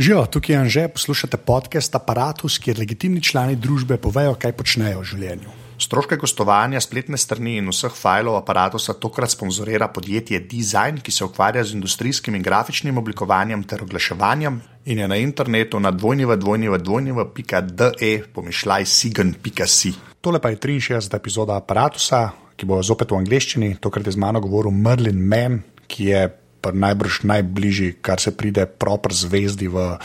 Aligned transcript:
Živijo, 0.00 0.26
tukaj 0.26 0.54
je 0.54 0.58
Anže, 0.58 0.88
poslušate 0.88 1.36
podcast 1.36 1.94
Apparatus, 1.94 2.58
kjer 2.58 2.78
legitimni 2.78 3.22
člani 3.22 3.56
družbe 3.56 3.96
povejo, 4.00 4.34
kaj 4.40 4.52
počnejo 4.56 5.00
v 5.02 5.04
življenju. 5.04 5.50
Stroške 5.76 6.16
gostovanja, 6.16 6.80
spletne 6.80 7.18
strani 7.20 7.58
in 7.60 7.68
vseh 7.68 7.92
fajlov 7.92 8.38
aparata 8.38 8.78
tokrat 8.96 9.30
sponzorira 9.34 9.88
podjetje 9.92 10.40
Design, 10.40 11.00
ki 11.04 11.12
se 11.12 11.24
ukvarja 11.24 11.64
z 11.64 11.72
industrijskim 11.76 12.34
in 12.34 12.42
grafičnim 12.42 12.96
oblikovanjem 12.96 13.64
ter 13.68 13.82
oglaševanjem 13.84 14.60
in 14.86 14.98
je 14.98 15.08
na 15.08 15.16
internetu 15.20 15.80
na 15.80 15.90
dvojnjeva.de 15.90 18.22
pomišljaj 18.32 18.86
sigen.si. 18.86 19.92
Tole 20.20 20.40
pa 20.40 20.48
je 20.48 20.56
63. 20.56 21.16
epizoda 21.16 21.56
Apparatusa, 21.60 22.30
ki 22.56 22.66
bo 22.66 22.82
zopet 22.82 23.10
v 23.12 23.16
angleščini. 23.20 23.76
Tokrat 23.76 24.06
je 24.06 24.12
z 24.16 24.16
mano 24.16 24.40
govoril 24.40 24.72
Merlin 24.72 25.20
Mann, 25.20 25.60
ki 25.86 26.04
je 26.04 26.40
najbrž 26.72 27.22
najbližji, 27.24 27.92
kar 28.04 28.20
se 28.20 28.30
pride 28.30 28.66
proper 28.66 29.12
zvezdi 29.12 29.68
v 29.68 29.96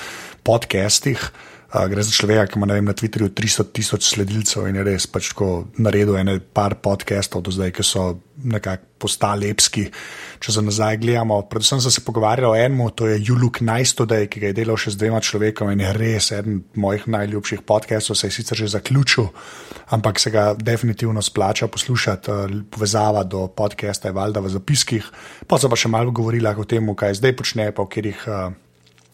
podcestih. 0.43 1.19
Uh, 1.75 1.89
gre 1.91 2.03
za 2.07 2.11
človeka, 2.15 2.45
ki 2.47 2.55
ima 2.55 2.71
vem, 2.71 2.85
na 2.87 2.93
Twitterju 2.95 3.33
300 3.35 3.65
tisoč 3.75 4.05
sledilcev 4.07 4.63
in 4.69 4.77
je 4.79 4.83
res 4.87 5.09
pač 5.11 5.33
tako 5.33 5.67
naredil 5.75 6.15
ene 6.15 6.37
par 6.39 6.77
podcastov 6.79 7.43
do 7.43 7.51
zdaj, 7.51 7.73
ki 7.75 7.83
so 7.83 8.03
nekako 8.47 8.95
postali 8.95 9.49
lepski. 9.49 9.83
Če 10.39 10.55
za 10.55 10.63
nazaj 10.63 11.01
gledamo, 11.03 11.41
predvsem 11.51 11.81
sem 11.83 11.91
se 11.91 12.03
pogovarjal 12.05 12.53
o 12.53 12.55
enem, 12.55 12.79
to 12.95 13.11
je 13.11 13.19
Nice 13.19 13.91
Today, 13.91 14.29
ki 14.31 14.39
ga 14.39 14.47
je 14.47 14.57
delal 14.61 14.79
še 14.79 14.95
z 14.95 15.03
dvema 15.03 15.19
človekoma 15.19 15.75
in 15.75 15.83
je 15.83 15.93
res 15.99 16.31
eden 16.31 16.63
mojih 16.79 17.07
najljubših 17.11 17.67
podcastov, 17.67 18.15
se 18.15 18.27
je 18.27 18.31
sicer 18.31 18.57
že 18.57 18.71
zaključil, 18.71 19.27
ampak 19.91 20.19
se 20.19 20.31
ga 20.31 20.55
definitivno 20.55 21.21
splača 21.21 21.67
poslušati. 21.67 22.31
Uh, 22.31 22.61
povezava 22.71 23.23
do 23.27 23.47
podcasta 23.47 24.07
je 24.07 24.15
valjda 24.15 24.39
v 24.39 24.49
zapiskih, 24.55 25.11
pa 25.47 25.59
so 25.59 25.67
pa 25.67 25.75
še 25.75 25.91
malo 25.91 26.15
govorili 26.15 26.47
o 26.47 26.63
tem, 26.63 26.87
kaj 26.95 27.19
zdaj 27.19 27.35
počne, 27.35 27.71
pa 27.75 27.83
v 27.83 27.91
katerih. 27.91 28.23
Uh, 28.27 28.64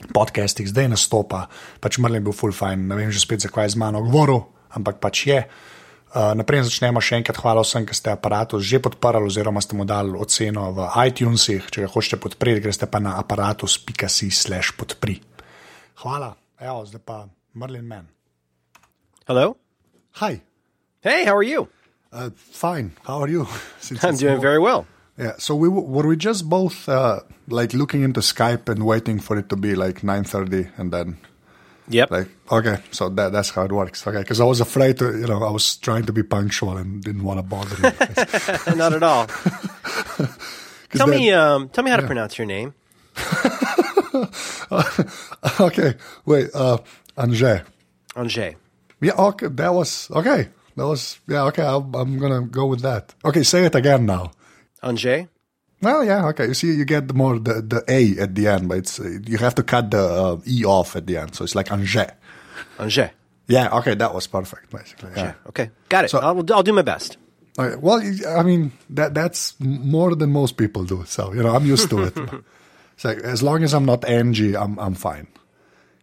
podcastih 0.09 0.65
zdaj 0.65 0.89
nastopa, 0.89 1.45
pač 1.77 2.01
Mrlin 2.01 2.25
bil 2.25 2.33
full 2.33 2.55
fine, 2.55 2.89
ne 2.89 2.97
vem 2.97 3.13
že 3.13 3.21
spet, 3.21 3.45
zakaj 3.45 3.69
je 3.69 3.75
z 3.75 3.81
mano 3.81 4.01
govoril, 4.01 4.49
ampak 4.73 4.97
pač 4.97 5.27
je. 5.29 5.39
Uh, 6.11 6.35
naprej 6.35 6.67
začnemo 6.67 6.99
še 6.99 7.21
enkrat. 7.21 7.39
Hvala 7.39 7.63
vsem, 7.63 7.87
ki 7.87 7.95
ste 7.95 8.11
aparatus 8.11 8.67
že 8.67 8.83
podprli, 8.83 9.31
oziroma 9.31 9.63
ste 9.63 9.79
mu 9.79 9.87
dali 9.87 10.11
oceno 10.11 10.67
v 10.75 10.91
iTunesih. 11.07 11.71
Če 11.71 11.85
ga 11.85 11.87
hočete 11.87 12.19
podpreti, 12.19 12.59
greste 12.59 12.83
pa 12.83 12.99
na 12.99 13.15
aparatus.com/slash 13.15 14.75
podpri. 14.75 15.23
Hvala, 16.03 16.35
evo, 16.59 16.83
zdaj 16.83 17.03
pa 17.07 17.23
Merlin 17.55 17.87
Man. 17.87 18.11
Hello. 19.23 19.55
Hi. 20.19 20.43
Hey, 20.99 21.23
how 21.23 21.39
are 21.39 21.47
you? 21.47 21.71
Uh, 22.11 22.35
fine. 22.35 22.91
How 23.07 23.23
are 23.23 23.31
you? 23.31 23.47
I'm 24.03 24.19
doing 24.19 24.43
very 24.43 24.59
well. 24.59 24.90
Yeah. 25.17 25.33
So 25.37 25.55
we 25.55 25.67
were 25.69 26.07
we 26.07 26.15
just 26.17 26.49
both 26.49 26.87
uh, 26.89 27.19
like 27.47 27.73
looking 27.73 28.03
into 28.03 28.21
Skype 28.21 28.69
and 28.69 28.85
waiting 28.85 29.19
for 29.19 29.37
it 29.37 29.49
to 29.49 29.55
be 29.55 29.75
like 29.75 30.03
nine 30.03 30.23
thirty, 30.23 30.67
and 30.77 30.91
then. 30.91 31.17
Yep. 31.89 32.11
Like 32.11 32.27
okay, 32.49 32.77
so 32.91 33.09
that 33.09 33.33
that's 33.33 33.49
how 33.49 33.63
it 33.65 33.71
works. 33.71 34.07
Okay, 34.07 34.19
because 34.19 34.39
I 34.39 34.45
was 34.45 34.61
afraid 34.61 34.97
to, 34.99 35.11
you 35.19 35.27
know, 35.27 35.43
I 35.43 35.51
was 35.51 35.75
trying 35.75 36.05
to 36.05 36.13
be 36.13 36.23
punctual 36.23 36.77
and 36.77 37.03
didn't 37.03 37.23
want 37.23 37.39
to 37.39 37.43
bother 37.43 37.75
you. 37.75 38.75
Not 38.77 38.93
at 38.93 39.03
all. 39.03 39.25
tell 40.95 41.07
then- 41.07 41.09
me, 41.09 41.31
um, 41.31 41.67
tell 41.69 41.83
me 41.83 41.91
how 41.91 41.97
to 41.97 42.05
pronounce 42.07 42.37
your 42.37 42.45
name. 42.47 42.73
okay, 45.59 45.95
wait, 46.25 46.49
uh, 46.53 46.77
Anže. 47.17 47.65
Anže. 48.15 48.55
Yeah, 49.01 49.13
okay, 49.17 49.47
that 49.47 49.73
was 49.73 50.09
okay. 50.11 50.49
That 50.77 50.87
was 50.87 51.19
yeah. 51.27 51.43
Okay, 51.45 51.63
I'll, 51.63 51.89
I'm 51.95 52.17
gonna 52.19 52.41
go 52.43 52.67
with 52.67 52.81
that. 52.81 53.13
Okay, 53.25 53.43
say 53.43 53.65
it 53.65 53.75
again 53.75 54.05
now. 54.05 54.31
Anže. 54.83 55.27
Well, 55.81 56.03
yeah, 56.05 56.27
okay. 56.27 56.47
You 56.47 56.53
see, 56.53 56.73
you 56.73 56.85
get 56.85 57.07
the 57.07 57.13
more 57.13 57.39
the, 57.39 57.61
the 57.61 57.83
A 57.87 58.21
at 58.21 58.35
the 58.35 58.47
end, 58.47 58.69
but 58.69 58.77
it's 58.79 58.99
you 58.99 59.37
have 59.39 59.55
to 59.55 59.63
cut 59.63 59.89
the 59.91 59.99
uh, 60.03 60.39
E 60.47 60.63
off 60.63 60.95
at 60.95 61.07
the 61.07 61.17
end, 61.17 61.33
so 61.35 61.43
it's 61.43 61.55
like 61.55 61.67
Anže. 61.69 62.11
Anže. 62.77 63.09
Yeah, 63.47 63.75
okay, 63.79 63.95
that 63.95 64.13
was 64.13 64.27
perfect, 64.27 64.69
basically. 64.71 65.11
Yeah. 65.15 65.33
Okay, 65.47 65.71
got 65.89 66.05
it. 66.05 66.09
So- 66.11 66.19
I'll, 66.19 66.37
I'll 66.53 66.63
do 66.63 66.73
my 66.73 66.83
best. 66.83 67.17
Okay, 67.59 67.75
well, 67.81 67.99
I 68.39 68.43
mean 68.43 68.71
that 68.91 69.13
that's 69.13 69.59
more 69.59 70.15
than 70.15 70.31
most 70.31 70.55
people 70.55 70.85
do, 70.85 71.03
so 71.05 71.33
you 71.33 71.43
know 71.43 71.53
I'm 71.53 71.65
used 71.65 71.89
to 71.89 72.03
it. 72.03 72.17
so 72.97 73.09
as 73.09 73.43
long 73.43 73.63
as 73.63 73.73
I'm 73.73 73.85
not 73.85 74.05
Angie, 74.05 74.55
I'm 74.55 74.79
I'm 74.79 74.93
fine. 74.95 75.27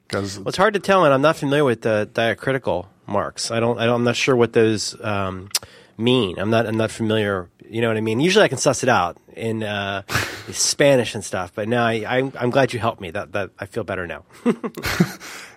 Because 0.07 0.39
Well, 0.39 0.49
it's 0.49 0.59
hard 0.59 0.75
to 0.75 0.81
tell, 0.81 1.05
and 1.05 1.15
I'm 1.15 1.23
not 1.23 1.37
familiar 1.37 1.65
with 1.65 1.83
the 1.83 2.09
diacritical 2.13 2.87
marks. 3.07 3.51
I 3.51 3.61
don't. 3.61 3.79
I 3.79 3.87
don't 3.87 3.95
I'm 3.97 4.05
not 4.05 4.17
sure 4.17 4.37
what 4.37 4.53
those 4.53 4.95
um, 5.03 5.49
mean. 5.99 6.39
I'm 6.39 6.51
not. 6.51 6.67
I'm 6.67 6.77
not 6.77 6.91
familiar. 6.91 7.51
You 7.69 7.83
know 7.83 7.89
what 7.89 7.97
I 7.97 8.01
mean? 8.01 8.21
Usually, 8.21 8.45
I 8.45 8.49
can 8.49 8.59
suss 8.59 8.83
it 8.83 8.89
out 8.89 9.19
in 9.35 9.63
uh, 9.63 10.03
Spanish 10.53 11.15
and 11.15 11.25
stuff. 11.25 11.53
But 11.55 11.69
now, 11.69 11.85
I, 11.85 12.05
I'm, 12.07 12.33
I'm 12.39 12.51
glad 12.51 12.73
you 12.73 12.79
helped 12.79 13.01
me. 13.01 13.11
That 13.11 13.33
that 13.33 13.51
I 13.59 13.67
feel 13.67 13.85
better 13.85 14.07
now. 14.07 14.25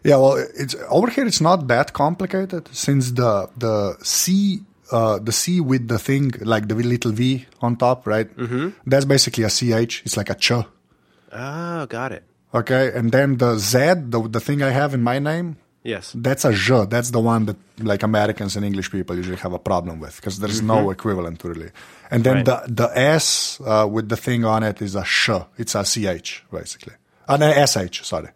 yeah, 0.04 0.18
well, 0.18 0.36
it's 0.56 0.76
over 0.90 1.10
here. 1.10 1.26
It's 1.26 1.42
not 1.42 1.68
that 1.68 1.94
complicated 1.94 2.68
since 2.74 3.12
the 3.12 3.50
the 3.58 3.98
C. 4.04 4.62
Uh, 4.92 5.20
the 5.20 5.32
C 5.32 5.62
with 5.62 5.88
the 5.88 5.98
thing 5.98 6.34
like 6.42 6.68
the 6.68 6.76
little 6.76 7.14
V 7.14 7.46
on 7.62 7.78
top, 7.78 8.06
right? 8.06 8.28
Mm-hmm. 8.36 8.70
That's 8.86 9.06
basically 9.06 9.46
a 9.46 9.50
CH. 9.50 10.02
It's 10.04 10.18
like 10.18 10.30
a 10.30 10.36
ch. 10.36 10.52
oh, 10.52 11.86
got 11.86 12.12
it. 12.12 12.26
Okay, 12.54 12.92
and 12.94 13.10
then 13.10 13.38
the 13.38 13.58
Z, 13.58 13.78
the 14.10 14.28
the 14.30 14.42
thing 14.42 14.62
I 14.62 14.72
have 14.72 14.94
in 14.94 15.02
my 15.02 15.18
name, 15.18 15.56
Yes. 15.84 16.14
that's 16.16 16.46
a 16.46 16.54
j. 16.54 16.86
That's 16.86 17.10
the 17.10 17.20
one 17.20 17.46
that 17.48 17.58
like 17.80 18.04
Americans 18.04 18.56
and 18.56 18.64
English 18.64 18.92
people 18.92 19.16
usually 19.16 19.38
have 19.38 19.54
a 19.54 19.60
problem 19.60 20.00
with 20.00 20.16
because 20.18 20.38
there's 20.40 20.62
no 20.62 20.92
equivalent 20.92 21.44
really. 21.44 21.72
And 22.12 22.24
then 22.24 22.36
Right. 22.36 22.46
the 22.46 22.64
the 22.68 22.90
S 22.98 23.60
uh, 23.66 23.88
with 23.90 24.08
the 24.10 24.18
thing 24.18 24.46
on 24.46 24.62
it 24.64 24.82
is 24.82 24.96
a 24.96 25.04
sh. 25.04 25.32
It's 25.58 25.74
a 25.76 25.84
ch 25.84 26.44
basically. 26.52 26.94
An 27.28 27.42
sh. 27.68 28.02
Sorry. 28.04 28.30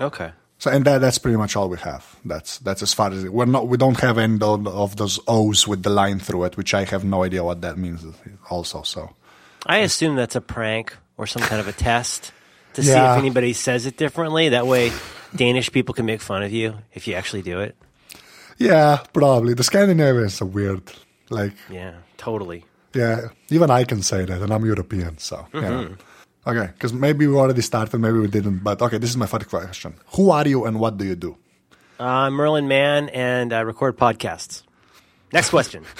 Okay. 0.00 0.30
So 0.58 0.70
and 0.70 0.86
that 0.86 0.98
that's 1.02 1.18
pretty 1.18 1.36
much 1.36 1.54
all 1.54 1.68
we 1.68 1.76
have. 1.78 2.16
That's 2.24 2.58
that's 2.60 2.82
as 2.82 2.94
far 2.94 3.10
as 3.12 3.24
it. 3.24 3.32
We're 3.32 3.44
not. 3.44 3.68
We 3.68 3.76
don't 3.76 4.00
have 4.00 4.16
any 4.16 4.38
of 4.40 4.66
of 4.66 4.96
those 4.96 5.20
O's 5.28 5.68
with 5.68 5.82
the 5.82 5.90
line 5.90 6.18
through 6.18 6.44
it, 6.44 6.56
which 6.56 6.72
I 6.72 6.84
have 6.84 7.04
no 7.04 7.24
idea 7.24 7.44
what 7.44 7.60
that 7.60 7.76
means. 7.76 8.06
Also, 8.48 8.82
so 8.82 9.10
I 9.66 9.78
assume 9.78 10.16
that's 10.16 10.34
a 10.36 10.40
prank 10.40 10.96
or 11.18 11.26
some 11.26 11.42
kind 11.42 11.60
of 11.60 11.68
a 11.68 11.72
test 11.72 12.32
to 12.72 12.82
see 12.82 12.90
if 12.90 13.18
anybody 13.18 13.52
says 13.52 13.84
it 13.84 13.98
differently. 13.98 14.48
That 14.50 14.66
way, 14.66 14.92
Danish 15.36 15.70
people 15.72 15.94
can 15.94 16.06
make 16.06 16.20
fun 16.20 16.42
of 16.42 16.52
you 16.52 16.74
if 16.92 17.06
you 17.06 17.14
actually 17.14 17.42
do 17.42 17.60
it. 17.60 17.74
yeah, 18.58 18.98
probably 19.12 19.54
the 19.54 19.62
Scandinavians 19.64 20.40
are 20.42 20.46
weird. 20.46 20.82
Like 21.30 21.54
Yeah, 21.70 21.94
totally. 22.16 22.64
Yeah, 22.94 23.28
even 23.50 23.70
I 23.70 23.84
can 23.84 24.02
say 24.02 24.24
that, 24.24 24.40
and 24.42 24.52
I'm 24.52 24.64
European, 24.64 25.18
so 25.18 25.46
yeah. 25.52 25.88
Okay, 26.46 26.70
because 26.72 26.92
maybe 26.92 27.26
we 27.26 27.34
already 27.34 27.60
started, 27.62 27.98
maybe 27.98 28.18
we 28.18 28.28
didn't, 28.28 28.62
but 28.62 28.80
okay, 28.80 28.98
this 28.98 29.10
is 29.10 29.16
my 29.16 29.26
first 29.26 29.48
question: 29.48 29.94
Who 30.14 30.30
are 30.30 30.46
you, 30.48 30.64
and 30.64 30.78
what 30.78 30.96
do 30.96 31.04
you 31.04 31.16
do? 31.16 31.36
Uh, 31.98 32.04
I'm 32.04 32.34
Merlin 32.34 32.68
Mann, 32.68 33.08
and 33.10 33.52
I 33.52 33.60
record 33.60 33.96
podcasts. 33.98 34.62
Next 35.32 35.50
question. 35.50 35.82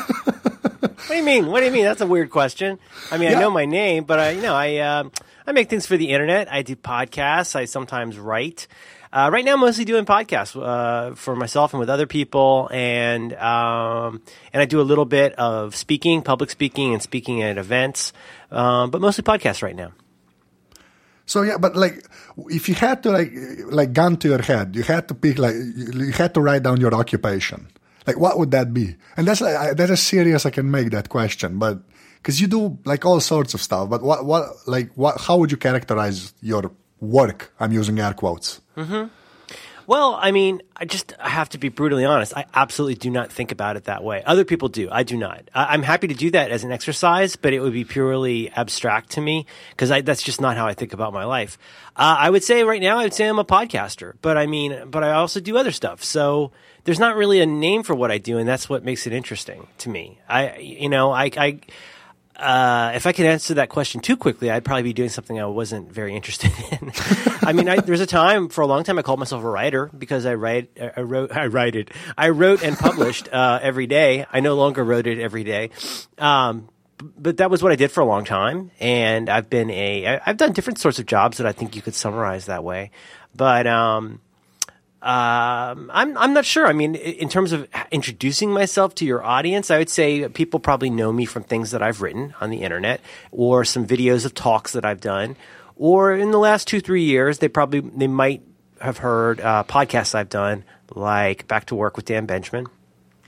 what 0.00 1.08
do 1.08 1.14
you 1.16 1.22
mean? 1.22 1.46
What 1.46 1.60
do 1.60 1.66
you 1.66 1.72
mean? 1.72 1.84
That's 1.84 2.00
a 2.00 2.06
weird 2.06 2.30
question. 2.30 2.78
I 3.10 3.18
mean, 3.18 3.30
Yeah. 3.30 3.38
I 3.38 3.40
know 3.40 3.50
my 3.50 3.66
name, 3.66 4.04
but 4.04 4.18
I, 4.18 4.30
you 4.30 4.42
know, 4.42 4.54
I 4.54 4.78
um 4.78 5.12
I 5.46 5.52
make 5.52 5.68
things 5.68 5.86
for 5.86 5.96
the 5.96 6.10
internet. 6.10 6.52
I 6.52 6.62
do 6.62 6.76
podcasts. 6.76 7.56
I 7.56 7.64
sometimes 7.64 8.18
write. 8.18 8.68
Uh, 9.12 9.28
right 9.30 9.44
now, 9.44 9.54
I'm 9.54 9.60
mostly 9.60 9.84
doing 9.84 10.06
podcasts 10.06 10.56
uh, 10.56 11.14
for 11.14 11.36
myself 11.36 11.74
and 11.74 11.80
with 11.80 11.90
other 11.90 12.06
people, 12.06 12.70
and 12.72 13.34
um, 13.34 14.22
and 14.54 14.62
I 14.62 14.64
do 14.64 14.80
a 14.80 14.86
little 14.88 15.04
bit 15.04 15.34
of 15.34 15.76
speaking, 15.76 16.22
public 16.22 16.48
speaking, 16.48 16.94
and 16.94 17.02
speaking 17.02 17.42
at 17.42 17.58
events, 17.58 18.14
um, 18.50 18.90
but 18.90 19.02
mostly 19.02 19.22
podcasts 19.22 19.62
right 19.62 19.76
now. 19.76 19.92
So 21.26 21.42
yeah, 21.42 21.58
but 21.58 21.76
like, 21.76 22.06
if 22.48 22.68
you 22.68 22.74
had 22.74 23.02
to 23.02 23.10
like 23.10 23.32
like 23.66 23.92
gun 23.92 24.16
to 24.18 24.28
your 24.28 24.40
head, 24.40 24.74
you 24.74 24.82
had 24.82 25.08
to 25.08 25.14
pick 25.14 25.38
like 25.38 25.54
you 25.54 26.12
had 26.12 26.32
to 26.34 26.40
write 26.40 26.62
down 26.62 26.80
your 26.80 26.94
occupation. 26.94 27.68
Like, 28.06 28.18
what 28.18 28.38
would 28.38 28.50
that 28.52 28.72
be? 28.72 28.96
And 29.16 29.28
that's 29.28 29.40
like 29.40 29.76
that's 29.76 29.90
as 29.90 30.02
serious 30.02 30.46
I 30.46 30.50
can 30.50 30.70
make 30.70 30.90
that 30.90 31.10
question, 31.10 31.58
but 31.58 31.80
because 32.22 32.40
you 32.40 32.46
do 32.46 32.78
like 32.84 33.04
all 33.04 33.20
sorts 33.20 33.52
of 33.54 33.60
stuff. 33.60 33.90
But 33.90 34.02
what 34.02 34.24
what 34.24 34.44
like 34.66 34.92
what? 34.94 35.20
How 35.20 35.36
would 35.38 35.50
you 35.50 35.56
characterize 35.56 36.32
your 36.40 36.70
work? 37.00 37.52
I'm 37.58 37.72
using 37.72 37.98
air 37.98 38.14
quotes. 38.14 38.60
Well, 39.88 40.16
I 40.20 40.30
mean, 40.30 40.62
I 40.76 40.84
just 40.84 41.12
I 41.18 41.28
have 41.28 41.48
to 41.50 41.58
be 41.58 41.68
brutally 41.68 42.04
honest. 42.04 42.36
I 42.36 42.44
absolutely 42.54 42.94
do 42.94 43.10
not 43.10 43.32
think 43.32 43.50
about 43.50 43.76
it 43.76 43.84
that 43.84 44.04
way. 44.04 44.22
Other 44.24 44.44
people 44.44 44.68
do. 44.68 44.88
I 44.90 45.02
do 45.02 45.16
not. 45.16 45.50
I, 45.52 45.74
I'm 45.74 45.82
happy 45.82 46.06
to 46.06 46.14
do 46.14 46.30
that 46.30 46.52
as 46.52 46.62
an 46.62 46.70
exercise, 46.70 47.34
but 47.34 47.52
it 47.52 47.60
would 47.60 47.72
be 47.72 47.84
purely 47.84 48.48
abstract 48.50 49.10
to 49.10 49.20
me 49.20 49.44
because 49.70 49.88
that's 50.04 50.22
just 50.22 50.40
not 50.40 50.56
how 50.56 50.68
I 50.68 50.74
think 50.74 50.92
about 50.92 51.12
my 51.12 51.24
life. 51.24 51.58
Uh, 51.96 52.16
I 52.18 52.30
would 52.30 52.44
say 52.44 52.62
right 52.62 52.80
now, 52.80 52.98
I 52.98 53.02
would 53.02 53.14
say 53.14 53.28
I'm 53.28 53.40
a 53.40 53.44
podcaster, 53.44 54.14
but 54.22 54.38
I 54.38 54.46
mean, 54.46 54.88
but 54.88 55.02
I 55.02 55.12
also 55.12 55.40
do 55.40 55.56
other 55.56 55.72
stuff. 55.72 56.04
So 56.04 56.52
there's 56.84 57.00
not 57.00 57.16
really 57.16 57.40
a 57.40 57.46
name 57.46 57.82
for 57.82 57.94
what 57.94 58.12
I 58.12 58.18
do, 58.18 58.38
and 58.38 58.48
that's 58.48 58.68
what 58.68 58.84
makes 58.84 59.06
it 59.08 59.12
interesting 59.12 59.66
to 59.78 59.88
me. 59.88 60.20
I, 60.28 60.58
you 60.58 60.88
know, 60.88 61.10
I, 61.10 61.30
I 61.36 61.60
uh, 62.42 62.92
if 62.94 63.06
I 63.06 63.12
could 63.12 63.26
answer 63.26 63.54
that 63.54 63.68
question 63.68 64.00
too 64.00 64.16
quickly, 64.16 64.50
I'd 64.50 64.64
probably 64.64 64.82
be 64.82 64.92
doing 64.92 65.08
something 65.08 65.40
I 65.40 65.46
wasn't 65.46 65.92
very 65.92 66.14
interested 66.14 66.52
in. 66.72 66.92
I 67.42 67.52
mean, 67.52 67.68
I, 67.68 67.80
there's 67.80 68.00
a 68.00 68.06
time 68.06 68.48
for 68.48 68.62
a 68.62 68.66
long 68.66 68.84
time 68.84 68.98
I 68.98 69.02
called 69.02 69.18
myself 69.18 69.44
a 69.44 69.48
writer 69.48 69.90
because 69.96 70.26
I 70.26 70.34
write, 70.34 70.76
I 70.96 71.00
wrote, 71.00 71.34
I 71.34 71.46
write 71.46 71.76
it, 71.76 71.90
I 72.18 72.30
wrote 72.30 72.62
and 72.62 72.76
published 72.76 73.28
uh, 73.32 73.60
every 73.62 73.86
day. 73.86 74.26
I 74.32 74.40
no 74.40 74.54
longer 74.54 74.84
wrote 74.84 75.06
it 75.06 75.18
every 75.18 75.44
day. 75.44 75.70
Um, 76.18 76.68
but 77.16 77.38
that 77.38 77.50
was 77.50 77.62
what 77.62 77.72
I 77.72 77.76
did 77.76 77.90
for 77.90 78.00
a 78.00 78.04
long 78.04 78.24
time, 78.24 78.70
and 78.78 79.28
I've 79.28 79.50
been 79.50 79.70
a 79.70 80.20
I've 80.24 80.36
done 80.36 80.52
different 80.52 80.78
sorts 80.78 80.98
of 80.98 81.06
jobs 81.06 81.38
that 81.38 81.46
I 81.46 81.52
think 81.52 81.74
you 81.74 81.82
could 81.82 81.94
summarize 81.94 82.46
that 82.46 82.62
way. 82.62 82.90
but 83.34 83.66
um, 83.66 84.20
um, 85.02 85.90
I'm 85.92 86.16
I'm 86.16 86.32
not 86.32 86.44
sure. 86.44 86.68
I 86.68 86.72
mean, 86.72 86.94
in 86.94 87.28
terms 87.28 87.50
of 87.50 87.66
introducing 87.90 88.52
myself 88.52 88.94
to 88.96 89.04
your 89.04 89.24
audience, 89.24 89.68
I 89.68 89.78
would 89.78 89.90
say 89.90 90.28
people 90.28 90.60
probably 90.60 90.90
know 90.90 91.12
me 91.12 91.24
from 91.24 91.42
things 91.42 91.72
that 91.72 91.82
I've 91.82 92.02
written 92.02 92.34
on 92.40 92.50
the 92.50 92.62
internet 92.62 93.00
or 93.32 93.64
some 93.64 93.84
videos 93.84 94.24
of 94.24 94.32
talks 94.32 94.74
that 94.74 94.84
I've 94.84 95.00
done, 95.00 95.34
or 95.74 96.14
in 96.14 96.30
the 96.30 96.38
last 96.38 96.68
two 96.68 96.80
three 96.80 97.02
years, 97.02 97.38
they 97.38 97.48
probably 97.48 97.80
they 97.80 98.06
might 98.06 98.42
have 98.80 98.98
heard 98.98 99.40
uh, 99.40 99.64
podcasts 99.64 100.14
I've 100.14 100.28
done 100.28 100.62
like 100.94 101.48
Back 101.48 101.66
to 101.66 101.74
Work 101.74 101.96
with 101.96 102.04
Dan 102.04 102.26
Benjamin. 102.26 102.66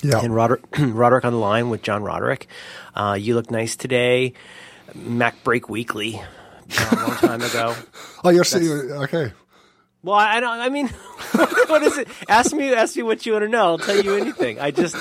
Yeah. 0.01 0.21
And 0.21 0.33
Roderick, 0.33 0.63
Roderick 0.79 1.25
on 1.25 1.33
the 1.33 1.41
line 1.41 1.71
with 1.71 1.83
John 1.83 2.05
Roderick. 2.05 2.47
Uh, 2.95 3.17
you 3.19 3.35
look 3.35 3.51
nice 3.51 3.75
today. 3.75 4.35
MacBreak 4.97 5.69
Weekly, 5.69 6.21
a 6.79 6.97
long 6.97 7.17
time 7.17 7.43
ago. 7.43 7.75
Oh, 8.27 8.31
you're 8.31 8.45
saying 8.45 8.71
okay. 8.71 9.33
Well, 10.05 10.17
I 10.17 10.39
don't. 10.39 10.61
I 10.61 10.69
mean, 10.69 10.89
what 11.67 11.83
is 11.83 11.97
it? 11.97 12.09
Ask 12.29 12.55
me. 12.55 12.75
Ask 12.75 12.95
me 12.95 13.03
what 13.03 13.25
you 13.25 13.33
want 13.33 13.45
to 13.45 13.49
know. 13.49 13.65
I'll 13.65 13.79
tell 13.79 13.99
you 13.99 14.17
anything. 14.17 14.61
I 14.61 14.71
just. 14.71 14.95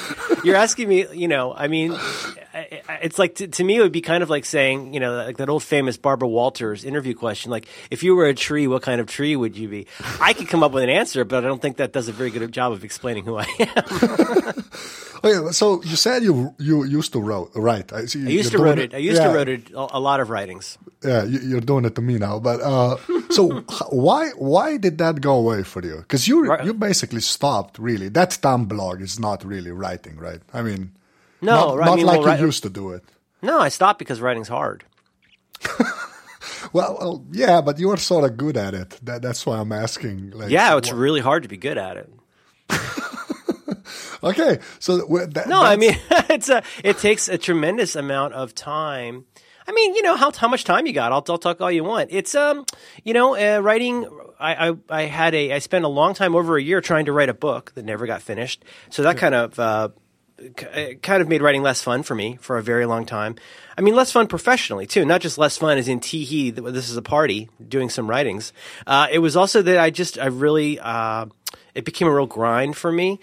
You're 0.45 0.55
asking 0.55 0.87
me. 0.87 1.05
You 1.13 1.27
know. 1.27 1.53
I 1.53 1.67
mean, 1.67 1.93
it's 3.01 3.19
like 3.19 3.35
to, 3.35 3.47
to 3.47 3.63
me, 3.65 3.75
it 3.75 3.81
would 3.81 3.91
be 3.91 3.99
kind 3.99 4.23
of 4.23 4.29
like 4.29 4.45
saying, 4.45 4.93
you 4.93 5.01
know, 5.01 5.13
like 5.13 5.37
that 5.37 5.49
old 5.49 5.61
famous 5.61 5.97
Barbara 5.97 6.29
Walters 6.29 6.85
interview 6.85 7.13
question. 7.13 7.51
Like, 7.51 7.67
if 7.91 8.01
you 8.01 8.15
were 8.15 8.27
a 8.27 8.33
tree, 8.33 8.65
what 8.65 8.81
kind 8.81 9.01
of 9.01 9.07
tree 9.07 9.35
would 9.35 9.57
you 9.57 9.67
be? 9.67 9.87
I 10.21 10.31
could 10.31 10.47
come 10.47 10.63
up 10.63 10.71
with 10.71 10.83
an 10.83 10.89
answer, 10.89 11.25
but 11.25 11.43
I 11.43 11.47
don't 11.47 11.61
think 11.61 11.77
that 11.77 11.91
does 11.91 12.07
a 12.07 12.13
very 12.13 12.29
good 12.29 12.49
job 12.53 12.71
of 12.71 12.85
explaining 12.85 13.25
who 13.25 13.37
I 13.37 13.47
am. 13.59 14.63
Okay, 15.25 15.51
so 15.53 15.81
you 15.83 15.95
said 15.95 16.21
you 16.23 16.53
you 16.59 16.83
used 16.83 17.13
to 17.13 17.19
wrote, 17.21 17.51
write. 17.55 17.93
I, 17.93 18.05
see 18.07 18.25
I 18.25 18.29
used 18.29 18.51
to 18.51 18.57
wrote 18.57 18.75
doing 18.75 18.91
it. 18.91 18.93
I 18.93 18.97
used 18.97 19.21
yeah, 19.21 19.27
to 19.29 19.33
wrote 19.33 19.47
it 19.47 19.71
a, 19.73 19.99
lot 19.99 20.19
of 20.19 20.29
writings. 20.29 20.77
Yeah, 21.01 21.23
you- 21.23 21.39
you're 21.39 21.61
doing 21.61 21.85
it 21.85 21.95
to 21.95 22.01
me 22.01 22.17
now. 22.17 22.39
But 22.39 22.59
uh, 22.61 22.97
so 23.29 23.61
why 23.89 24.31
why 24.37 24.75
did 24.77 24.97
that 24.97 25.21
go 25.21 25.35
away 25.35 25.63
for 25.63 25.81
you? 25.81 25.97
Because 26.03 26.27
you 26.27 26.45
Right. 26.49 26.65
you 26.65 26.73
basically 26.73 27.21
stopped. 27.21 27.79
Really, 27.79 28.09
that 28.09 28.31
Tumblr 28.41 29.01
is 29.01 29.17
not 29.17 29.45
really 29.45 29.71
writing, 29.71 30.17
right? 30.17 30.41
I 30.53 30.61
mean, 30.61 30.91
No, 31.41 31.55
not, 31.55 31.77
right, 31.77 31.85
not 31.85 31.93
I 31.93 31.95
mean, 31.95 32.05
like 32.05 32.19
well, 32.19 32.27
you 32.27 32.33
right- 32.33 32.47
used 32.51 32.63
to 32.63 32.69
do 32.69 32.91
it. 32.91 33.03
No, 33.41 33.59
I 33.59 33.69
stopped 33.69 33.99
because 33.99 34.19
writing's 34.19 34.49
hard. 34.49 34.83
Well, 36.71 36.97
well, 36.99 37.25
yeah, 37.31 37.61
but 37.61 37.77
you 37.77 37.89
were 37.89 37.97
sort 37.97 38.23
of 38.29 38.35
good 38.37 38.57
at 38.57 38.73
it. 38.73 38.97
That, 39.03 39.21
that's 39.21 39.45
why 39.45 39.59
I'm 39.59 39.71
asking. 39.71 40.31
Like, 40.31 40.49
Yeah, 40.49 40.77
it's 40.77 40.89
wh- 40.89 40.97
really 40.97 41.21
hard 41.21 41.43
to 41.43 41.49
be 41.49 41.57
good 41.57 41.77
at 41.77 41.97
it. 41.97 42.09
Okay. 44.23 44.59
So 44.79 44.97
that, 44.97 45.47
No, 45.47 45.61
I 45.61 45.75
mean 45.75 45.97
it's 46.29 46.49
a 46.49 46.63
it 46.83 46.97
takes 46.97 47.27
a 47.27 47.37
tremendous 47.37 47.95
amount 47.95 48.33
of 48.33 48.55
time. 48.55 49.25
I 49.67 49.71
mean, 49.71 49.95
you 49.95 50.01
know 50.01 50.15
how 50.15 50.31
how 50.31 50.47
much 50.47 50.63
time 50.63 50.85
you 50.85 50.93
got? 50.93 51.11
I'll, 51.11 51.23
I'll 51.29 51.37
talk 51.37 51.61
all 51.61 51.71
you 51.71 51.83
want. 51.83 52.09
It's 52.11 52.35
um, 52.35 52.65
you 53.03 53.13
know, 53.13 53.35
uh, 53.35 53.61
writing. 53.61 54.07
I, 54.39 54.69
I 54.69 54.75
I 54.89 55.01
had 55.03 55.33
a 55.35 55.53
I 55.53 55.59
spent 55.59 55.85
a 55.85 55.89
long 55.89 56.13
time 56.13 56.35
over 56.35 56.57
a 56.57 56.61
year 56.61 56.81
trying 56.81 57.05
to 57.05 57.13
write 57.13 57.29
a 57.29 57.33
book 57.33 57.71
that 57.75 57.85
never 57.85 58.05
got 58.05 58.21
finished. 58.21 58.65
So 58.89 59.03
that 59.03 59.17
kind 59.17 59.35
of 59.35 59.57
uh, 59.57 59.89
it 60.37 61.01
kind 61.01 61.21
of 61.21 61.27
made 61.27 61.41
writing 61.41 61.61
less 61.61 61.81
fun 61.81 62.03
for 62.03 62.15
me 62.15 62.37
for 62.41 62.57
a 62.57 62.63
very 62.63 62.85
long 62.85 63.05
time. 63.05 63.35
I 63.77 63.81
mean, 63.81 63.95
less 63.95 64.11
fun 64.11 64.27
professionally 64.27 64.85
too, 64.85 65.05
not 65.05 65.21
just 65.21 65.37
less 65.37 65.57
fun 65.57 65.77
as 65.77 65.87
in 65.87 65.99
tee 65.99 66.25
hee. 66.25 66.51
This 66.51 66.89
is 66.89 66.97
a 66.97 67.01
party 67.01 67.49
doing 67.65 67.89
some 67.89 68.09
writings. 68.09 68.51
Uh, 68.85 69.07
it 69.11 69.19
was 69.19 69.35
also 69.35 69.61
that 69.61 69.77
I 69.77 69.89
just 69.89 70.19
I 70.19 70.27
really 70.27 70.79
uh, 70.79 71.27
it 71.73 71.85
became 71.85 72.07
a 72.07 72.13
real 72.13 72.27
grind 72.27 72.75
for 72.75 72.91
me. 72.91 73.19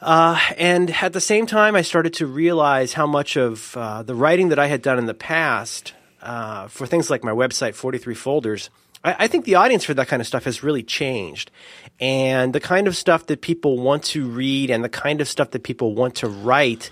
Uh, 0.00 0.38
and 0.58 0.90
at 1.02 1.12
the 1.12 1.20
same 1.20 1.46
time, 1.46 1.74
I 1.74 1.82
started 1.82 2.12
to 2.14 2.26
realize 2.26 2.92
how 2.92 3.06
much 3.06 3.36
of 3.36 3.76
uh, 3.76 4.02
the 4.02 4.14
writing 4.14 4.50
that 4.50 4.58
I 4.58 4.66
had 4.66 4.82
done 4.82 4.98
in 4.98 5.06
the 5.06 5.14
past 5.14 5.94
uh, 6.22 6.68
for 6.68 6.86
things 6.86 7.08
like 7.08 7.24
my 7.24 7.30
website, 7.30 7.74
43 7.74 8.14
Folders, 8.14 8.70
I, 9.02 9.16
I 9.20 9.28
think 9.28 9.44
the 9.44 9.54
audience 9.54 9.84
for 9.84 9.94
that 9.94 10.08
kind 10.08 10.20
of 10.20 10.26
stuff 10.26 10.44
has 10.44 10.62
really 10.62 10.82
changed. 10.82 11.50
And 11.98 12.52
the 12.52 12.60
kind 12.60 12.88
of 12.88 12.96
stuff 12.96 13.26
that 13.26 13.40
people 13.40 13.78
want 13.78 14.04
to 14.04 14.28
read 14.28 14.70
and 14.70 14.84
the 14.84 14.90
kind 14.90 15.20
of 15.20 15.28
stuff 15.28 15.52
that 15.52 15.62
people 15.62 15.94
want 15.94 16.16
to 16.16 16.28
write 16.28 16.90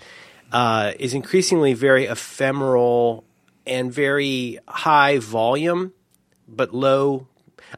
uh, 0.53 0.93
is 0.99 1.13
increasingly 1.13 1.75
very 1.75 2.07
ephemeral 2.07 3.25
and 3.67 3.93
very 3.93 4.59
high 4.69 5.19
volume, 5.19 5.93
but 6.49 6.73
low 6.73 7.27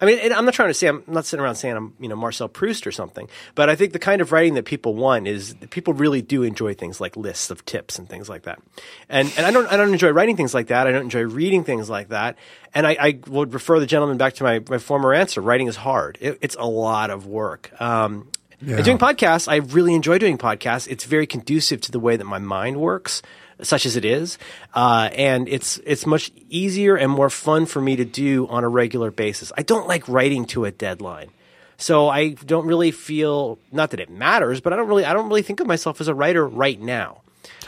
I 0.01 0.07
mean, 0.07 0.33
I'm 0.33 0.45
not 0.45 0.55
trying 0.55 0.69
to 0.69 0.75
say 0.75 0.89
I'm 0.89 1.03
not 1.07 1.27
sitting 1.27 1.43
around 1.43 1.57
saying 1.57 1.77
I'm 1.77 1.95
you 1.99 2.09
know 2.09 2.17
Marcel 2.17 2.49
Proust 2.49 2.87
or 2.87 2.93
something, 2.93 3.29
but 3.55 3.71
I 3.71 3.77
think 3.77 3.93
the 3.93 3.99
kind 3.99 4.21
of 4.21 4.33
writing 4.33 4.55
that 4.55 4.65
people 4.65 4.95
want 4.95 5.27
is 5.27 5.55
that 5.57 5.71
people 5.71 5.95
really 5.95 6.23
do 6.23 6.43
enjoy 6.43 6.75
things 6.75 7.01
like 7.01 7.17
lists 7.17 7.51
of 7.51 7.65
tips 7.65 7.99
and 7.99 8.09
things 8.09 8.29
like 8.29 8.43
that. 8.43 8.61
And 9.09 9.33
and 9.37 9.47
I 9.47 9.51
don't 9.51 9.67
I 9.67 9.77
don't 9.77 9.93
enjoy 9.93 10.11
writing 10.11 10.37
things 10.37 10.55
like 10.55 10.69
that. 10.69 10.87
I 10.87 10.93
don't 10.93 11.03
enjoy 11.03 11.23
reading 11.23 11.65
things 11.65 11.89
like 11.89 12.09
that. 12.09 12.37
And 12.75 12.87
I, 12.87 12.97
I 13.01 13.19
would 13.29 13.55
refer 13.55 13.81
the 13.81 13.87
gentleman 13.87 14.19
back 14.19 14.35
to 14.35 14.45
my, 14.45 14.63
my 14.69 14.79
former 14.79 15.15
answer. 15.15 15.41
Writing 15.41 15.67
is 15.67 15.77
hard. 15.77 16.19
It, 16.21 16.39
it's 16.43 16.57
a 16.59 16.67
lot 16.67 17.11
of 17.11 17.27
work. 17.27 17.73
Um, 17.81 18.29
and 18.61 18.85
doing 18.85 18.99
podcasts, 18.99 19.49
I 19.49 19.57
really 19.57 19.95
enjoy 19.95 20.19
doing 20.19 20.39
podcasts. 20.39 20.89
It's 20.89 21.05
very 21.05 21.27
conducive 21.27 21.81
to 21.83 21.93
the 21.93 22.01
way 22.01 22.17
that 22.17 22.25
my 22.25 22.39
mind 22.39 22.79
works 22.79 23.23
such 23.63 23.87
as 23.87 23.97
it 23.97 24.05
is, 24.05 24.39
uh, 24.75 25.09
and 25.13 25.49
it's 25.49 25.79
it's 25.79 26.07
much 26.07 26.31
easier 26.49 26.97
and 26.97 27.11
more 27.11 27.31
fun 27.31 27.67
for 27.67 27.81
me 27.81 27.97
to 27.97 28.05
do 28.05 28.47
on 28.49 28.65
a 28.65 28.69
regular 28.69 29.11
basis. 29.11 29.53
I 29.57 29.63
don't 29.63 29.89
like 29.89 30.09
writing 30.09 30.45
to 30.47 30.65
a 30.65 30.71
deadline, 30.71 31.31
so 31.77 32.09
I 32.09 32.31
don't 32.31 32.67
really 32.67 32.91
feel 32.91 33.59
not 33.73 33.91
that 33.91 34.01
it 34.01 34.11
matters, 34.11 34.61
but 34.61 34.73
I 34.73 34.77
don't 34.77 34.89
really 34.89 35.05
I 35.05 35.13
don't 35.13 35.29
really 35.29 35.43
think 35.43 35.61
of 35.61 35.67
myself 35.67 36.01
as 36.01 36.09
a 36.09 36.15
writer 36.15 36.47
right 36.47 36.81
now. 36.81 37.23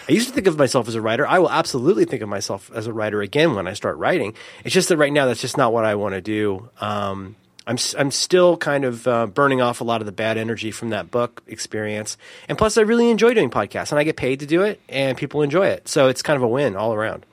I 0.08 0.12
used 0.12 0.28
to 0.28 0.34
think 0.34 0.46
of 0.46 0.56
myself 0.56 0.88
as 0.88 0.94
a 0.94 1.02
writer. 1.02 1.26
I 1.26 1.38
will 1.38 1.50
absolutely 1.50 2.06
think 2.06 2.22
of 2.22 2.28
myself 2.30 2.70
as 2.74 2.86
a 2.86 2.92
writer 2.92 3.20
again 3.20 3.54
when 3.54 3.66
I 3.66 3.74
start 3.74 3.98
writing. 3.98 4.34
It's 4.64 4.74
just 4.74 4.88
that 4.88 4.96
right 4.96 5.12
now 5.12 5.26
that's 5.26 5.40
just 5.40 5.58
not 5.58 5.72
what 5.72 5.84
I 5.84 5.96
want 5.96 6.14
to 6.14 6.22
do. 6.22 6.70
Um, 6.80 7.36
I'm 7.68 7.76
I'm 7.98 8.10
still 8.10 8.56
kind 8.56 8.84
of 8.84 9.06
uh, 9.06 9.26
burning 9.26 9.60
off 9.60 9.80
a 9.80 9.84
lot 9.84 10.00
of 10.00 10.06
the 10.06 10.12
bad 10.12 10.38
energy 10.38 10.70
from 10.70 10.88
that 10.88 11.10
book 11.10 11.42
experience, 11.46 12.16
and 12.48 12.56
plus 12.56 12.78
I 12.78 12.80
really 12.80 13.10
enjoy 13.10 13.34
doing 13.34 13.50
podcasts, 13.50 13.92
and 13.92 13.98
I 14.00 14.04
get 14.04 14.16
paid 14.16 14.40
to 14.40 14.46
do 14.46 14.62
it, 14.62 14.80
and 14.88 15.16
people 15.18 15.42
enjoy 15.42 15.66
it, 15.68 15.86
so 15.86 16.08
it's 16.08 16.22
kind 16.22 16.36
of 16.38 16.42
a 16.42 16.48
win 16.48 16.74
all 16.76 16.94
around. 16.94 17.26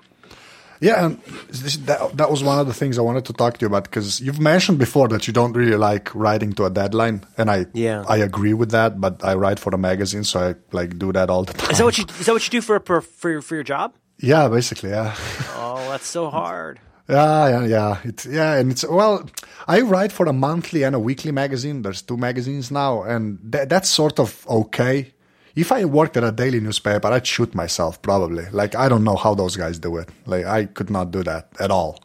Yeah, 0.81 1.05
and 1.05 1.21
this, 1.49 1.77
that, 1.77 2.17
that 2.17 2.29
was 2.29 2.43
one 2.43 2.59
of 2.59 2.67
the 2.67 2.73
things 2.73 2.99
I 2.99 3.01
wanted 3.01 3.23
to 3.25 3.33
talk 3.33 3.57
to 3.57 3.61
you 3.61 3.67
about 3.67 3.85
because 3.85 4.19
you've 4.19 4.41
mentioned 4.41 4.77
before 4.77 5.07
that 5.07 5.25
you 5.25 5.31
don't 5.33 5.53
really 5.53 5.77
like 5.77 6.13
writing 6.13 6.51
to 6.53 6.65
a 6.65 6.69
deadline, 6.69 7.25
and 7.37 7.49
I 7.49 7.67
Yeah. 7.73 8.03
I 8.07 8.17
agree 8.17 8.53
with 8.53 8.71
that. 8.71 8.99
But 8.99 9.23
I 9.23 9.35
write 9.35 9.57
for 9.57 9.73
a 9.73 9.77
magazine, 9.77 10.25
so 10.25 10.39
I 10.49 10.55
like 10.75 10.99
do 10.99 11.13
that 11.13 11.29
all 11.29 11.45
the 11.45 11.53
time. 11.53 11.71
Is 11.71 11.77
that 11.77 11.85
what 11.85 11.97
you 11.97 12.05
is 12.19 12.25
that 12.25 12.33
what 12.33 12.45
you 12.45 12.51
do 12.51 12.61
for 12.61 12.79
for 12.81 13.01
for 13.01 13.31
your, 13.31 13.41
for 13.41 13.55
your 13.55 13.63
job? 13.63 13.93
Yeah, 14.19 14.49
basically, 14.49 14.89
yeah, 14.89 15.15
Oh, 15.55 15.87
that's 15.89 16.07
so 16.07 16.29
hard. 16.29 16.79
Yeah, 17.07 17.49
yeah, 17.49 17.65
yeah. 17.65 17.97
It's 18.03 18.25
yeah, 18.25 18.55
and 18.55 18.71
it's 18.71 18.85
well, 18.87 19.29
I 19.67 19.81
write 19.81 20.11
for 20.11 20.25
a 20.25 20.33
monthly 20.33 20.83
and 20.83 20.95
a 20.95 20.99
weekly 20.99 21.31
magazine. 21.31 21.81
There's 21.81 22.01
two 22.01 22.17
magazines 22.17 22.71
now, 22.71 23.03
and 23.03 23.39
tha- 23.43 23.67
that's 23.67 23.89
sort 23.89 24.19
of 24.19 24.45
okay. 24.47 25.13
If 25.55 25.71
I 25.71 25.85
worked 25.85 26.17
at 26.17 26.23
a 26.23 26.31
daily 26.31 26.59
newspaper, 26.59 27.07
I'd 27.07 27.25
shoot 27.25 27.55
myself 27.55 28.01
probably. 28.01 28.45
Like 28.51 28.75
I 28.75 28.89
don't 28.89 29.03
know 29.03 29.15
how 29.15 29.35
those 29.35 29.55
guys 29.55 29.79
do 29.79 29.97
it. 29.97 30.09
Like 30.25 30.45
I 30.45 30.65
could 30.65 30.89
not 30.89 31.11
do 31.11 31.23
that 31.23 31.49
at 31.59 31.71
all. 31.71 32.03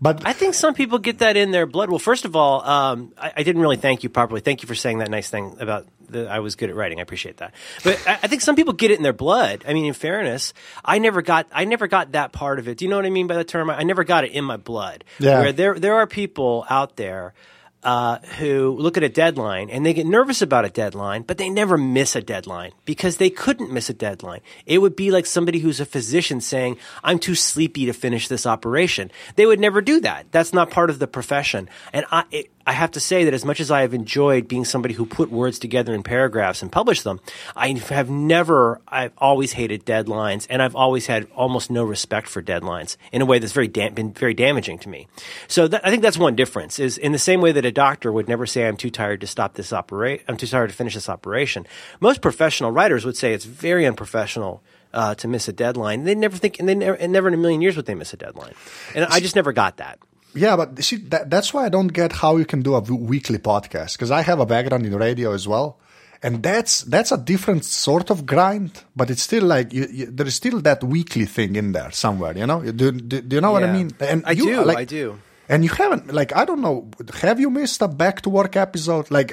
But 0.00 0.26
I 0.26 0.32
think 0.32 0.54
some 0.54 0.74
people 0.74 0.98
get 0.98 1.18
that 1.18 1.36
in 1.36 1.50
their 1.50 1.66
blood. 1.66 1.90
Well, 1.90 1.98
first 1.98 2.24
of 2.24 2.34
all, 2.34 2.62
um, 2.62 3.12
I, 3.18 3.32
I 3.38 3.42
didn't 3.42 3.60
really 3.60 3.76
thank 3.76 4.02
you 4.02 4.08
properly. 4.08 4.40
Thank 4.40 4.62
you 4.62 4.66
for 4.66 4.74
saying 4.74 4.98
that 4.98 5.10
nice 5.10 5.28
thing 5.28 5.56
about 5.60 5.86
that 6.08 6.28
I 6.28 6.40
was 6.40 6.56
good 6.56 6.70
at 6.70 6.76
writing. 6.76 6.98
I 6.98 7.02
appreciate 7.02 7.38
that. 7.38 7.54
But 7.84 8.02
I, 8.06 8.12
I 8.22 8.26
think 8.26 8.42
some 8.42 8.56
people 8.56 8.72
get 8.72 8.90
it 8.90 8.96
in 8.96 9.02
their 9.02 9.12
blood. 9.12 9.64
I 9.68 9.74
mean, 9.74 9.84
in 9.84 9.92
fairness, 9.92 10.54
I 10.84 10.98
never 10.98 11.22
got 11.22 11.46
I 11.52 11.64
never 11.64 11.86
got 11.86 12.12
that 12.12 12.32
part 12.32 12.58
of 12.58 12.68
it. 12.68 12.78
Do 12.78 12.84
you 12.84 12.90
know 12.90 12.96
what 12.96 13.06
I 13.06 13.10
mean 13.10 13.26
by 13.26 13.36
the 13.36 13.44
term? 13.44 13.68
I 13.70 13.82
never 13.82 14.04
got 14.04 14.24
it 14.24 14.32
in 14.32 14.44
my 14.44 14.56
blood. 14.56 15.04
Yeah. 15.18 15.40
Where 15.40 15.52
there 15.52 15.78
there 15.78 15.94
are 15.96 16.06
people 16.06 16.66
out 16.70 16.96
there. 16.96 17.34
Uh, 17.82 18.18
who 18.38 18.76
look 18.78 18.98
at 18.98 19.02
a 19.02 19.08
deadline 19.08 19.70
and 19.70 19.86
they 19.86 19.94
get 19.94 20.04
nervous 20.04 20.42
about 20.42 20.66
a 20.66 20.68
deadline, 20.68 21.22
but 21.22 21.38
they 21.38 21.48
never 21.48 21.78
miss 21.78 22.14
a 22.14 22.20
deadline 22.20 22.72
because 22.84 23.16
they 23.16 23.30
couldn't 23.30 23.72
miss 23.72 23.88
a 23.88 23.94
deadline. 23.94 24.40
It 24.66 24.82
would 24.82 24.94
be 24.94 25.10
like 25.10 25.24
somebody 25.24 25.60
who's 25.60 25.80
a 25.80 25.86
physician 25.86 26.42
saying, 26.42 26.76
I'm 27.02 27.18
too 27.18 27.34
sleepy 27.34 27.86
to 27.86 27.94
finish 27.94 28.28
this 28.28 28.44
operation. 28.44 29.10
They 29.36 29.46
would 29.46 29.60
never 29.60 29.80
do 29.80 29.98
that. 30.00 30.30
That's 30.30 30.52
not 30.52 30.68
part 30.68 30.90
of 30.90 30.98
the 30.98 31.06
profession. 31.06 31.70
And 31.94 32.04
I, 32.12 32.24
it, 32.30 32.50
I 32.70 32.74
have 32.74 32.92
to 32.92 33.00
say 33.00 33.24
that 33.24 33.34
as 33.34 33.44
much 33.44 33.58
as 33.58 33.72
I 33.72 33.80
have 33.80 33.94
enjoyed 33.94 34.46
being 34.46 34.64
somebody 34.64 34.94
who 34.94 35.04
put 35.04 35.28
words 35.28 35.58
together 35.58 35.92
in 35.92 36.04
paragraphs 36.04 36.62
and 36.62 36.70
published 36.70 37.02
them, 37.02 37.18
I 37.56 37.72
have 37.72 38.08
never, 38.08 38.80
I've 38.86 39.10
always 39.18 39.50
hated 39.50 39.84
deadlines 39.84 40.46
and 40.48 40.62
I've 40.62 40.76
always 40.76 41.06
had 41.06 41.26
almost 41.34 41.68
no 41.68 41.82
respect 41.82 42.28
for 42.28 42.40
deadlines 42.40 42.96
in 43.10 43.22
a 43.22 43.26
way 43.26 43.40
that's 43.40 43.52
very, 43.52 43.66
been 43.66 44.12
very 44.12 44.34
damaging 44.34 44.78
to 44.78 44.88
me. 44.88 45.08
So 45.48 45.66
that, 45.66 45.84
I 45.84 45.90
think 45.90 46.04
that's 46.04 46.16
one 46.16 46.36
difference 46.36 46.78
is 46.78 46.96
in 46.96 47.10
the 47.10 47.18
same 47.18 47.40
way 47.40 47.50
that 47.50 47.64
a 47.64 47.72
doctor 47.72 48.12
would 48.12 48.28
never 48.28 48.46
say, 48.46 48.68
I'm 48.68 48.76
too 48.76 48.90
tired 48.90 49.20
to 49.22 49.26
stop 49.26 49.54
this 49.54 49.72
operation, 49.72 50.24
I'm 50.28 50.36
too 50.36 50.46
tired 50.46 50.70
to 50.70 50.76
finish 50.76 50.94
this 50.94 51.08
operation. 51.08 51.66
Most 51.98 52.20
professional 52.20 52.70
writers 52.70 53.04
would 53.04 53.16
say 53.16 53.34
it's 53.34 53.46
very 53.46 53.84
unprofessional 53.84 54.62
uh, 54.94 55.16
to 55.16 55.26
miss 55.26 55.48
a 55.48 55.52
deadline. 55.52 56.04
They 56.04 56.14
never 56.14 56.36
think, 56.36 56.60
and 56.60 56.68
they 56.68 56.76
never, 56.76 56.96
and 56.96 57.12
never 57.12 57.26
in 57.26 57.34
a 57.34 57.36
million 57.36 57.62
years 57.62 57.74
would 57.74 57.86
they 57.86 57.96
miss 57.96 58.12
a 58.12 58.16
deadline. 58.16 58.54
And 58.94 59.06
I 59.06 59.18
just 59.18 59.34
never 59.34 59.52
got 59.52 59.78
that. 59.78 59.98
Yeah, 60.34 60.56
but 60.56 60.82
see, 60.82 60.96
that, 60.96 61.30
that's 61.30 61.52
why 61.52 61.66
I 61.66 61.68
don't 61.68 61.88
get 61.88 62.12
how 62.12 62.36
you 62.36 62.44
can 62.44 62.62
do 62.62 62.74
a 62.74 62.80
weekly 62.80 63.38
podcast 63.38 63.94
because 63.94 64.10
I 64.10 64.22
have 64.22 64.40
a 64.40 64.46
background 64.46 64.86
in 64.86 64.94
radio 64.94 65.32
as 65.32 65.48
well, 65.48 65.78
and 66.22 66.42
that's 66.42 66.82
that's 66.82 67.10
a 67.12 67.18
different 67.18 67.64
sort 67.64 68.10
of 68.10 68.26
grind. 68.26 68.82
But 68.94 69.10
it's 69.10 69.22
still 69.22 69.44
like 69.44 69.72
you, 69.72 69.86
you, 69.90 70.06
there 70.06 70.26
is 70.26 70.34
still 70.34 70.60
that 70.60 70.84
weekly 70.84 71.24
thing 71.26 71.56
in 71.56 71.72
there 71.72 71.90
somewhere. 71.90 72.36
You 72.36 72.46
know, 72.46 72.62
do, 72.62 72.92
do, 72.92 73.20
do 73.20 73.36
you 73.36 73.40
know 73.40 73.52
what 73.52 73.64
I 73.64 73.72
mean? 73.72 73.90
And 74.00 74.22
I 74.26 74.32
you, 74.32 74.44
do, 74.44 74.64
like- 74.64 74.78
I 74.78 74.84
do. 74.84 75.18
And 75.48 75.64
you 75.64 75.70
haven't 75.70 76.12
like 76.14 76.32
I 76.36 76.44
don't 76.44 76.60
know. 76.60 76.88
Have 77.22 77.40
you 77.40 77.50
missed 77.50 77.82
a 77.82 77.88
back 77.88 78.20
to 78.20 78.30
work 78.30 78.54
episode 78.54 79.10
like 79.10 79.32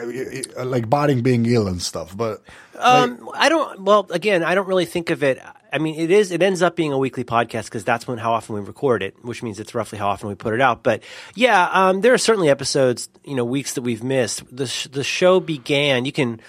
like 0.57 0.89
barring 0.89 1.21
being 1.21 1.45
ill 1.45 1.67
and 1.67 1.79
stuff? 1.79 2.17
But 2.17 2.41
um, 2.79 3.29
I 3.35 3.49
don't. 3.49 3.81
Well, 3.81 4.07
again, 4.09 4.41
I 4.41 4.55
don't 4.55 4.67
really 4.67 4.85
think 4.87 5.11
of 5.11 5.21
it. 5.21 5.39
I 5.71 5.79
mean, 5.79 5.99
it 5.99 6.11
is. 6.11 6.31
It 6.31 6.41
ends 6.41 6.61
up 6.61 6.75
being 6.75 6.93
a 6.93 6.97
weekly 6.97 7.23
podcast 7.23 7.65
because 7.65 7.83
that's 7.83 8.07
when 8.07 8.17
how 8.17 8.33
often 8.33 8.55
we 8.55 8.61
record 8.61 9.03
it, 9.03 9.15
which 9.23 9.43
means 9.43 9.59
it's 9.59 9.75
roughly 9.75 9.97
how 9.97 10.07
often 10.09 10.29
we 10.29 10.35
put 10.35 10.53
it 10.53 10.61
out. 10.61 10.83
But 10.83 11.03
yeah, 11.35 11.69
um, 11.71 12.01
there 12.01 12.13
are 12.13 12.17
certainly 12.17 12.49
episodes, 12.49 13.09
you 13.23 13.35
know, 13.35 13.45
weeks 13.45 13.73
that 13.73 13.81
we've 13.81 14.03
missed. 14.03 14.43
The 14.55 14.67
sh- 14.67 14.87
the 14.87 15.03
show 15.03 15.39
began. 15.39 16.05
You 16.05 16.11
can 16.11 16.41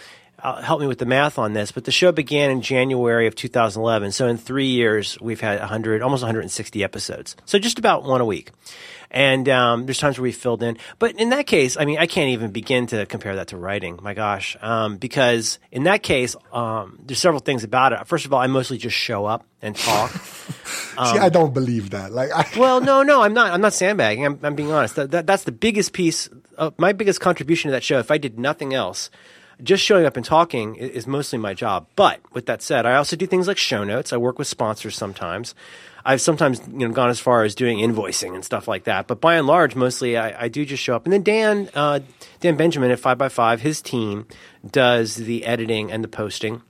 help 0.42 0.80
me 0.80 0.86
with 0.86 0.98
the 0.98 1.06
math 1.06 1.38
on 1.38 1.52
this, 1.52 1.72
but 1.72 1.84
the 1.84 1.90
show 1.90 2.12
began 2.12 2.50
in 2.50 2.62
January 2.62 3.26
of 3.26 3.34
2011. 3.34 4.12
So 4.12 4.28
in 4.28 4.36
three 4.36 4.66
years, 4.66 5.18
we've 5.20 5.40
had 5.40 5.58
100, 5.58 6.02
almost 6.02 6.22
160 6.22 6.84
episodes. 6.84 7.36
So 7.44 7.58
just 7.58 7.78
about 7.78 8.04
one 8.04 8.20
a 8.20 8.24
week. 8.24 8.52
And 9.10 9.48
um, 9.48 9.86
there's 9.86 9.98
times 9.98 10.18
where 10.18 10.24
we 10.24 10.32
filled 10.32 10.62
in, 10.62 10.76
but 10.98 11.18
in 11.18 11.30
that 11.30 11.46
case, 11.46 11.78
I 11.78 11.86
mean, 11.86 11.98
I 11.98 12.06
can't 12.06 12.28
even 12.30 12.50
begin 12.50 12.86
to 12.88 13.06
compare 13.06 13.36
that 13.36 13.48
to 13.48 13.56
writing. 13.56 13.98
My 14.02 14.12
gosh, 14.12 14.54
um, 14.60 14.98
because 14.98 15.58
in 15.72 15.84
that 15.84 16.02
case, 16.02 16.36
um, 16.52 16.98
there's 17.02 17.18
several 17.18 17.40
things 17.40 17.64
about 17.64 17.94
it. 17.94 18.06
First 18.06 18.26
of 18.26 18.34
all, 18.34 18.40
I 18.40 18.48
mostly 18.48 18.76
just 18.76 18.94
show 18.94 19.24
up 19.24 19.46
and 19.62 19.74
talk. 19.74 20.10
See, 20.98 21.18
I 21.18 21.30
don't 21.30 21.54
believe 21.54 21.90
that. 21.90 22.12
Like, 22.12 22.30
I, 22.32 22.46
well, 22.58 22.82
no, 22.82 23.02
no, 23.02 23.22
I'm 23.22 23.32
not. 23.32 23.52
I'm 23.52 23.62
not 23.62 23.72
sandbagging. 23.72 24.26
I'm, 24.26 24.38
I'm 24.42 24.54
being 24.54 24.72
honest. 24.72 24.96
That, 24.96 25.10
that, 25.12 25.26
that's 25.26 25.44
the 25.44 25.52
biggest 25.52 25.94
piece. 25.94 26.28
Of, 26.58 26.78
my 26.78 26.92
biggest 26.92 27.20
contribution 27.20 27.68
to 27.68 27.72
that 27.72 27.84
show. 27.84 28.00
If 28.00 28.10
I 28.10 28.18
did 28.18 28.38
nothing 28.38 28.74
else, 28.74 29.08
just 29.62 29.84
showing 29.84 30.06
up 30.06 30.16
and 30.16 30.24
talking 30.24 30.76
is, 30.76 31.06
mostly 31.06 31.38
my 31.38 31.54
job. 31.54 31.86
But 31.96 32.20
with 32.32 32.46
that 32.46 32.62
said, 32.62 32.86
I 32.86 32.96
also 32.96 33.16
do 33.16 33.26
things 33.26 33.48
like 33.48 33.58
show 33.58 33.84
notes. 33.84 34.12
I 34.12 34.16
work 34.16 34.38
with 34.38 34.46
sponsors 34.46 34.96
sometimes. 34.96 35.54
I've 36.04 36.20
sometimes 36.20 36.60
you 36.68 36.86
know 36.86 36.90
gone 36.90 37.10
as 37.10 37.20
far 37.20 37.44
as 37.44 37.54
doing 37.54 37.78
invoicing 37.78 38.34
and 38.34 38.44
stuff 38.44 38.68
like 38.68 38.84
that. 38.84 39.06
But 39.06 39.20
by 39.20 39.36
and 39.36 39.46
large, 39.46 39.74
mostly 39.74 40.16
I, 40.16 40.44
I 40.44 40.48
do 40.48 40.64
just 40.64 40.82
show 40.82 40.94
up. 40.94 41.04
And 41.04 41.12
then 41.12 41.22
Dan, 41.22 41.70
uh, 41.74 42.00
Dan 42.40 42.56
Benjamin 42.56 42.90
at 42.90 43.00
Five 43.00 43.18
by 43.18 43.28
Five, 43.28 43.60
his 43.60 43.82
team 43.82 44.26
does 44.68 45.16
the 45.16 45.44
editing 45.44 45.90
and 45.90 46.02
the 46.04 46.08
posting. 46.08 46.62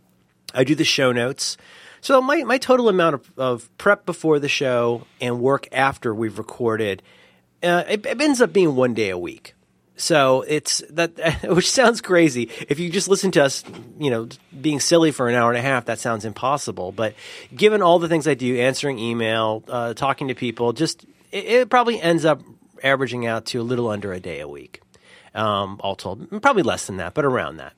I 0.55 0.65
do 0.65 0.75
the 0.75 0.85
show 0.85 1.13
notes. 1.13 1.57
So 2.01 2.21
my, 2.21 2.43
my 2.45 2.59
total 2.59 2.89
amount 2.89 3.17
of, 3.17 3.33
of 3.37 3.79
prep 3.79 4.07
before 4.07 4.39
the 4.39 4.49
show 4.49 5.07
and 5.21 5.41
work 5.41 5.69
after 5.73 6.15
we've 6.15 6.39
recorded, 6.39 7.03
uh, 7.63 7.85
it, 7.89 8.07
it 8.07 8.21
ends 8.21 8.41
up 8.41 8.53
being 8.53 8.77
one 8.77 8.95
day 8.95 9.11
a 9.11 9.19
week. 9.19 9.55
So 9.99 10.43
it's 10.47 10.83
that, 10.91 11.43
which 11.43 11.71
sounds 11.71 12.01
crazy. 12.01 12.51
If 12.69 12.79
you 12.79 12.89
just 12.89 13.09
listen 13.09 13.33
to 13.33 13.45
us, 13.45 13.65
you 13.99 14.11
know, 14.11 14.29
being 14.59 14.79
silly 14.81 15.11
for 15.11 15.29
an 15.29 15.35
hour 15.35 15.51
and 15.51 15.59
a 15.59 15.63
half, 15.63 15.87
that 15.87 15.99
sounds 15.99 16.25
impossible. 16.25 16.93
But 16.93 17.15
given 17.55 17.83
all 17.83 17.99
the 17.99 18.09
things 18.09 18.27
I 18.29 18.35
do, 18.35 18.57
answering 18.59 18.99
email, 18.99 19.65
uh, 19.69 19.95
talking 19.95 20.29
to 20.29 20.35
people, 20.35 20.73
just 20.73 21.05
it, 21.33 21.45
it, 21.45 21.69
probably 21.69 22.01
ends 22.01 22.25
up 22.25 22.41
averaging 22.83 23.27
out 23.27 23.47
to 23.47 23.61
a 23.61 23.63
little 23.63 23.89
under 23.89 24.13
a 24.13 24.21
day 24.21 24.39
a 24.39 24.47
week, 24.49 24.81
um, 25.35 25.81
all 25.81 25.97
told. 25.97 26.31
Probably 26.43 26.63
less 26.63 26.87
than 26.87 26.99
that, 26.99 27.13
but 27.15 27.25
around 27.25 27.57
that. 27.57 27.75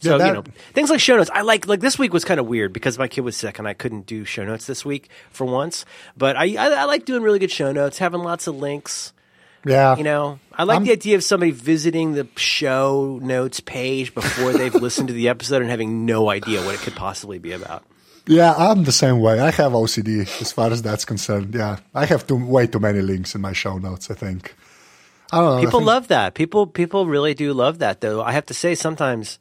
So 0.00 0.18
that- 0.18 0.26
you 0.26 0.32
know 0.34 0.44
things 0.74 0.90
like 0.90 1.00
show 1.00 1.16
notes. 1.16 1.30
I 1.32 1.40
like 1.40 1.66
like 1.66 1.80
this 1.80 1.98
week 1.98 2.12
was 2.12 2.24
kind 2.24 2.38
of 2.38 2.46
weird 2.46 2.72
because 2.72 2.98
my 2.98 3.08
kid 3.08 3.22
was 3.22 3.36
sick 3.36 3.58
and 3.58 3.66
I 3.66 3.72
couldn't 3.72 4.04
do 4.04 4.24
show 4.24 4.44
notes 4.44 4.66
this 4.66 4.84
week 4.84 5.08
for 5.30 5.46
once. 5.46 5.86
But 6.18 6.36
I 6.36 6.54
I, 6.56 6.82
I 6.82 6.84
like 6.84 7.06
doing 7.06 7.22
really 7.22 7.38
good 7.38 7.52
show 7.52 7.72
notes, 7.72 7.96
having 7.98 8.20
lots 8.20 8.46
of 8.46 8.56
links. 8.56 9.12
Yeah, 9.64 9.96
You 9.96 10.04
know, 10.04 10.38
I 10.52 10.64
like 10.64 10.76
I'm- 10.76 10.84
the 10.84 10.92
idea 10.92 11.16
of 11.16 11.24
somebody 11.24 11.50
visiting 11.52 12.12
the 12.14 12.26
show 12.36 13.18
notes 13.22 13.60
page 13.60 14.14
before 14.14 14.52
they've 14.52 14.74
listened 14.86 15.08
to 15.08 15.14
the 15.14 15.28
episode 15.28 15.62
and 15.62 15.70
having 15.70 16.04
no 16.06 16.30
idea 16.30 16.62
what 16.64 16.74
it 16.74 16.80
could 16.80 16.94
possibly 16.96 17.38
be 17.38 17.52
about. 17.52 17.84
Yeah, 18.26 18.54
I'm 18.56 18.84
the 18.84 18.92
same 18.92 19.18
way. 19.20 19.40
I 19.40 19.50
have 19.50 19.72
OCD 19.72 20.20
as 20.40 20.52
far 20.52 20.70
as 20.70 20.80
that's 20.82 21.04
concerned. 21.04 21.54
Yeah, 21.54 21.78
I 21.94 22.06
have 22.06 22.26
too, 22.26 22.36
way 22.36 22.66
too 22.68 22.78
many 22.78 23.00
links 23.00 23.34
in 23.34 23.40
my 23.40 23.52
show 23.52 23.78
notes. 23.78 24.10
I 24.10 24.14
think. 24.14 24.54
I 25.32 25.40
don't 25.40 25.56
know. 25.56 25.64
People 25.64 25.80
think- 25.80 25.86
love 25.88 26.08
that. 26.08 26.34
People 26.34 26.66
people 26.66 27.06
really 27.06 27.34
do 27.34 27.52
love 27.52 27.78
that 27.80 28.00
though. 28.00 28.22
I 28.22 28.32
have 28.32 28.46
to 28.46 28.54
say 28.54 28.74
sometimes 28.76 29.38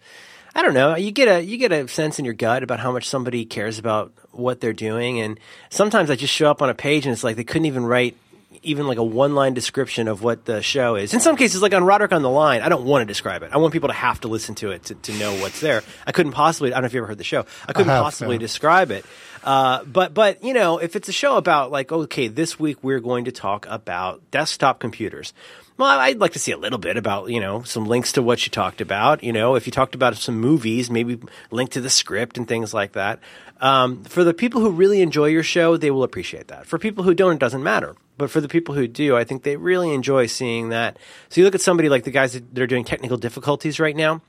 I 0.55 0.63
don't 0.63 0.73
know, 0.73 0.95
you 0.97 1.11
get 1.11 1.27
a 1.27 1.43
you 1.43 1.57
get 1.57 1.71
a 1.71 1.87
sense 1.87 2.17
in 2.17 2.25
your 2.25 2.33
gut 2.33 2.63
about 2.63 2.79
how 2.79 2.91
much 2.91 3.07
somebody 3.07 3.45
cares 3.45 3.77
about 3.77 4.13
what 4.31 4.61
they're 4.61 4.73
doing 4.73 5.19
and 5.19 5.39
sometimes 5.69 6.09
I 6.09 6.15
just 6.15 6.33
show 6.33 6.49
up 6.49 6.61
on 6.61 6.69
a 6.69 6.73
page 6.73 7.05
and 7.05 7.13
it's 7.13 7.23
like 7.23 7.35
they 7.35 7.43
couldn't 7.43 7.65
even 7.67 7.85
write 7.85 8.15
even 8.63 8.87
like 8.87 8.97
a 8.97 9.03
one 9.03 9.33
line 9.35 9.53
description 9.53 10.07
of 10.07 10.21
what 10.21 10.45
the 10.45 10.61
show 10.61 10.95
is. 10.95 11.13
In 11.13 11.19
some 11.19 11.35
cases, 11.35 11.61
like 11.61 11.73
on 11.73 11.83
Roderick 11.83 12.11
on 12.11 12.21
the 12.21 12.29
Line, 12.29 12.61
I 12.61 12.69
don't 12.69 12.85
want 12.85 13.01
to 13.01 13.05
describe 13.05 13.43
it. 13.43 13.51
I 13.51 13.57
want 13.57 13.73
people 13.73 13.89
to 13.89 13.95
have 13.95 14.21
to 14.21 14.27
listen 14.27 14.55
to 14.55 14.71
it 14.71 14.85
to, 14.85 14.95
to 14.95 15.13
know 15.13 15.33
what's 15.35 15.61
there. 15.61 15.83
I 16.05 16.11
couldn't 16.11 16.33
possibly, 16.33 16.71
I 16.71 16.75
don't 16.75 16.83
know 16.83 16.87
if 16.87 16.93
you 16.93 16.99
ever 16.99 17.07
heard 17.07 17.17
the 17.17 17.23
show, 17.23 17.45
I 17.67 17.73
couldn't 17.73 17.89
have, 17.89 18.03
possibly 18.03 18.35
yeah. 18.35 18.41
describe 18.41 18.91
it. 18.91 19.05
Uh, 19.43 19.83
but, 19.85 20.13
but, 20.13 20.43
you 20.43 20.53
know, 20.53 20.77
if 20.77 20.95
it's 20.95 21.09
a 21.09 21.13
show 21.13 21.37
about 21.37 21.71
like, 21.71 21.91
okay, 21.91 22.27
this 22.27 22.59
week 22.59 22.83
we're 22.83 22.99
going 22.99 23.25
to 23.25 23.31
talk 23.31 23.65
about 23.69 24.29
desktop 24.31 24.79
computers. 24.79 25.33
Well, 25.77 25.99
I'd 25.99 26.19
like 26.19 26.33
to 26.33 26.39
see 26.39 26.51
a 26.51 26.57
little 26.57 26.77
bit 26.77 26.97
about, 26.97 27.29
you 27.29 27.39
know, 27.39 27.63
some 27.63 27.85
links 27.85 28.11
to 28.11 28.21
what 28.21 28.45
you 28.45 28.51
talked 28.51 28.81
about. 28.81 29.23
You 29.23 29.33
know, 29.33 29.55
if 29.55 29.65
you 29.65 29.71
talked 29.71 29.95
about 29.95 30.15
some 30.15 30.39
movies, 30.39 30.91
maybe 30.91 31.19
link 31.49 31.71
to 31.71 31.81
the 31.81 31.89
script 31.89 32.37
and 32.37 32.47
things 32.47 32.71
like 32.71 32.91
that. 32.91 33.19
Um, 33.59 34.03
for 34.03 34.23
the 34.23 34.33
people 34.33 34.61
who 34.61 34.71
really 34.71 35.01
enjoy 35.01 35.27
your 35.27 35.43
show, 35.43 35.77
they 35.77 35.89
will 35.89 36.03
appreciate 36.03 36.49
that. 36.49 36.67
For 36.67 36.77
people 36.77 37.03
who 37.03 37.15
don't, 37.15 37.33
it 37.33 37.39
doesn't 37.39 37.63
matter. 37.63 37.95
But 38.21 38.29
for 38.29 38.39
the 38.39 38.47
people 38.47 38.75
who 38.75 38.87
do, 38.87 39.17
I 39.17 39.23
think 39.23 39.41
they 39.41 39.57
really 39.57 39.93
enjoy 39.93 40.27
seeing 40.27 40.69
that. 40.69 40.97
So 41.29 41.41
you 41.41 41.45
look 41.45 41.55
at 41.55 41.61
somebody 41.61 41.89
like 41.89 42.03
the 42.05 42.11
guys 42.11 42.33
that 42.33 42.59
are 42.61 42.67
doing 42.67 42.85
technical 42.85 43.17
difficulties 43.17 43.79
right 43.79 43.95
now. 43.95 44.21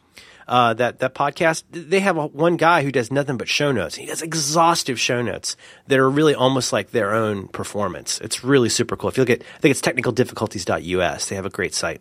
Uh, 0.48 0.74
that 0.74 0.98
that 0.98 1.14
podcast, 1.14 1.62
they 1.70 2.00
have 2.00 2.16
a, 2.16 2.26
one 2.26 2.56
guy 2.56 2.82
who 2.82 2.90
does 2.90 3.12
nothing 3.12 3.36
but 3.36 3.48
show 3.48 3.70
notes. 3.70 3.94
He 3.94 4.06
does 4.06 4.22
exhaustive 4.22 4.98
show 4.98 5.22
notes 5.22 5.56
that 5.86 5.98
are 6.00 6.10
really 6.10 6.34
almost 6.34 6.72
like 6.72 6.90
their 6.90 7.14
own 7.14 7.46
performance. 7.48 8.20
It's 8.20 8.42
really 8.42 8.68
super 8.68 8.96
cool. 8.96 9.08
If 9.10 9.16
you 9.16 9.22
look 9.22 9.30
at, 9.30 9.42
I 9.42 9.58
think 9.60 9.70
it's 9.70 9.80
technicaldifficulties.us. 9.80 11.28
They 11.28 11.36
have 11.36 11.46
a 11.46 11.50
great 11.50 11.74
site. 11.74 12.00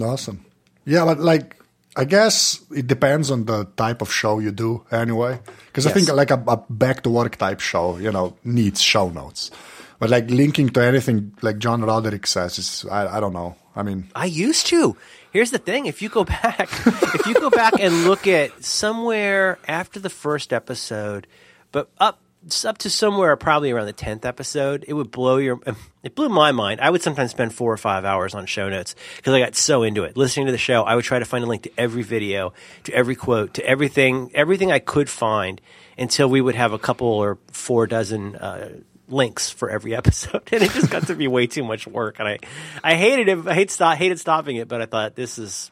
Awesome. 0.00 0.44
Yeah, 0.84 1.04
but 1.06 1.20
like 1.20 1.56
I 1.96 2.04
guess 2.04 2.60
it 2.70 2.86
depends 2.86 3.30
on 3.30 3.46
the 3.46 3.64
type 3.76 4.02
of 4.02 4.12
show 4.12 4.38
you 4.40 4.52
do 4.52 4.84
anyway. 4.92 5.40
Because 5.66 5.86
I 5.86 5.90
Yes. 5.90 5.94
think 6.06 6.16
like 6.16 6.30
a, 6.30 6.42
a 6.46 6.56
back 6.68 7.02
to 7.04 7.10
work 7.10 7.36
type 7.36 7.60
show, 7.60 7.96
you 7.98 8.12
know, 8.12 8.36
needs 8.44 8.80
show 8.80 9.08
notes. 9.08 9.50
But 10.00 10.08
like 10.08 10.30
linking 10.30 10.70
to 10.70 10.82
anything 10.82 11.36
like 11.42 11.58
John 11.58 11.82
Roderick 11.82 12.26
says 12.26 12.58
is 12.58 12.86
I, 12.90 13.18
I 13.18 13.20
don't 13.20 13.34
know. 13.34 13.54
I 13.76 13.82
mean, 13.82 14.08
I 14.16 14.24
used 14.24 14.66
to. 14.68 14.96
Here's 15.30 15.52
the 15.52 15.58
thing: 15.58 15.86
if 15.86 16.00
you 16.02 16.08
go 16.08 16.24
back, 16.24 16.68
if 16.86 17.26
you 17.26 17.34
go 17.34 17.50
back 17.50 17.74
and 17.78 18.04
look 18.04 18.26
at 18.26 18.64
somewhere 18.64 19.58
after 19.68 20.00
the 20.00 20.10
first 20.10 20.54
episode, 20.54 21.26
but 21.70 21.90
up 21.98 22.18
up 22.64 22.78
to 22.78 22.88
somewhere 22.88 23.36
probably 23.36 23.70
around 23.70 23.84
the 23.84 23.92
tenth 23.92 24.24
episode, 24.24 24.86
it 24.88 24.94
would 24.94 25.10
blow 25.10 25.36
your. 25.36 25.60
It 26.02 26.14
blew 26.14 26.30
my 26.30 26.50
mind. 26.50 26.80
I 26.80 26.88
would 26.88 27.02
sometimes 27.02 27.30
spend 27.30 27.52
four 27.52 27.70
or 27.70 27.76
five 27.76 28.06
hours 28.06 28.34
on 28.34 28.46
show 28.46 28.70
notes 28.70 28.94
because 29.16 29.34
I 29.34 29.38
got 29.38 29.54
so 29.54 29.82
into 29.82 30.04
it. 30.04 30.16
Listening 30.16 30.46
to 30.46 30.52
the 30.52 30.56
show, 30.56 30.82
I 30.82 30.94
would 30.94 31.04
try 31.04 31.18
to 31.18 31.26
find 31.26 31.44
a 31.44 31.46
link 31.46 31.64
to 31.64 31.70
every 31.76 32.02
video, 32.02 32.54
to 32.84 32.94
every 32.94 33.14
quote, 33.14 33.52
to 33.52 33.66
everything, 33.66 34.30
everything 34.34 34.72
I 34.72 34.78
could 34.78 35.10
find 35.10 35.60
until 35.98 36.30
we 36.30 36.40
would 36.40 36.54
have 36.54 36.72
a 36.72 36.78
couple 36.78 37.06
or 37.06 37.36
four 37.52 37.86
dozen. 37.86 38.34
Uh, 38.34 38.78
links 39.10 39.50
for 39.50 39.68
every 39.70 39.94
episode, 40.00 40.42
and 40.52 40.62
it 40.62 40.70
just 40.72 40.90
got 40.90 41.06
to 41.08 41.14
be 41.14 41.28
way 41.28 41.46
too 41.46 41.64
much 41.64 41.86
work. 41.86 42.18
And 42.18 42.28
I, 42.28 42.38
I 42.82 42.94
hated 42.94 43.28
it. 43.28 43.46
I 43.46 43.54
hate 43.54 43.70
stop, 43.70 43.96
hated 43.96 44.18
stopping 44.18 44.56
it, 44.56 44.68
but 44.68 44.80
I 44.80 44.86
thought 44.86 45.14
this 45.14 45.38
is 45.38 45.70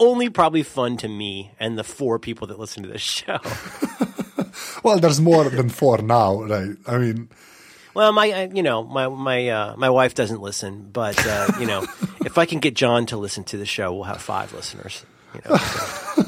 only 0.00 0.28
probably 0.28 0.62
fun 0.62 0.96
to 0.98 1.08
me 1.08 1.52
and 1.60 1.78
the 1.78 1.84
four 1.84 2.18
people 2.18 2.48
that 2.48 2.58
listen 2.58 2.82
to 2.82 2.88
this 2.88 3.00
show. 3.18 3.38
well, 4.82 4.98
there's 4.98 5.20
more 5.20 5.44
than 5.48 5.68
four 5.68 5.98
now, 5.98 6.42
right? 6.42 6.76
I 6.86 6.98
mean, 6.98 7.28
well, 7.94 8.12
my, 8.12 8.26
I- 8.32 8.50
you 8.52 8.62
know, 8.62 8.82
my 8.82 9.08
my 9.08 9.48
uh, 9.48 9.76
my 9.76 9.90
wife 9.90 10.14
doesn't 10.14 10.40
listen, 10.40 10.90
but 10.92 11.16
uh, 11.26 11.52
you 11.60 11.66
know, 11.66 11.82
if 12.24 12.38
I 12.38 12.44
can 12.46 12.58
get 12.58 12.74
John 12.74 13.06
to 13.06 13.16
listen 13.16 13.44
to 13.44 13.56
the 13.56 13.66
show, 13.66 13.94
we'll 13.94 14.04
have 14.04 14.20
five 14.20 14.52
listeners. 14.52 15.04
You 15.34 15.40
know, 15.48 15.56
so. 15.56 16.22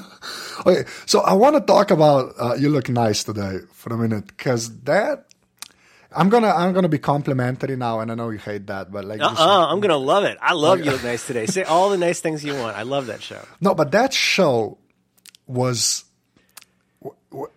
okay. 0.66 0.84
So 1.06 1.20
I 1.20 1.32
want 1.34 1.56
to 1.56 1.60
talk 1.60 1.90
about 1.90 2.34
uh, 2.38 2.54
you 2.54 2.68
look 2.70 2.88
nice 2.88 3.25
today 3.25 3.58
for 3.72 3.92
a 3.92 3.98
minute 3.98 4.26
because 4.28 4.80
that. 4.84 5.25
I'm 6.16 6.28
gonna 6.28 6.49
I'm 6.50 6.73
gonna 6.73 6.88
be 6.88 6.99
complimentary 6.99 7.76
now, 7.76 8.00
and 8.00 8.11
I 8.11 8.14
know 8.14 8.30
you 8.30 8.38
hate 8.38 8.66
that, 8.68 8.90
but 8.90 9.04
like 9.04 9.18
this- 9.18 9.38
uh, 9.38 9.66
I'm 9.68 9.80
gonna 9.80 9.96
love 9.96 10.25
it. 10.25 10.38
I 10.40 10.54
love 10.54 10.78
you 10.85 10.90
look 10.90 11.04
nice 11.04 11.26
today. 11.26 11.46
Say 11.46 11.62
all 11.64 11.90
the 11.90 11.99
nice 11.99 12.20
things 12.20 12.44
you 12.44 12.54
want. 12.54 12.76
I 12.76 12.82
love 12.82 13.06
that 13.06 13.23
show. 13.23 13.40
No, 13.61 13.75
but 13.75 13.92
that 13.92 14.12
show 14.12 14.78
was 15.46 16.04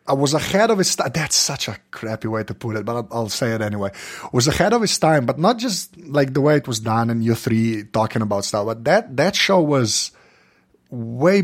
I 0.08 0.13
was 0.13 0.34
ahead 0.34 0.72
of 0.72 0.80
its 0.80 0.96
time. 0.96 1.12
That's 1.13 1.36
such 1.38 1.68
a 1.70 1.78
crappy 1.92 2.28
way 2.28 2.44
to 2.44 2.54
put 2.54 2.75
it, 2.75 2.84
but 2.86 2.96
I'll, 2.98 3.08
I'll 3.12 3.30
say 3.30 3.54
it 3.54 3.62
anyway. 3.62 3.92
Was 4.34 4.48
ahead 4.48 4.74
of 4.74 4.84
its 4.84 4.98
time, 4.98 5.25
but 5.25 5.39
not 5.39 5.58
just 5.58 5.96
like 5.98 6.34
the 6.34 6.42
way 6.42 6.58
it 6.58 6.68
was 6.68 6.80
done 6.82 7.10
and 7.10 7.24
you 7.24 7.36
three 7.36 7.86
talking 7.86 8.22
about 8.22 8.44
stuff. 8.46 8.66
But 8.66 8.84
that 8.86 9.16
that 9.18 9.36
show 9.36 9.62
was 9.62 10.12
way 10.89 11.44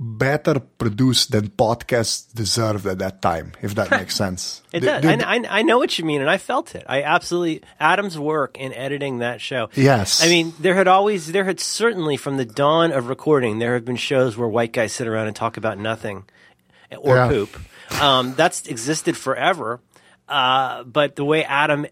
better 0.00 0.58
produced 0.58 1.30
than 1.32 1.48
podcasts 1.48 2.32
deserved 2.34 2.84
at 2.86 2.98
that 2.98 3.22
time. 3.22 3.52
If 3.62 3.74
that 3.76 3.90
makes 3.98 4.16
sense. 4.16 4.62
It 4.72 4.80
does. 4.80 5.02
the- 5.02 5.26
I, 5.28 5.36
I, 5.36 5.44
I 5.60 5.62
know 5.62 5.78
what 5.78 5.98
you 5.98 6.04
mean, 6.04 6.20
and 6.20 6.28
I 6.28 6.36
felt 6.38 6.74
it. 6.74 6.84
I 6.88 7.02
absolutely 7.02 7.62
Adam's 7.78 8.18
work 8.18 8.58
in 8.58 8.72
editing 8.74 9.18
that 9.18 9.40
show. 9.40 9.70
Yes. 9.74 10.22
I 10.24 10.28
mean 10.28 10.52
there 10.58 10.74
had 10.74 10.88
always 10.88 11.30
there 11.32 11.44
had 11.44 11.60
certainly 11.60 12.16
from 12.16 12.36
the 12.36 12.44
dawn 12.44 12.90
of 12.92 13.08
recording 13.08 13.58
there 13.60 13.74
have 13.74 13.84
been 13.84 13.96
shows 13.96 14.36
where 14.36 14.48
white 14.48 14.72
guys 14.72 14.92
sit 14.92 15.06
around 15.06 15.28
and 15.28 15.36
talk 15.36 15.56
about 15.56 15.78
nothing 15.78 16.24
or 16.98 17.16
Yeah. 17.16 17.28
poop. 17.28 17.58
Um, 18.00 18.34
that's 18.34 18.66
existed 18.66 19.16
forever. 19.16 19.80
Uh, 20.28 20.82
but 20.84 21.16
the 21.16 21.24
way 21.24 21.44
Adam 21.44 21.86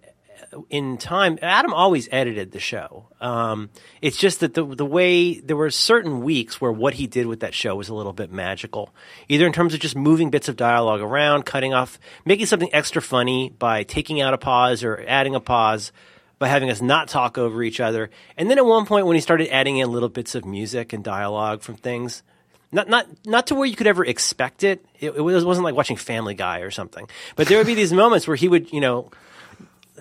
in 0.70 0.98
time. 0.98 1.38
Adam 1.42 1.72
always 1.72 2.08
edited 2.12 2.52
the 2.52 2.60
show. 2.60 3.06
Um, 3.20 3.70
it's 4.00 4.16
just 4.16 4.40
that 4.40 4.54
the 4.54 4.64
the 4.64 4.86
way 4.86 5.40
there 5.40 5.56
were 5.56 5.70
certain 5.70 6.22
weeks 6.22 6.60
where 6.60 6.72
what 6.72 6.94
he 6.94 7.06
did 7.06 7.26
with 7.26 7.40
that 7.40 7.54
show 7.54 7.74
was 7.74 7.88
a 7.88 7.94
little 7.94 8.12
bit 8.12 8.32
magical, 8.32 8.90
either 9.28 9.46
in 9.46 9.52
terms 9.52 9.74
of 9.74 9.80
just 9.80 9.96
moving 9.96 10.30
bits 10.30 10.48
of 10.48 10.56
dialogue 10.56 11.00
around, 11.00 11.44
cutting 11.44 11.74
off, 11.74 11.98
making 12.24 12.46
something 12.46 12.70
extra 12.72 13.02
funny 13.02 13.50
by 13.50 13.82
taking 13.82 14.20
out 14.20 14.34
a 14.34 14.38
pause 14.38 14.84
or 14.84 15.04
adding 15.06 15.34
a 15.34 15.40
pause. 15.40 15.92
By 16.38 16.48
having 16.48 16.70
us 16.70 16.82
not 16.82 17.06
talk 17.06 17.38
over 17.38 17.62
each 17.62 17.78
other, 17.78 18.10
and 18.36 18.50
then 18.50 18.58
at 18.58 18.66
one 18.66 18.84
point 18.84 19.06
when 19.06 19.14
he 19.14 19.20
started 19.20 19.48
adding 19.54 19.76
in 19.76 19.92
little 19.92 20.08
bits 20.08 20.34
of 20.34 20.44
music 20.44 20.92
and 20.92 21.04
dialogue 21.04 21.62
from 21.62 21.76
things, 21.76 22.24
not 22.72 22.88
not 22.88 23.06
not 23.24 23.46
to 23.46 23.54
where 23.54 23.64
you 23.66 23.76
could 23.76 23.86
ever 23.86 24.04
expect 24.04 24.64
it. 24.64 24.84
It, 24.98 25.10
it 25.10 25.20
was, 25.20 25.44
wasn't 25.44 25.64
like 25.64 25.76
watching 25.76 25.96
Family 25.96 26.34
Guy 26.34 26.60
or 26.60 26.72
something. 26.72 27.06
But 27.36 27.46
there 27.46 27.58
would 27.58 27.66
be 27.68 27.74
these 27.74 27.92
moments 27.92 28.26
where 28.26 28.34
he 28.34 28.48
would, 28.48 28.72
you 28.72 28.80
know, 28.80 29.12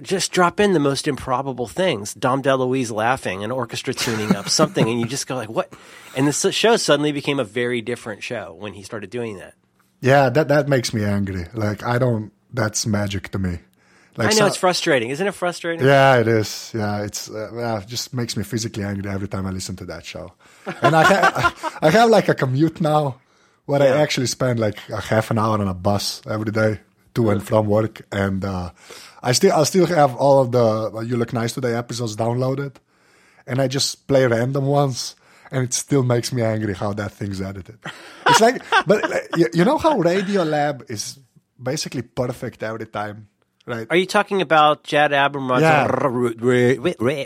just 0.02 0.32
drop 0.32 0.60
in 0.60 0.74
the 0.74 0.80
most 0.80 1.08
improbable 1.08 1.68
things. 1.68 2.14
Dom 2.14 2.42
DeLuise 2.42 2.92
laughing, 2.92 3.44
an 3.44 3.52
orchestra 3.52 3.94
tuning 3.94 4.36
up, 4.36 4.50
something, 4.50 4.90
and 4.90 5.00
you 5.00 5.08
just 5.08 5.28
go 5.28 5.36
like, 5.36 5.50
"What?" 5.50 5.74
And 6.16 6.28
the 6.28 6.52
show 6.52 6.78
suddenly 6.78 7.12
became 7.12 7.40
a 7.40 7.44
very 7.44 7.82
different 7.82 8.24
show 8.24 8.56
when 8.58 8.74
he 8.74 8.84
started 8.84 9.10
doing 9.10 9.38
that. 9.38 9.54
Yeah, 10.02 10.30
that 10.30 10.48
that 10.48 10.68
makes 10.68 10.94
me 10.94 11.04
angry. 11.04 11.46
Like 11.54 11.84
I 11.84 11.98
don't. 11.98 12.32
That's 12.54 12.86
magic 12.86 13.30
to 13.30 13.40
me. 13.40 13.60
Like, 14.18 14.28
I 14.28 14.32
know 14.32 14.40
so, 14.40 14.46
it's 14.48 14.58
frustrating, 14.58 15.10
isn't 15.10 15.26
it? 15.26 15.34
Frustrating. 15.34 15.86
Yeah, 15.86 16.18
it 16.18 16.28
is. 16.28 16.72
Yeah, 16.76 17.04
it's 17.04 17.30
uh, 17.30 17.50
yeah, 17.56 17.82
just 17.86 18.14
makes 18.14 18.36
me 18.36 18.44
physically 18.44 18.84
angry 18.84 19.10
every 19.10 19.30
time 19.30 19.46
I 19.46 19.52
listen 19.52 19.78
to 19.78 19.86
that 19.86 20.04
show. 20.06 20.34
And 20.82 20.96
I 20.96 21.04
have, 21.04 21.78
I 21.82 21.90
have 21.90 22.10
like 22.10 22.28
a 22.28 22.36
commute 22.36 22.82
now 22.82 23.22
where 23.66 23.82
yeah. 23.82 23.94
I 23.94 24.02
actually 24.02 24.28
spend 24.28 24.60
like 24.60 24.78
a 24.90 25.00
half 25.00 25.32
an 25.32 25.38
hour 25.38 25.60
on 25.60 25.68
a 25.68 25.74
bus 25.74 26.22
every 26.30 26.52
day 26.52 26.82
to 27.14 27.30
and 27.30 27.42
from 27.42 27.68
work, 27.68 28.02
and 28.12 28.44
uh, 28.44 28.72
I 29.24 29.32
still 29.34 29.54
I 29.54 29.64
still 29.64 29.86
have 29.86 30.16
all 30.16 30.42
of 30.42 30.52
the 30.52 30.92
uh, 30.98 31.02
"You 31.02 31.18
Look 31.18 31.34
Nice 31.34 31.54
Today" 31.54 31.76
episodes 31.76 32.16
downloaded, 32.16 32.76
and 33.46 33.62
I 33.62 33.68
just 33.68 34.08
play 34.08 34.26
random 34.26 34.66
ones. 34.66 35.16
And 35.54 35.66
it 35.66 35.74
still 35.74 36.02
makes 36.02 36.32
me 36.32 36.42
angry 36.42 36.74
how 36.74 36.94
that 36.94 37.12
thing's 37.12 37.42
edited. 37.42 37.78
It's 38.26 38.40
like, 38.40 38.64
but 38.88 39.10
like, 39.10 39.28
you, 39.36 39.48
you 39.54 39.66
know 39.66 39.78
how 39.78 40.00
Radiolab 40.00 40.90
is 40.90 41.20
basically 41.62 42.04
perfect 42.04 42.64
every 42.64 42.86
time 42.86 43.28
Right. 43.66 43.88
Are 43.90 43.96
you 43.96 44.08
talking 44.08 44.42
about 44.42 44.84
Jad 44.84 45.12
Abumrad? 45.12 45.62
Yeah. 45.62 45.86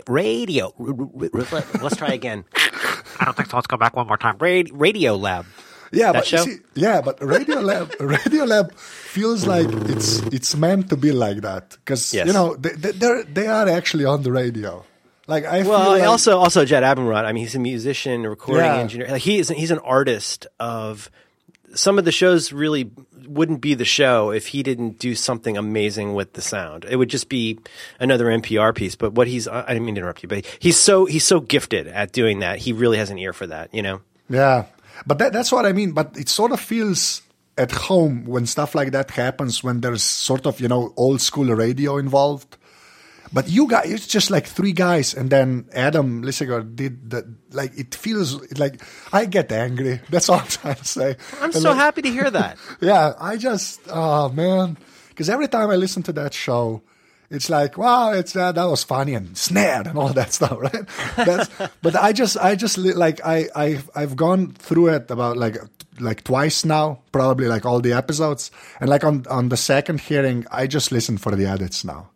radio. 0.06 0.72
Let's 1.82 1.96
try 1.96 2.08
again. 2.08 2.44
I 3.18 3.24
don't 3.24 3.36
think 3.36 3.48
so. 3.48 3.56
Let's 3.56 3.66
go 3.66 3.78
back 3.78 3.96
one 3.96 4.06
more 4.06 4.18
time. 4.18 4.36
Radio 4.38 5.16
Lab. 5.16 5.46
Yeah, 5.92 6.12
that 6.12 6.30
but 6.30 6.44
see, 6.44 6.58
yeah, 6.74 7.00
but 7.00 7.22
Radio 7.22 7.60
Lab, 7.60 7.94
Radio 8.00 8.44
Lab 8.44 8.74
feels 8.74 9.46
like 9.46 9.68
it's 9.88 10.18
it's 10.32 10.56
meant 10.56 10.88
to 10.90 10.96
be 10.96 11.12
like 11.12 11.42
that 11.42 11.70
because 11.70 12.12
yes. 12.12 12.26
you 12.26 12.32
know 12.32 12.56
they 12.56 12.70
they 12.70 13.22
they 13.22 13.46
are 13.46 13.68
actually 13.68 14.04
on 14.04 14.22
the 14.22 14.32
radio. 14.32 14.84
Like 15.26 15.44
I 15.44 15.62
well, 15.62 15.90
like, 15.90 16.04
also 16.04 16.38
also 16.38 16.64
Jed 16.64 16.82
Abumrad. 16.82 17.24
I 17.24 17.32
mean, 17.32 17.42
he's 17.42 17.54
a 17.54 17.58
musician, 17.58 18.24
a 18.24 18.30
recording 18.30 18.64
yeah. 18.64 18.76
engineer. 18.76 19.08
Like 19.08 19.22
he 19.22 19.38
is 19.38 19.48
he's 19.48 19.70
an 19.70 19.80
artist 19.80 20.46
of 20.60 21.10
some 21.74 21.98
of 21.98 22.04
the 22.04 22.12
shows 22.12 22.52
really 22.52 22.90
wouldn't 23.26 23.60
be 23.60 23.74
the 23.74 23.84
show 23.84 24.30
if 24.30 24.46
he 24.48 24.62
didn't 24.62 24.98
do 24.98 25.14
something 25.14 25.56
amazing 25.56 26.14
with 26.14 26.32
the 26.34 26.42
sound. 26.42 26.84
It 26.84 26.96
would 26.96 27.08
just 27.08 27.28
be 27.28 27.58
another 27.98 28.26
NPR 28.26 28.74
piece. 28.74 28.94
But 28.94 29.12
what 29.12 29.26
he's 29.26 29.48
I 29.48 29.66
didn't 29.68 29.84
mean 29.84 29.96
to 29.96 30.00
interrupt 30.00 30.22
you, 30.22 30.28
but 30.28 30.46
he's 30.58 30.76
so 30.76 31.06
he's 31.06 31.24
so 31.24 31.40
gifted 31.40 31.88
at 31.88 32.12
doing 32.12 32.40
that. 32.40 32.58
He 32.58 32.72
really 32.72 32.98
has 32.98 33.10
an 33.10 33.18
ear 33.18 33.32
for 33.32 33.46
that, 33.46 33.74
you 33.74 33.82
know. 33.82 34.00
Yeah, 34.28 34.64
but 35.04 35.18
that, 35.18 35.32
that's 35.32 35.52
what 35.52 35.66
I 35.66 35.72
mean. 35.72 35.92
But 35.92 36.16
it 36.16 36.28
sort 36.28 36.52
of 36.52 36.60
feels 36.60 37.22
at 37.58 37.72
home 37.72 38.24
when 38.24 38.46
stuff 38.46 38.74
like 38.74 38.92
that 38.92 39.10
happens 39.10 39.64
when 39.64 39.80
there's 39.80 40.02
sort 40.02 40.46
of 40.46 40.60
you 40.60 40.68
know 40.68 40.92
old 40.96 41.20
school 41.20 41.46
radio 41.46 41.96
involved 41.96 42.56
but 43.32 43.48
you 43.48 43.66
guys, 43.66 43.90
it's 43.90 44.06
just 44.06 44.30
like 44.30 44.46
three 44.46 44.72
guys, 44.72 45.14
and 45.14 45.30
then 45.30 45.66
Adam 45.72 46.22
Lisagor 46.22 46.62
did 46.74 47.10
the 47.10 47.34
like. 47.50 47.76
It 47.76 47.94
feels 47.94 48.40
like 48.58 48.80
I 49.12 49.24
get 49.24 49.50
angry. 49.50 50.00
That's 50.10 50.28
all 50.28 50.40
I'm 50.40 50.46
trying 50.46 50.76
to 50.76 50.84
say. 50.84 51.16
I'm 51.40 51.50
and 51.50 51.54
so 51.54 51.70
like, 51.70 51.78
happy 51.78 52.02
to 52.02 52.10
hear 52.10 52.30
that. 52.30 52.56
yeah, 52.80 53.14
I 53.18 53.36
just 53.36 53.80
oh 53.88 54.28
man, 54.30 54.78
because 55.08 55.28
every 55.28 55.48
time 55.48 55.70
I 55.70 55.76
listen 55.76 56.02
to 56.04 56.12
that 56.12 56.34
show, 56.34 56.82
it's 57.30 57.50
like 57.50 57.76
wow, 57.76 58.12
it's 58.12 58.36
uh, 58.36 58.52
that 58.52 58.64
was 58.64 58.84
funny 58.84 59.14
and 59.14 59.36
snared 59.36 59.86
and 59.86 59.98
all 59.98 60.12
that 60.12 60.32
stuff, 60.38 60.58
right? 60.58 60.86
That's, 61.16 61.50
but 61.82 61.96
I 61.96 62.12
just 62.12 62.36
I 62.36 62.54
just 62.54 62.78
like 62.78 63.20
I 63.24 63.48
I 63.54 63.78
I've 63.94 64.16
gone 64.16 64.52
through 64.52 64.88
it 64.88 65.10
about 65.10 65.36
like 65.36 65.56
like 66.00 66.24
twice 66.24 66.64
now, 66.64 67.00
probably 67.12 67.46
like 67.46 67.64
all 67.64 67.80
the 67.80 67.92
episodes, 67.92 68.50
and 68.80 68.88
like 68.88 69.04
on 69.04 69.26
on 69.28 69.48
the 69.48 69.56
second 69.56 70.00
hearing, 70.00 70.46
I 70.50 70.66
just 70.66 70.92
listen 70.92 71.18
for 71.18 71.34
the 71.34 71.46
edits 71.46 71.84
now. 71.84 72.10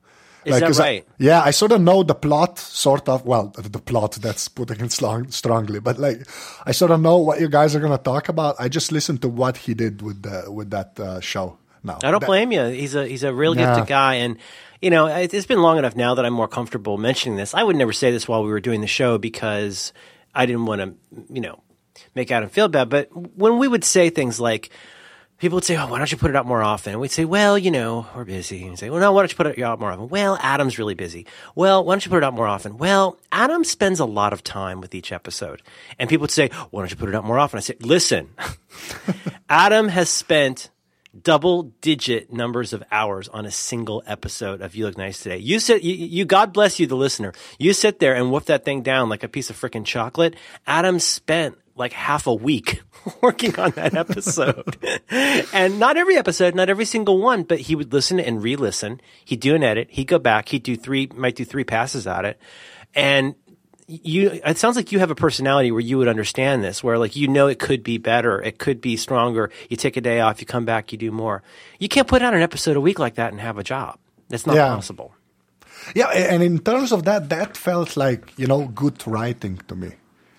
Is 0.45 0.53
like, 0.53 0.73
that 0.73 0.79
right? 0.79 1.07
I, 1.07 1.13
yeah, 1.19 1.43
I 1.43 1.51
sort 1.51 1.73
of 1.73 1.83
know 1.83 2.03
the 2.03 2.15
plot, 2.15 2.59
sort 2.59 3.09
of. 3.11 3.27
Well, 3.27 3.53
the 3.59 3.79
plot 3.79 4.13
that's 4.13 4.49
putting 4.49 4.81
it 4.81 4.91
strong, 4.91 5.31
strongly, 5.31 5.81
but 5.81 5.99
like, 5.99 6.27
I 6.65 6.73
sort 6.73 6.93
of 6.93 7.01
know 7.01 7.19
what 7.19 7.41
you 7.41 7.49
guys 7.49 7.77
are 7.77 7.81
going 7.81 7.97
to 7.97 8.03
talk 8.03 8.31
about. 8.31 8.57
I 8.59 8.69
just 8.69 8.91
listen 8.91 9.19
to 9.19 9.29
what 9.29 9.59
he 9.59 9.75
did 9.75 10.01
with 10.01 10.23
the 10.23 10.51
with 10.51 10.71
that 10.71 10.99
uh, 10.99 11.21
show. 11.21 11.59
Now, 11.83 11.99
I 12.03 12.11
don't 12.11 12.21
that, 12.21 12.27
blame 12.27 12.53
you. 12.53 12.65
He's 12.65 12.95
a 12.95 13.07
he's 13.07 13.23
a 13.23 13.35
real 13.35 13.55
yeah. 13.55 13.75
gifted 13.75 13.89
guy, 13.89 14.15
and 14.17 14.39
you 14.81 14.91
know, 14.91 15.07
it's 15.07 15.47
been 15.47 15.63
long 15.63 15.79
enough 15.79 15.97
now 15.97 16.15
that 16.15 16.25
I'm 16.25 16.33
more 16.33 16.49
comfortable 16.49 16.97
mentioning 16.97 17.37
this. 17.37 17.55
I 17.55 17.63
would 17.63 17.77
never 17.77 17.93
say 17.93 18.11
this 18.11 18.27
while 18.27 18.43
we 18.43 18.51
were 18.51 18.61
doing 18.61 18.81
the 18.81 18.87
show 18.87 19.19
because 19.19 19.93
I 20.35 20.47
didn't 20.47 20.67
want 20.67 20.81
to, 20.81 20.95
you 21.33 21.41
know, 21.41 21.63
make 22.15 22.31
Adam 22.31 22.49
feel 22.49 22.69
bad. 22.69 22.89
But 22.89 23.09
when 23.37 23.59
we 23.59 23.69
would 23.69 23.85
say 23.85 24.11
things 24.11 24.41
like 24.41 24.71
people 25.39 25.57
would 25.57 25.65
say, 25.65 25.77
"Oh, 25.77 25.87
why 25.89 25.99
don't 25.99 26.11
you 26.11 26.19
put 26.19 26.31
it 26.31 26.37
out 26.37 26.47
more 26.47 26.63
often?" 26.63 26.93
And 26.93 27.01
we'd 27.01 27.11
say, 27.11 27.25
"Well, 27.25 27.59
you 27.59 27.71
know, 27.71 28.07
we're 28.15 28.25
busy." 28.25 28.67
And 28.67 28.79
say, 28.79 28.89
"Well, 28.91 29.01
no, 29.01 29.13
why 29.13 29.23
don't 29.23 29.33
you 29.33 29.37
put 29.37 29.47
it 29.47 29.61
out 29.61 29.81
more 29.81 29.91
often?" 29.91 30.09
Well, 30.09 30.39
Adam's 30.41 30.79
really 30.79 30.95
busy. 30.95 31.27
Well, 31.55 31.85
why 31.85 31.95
don't 31.95 32.05
you 32.05 32.11
put 32.11 32.19
it 32.19 32.25
out 32.25 32.35
more 32.35 32.47
often? 32.47 32.79
Well, 32.79 33.19
Adam 33.33 33.65
spends 33.65 34.01
a 34.01 34.05
lot 34.07 34.33
of 34.33 34.45
time 34.45 34.81
with 34.81 34.95
each 34.95 35.13
episode, 35.13 35.63
and 35.99 36.09
people 36.09 36.23
would 36.23 36.31
say, 36.31 36.51
"Why 36.71 36.83
don't 36.83 36.91
you 36.91 36.97
put 36.97 37.09
it 37.09 37.15
out 37.15 37.25
more 37.25 37.39
often?" 37.39 37.59
I 37.59 37.61
said, 37.61 37.85
"Listen, 37.85 38.31
Adam 39.49 39.89
has 39.89 40.09
spent." 40.09 40.71
Double 41.19 41.65
digit 41.81 42.33
numbers 42.33 42.73
of 42.73 42.83
hours 42.91 43.29
on 43.29 43.47
a 43.47 43.51
single 43.51 44.03
episode 44.07 44.61
of 44.61 44.75
You 44.75 44.87
Look 44.87 44.99
Nice 44.99 45.23
Today. 45.23 45.39
You 45.39 45.59
sit, 45.59 45.83
you, 45.83 45.95
you, 45.95 46.25
God 46.25 46.53
bless 46.53 46.79
you, 46.79 46.87
the 46.87 46.97
listener. 46.97 47.33
You 47.59 47.73
sit 47.73 47.99
there 47.99 48.15
and 48.15 48.31
whoop 48.31 48.45
that 48.45 48.65
thing 48.65 48.83
down 48.83 49.09
like 49.09 49.25
a 49.25 49.29
piece 49.29 49.51
of 49.51 49.61
freaking 49.61 49.85
chocolate. 49.85 50.37
Adam 50.67 50.99
spent 50.99 51.57
like 51.75 51.93
half 51.93 52.27
a 52.27 52.35
week 52.35 52.83
working 53.23 53.59
on 53.59 53.71
that 53.73 53.95
episode. 53.95 54.77
and 55.53 55.79
not 55.81 55.97
every 55.97 56.17
episode, 56.17 56.55
not 56.55 56.69
every 56.69 56.85
single 56.85 57.19
one, 57.19 57.43
but 57.43 57.59
he 57.59 57.75
would 57.75 57.93
listen 57.93 58.21
and 58.21 58.43
re-listen. 58.43 59.01
He'd 59.25 59.41
do 59.41 59.55
an 59.55 59.65
edit. 59.65 59.89
He'd 59.91 60.07
go 60.07 60.19
back. 60.19 60.49
He'd 60.51 60.63
do 60.63 60.77
three, 60.77 61.09
might 61.15 61.37
do 61.37 61.45
three 61.45 61.65
passes 61.65 62.07
at 62.07 62.25
it. 62.25 62.39
And 62.95 63.35
you, 63.91 64.41
it 64.45 64.59
sounds 64.59 64.77
like 64.77 64.93
you 64.93 64.99
have 65.01 65.11
a 65.11 65.15
personality 65.15 65.73
where 65.73 65.81
you 65.81 65.99
would 65.99 66.09
understand 66.09 66.63
this, 66.63 66.83
where 66.83 66.99
like, 66.99 67.17
you 67.17 67.29
know, 67.29 67.49
it 67.49 67.59
could 67.59 67.83
be 67.83 67.99
better. 67.99 68.41
It 68.41 68.59
could 68.59 68.81
be 68.81 68.97
stronger. 68.97 69.51
You 69.69 69.77
take 69.77 69.97
a 69.97 70.01
day 70.01 70.21
off, 70.21 70.41
you 70.41 70.47
come 70.47 70.65
back, 70.65 70.93
you 70.93 70.99
do 70.99 71.11
more. 71.11 71.43
You 71.79 71.89
can't 71.89 72.07
put 72.07 72.23
out 72.23 72.35
an 72.35 72.43
episode 72.43 72.77
a 72.77 72.81
week 72.81 72.99
like 72.99 73.17
that 73.17 73.33
and 73.33 73.41
have 73.41 73.59
a 73.59 73.65
job. 73.65 73.99
That's 74.29 74.47
not 74.47 74.57
yeah. 74.57 74.75
possible. 74.75 75.15
Yeah. 75.95 76.09
And 76.09 76.43
in 76.43 76.61
terms 76.61 76.93
of 76.93 77.05
that, 77.05 77.29
that 77.31 77.57
felt 77.57 77.97
like, 77.97 78.33
you 78.39 78.47
know, 78.47 78.69
good 78.69 79.07
writing 79.07 79.61
to 79.69 79.75
me 79.75 79.93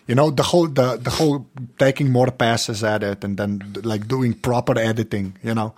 you 0.08 0.16
know 0.16 0.30
the 0.30 0.44
whole 0.44 0.68
the, 0.68 0.98
the 0.98 1.10
whole 1.10 1.48
taking 1.78 2.12
more 2.12 2.32
passes 2.32 2.84
at 2.84 3.04
it 3.04 3.24
and 3.24 3.38
then 3.38 3.62
like 3.84 4.08
doing 4.08 4.34
proper 4.34 4.78
editing 4.78 5.38
you 5.44 5.54
know 5.54 5.74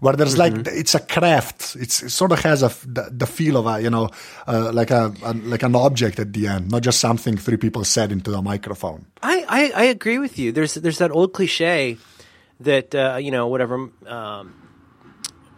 where 0.00 0.14
there's 0.14 0.36
mm-hmm. 0.36 0.56
like 0.56 0.66
it's 0.66 0.94
a 0.94 1.00
craft 1.00 1.76
it's, 1.76 2.02
it 2.02 2.10
sort 2.10 2.32
of 2.32 2.40
has 2.40 2.62
a 2.62 2.68
the, 2.86 3.08
the 3.10 3.26
feel 3.26 3.56
of 3.56 3.66
a 3.66 3.80
you 3.80 3.90
know 3.90 4.08
uh, 4.46 4.70
like 4.72 4.90
a, 4.90 5.12
a, 5.22 5.34
like 5.34 5.62
an 5.62 5.74
object 5.74 6.18
at 6.18 6.32
the 6.32 6.46
end 6.46 6.70
not 6.70 6.82
just 6.82 7.00
something 7.00 7.36
three 7.36 7.56
people 7.56 7.84
said 7.84 8.12
into 8.12 8.30
the 8.30 8.42
microphone 8.42 9.06
i 9.22 9.44
i, 9.48 9.82
I 9.82 9.84
agree 9.84 10.18
with 10.18 10.38
you 10.38 10.52
there's 10.52 10.74
there's 10.74 10.98
that 10.98 11.10
old 11.10 11.32
cliche 11.32 11.98
that 12.60 12.94
uh, 12.94 13.16
you 13.20 13.30
know 13.30 13.46
whatever 13.46 13.88
um, 14.06 14.54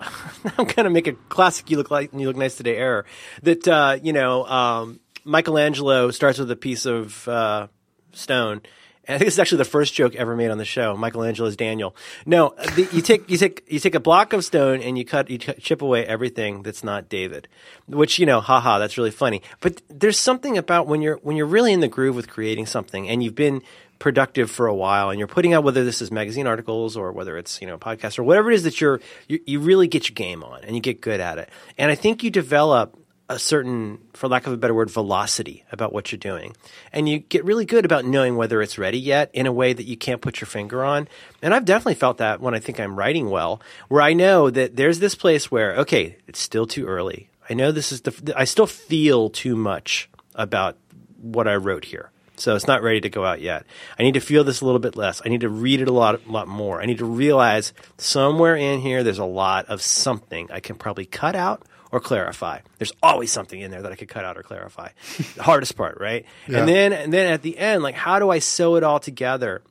I'm 0.59 0.67
gonna 0.67 0.91
make 0.91 1.07
a 1.07 1.13
classic. 1.13 1.71
You 1.71 1.77
look 1.77 1.91
like 1.91 2.13
you 2.13 2.27
look 2.27 2.37
nice 2.37 2.57
today. 2.57 2.77
Error 2.77 3.05
that 3.43 3.67
uh, 3.67 3.99
you 4.03 4.13
know 4.13 4.47
um, 4.47 5.01
Michelangelo 5.25 6.11
starts 6.11 6.39
with 6.39 6.51
a 6.51 6.57
piece 6.57 6.87
of 6.87 7.27
uh, 7.29 7.69
stone. 8.13 8.63
I 9.11 9.19
think 9.19 9.29
it's 9.29 9.39
actually 9.39 9.59
the 9.59 9.65
first 9.65 9.95
joke 9.95 10.15
ever 10.15 10.37
made 10.37 10.51
on 10.51 10.59
the 10.59 10.65
show. 10.65 10.97
Michelangelo's 10.97 11.57
Daniel. 11.57 11.95
No, 12.27 12.55
the, 12.75 12.89
you 12.93 13.03
take 13.03 13.29
you 13.29 13.37
take 13.37 13.65
you 13.69 13.79
take 13.79 13.95
a 13.95 14.01
block 14.01 14.33
of 14.33 14.45
stone 14.45 14.81
and 14.81 14.97
you 14.97 15.05
cut 15.05 15.31
you 15.31 15.39
chip 15.39 15.83
away 15.83 16.07
everything 16.07 16.63
that's 16.63 16.85
not 16.85 17.09
David, 17.09 17.49
which 17.87 18.19
you 18.19 18.27
know, 18.27 18.41
haha, 18.41 18.79
that's 18.79 18.97
really 18.97 19.11
funny. 19.11 19.43
But 19.61 19.83
there's 19.89 20.19
something 20.19 20.57
about 20.57 20.87
when 20.87 21.03
you're 21.03 21.17
when 21.17 21.37
you're 21.37 21.47
really 21.47 21.73
in 21.73 21.81
the 21.81 21.89
groove 21.89 22.17
with 22.17 22.29
creating 22.29 22.67
something 22.67 23.09
and 23.09 23.23
you've 23.23 23.35
been 23.35 23.63
productive 23.99 24.51
for 24.51 24.67
a 24.67 24.75
while 24.75 25.11
and 25.11 25.19
you're 25.19 25.29
putting 25.29 25.53
out 25.53 25.63
whether 25.63 25.85
this 25.85 26.01
is 26.01 26.11
magazine 26.11 26.47
articles 26.47 26.97
or 26.97 27.13
whether 27.13 27.37
it's 27.37 27.61
you 27.61 27.67
know 27.67 27.79
podcast 27.79 28.19
or 28.19 28.23
whatever 28.23 28.51
it 28.51 28.55
is 28.55 28.63
that 28.63 28.81
you're 28.81 29.01
you, 29.29 29.39
you 29.47 29.61
really 29.61 29.87
get 29.87 30.09
your 30.09 30.15
game 30.15 30.43
on 30.43 30.65
and 30.65 30.75
you 30.75 30.81
get 30.81 31.01
good 31.01 31.21
at 31.21 31.39
it. 31.39 31.49
And 31.77 31.91
I 31.91 31.95
think 31.95 32.25
you 32.25 32.31
develop 32.31 32.97
a 33.31 33.39
certain, 33.39 33.99
for 34.13 34.29
lack 34.29 34.49
of 34.49 34.53
a 34.53 34.57
better 34.57 34.75
word, 34.75 34.91
velocity 34.91 35.65
about 35.71 35.93
what 35.93 36.11
you're 36.11 36.19
doing. 36.19 36.57
And 36.93 37.09
you 37.09 37.21
get 37.21 37.45
really 37.45 37.65
good 37.65 37.85
about 37.85 38.05
knowing 38.05 38.37
whether 38.37 38.61
it's 38.61 38.77
ready 38.77 38.99
yet 38.99 39.31
in 39.33 39.47
a 39.47 39.53
way 39.53 39.73
that 39.73 39.85
you 39.85 39.97
can't 39.97 40.21
put 40.21 40.41
your 40.41 40.47
finger 40.47 40.85
on. 40.85 41.07
And 41.41 41.55
I've 41.55 41.65
definitely 41.65 41.95
felt 41.95 42.19
that 42.19 42.41
when 42.41 42.55
I 42.55 42.59
think 42.59 42.81
I'm 42.81 42.99
writing 42.99 43.31
well, 43.31 43.63
where 43.87 44.03
I 44.03 44.15
know 44.15 44.51
that 44.51 44.75
there's 44.75 44.99
this 44.99 45.15
place 45.15 45.49
where, 45.49 45.77
okay, 45.77 46.17
it's 46.27 46.41
still 46.41 46.67
too 46.67 46.87
early. 46.87 47.31
I 47.49 47.55
know 47.55 47.71
this 47.71 47.93
is 47.93 48.01
the. 48.01 48.35
I 48.37 48.45
still 48.45 48.67
feel 48.67 49.31
too 49.31 49.55
much 49.55 50.11
about 50.35 50.77
what 51.21 51.47
I 51.47 51.55
wrote 51.55 51.85
here. 51.85 52.11
So 52.37 52.57
it's 52.57 52.67
not 52.67 52.83
ready 52.83 53.01
to 53.03 53.11
go 53.11 53.25
out 53.25 53.41
yet. 53.41 53.65
I 53.99 54.03
need 54.03 54.15
to 54.15 54.21
feel 54.21 54.45
this 54.45 54.61
a 54.61 54.65
little 54.65 54.81
bit 54.81 54.97
less. 54.97 55.21
I 55.25 55.29
need 55.29 55.43
to 55.43 55.49
read 55.49 55.81
it 55.81 55.89
a 55.89 55.93
lot, 55.93 56.27
lot 56.27 56.49
more. 56.49 56.81
I 56.81 56.87
need 56.87 56.99
to 56.99 57.05
realize 57.05 57.75
somewhere 57.99 58.57
in 58.57 58.81
here 58.81 59.05
there's 59.05 59.19
a 59.19 59.25
lot 59.25 59.67
of 59.67 59.83
something 59.83 60.49
I 60.51 60.61
can 60.61 60.77
probably 60.77 61.05
cut 61.05 61.37
out 61.37 61.63
or 61.93 62.01
clarify. 62.01 62.61
There's 62.79 62.93
always 63.03 63.33
something 63.33 63.61
in 63.61 63.71
there 63.71 63.83
that 63.83 63.93
I 63.93 63.97
could 63.97 64.09
cut 64.09 64.25
out 64.25 64.37
or 64.37 64.43
clarify. 64.43 64.91
the 65.37 65.43
hardest 65.43 65.77
part, 65.77 65.99
right? 66.01 66.25
Yeah. 66.49 66.61
And 66.61 66.69
then 66.69 66.93
and 66.93 67.13
then 67.13 67.33
at 67.33 67.43
the 67.43 67.59
end, 67.59 67.83
like 67.83 67.95
how 67.95 68.19
do 68.19 68.31
I 68.31 68.39
sew 68.39 68.77
it 68.77 68.83
all 68.83 69.01
together? 69.01 69.63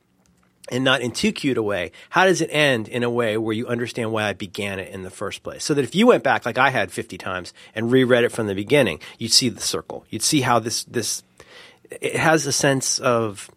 and 0.72 0.84
not 0.84 1.02
in 1.02 1.12
too 1.12 1.32
cute 1.32 1.58
a 1.58 1.64
way. 1.64 1.92
How 2.10 2.26
does 2.26 2.42
it 2.42 2.50
end 2.52 2.88
in 2.88 3.04
a 3.04 3.10
way 3.10 3.38
where 3.38 3.54
you 3.54 3.68
understand 3.68 4.12
why 4.12 4.26
I 4.26 4.34
began 4.34 4.80
it 4.80 4.94
in 4.94 5.04
the 5.04 5.10
first 5.10 5.44
place? 5.44 5.64
So 5.64 5.74
that 5.74 5.84
if 5.84 5.96
you 5.96 6.08
went 6.08 6.24
back 6.24 6.46
like 6.46 6.58
I 6.58 6.70
had 6.70 6.92
50 6.92 7.18
times 7.18 7.54
and 7.76 7.92
reread 7.92 8.24
it 8.24 8.32
from 8.32 8.48
the 8.48 8.56
beginning, 8.56 9.00
you'd 9.18 9.32
see 9.32 9.50
the 9.50 9.62
circle. 9.62 10.06
You'd 10.10 10.22
see 10.22 10.42
how 10.42 10.60
this, 10.60 10.84
this, 10.84 11.24
it 11.90 12.16
has 12.16 12.46
a 12.46 12.52
sense 12.52 13.00
of, 13.00 13.50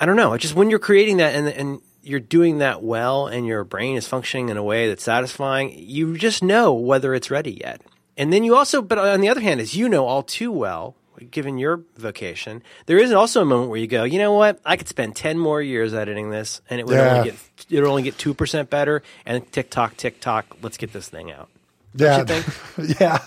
I 0.00 0.06
don't 0.06 0.16
know, 0.16 0.36
just 0.36 0.54
when 0.54 0.70
you're 0.70 0.78
creating 0.78 1.18
that 1.18 1.34
and, 1.34 1.48
and 1.48 1.80
you're 2.02 2.20
doing 2.20 2.58
that 2.58 2.82
well 2.82 3.26
and 3.26 3.46
your 3.46 3.64
brain 3.64 3.96
is 3.96 4.06
functioning 4.08 4.48
in 4.48 4.56
a 4.56 4.62
way 4.62 4.88
that's 4.88 5.02
satisfying, 5.04 5.72
you 5.76 6.16
just 6.16 6.42
know 6.42 6.72
whether 6.72 7.14
it's 7.14 7.30
ready 7.30 7.52
yet. 7.60 7.80
And 8.16 8.32
then 8.32 8.44
you 8.44 8.56
also, 8.56 8.82
but 8.82 8.98
on 8.98 9.20
the 9.20 9.28
other 9.28 9.40
hand, 9.40 9.60
as 9.60 9.74
you 9.74 9.88
know 9.88 10.06
all 10.06 10.22
too 10.22 10.50
well, 10.52 10.94
given 11.30 11.58
your 11.58 11.82
vocation, 11.96 12.62
there 12.86 12.98
is 12.98 13.12
also 13.12 13.42
a 13.42 13.44
moment 13.44 13.70
where 13.70 13.78
you 13.80 13.86
go, 13.86 14.04
you 14.04 14.18
know 14.18 14.32
what? 14.32 14.58
I 14.64 14.76
could 14.76 14.88
spend 14.88 15.14
ten 15.16 15.38
more 15.38 15.60
years 15.62 15.92
editing 15.94 16.30
this, 16.30 16.60
and 16.70 16.80
it 16.80 16.86
would 16.86 16.96
Yeah. 16.96 17.16
only 17.18 17.30
get 17.30 17.38
it 17.70 17.80
would 17.80 17.88
only 17.88 18.02
get 18.02 18.16
two 18.18 18.32
percent 18.34 18.70
better. 18.70 19.02
And 19.26 19.50
tick 19.52 19.70
tock, 19.70 19.96
tick 19.96 20.20
tock, 20.20 20.46
let's 20.62 20.76
get 20.78 20.92
this 20.92 21.08
thing 21.08 21.30
out. 21.30 21.48
Yeah, 21.94 22.24
you 22.78 22.94
yeah. 23.00 23.18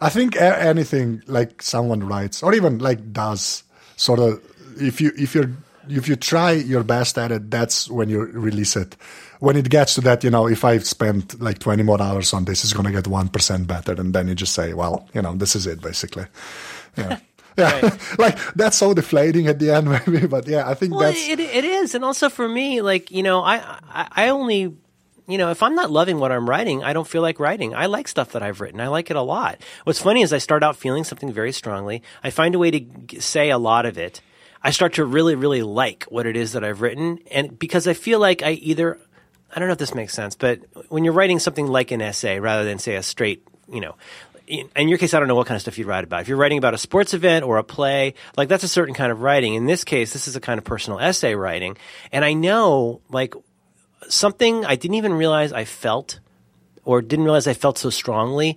I 0.00 0.08
think 0.10 0.36
a- 0.36 0.58
anything 0.62 1.22
like 1.26 1.62
someone 1.62 2.00
writes 2.06 2.42
or 2.42 2.54
even 2.54 2.78
like 2.78 3.12
does 3.12 3.62
sort 3.96 4.18
of 4.20 4.42
if 4.80 5.00
you 5.00 5.12
if 5.16 5.34
you're 5.34 5.50
if 5.90 6.08
you 6.08 6.16
try 6.16 6.52
your 6.52 6.82
best 6.84 7.18
at 7.18 7.32
it, 7.32 7.50
that's 7.50 7.88
when 7.90 8.08
you 8.08 8.20
release 8.20 8.76
it. 8.76 8.96
When 9.40 9.56
it 9.56 9.68
gets 9.70 9.94
to 9.94 10.00
that, 10.02 10.22
you 10.22 10.30
know, 10.30 10.46
if 10.46 10.64
I 10.64 10.78
spent 10.78 11.40
like 11.40 11.58
twenty 11.58 11.82
more 11.82 12.00
hours 12.00 12.32
on 12.34 12.44
this, 12.44 12.62
it's 12.64 12.72
going 12.72 12.86
to 12.86 12.92
get 12.92 13.06
one 13.08 13.28
percent 13.28 13.66
better, 13.66 13.92
and 13.92 14.14
then 14.14 14.28
you 14.28 14.34
just 14.34 14.54
say, 14.54 14.74
well, 14.74 15.08
you 15.14 15.22
know, 15.22 15.34
this 15.34 15.56
is 15.56 15.66
it, 15.66 15.80
basically. 15.82 16.26
Yeah. 16.96 17.18
Yeah, 17.58 17.98
like 18.18 18.38
that's 18.54 18.78
so 18.78 18.94
deflating 18.94 19.48
at 19.48 19.58
the 19.58 19.72
end, 19.72 19.90
maybe. 20.06 20.26
But 20.26 20.46
yeah, 20.46 20.70
I 20.70 20.74
think 20.74 20.92
Well, 20.92 21.00
that's 21.00 21.28
it, 21.28 21.40
it 21.40 21.64
is, 21.64 21.94
and 21.96 22.04
also 22.04 22.30
for 22.30 22.48
me, 22.48 22.80
like 22.80 23.10
you 23.10 23.22
know, 23.24 23.42
I, 23.42 23.56
I 23.90 24.08
I 24.16 24.28
only. 24.28 24.76
You 25.26 25.38
know, 25.38 25.50
if 25.50 25.62
I'm 25.62 25.74
not 25.76 25.90
loving 25.92 26.18
what 26.18 26.32
I'm 26.32 26.48
writing, 26.48 26.82
I 26.82 26.92
don't 26.92 27.06
feel 27.06 27.22
like 27.22 27.38
writing. 27.38 27.72
I 27.74 27.86
like 27.86 28.08
stuff 28.08 28.32
that 28.32 28.42
I've 28.42 28.60
written. 28.60 28.80
I 28.80 28.88
like 28.88 29.10
it 29.10 29.16
a 29.16 29.22
lot. 29.22 29.60
What's 29.84 30.00
funny 30.00 30.22
is 30.22 30.32
I 30.32 30.38
start 30.38 30.64
out 30.64 30.74
feeling 30.76 31.04
something 31.04 31.32
very 31.32 31.52
strongly. 31.52 32.02
I 32.24 32.30
find 32.30 32.54
a 32.54 32.58
way 32.58 32.70
to 32.72 32.80
g- 32.80 33.20
say 33.20 33.50
a 33.50 33.58
lot 33.58 33.86
of 33.86 33.96
it. 33.98 34.20
I 34.62 34.70
start 34.70 34.94
to 34.94 35.04
really, 35.04 35.34
really 35.34 35.62
like 35.62 36.04
what 36.04 36.26
it 36.26 36.36
is 36.36 36.52
that 36.52 36.64
I've 36.64 36.82
written. 36.82 37.18
And 37.30 37.58
because 37.58 37.86
I 37.86 37.94
feel 37.94 38.18
like 38.18 38.42
I 38.42 38.52
either, 38.52 38.98
I 39.54 39.58
don't 39.58 39.68
know 39.68 39.72
if 39.72 39.78
this 39.78 39.94
makes 39.94 40.12
sense, 40.12 40.36
but 40.36 40.60
when 40.88 41.04
you're 41.04 41.14
writing 41.14 41.38
something 41.38 41.66
like 41.66 41.90
an 41.90 42.02
essay 42.02 42.40
rather 42.40 42.64
than 42.64 42.78
say 42.78 42.96
a 42.96 43.02
straight, 43.02 43.46
you 43.72 43.80
know, 43.80 43.96
in, 44.46 44.88
your 44.88 44.98
case, 44.98 45.14
I 45.14 45.20
don't 45.20 45.28
know 45.28 45.36
what 45.36 45.46
kind 45.46 45.54
of 45.54 45.62
stuff 45.62 45.78
you'd 45.78 45.86
write 45.86 46.02
about. 46.02 46.22
If 46.22 46.28
you're 46.28 46.36
writing 46.36 46.58
about 46.58 46.74
a 46.74 46.78
sports 46.78 47.14
event 47.14 47.44
or 47.44 47.58
a 47.58 47.64
play, 47.64 48.14
like 48.36 48.48
that's 48.48 48.64
a 48.64 48.68
certain 48.68 48.94
kind 48.94 49.12
of 49.12 49.22
writing. 49.22 49.54
In 49.54 49.66
this 49.66 49.84
case, 49.84 50.12
this 50.12 50.26
is 50.26 50.34
a 50.34 50.40
kind 50.40 50.58
of 50.58 50.64
personal 50.64 50.98
essay 50.98 51.36
writing. 51.36 51.76
And 52.10 52.24
I 52.24 52.32
know, 52.32 53.00
like, 53.08 53.34
something 54.08 54.64
I 54.64 54.74
didn't 54.74 54.96
even 54.96 55.12
realize 55.12 55.52
I 55.52 55.64
felt 55.64 56.18
or 56.84 57.00
didn't 57.00 57.24
realize 57.24 57.46
I 57.46 57.54
felt 57.54 57.78
so 57.78 57.90
strongly. 57.90 58.56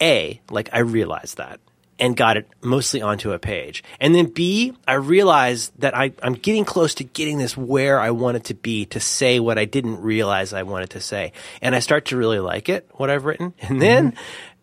A, 0.00 0.40
like 0.50 0.70
I 0.72 0.78
realized 0.78 1.36
that 1.36 1.60
and 1.98 2.16
got 2.16 2.36
it 2.36 2.46
mostly 2.62 3.02
onto 3.02 3.32
a 3.32 3.38
page. 3.38 3.82
And 4.00 4.14
then 4.14 4.26
B, 4.26 4.74
I 4.86 4.94
realized 4.94 5.72
that 5.78 5.96
I, 5.96 6.12
I'm 6.22 6.34
getting 6.34 6.64
close 6.64 6.94
to 6.94 7.04
getting 7.04 7.38
this 7.38 7.56
where 7.56 8.00
I 8.00 8.10
want 8.10 8.36
it 8.36 8.44
to 8.44 8.54
be 8.54 8.86
to 8.86 9.00
say 9.00 9.40
what 9.40 9.58
I 9.58 9.64
didn't 9.64 10.00
realize 10.00 10.52
I 10.52 10.62
wanted 10.62 10.90
to 10.90 11.00
say. 11.00 11.32
And 11.60 11.74
I 11.74 11.80
start 11.80 12.06
to 12.06 12.16
really 12.16 12.38
like 12.38 12.68
it, 12.68 12.88
what 12.92 13.10
I've 13.10 13.24
written. 13.24 13.54
And 13.68 13.82
then 13.82 14.14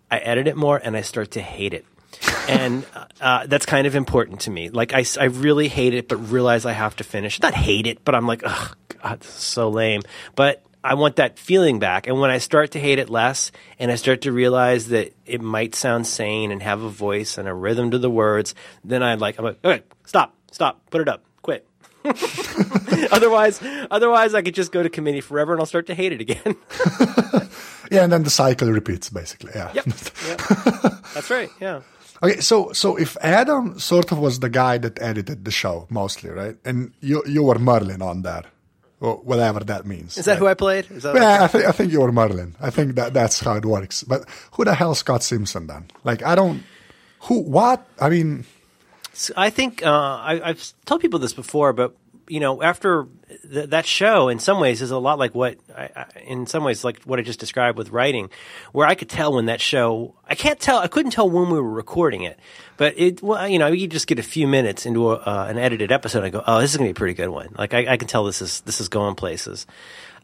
I 0.09 0.17
edit 0.17 0.47
it 0.47 0.55
more 0.55 0.79
and 0.83 0.97
I 0.97 1.01
start 1.01 1.31
to 1.31 1.41
hate 1.41 1.73
it. 1.73 1.85
and 2.47 2.85
uh, 3.21 3.45
that's 3.45 3.65
kind 3.65 3.85
of 3.85 3.95
important 3.95 4.41
to 4.41 4.51
me. 4.51 4.69
Like 4.69 4.93
I, 4.93 5.05
I 5.19 5.25
really 5.25 5.67
hate 5.67 5.93
it, 5.93 6.07
but 6.07 6.17
realize 6.17 6.65
I 6.65 6.71
have 6.71 6.95
to 6.97 7.03
finish. 7.03 7.41
Not 7.41 7.53
hate 7.53 7.85
it, 7.85 8.03
but 8.03 8.15
I'm 8.15 8.25
like, 8.25 8.41
oh 8.45 8.71
God, 9.01 9.19
this 9.19 9.29
is 9.29 9.43
so 9.43 9.69
lame. 9.69 10.01
But 10.35 10.63
I 10.85 10.93
want 10.93 11.15
that 11.15 11.39
feeling 11.39 11.79
back. 11.79 12.05
And 12.05 12.19
when 12.19 12.29
I 12.29 12.37
start 12.37 12.71
to 12.71 12.79
hate 12.79 12.99
it 12.99 13.09
less, 13.09 13.51
and 13.79 13.91
I 13.91 13.95
start 13.95 14.21
to 14.21 14.31
realize 14.31 14.89
that 14.89 15.13
it 15.25 15.41
might 15.41 15.73
sound 15.73 16.05
sane 16.05 16.51
and 16.51 16.61
have 16.61 16.83
a 16.83 16.89
voice 16.89 17.39
and 17.39 17.47
a 17.47 17.53
rhythm 17.53 17.89
to 17.91 17.97
the 17.97 18.09
words, 18.09 18.53
then 18.83 19.01
I 19.01 19.15
like, 19.15 19.39
I'm 19.39 19.45
like, 19.45 19.65
okay, 19.65 19.83
stop, 20.05 20.35
stop, 20.51 20.87
put 20.91 21.01
it 21.01 21.09
up, 21.09 21.23
quit. 21.41 21.67
otherwise, 23.11 23.59
otherwise, 23.89 24.35
I 24.35 24.43
could 24.43 24.53
just 24.53 24.71
go 24.71 24.83
to 24.83 24.89
committee 24.89 25.21
forever, 25.21 25.53
and 25.53 25.59
I'll 25.59 25.65
start 25.65 25.87
to 25.87 25.95
hate 25.95 26.11
it 26.11 26.21
again. 26.21 26.55
yeah, 27.91 28.03
and 28.03 28.13
then 28.13 28.21
the 28.21 28.29
cycle 28.29 28.71
repeats 28.71 29.09
basically. 29.09 29.53
Yeah. 29.55 29.71
yep, 29.73 29.87
yep. 29.87 30.41
that's 31.15 31.31
right. 31.31 31.49
Yeah. 31.59 31.81
Okay, 32.23 32.39
so 32.39 32.71
so 32.71 32.95
if 32.95 33.17
Adam 33.19 33.77
sort 33.77 34.13
of 34.13 34.19
was 34.19 34.39
the 34.39 34.49
guy 34.49 34.77
that 34.77 35.01
edited 35.01 35.43
the 35.43 35.51
show 35.51 35.85
mostly, 35.89 36.29
right? 36.29 36.55
And 36.63 36.93
you 37.01 37.21
you 37.27 37.43
were 37.43 37.59
Merlin 37.59 38.01
on 38.01 38.21
there, 38.21 38.43
or 38.99 39.15
whatever 39.17 39.59
that 39.61 39.85
means. 39.85 40.17
Is 40.17 40.25
that 40.25 40.37
who 40.37 40.47
I 40.47 40.53
played? 40.53 40.89
Is 40.91 41.03
that 41.03 41.15
Yeah, 41.15 41.43
I 41.43 41.47
think 41.47 41.65
I 41.65 41.71
think 41.71 41.91
you 41.91 42.01
were 42.01 42.11
Merlin. 42.11 42.55
I 42.61 42.69
think 42.69 42.95
that 42.95 43.13
that's 43.13 43.39
how 43.39 43.55
it 43.55 43.65
works. 43.65 44.03
But 44.03 44.25
who 44.53 44.63
the 44.65 44.73
hell 44.75 44.95
Scott 44.95 45.23
Simpson 45.23 45.67
then? 45.67 45.85
Like 46.03 46.23
I 46.23 46.35
don't. 46.35 46.63
Who? 47.21 47.39
What? 47.41 47.85
I 47.99 48.09
mean, 48.09 48.45
So 49.13 49.33
I 49.35 49.49
think 49.49 49.83
uh, 49.83 49.89
I, 49.89 50.41
I've 50.49 50.73
told 50.85 51.01
people 51.01 51.19
this 51.19 51.33
before, 51.33 51.73
but 51.73 51.95
you 52.27 52.39
know, 52.39 52.61
after 52.61 53.07
th- 53.51 53.69
that 53.69 53.85
show, 53.85 54.29
in 54.29 54.39
some 54.39 54.59
ways, 54.59 54.81
is 54.81 54.91
a 54.91 54.97
lot 54.97 55.19
like 55.19 55.35
what, 55.35 55.57
I, 55.75 55.89
I, 55.95 56.05
in 56.25 56.47
some 56.47 56.63
ways, 56.63 56.83
like 56.83 57.03
what 57.03 57.19
I 57.19 57.21
just 57.21 57.39
described 57.39 57.77
with 57.77 57.89
writing, 57.89 58.29
where 58.71 58.87
I 58.87 58.95
could 58.95 59.09
tell 59.09 59.33
when 59.33 59.45
that 59.45 59.61
show, 59.61 60.15
I 60.27 60.35
can't 60.35 60.59
tell, 60.59 60.79
I 60.79 60.87
couldn't 60.87 61.11
tell 61.11 61.29
when 61.29 61.49
we 61.49 61.59
were 61.59 61.69
recording 61.69 62.23
it, 62.23 62.39
but 62.77 62.97
it, 62.97 63.21
well, 63.21 63.47
you 63.47 63.59
know, 63.59 63.67
you 63.67 63.87
just 63.87 64.07
get 64.07 64.19
a 64.19 64.23
few 64.23 64.47
minutes 64.47 64.85
into 64.85 65.11
a, 65.11 65.15
uh, 65.15 65.47
an 65.49 65.57
edited 65.57 65.91
episode, 65.91 66.23
I 66.23 66.29
go, 66.29 66.43
oh, 66.45 66.61
this 66.61 66.71
is 66.71 66.77
gonna 66.77 66.87
be 66.87 66.91
a 66.91 66.95
pretty 66.95 67.13
good 67.13 67.29
one. 67.29 67.53
Like 67.57 67.73
I, 67.73 67.93
I 67.93 67.97
can 67.97 68.07
tell 68.07 68.23
this 68.25 68.41
is 68.41 68.61
this 68.61 68.81
is 68.81 68.89
going 68.89 69.15
places. 69.15 69.67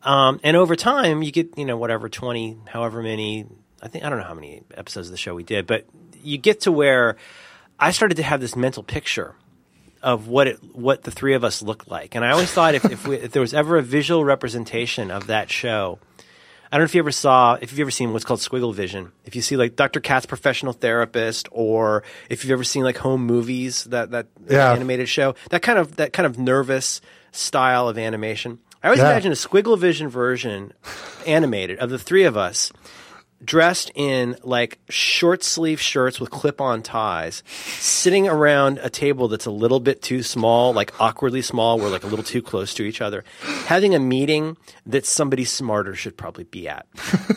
Um, 0.03 0.39
and 0.43 0.57
over 0.57 0.75
time, 0.75 1.21
you 1.21 1.31
get, 1.31 1.57
you 1.57 1.65
know, 1.65 1.77
whatever, 1.77 2.09
20, 2.09 2.57
however 2.67 3.03
many, 3.03 3.45
I 3.81 3.87
think, 3.87 4.03
I 4.03 4.09
don't 4.09 4.17
know 4.17 4.25
how 4.25 4.33
many 4.33 4.63
episodes 4.73 5.07
of 5.07 5.11
the 5.11 5.17
show 5.17 5.35
we 5.35 5.43
did, 5.43 5.67
but 5.67 5.85
you 6.23 6.39
get 6.39 6.61
to 6.61 6.71
where 6.71 7.17
I 7.79 7.91
started 7.91 8.15
to 8.15 8.23
have 8.23 8.41
this 8.41 8.55
mental 8.55 8.81
picture 8.83 9.35
of 10.03 10.27
what 10.27 10.47
it, 10.47 10.59
what 10.75 11.03
the 11.03 11.11
three 11.11 11.33
of 11.35 11.43
us 11.43 11.61
looked 11.61 11.89
like. 11.89 12.15
And 12.15 12.25
I 12.25 12.31
always 12.31 12.51
thought 12.51 12.73
if, 12.75 12.85
if, 12.85 13.07
we, 13.07 13.17
if 13.17 13.31
there 13.31 13.41
was 13.41 13.53
ever 13.53 13.77
a 13.77 13.81
visual 13.81 14.25
representation 14.25 15.11
of 15.11 15.27
that 15.27 15.49
show, 15.49 15.99
I 16.71 16.77
don't 16.77 16.81
know 16.81 16.85
if 16.85 16.95
you 16.95 16.99
ever 17.01 17.11
saw, 17.11 17.57
if 17.61 17.71
you've 17.71 17.81
ever 17.81 17.91
seen 17.91 18.13
what's 18.13 18.23
called 18.25 18.39
squiggle 18.39 18.73
vision. 18.73 19.11
If 19.25 19.35
you 19.35 19.41
see 19.41 19.57
like 19.57 19.75
Dr. 19.75 19.99
Katz, 19.99 20.25
professional 20.25 20.73
therapist, 20.73 21.49
or 21.51 22.03
if 22.29 22.43
you've 22.43 22.51
ever 22.51 22.63
seen 22.63 22.83
like 22.83 22.97
home 22.97 23.25
movies, 23.25 23.83
that, 23.85 24.11
that 24.11 24.27
Yeah. 24.49 24.71
animated 24.73 25.09
show, 25.09 25.35
that 25.49 25.61
kind 25.61 25.77
of, 25.77 25.97
that 25.97 26.13
kind 26.13 26.25
of 26.25 26.39
nervous 26.39 27.01
style 27.31 27.87
of 27.89 27.97
animation. 27.97 28.59
I 28.81 28.87
always 28.87 28.99
Yeah. 28.99 29.11
imagine 29.11 29.31
a 29.31 29.35
squiggle 29.35 29.77
vision 29.77 30.07
version 30.09 30.73
animated 31.27 31.77
of 31.79 31.89
the 31.89 31.99
three 31.99 32.23
of 32.23 32.35
us 32.37 32.71
dressed 33.43 33.91
in 33.95 34.35
like 34.43 34.79
short 34.89 35.43
sleeve 35.43 35.81
shirts 35.81 36.19
with 36.19 36.29
clip 36.29 36.61
on 36.61 36.81
ties, 36.81 37.43
sitting 37.47 38.27
around 38.27 38.79
a 38.79 38.89
table 38.89 39.27
that's 39.27 39.45
a 39.45 39.51
little 39.51 39.79
bit 39.79 40.01
too 40.01 40.23
small, 40.23 40.73
like 40.73 40.93
awkwardly 40.99 41.41
small, 41.41 41.79
we're 41.79 41.89
like 41.89 42.03
a 42.03 42.07
little 42.07 42.23
too 42.23 42.41
close 42.41 42.73
to 42.75 42.83
each 42.83 43.01
other, 43.01 43.23
having 43.65 43.95
a 43.95 43.99
meeting 43.99 44.57
that 44.85 45.05
somebody 45.05 45.45
smarter 45.45 45.95
should 45.95 46.17
probably 46.17 46.43
be 46.43 46.67
at, 46.67 46.85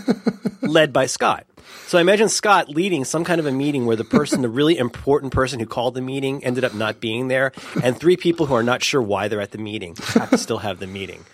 led 0.62 0.92
by 0.92 1.06
Scott. 1.06 1.46
So 1.86 1.98
I 1.98 2.00
imagine 2.00 2.28
Scott 2.28 2.68
leading 2.68 3.04
some 3.04 3.24
kind 3.24 3.38
of 3.38 3.46
a 3.46 3.52
meeting 3.52 3.86
where 3.86 3.96
the 3.96 4.04
person, 4.04 4.42
the 4.42 4.48
really 4.48 4.76
important 4.76 5.32
person 5.32 5.60
who 5.60 5.66
called 5.66 5.94
the 5.94 6.00
meeting, 6.00 6.44
ended 6.44 6.64
up 6.64 6.74
not 6.74 7.00
being 7.00 7.28
there, 7.28 7.52
and 7.82 7.98
three 7.98 8.16
people 8.16 8.46
who 8.46 8.54
are 8.54 8.62
not 8.62 8.82
sure 8.82 9.02
why 9.02 9.28
they're 9.28 9.40
at 9.40 9.52
the 9.52 9.58
meeting 9.58 9.96
have 10.14 10.30
to 10.30 10.38
still 10.38 10.58
have 10.58 10.78
the 10.78 10.86
meeting. 10.86 11.24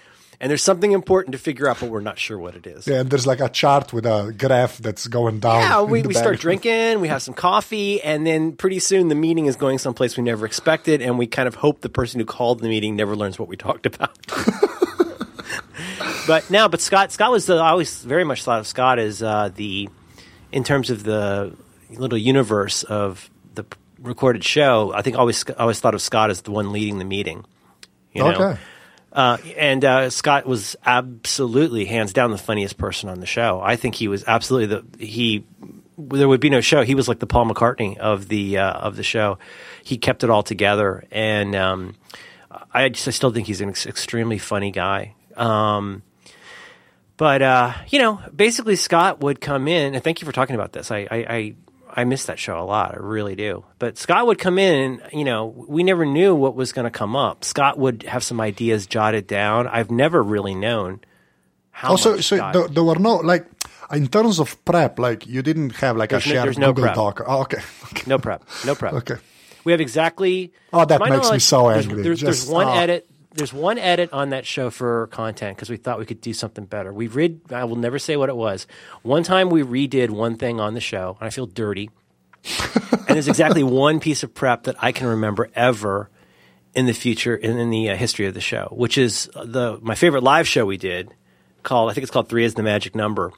And 0.43 0.49
there's 0.49 0.63
something 0.63 0.93
important 0.93 1.33
to 1.33 1.39
figure 1.39 1.69
out, 1.69 1.81
but 1.81 1.91
we're 1.91 2.01
not 2.01 2.19
sure 2.19 2.39
what 2.39 2.57
it 2.57 2.67
is. 2.67 2.87
yeah, 2.87 3.01
and 3.01 3.11
there's 3.11 3.27
like 3.27 3.41
a 3.41 3.51
chart 3.51 3.93
with 3.93 4.07
a 4.07 4.35
graph 4.37 4.79
that's 4.79 5.07
going 5.07 5.39
down. 5.39 5.61
Yeah, 5.61 5.83
we, 5.83 6.01
we 6.01 6.15
start 6.15 6.41
drinking, 6.41 7.01
we 7.01 7.09
have 7.09 7.21
some 7.21 7.35
coffee, 7.35 8.03
and 8.03 8.27
then 8.27 8.53
pretty 8.53 8.79
soon 8.79 9.09
the 9.09 9.15
meeting 9.15 9.47
is 9.47 9.57
going 9.57 9.77
someplace 9.77 10.17
we 10.17 10.23
never 10.23 10.47
expected, 10.47 11.03
and 11.03 11.19
we 11.19 11.27
kind 11.27 11.47
of 11.47 11.57
hope 11.57 11.83
the 11.83 11.91
person 11.91 12.21
who 12.21 12.25
called 12.25 12.61
the 12.61 12.69
meeting 12.69 12.97
never 12.97 13.15
learns 13.15 13.39
what 13.39 13.49
we 13.49 13.57
talked 13.57 13.85
about. 13.85 14.17
but 16.27 16.51
now, 16.51 16.69
but 16.69 16.81
Scott, 16.81 17.13
Scott 17.13 17.31
was 17.31 17.45
the, 17.45 17.57
I 17.57 17.69
always 17.69 18.03
very 18.03 18.25
much 18.25 18.43
thought 18.43 18.61
of 18.61 18.67
Scott 18.67 18.99
as 18.99 19.23
uh, 19.23 19.51
the, 19.55 19.91
in 20.53 20.65
terms 20.65 20.89
of 20.89 21.03
the 21.03 21.55
little 21.91 22.19
universe 22.19 22.83
of 22.85 23.29
the 23.55 23.65
recorded 24.01 24.45
show. 24.45 24.93
I 24.95 25.03
think 25.03 25.19
always 25.19 25.45
I 25.51 25.61
always 25.61 25.81
thought 25.81 25.95
of 25.95 26.03
Scott 26.03 26.31
as 26.31 26.43
the 26.43 26.51
one 26.51 26.73
leading 26.73 26.99
the 26.99 27.05
meeting. 27.05 27.45
You 28.13 28.25
know? 28.25 28.33
Okay. 28.33 28.61
Uh, 29.13 29.39
and 29.57 29.85
uh, 29.85 30.11
Scott 30.11 30.47
was 30.47 30.77
absolutely 30.87 31.85
hands 31.85 32.13
down 32.13 32.31
the 32.31 32.39
funniest 32.39 32.79
person 32.79 33.09
on 33.09 33.21
the 33.21 33.27
show. 33.27 33.61
I 33.61 33.77
think 33.77 33.97
he 33.97 34.09
was 34.09 34.25
absolutely 34.27 34.77
the 34.77 35.05
he 35.05 35.45
there 35.99 36.29
would 36.29 36.41
be 36.41 36.51
no 36.51 36.61
show. 36.61 36.83
He 36.83 36.95
was 36.95 37.09
like 37.09 37.19
the 37.19 37.27
Paul 37.27 37.47
McCartney 37.47 37.97
of 37.99 38.29
the 38.29 38.59
uh, 38.59 38.73
of 38.73 38.97
the 38.97 39.03
show. 39.03 39.39
He 39.83 39.99
kept 39.99 40.25
it 40.25 40.31
all 40.31 40.43
together, 40.43 41.05
and 41.11 41.55
um, 41.57 41.97
I 42.73 42.89
just 42.89 43.09
I 43.09 43.11
still 43.11 43.31
think 43.31 43.47
he's 43.47 43.61
an 43.61 43.71
ex- 43.71 43.87
extremely 43.87 44.39
funny 44.39 44.71
guy. 44.71 45.15
Um, 45.37 46.03
but 47.17 47.43
uh, 47.43 47.75
you 47.89 47.99
know, 47.99 48.21
basically, 48.35 48.77
Scott 48.77 49.21
would 49.21 49.41
come 49.41 49.69
in, 49.69 49.95
and 49.95 50.03
thank 50.03 50.21
you 50.21 50.27
for 50.27 50.33
talking 50.33 50.55
about 50.55 50.73
this. 50.73 50.91
I, 50.91 51.07
I, 51.11 51.17
I 51.29 51.55
I 51.97 52.05
miss 52.05 52.27
that 52.27 52.39
show 52.39 52.59
a 52.61 52.65
lot. 52.65 52.95
I 52.95 52.99
really 52.99 53.35
do. 53.35 53.65
But 53.79 53.99
Scott 53.99 54.27
would 54.27 54.39
come 54.39 54.59
in, 54.59 55.01
and 55.01 55.13
you 55.13 55.25
know, 55.25 55.47
we 55.47 55.83
never 55.83 56.05
knew 56.07 56.35
what 56.35 56.55
was 56.55 56.73
going 56.73 56.85
to 56.85 56.91
come 56.91 57.17
up. 57.17 57.45
Scott 57.45 57.79
would 57.79 58.05
have 58.05 58.23
some 58.23 58.41
ideas 58.41 58.87
jotted 58.87 59.27
down. 59.27 59.67
I've 59.67 59.91
never 59.91 60.23
really 60.23 60.55
known 60.55 61.01
how. 61.71 61.89
Oh, 61.89 61.91
also, 61.93 62.17
much 62.17 62.25
so 62.25 62.37
Scott- 62.37 62.53
there, 62.55 62.69
there 62.69 62.85
were 62.85 62.99
no 62.99 63.17
like 63.17 63.47
in 63.93 64.09
terms 64.09 64.39
of 64.39 64.65
prep, 64.65 64.99
like 64.99 65.27
you 65.27 65.43
didn't 65.43 65.77
have 65.77 65.97
like 65.97 66.11
There's 66.11 66.27
a 66.27 66.29
no- 66.29 66.33
shared 66.35 66.47
there's 66.47 66.59
no 66.59 66.73
Google 66.73 66.85
prep. 66.85 66.95
Doc. 66.95 67.21
Oh, 67.27 67.41
okay. 67.43 67.59
okay. 67.87 68.05
no 68.07 68.19
prep, 68.19 68.45
no 68.65 68.75
prep. 68.75 68.93
Okay. 68.95 69.17
We 69.65 69.73
have 69.73 69.81
exactly. 69.81 70.53
Oh, 70.73 70.85
that 70.85 71.01
makes 71.01 71.31
me 71.31 71.39
so 71.39 71.69
angry. 71.69 72.03
There's, 72.03 72.21
there's 72.21 72.41
Just- 72.45 72.53
one 72.53 72.69
oh. 72.69 72.79
edit. 72.79 73.10
There's 73.33 73.53
one 73.53 73.79
edit 73.79 74.13
on 74.13 74.31
that 74.31 74.45
show 74.45 74.71
for 74.71 75.07
content 75.09 75.57
because 75.57 75.71
we 75.71 75.77
thought 75.77 75.99
we 76.01 76.07
could 76.07 76.21
do 76.21 76.33
something 76.33 76.65
better. 76.65 76.93
We 76.93 77.07
read. 77.07 77.41
I 77.53 77.65
will 77.65 77.77
never 77.77 77.99
say 77.99 78.17
what 78.17 78.29
it 78.29 78.37
was. 78.37 78.67
One 79.03 79.23
time 79.23 79.51
we 79.51 79.63
redid 79.63 80.11
one 80.11 80.37
thing 80.37 80.59
on 80.59 80.75
the 80.75 80.81
show, 80.81 81.17
and 81.21 81.27
I 81.27 81.31
feel 81.31 81.47
dirty. 81.47 81.91
and 82.91 83.07
there's 83.09 83.29
exactly 83.29 83.63
one 83.63 84.01
piece 84.01 84.23
of 84.23 84.35
prep 84.35 84.65
that 84.65 84.77
I 84.83 84.93
can 84.93 85.07
remember 85.07 85.49
ever 85.55 86.11
in 86.75 86.87
the 86.87 86.93
future 86.93 87.37
in, 87.37 87.59
in 87.59 87.71
the 87.71 87.91
uh, 87.91 87.97
history 87.97 88.27
of 88.27 88.35
the 88.35 88.41
show, 88.41 88.69
which 88.73 88.97
is 88.99 89.29
the 89.35 89.79
my 89.83 89.95
favorite 89.95 90.23
live 90.23 90.49
show 90.49 90.65
we 90.67 90.77
did 90.77 91.13
called 91.63 91.91
I 91.91 91.95
think 91.95 92.03
it's 92.03 92.11
called 92.11 92.29
Three 92.29 92.45
is 92.45 92.55
the 92.55 92.63
Magic 92.63 92.95
Number, 92.95 93.33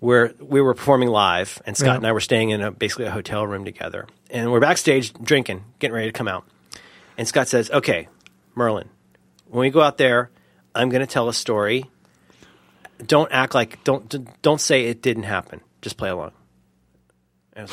where 0.00 0.32
we 0.40 0.60
were 0.62 0.74
performing 0.74 1.08
live, 1.08 1.60
and 1.66 1.76
Scott 1.76 1.88
Yeah. 1.88 1.96
and 1.96 2.06
I 2.06 2.12
were 2.12 2.20
staying 2.20 2.50
in 2.50 2.62
a, 2.62 2.70
basically 2.70 3.06
a 3.06 3.10
hotel 3.10 3.46
room 3.46 3.64
together, 3.64 4.06
and 4.30 4.50
we're 4.52 4.60
backstage 4.60 5.12
drinking, 5.12 5.64
getting 5.78 5.94
ready 5.94 6.06
to 6.08 6.12
come 6.12 6.28
out, 6.28 6.46
and 7.18 7.26
Scott 7.26 7.48
says, 7.48 7.70
"Okay, 7.70 8.08
Merlin, 8.54 8.88
when 9.48 9.60
we 9.62 9.70
go 9.70 9.80
out 9.80 9.98
there, 9.98 10.30
I'm 10.74 10.88
going 10.88 11.00
to 11.00 11.06
tell 11.06 11.28
a 11.28 11.34
story. 11.34 11.90
Don't 13.04 13.30
act 13.30 13.54
like 13.54 13.82
don't 13.84 14.40
don't 14.42 14.60
say 14.60 14.86
it 14.86 15.02
didn't 15.02 15.24
happen. 15.24 15.60
Just 15.82 15.96
play 15.96 16.08
along." 16.08 16.32
And 17.52 17.68
I 17.68 17.72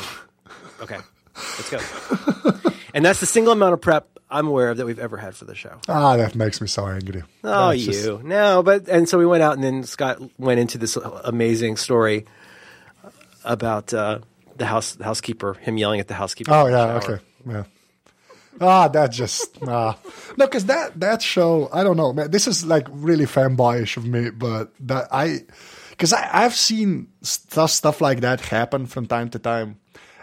like, 0.80 0.90
"Okay, 0.90 0.98
let's 1.34 1.70
go." 1.70 2.72
and 2.94 3.04
that's 3.04 3.20
the 3.20 3.26
single 3.26 3.52
amount 3.52 3.72
of 3.74 3.80
prep 3.80 4.08
I'm 4.30 4.46
aware 4.46 4.70
of 4.70 4.78
that 4.78 4.86
we've 4.86 4.98
ever 4.98 5.16
had 5.16 5.36
for 5.36 5.44
the 5.44 5.54
show. 5.54 5.78
Ah, 5.88 6.16
that 6.16 6.34
makes 6.34 6.60
me 6.60 6.66
so 6.66 6.86
angry. 6.86 7.22
Oh, 7.44 7.68
That's 7.68 7.86
you 7.86 7.92
just- 7.92 8.24
no, 8.24 8.62
but 8.62 8.88
and 8.88 9.08
so 9.08 9.18
we 9.18 9.26
went 9.26 9.42
out, 9.42 9.54
and 9.54 9.62
then 9.62 9.84
Scott 9.84 10.20
went 10.38 10.60
into 10.60 10.76
this 10.76 10.96
amazing 10.96 11.76
story 11.76 12.26
about 13.44 13.94
uh, 13.94 14.18
the 14.56 14.66
house 14.66 14.94
the 14.94 15.04
housekeeper, 15.04 15.54
him 15.54 15.78
yelling 15.78 16.00
at 16.00 16.08
the 16.08 16.14
housekeeper. 16.14 16.52
Oh 16.52 16.64
the 16.64 16.70
yeah, 16.72 16.94
okay, 16.96 17.18
yeah. 17.46 17.64
Ah, 18.60 18.88
that 18.88 19.10
just 19.12 19.58
ah. 19.66 19.98
no, 20.36 20.46
because 20.46 20.66
that 20.66 20.98
that 21.00 21.22
show, 21.22 21.68
I 21.72 21.82
don't 21.82 21.96
know, 21.96 22.12
man. 22.12 22.30
This 22.30 22.46
is 22.46 22.64
like 22.64 22.86
really 22.90 23.26
fanboyish 23.26 23.96
of 23.96 24.06
me, 24.06 24.30
but 24.30 24.72
that 24.80 25.08
I, 25.12 25.40
because 25.90 26.12
I 26.12 26.28
I've 26.44 26.54
seen 26.54 27.08
stuff 27.22 27.70
stuff 27.70 28.00
like 28.00 28.20
that 28.20 28.40
happen 28.40 28.86
from 28.86 29.06
time 29.06 29.30
to 29.30 29.38
time, 29.38 29.78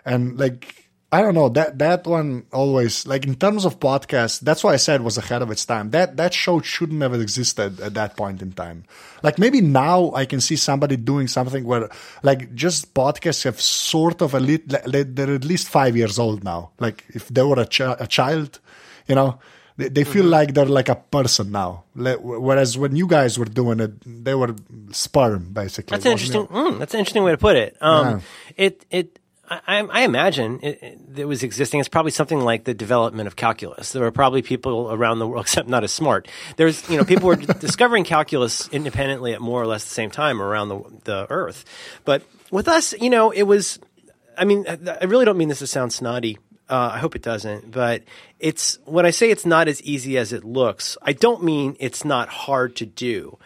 and 0.05 0.39
like 0.39 0.80
I 1.13 1.21
don't 1.21 1.33
know 1.35 1.49
that 1.49 1.77
that 1.79 2.07
one 2.07 2.45
always 2.53 3.05
like 3.05 3.25
in 3.25 3.35
terms 3.35 3.65
of 3.65 3.79
podcasts. 3.81 4.39
That's 4.39 4.63
why 4.63 4.71
I 4.73 4.77
said 4.77 5.01
was 5.01 5.17
ahead 5.17 5.41
of 5.41 5.51
its 5.51 5.65
time. 5.65 5.89
That 5.91 6.15
that 6.15 6.33
show 6.33 6.61
shouldn't 6.61 7.01
have 7.01 7.13
existed 7.13 7.81
at 7.81 7.93
that 7.95 8.15
point 8.15 8.41
in 8.41 8.53
time. 8.53 8.85
Like 9.21 9.37
maybe 9.37 9.59
now 9.59 10.13
I 10.15 10.25
can 10.25 10.39
see 10.39 10.55
somebody 10.55 10.95
doing 10.95 11.27
something 11.27 11.65
where 11.65 11.89
like 12.23 12.55
just 12.55 12.93
podcasts 12.93 13.43
have 13.43 13.59
sort 13.59 14.21
of 14.21 14.33
a 14.33 14.39
lit. 14.39 14.69
They're 14.69 15.35
at 15.35 15.43
least 15.43 15.67
five 15.67 15.97
years 15.97 16.17
old 16.17 16.45
now. 16.45 16.71
Like 16.79 17.03
if 17.09 17.27
they 17.27 17.43
were 17.43 17.59
a, 17.59 17.67
a 17.99 18.07
child, 18.07 18.59
you 19.07 19.15
know. 19.15 19.39
They, 19.77 19.87
they 19.87 20.03
feel 20.03 20.23
Mm-hmm. 20.23 20.31
like 20.31 20.53
they're 20.53 20.65
like 20.65 20.89
a 20.89 20.95
person 20.95 21.51
now, 21.51 21.85
whereas 21.95 22.77
when 22.77 22.93
you 22.95 23.07
guys 23.07 23.39
were 23.39 23.45
doing 23.45 23.79
it, 23.79 23.93
they 24.05 24.35
were 24.35 24.53
sperm 24.91 25.53
basically. 25.53 25.95
That's 25.95 26.05
an 26.05 26.11
interesting. 26.11 26.45
Mm, 26.47 26.77
that's 26.77 26.93
an 26.93 26.99
interesting 26.99 27.23
way 27.23 27.31
to 27.31 27.37
put 27.37 27.55
it. 27.55 27.77
Um, 27.81 28.05
Yeah. 28.05 28.19
It 28.57 28.85
it. 28.91 29.19
I, 29.51 29.79
I 29.81 30.01
imagine 30.03 30.59
it, 30.63 30.81
it, 30.81 30.99
it 31.17 31.25
was 31.25 31.43
existing. 31.43 31.81
It's 31.81 31.89
probably 31.89 32.11
something 32.11 32.39
like 32.39 32.63
the 32.63 32.73
development 32.73 33.27
of 33.27 33.35
calculus. 33.35 33.91
There 33.91 34.01
were 34.01 34.11
probably 34.11 34.41
people 34.41 34.91
around 34.91 35.19
the 35.19 35.27
world, 35.27 35.41
except 35.45 35.67
not 35.67 35.83
as 35.83 35.91
smart. 35.91 36.27
There's, 36.55 36.89
you 36.89 36.97
know, 36.97 37.03
people 37.03 37.27
were 37.27 37.35
discovering 37.59 38.05
calculus 38.05 38.69
independently 38.69 39.33
at 39.33 39.41
more 39.41 39.61
or 39.61 39.67
less 39.67 39.83
the 39.83 39.93
same 39.93 40.09
time 40.09 40.41
around 40.41 40.69
the 40.69 40.81
the 41.03 41.27
Earth. 41.29 41.65
But 42.05 42.23
with 42.49 42.67
us, 42.67 42.93
you 42.93 43.09
know, 43.09 43.31
it 43.31 43.43
was. 43.43 43.79
I 44.37 44.45
mean, 44.45 44.65
I 44.67 45.03
really 45.03 45.25
don't 45.25 45.37
mean 45.37 45.49
this 45.49 45.59
to 45.59 45.67
sound 45.67 45.91
snotty. 45.91 46.37
Uh, 46.69 46.91
I 46.93 46.99
hope 46.99 47.17
it 47.17 47.21
doesn't. 47.21 47.69
But 47.69 48.03
it's 48.39 48.79
when 48.85 49.05
I 49.05 49.11
say 49.11 49.29
it's 49.29 49.45
not 49.45 49.67
as 49.67 49.81
easy 49.83 50.17
as 50.17 50.31
it 50.31 50.45
looks. 50.45 50.97
I 51.01 51.11
don't 51.11 51.43
mean 51.43 51.75
it's 51.79 52.05
not 52.05 52.29
hard 52.29 52.77
to 52.77 52.85
do 52.85 53.37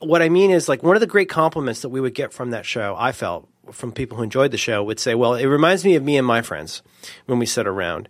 what 0.00 0.22
I 0.22 0.28
mean 0.28 0.50
is 0.50 0.68
like 0.68 0.82
one 0.82 0.96
of 0.96 1.00
the 1.00 1.06
great 1.06 1.28
compliments 1.28 1.82
that 1.82 1.88
we 1.88 2.00
would 2.00 2.14
get 2.14 2.32
from 2.32 2.50
that 2.50 2.64
show, 2.64 2.94
I 2.96 3.12
felt 3.12 3.48
from 3.72 3.92
people 3.92 4.16
who 4.16 4.22
enjoyed 4.22 4.50
the 4.50 4.58
show 4.58 4.82
would 4.82 5.00
say, 5.00 5.14
well, 5.14 5.34
it 5.34 5.46
reminds 5.46 5.84
me 5.84 5.94
of 5.94 6.02
me 6.02 6.16
and 6.16 6.26
my 6.26 6.42
friends 6.42 6.82
when 7.26 7.38
we 7.38 7.46
sit 7.46 7.66
around 7.66 8.08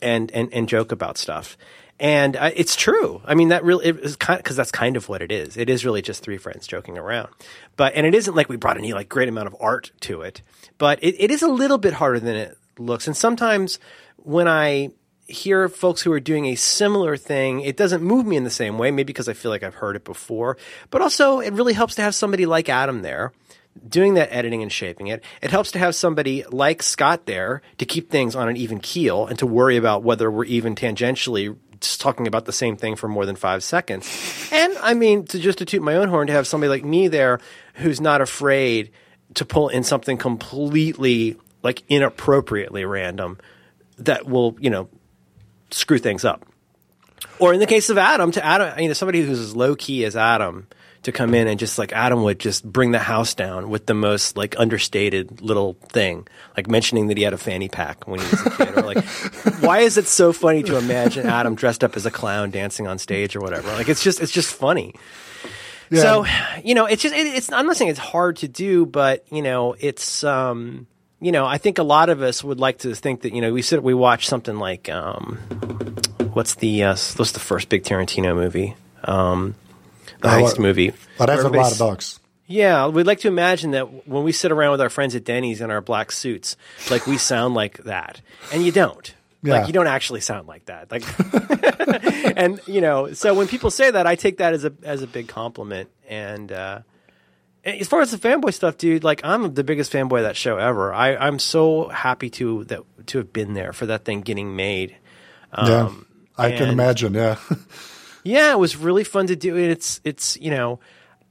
and, 0.00 0.30
and, 0.32 0.52
and 0.52 0.68
joke 0.68 0.92
about 0.92 1.18
stuff. 1.18 1.56
And 2.00 2.36
uh, 2.36 2.50
it's 2.56 2.74
true. 2.74 3.22
I 3.24 3.34
mean, 3.34 3.48
that 3.48 3.62
really 3.62 3.86
is 3.86 4.16
kind 4.16 4.38
because 4.38 4.56
that's 4.56 4.72
kind 4.72 4.96
of 4.96 5.08
what 5.08 5.22
it 5.22 5.30
is. 5.30 5.56
It 5.56 5.70
is 5.70 5.84
really 5.84 6.02
just 6.02 6.22
three 6.22 6.38
friends 6.38 6.66
joking 6.66 6.98
around. 6.98 7.28
But 7.76 7.94
and 7.94 8.04
it 8.06 8.14
isn't 8.14 8.34
like 8.34 8.48
we 8.48 8.56
brought 8.56 8.76
any 8.76 8.92
like 8.92 9.08
great 9.08 9.28
amount 9.28 9.46
of 9.46 9.56
art 9.60 9.92
to 10.00 10.22
it. 10.22 10.42
But 10.78 10.98
it, 11.02 11.14
it 11.22 11.30
is 11.30 11.42
a 11.42 11.48
little 11.48 11.78
bit 11.78 11.92
harder 11.92 12.18
than 12.18 12.34
it 12.34 12.58
looks. 12.76 13.06
And 13.06 13.16
sometimes 13.16 13.78
when 14.16 14.48
I 14.48 14.90
hear 15.28 15.68
folks 15.68 16.02
who 16.02 16.12
are 16.12 16.20
doing 16.20 16.46
a 16.46 16.56
similar 16.56 17.16
thing, 17.16 17.60
it 17.60 17.76
doesn't 17.76 18.02
move 18.02 18.26
me 18.26 18.36
in 18.36 18.44
the 18.44 18.50
same 18.50 18.78
way, 18.78 18.90
maybe 18.90 19.04
because 19.04 19.28
I 19.28 19.34
feel 19.34 19.50
like 19.50 19.62
I've 19.62 19.76
heard 19.76 19.94
it 19.94 20.04
before, 20.04 20.58
but 20.90 21.02
also 21.02 21.40
it 21.40 21.52
really 21.52 21.72
helps 21.72 21.94
to 21.96 22.02
have 22.02 22.14
somebody 22.14 22.46
like 22.46 22.68
Adam 22.68 23.02
there 23.02 23.32
doing 23.88 24.14
that 24.14 24.32
editing 24.32 24.62
and 24.62 24.70
shaping 24.70 25.06
it. 25.08 25.24
It 25.40 25.50
helps 25.50 25.72
to 25.72 25.78
have 25.78 25.94
somebody 25.94 26.44
like 26.50 26.82
Scott 26.82 27.26
there 27.26 27.62
to 27.78 27.84
keep 27.84 28.10
things 28.10 28.34
on 28.34 28.48
an 28.48 28.56
even 28.56 28.80
keel 28.80 29.26
and 29.26 29.38
to 29.38 29.46
worry 29.46 29.76
about 29.76 30.02
whether 30.02 30.30
we're 30.30 30.44
even 30.44 30.74
tangentially 30.74 31.56
just 31.80 32.00
talking 32.00 32.26
about 32.26 32.44
the 32.44 32.52
same 32.52 32.76
thing 32.76 32.96
for 32.96 33.08
more 33.08 33.26
than 33.26 33.36
five 33.36 33.62
seconds. 33.62 34.08
And 34.52 34.76
I 34.78 34.94
mean, 34.94 35.24
to 35.26 35.38
just 35.38 35.58
to 35.58 35.64
toot 35.64 35.82
my 35.82 35.96
own 35.96 36.08
horn, 36.08 36.28
to 36.28 36.32
have 36.32 36.46
somebody 36.46 36.68
like 36.68 36.84
me 36.84 37.08
there 37.08 37.40
who's 37.74 38.00
not 38.00 38.20
afraid 38.20 38.90
to 39.34 39.44
pull 39.44 39.68
in 39.68 39.82
something 39.82 40.16
completely 40.16 41.36
like 41.62 41.82
inappropriately 41.88 42.84
random 42.84 43.38
that 43.98 44.26
will, 44.26 44.56
you 44.60 44.70
know, 44.70 44.88
screw 45.70 45.98
things 45.98 46.24
up. 46.24 46.46
Or 47.38 47.52
in 47.52 47.60
the 47.60 47.66
case 47.66 47.88
of 47.88 47.98
Adam, 47.98 48.30
to 48.32 48.44
Adam, 48.44 48.78
you 48.78 48.88
know, 48.88 48.94
somebody 48.94 49.22
who's 49.22 49.38
as 49.38 49.56
low 49.56 49.74
key 49.74 50.04
as 50.04 50.16
Adam 50.16 50.66
to 51.02 51.12
come 51.12 51.34
in 51.34 51.48
and 51.48 51.58
just 51.58 51.78
like 51.78 51.92
Adam 51.92 52.22
would 52.22 52.38
just 52.38 52.64
bring 52.64 52.92
the 52.92 52.98
house 52.98 53.34
down 53.34 53.70
with 53.70 53.86
the 53.86 53.94
most 53.94 54.36
like 54.36 54.54
understated 54.58 55.40
little 55.40 55.74
thing, 55.88 56.26
like 56.56 56.68
mentioning 56.68 57.08
that 57.08 57.16
he 57.16 57.22
had 57.22 57.32
a 57.32 57.38
fanny 57.38 57.68
pack 57.68 58.06
when 58.06 58.20
he 58.20 58.26
was 58.30 58.46
a 58.46 58.50
kid, 58.50 58.78
or 58.78 58.82
like, 58.82 59.04
why 59.60 59.80
is 59.80 59.98
it 59.98 60.06
so 60.06 60.32
funny 60.32 60.62
to 60.62 60.78
imagine 60.78 61.26
Adam 61.26 61.54
dressed 61.54 61.82
up 61.82 61.96
as 61.96 62.06
a 62.06 62.10
clown 62.10 62.50
dancing 62.50 62.86
on 62.86 62.98
stage 62.98 63.34
or 63.34 63.40
whatever? 63.40 63.68
Like, 63.72 63.88
it's 63.88 64.02
just, 64.02 64.20
it's 64.20 64.32
just 64.32 64.54
funny. 64.54 64.94
So, 66.00 66.24
you 66.64 66.74
know, 66.74 66.86
it's 66.86 67.02
just, 67.02 67.14
it, 67.14 67.26
it's, 67.26 67.52
I'm 67.52 67.66
not 67.66 67.76
saying 67.76 67.90
it's 67.90 67.98
hard 67.98 68.36
to 68.38 68.48
do, 68.48 68.86
but, 68.86 69.24
you 69.30 69.42
know, 69.42 69.74
it's, 69.78 70.24
um, 70.24 70.86
you 71.20 71.32
know, 71.32 71.44
I 71.44 71.58
think 71.58 71.78
a 71.78 71.82
lot 71.82 72.08
of 72.08 72.22
us 72.22 72.42
would 72.42 72.58
like 72.58 72.78
to 72.78 72.94
think 72.94 73.22
that, 73.22 73.34
you 73.34 73.42
know, 73.42 73.52
we 73.52 73.60
sit, 73.60 73.82
we 73.82 73.92
watch 73.92 74.26
something 74.26 74.56
like, 74.56 74.88
um, 74.88 75.36
what's 76.32 76.54
the, 76.56 76.84
uh, 76.84 76.96
what's 77.16 77.32
the 77.32 77.40
first 77.40 77.68
big 77.68 77.82
Tarantino 77.82 78.34
movie? 78.34 78.74
Um, 79.04 79.54
the 80.22 80.28
Uh, 80.28 80.38
heist 80.38 80.58
movie. 80.58 80.92
But 81.18 81.26
that's 81.26 81.42
a 81.42 81.48
lot 81.48 81.72
of 81.72 81.78
dogs. 81.78 82.18
yeah, 82.46 82.86
we'd 82.88 83.06
like 83.06 83.20
to 83.20 83.28
imagine 83.28 83.72
that 83.72 84.06
when 84.08 84.24
we 84.24 84.32
sit 84.32 84.50
around 84.52 84.72
with 84.72 84.80
our 84.80 84.90
friends 84.90 85.14
at 85.14 85.24
Denny's 85.24 85.60
in 85.60 85.70
our 85.70 85.80
black 85.80 86.10
suits, 86.12 86.56
like 86.90 87.06
we 87.06 87.18
sound 87.18 87.54
like 87.54 87.78
that, 87.84 88.20
and 88.52 88.64
you 88.64 88.72
don't. 88.72 89.14
Yeah. 89.44 89.54
Like 89.58 89.66
you 89.66 89.72
don't 89.72 89.88
actually 89.88 90.20
sound 90.20 90.46
like 90.46 90.66
that. 90.66 90.90
Like, 90.92 91.02
and 92.36 92.60
you 92.66 92.80
know, 92.80 93.12
so 93.12 93.34
when 93.34 93.48
people 93.48 93.70
say 93.72 93.90
that, 93.90 94.06
I 94.06 94.14
take 94.14 94.36
that 94.38 94.52
as 94.54 94.64
a 94.64 94.72
as 94.84 95.02
a 95.02 95.06
big 95.08 95.26
compliment. 95.28 95.88
And 96.08 96.52
uh, 96.52 96.80
as 97.64 97.88
far 97.88 98.02
as 98.02 98.12
the 98.12 98.18
fanboy 98.18 98.54
stuff, 98.54 98.78
dude, 98.78 99.02
like 99.02 99.20
I'm 99.24 99.52
the 99.54 99.64
biggest 99.64 99.92
fanboy 99.92 100.18
of 100.18 100.24
that 100.24 100.36
show 100.36 100.58
ever. 100.58 100.94
I 100.94 101.16
I'm 101.16 101.40
so 101.40 101.88
happy 101.88 102.30
to 102.30 102.62
that 102.64 102.80
to 103.06 103.18
have 103.18 103.32
been 103.32 103.54
there 103.54 103.72
for 103.72 103.86
that 103.86 104.04
thing 104.04 104.20
getting 104.20 104.54
made. 104.54 104.94
yeah, 105.58 105.90
I 106.38 106.52
can 106.52 106.68
imagine. 106.68 107.14
Yeah, 107.14 107.36
Yeah, 108.24 108.52
it 108.52 108.58
was 108.58 108.76
really 108.76 109.04
fun 109.04 109.26
to 109.26 109.36
do. 109.36 109.56
It's 109.56 110.00
it's 110.04 110.36
you 110.40 110.50
know, 110.50 110.80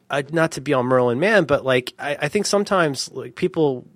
uh, 0.10 0.24
not 0.32 0.52
to 0.52 0.62
be 0.62 0.74
all 0.74 0.84
Merlin 0.84 1.20
Mann, 1.20 1.46
but 1.46 1.64
like 1.66 1.94
I, 1.98 2.18
I 2.24 2.28
think 2.28 2.46
sometimes 2.46 3.10
like 3.12 3.36
people, 3.36 3.88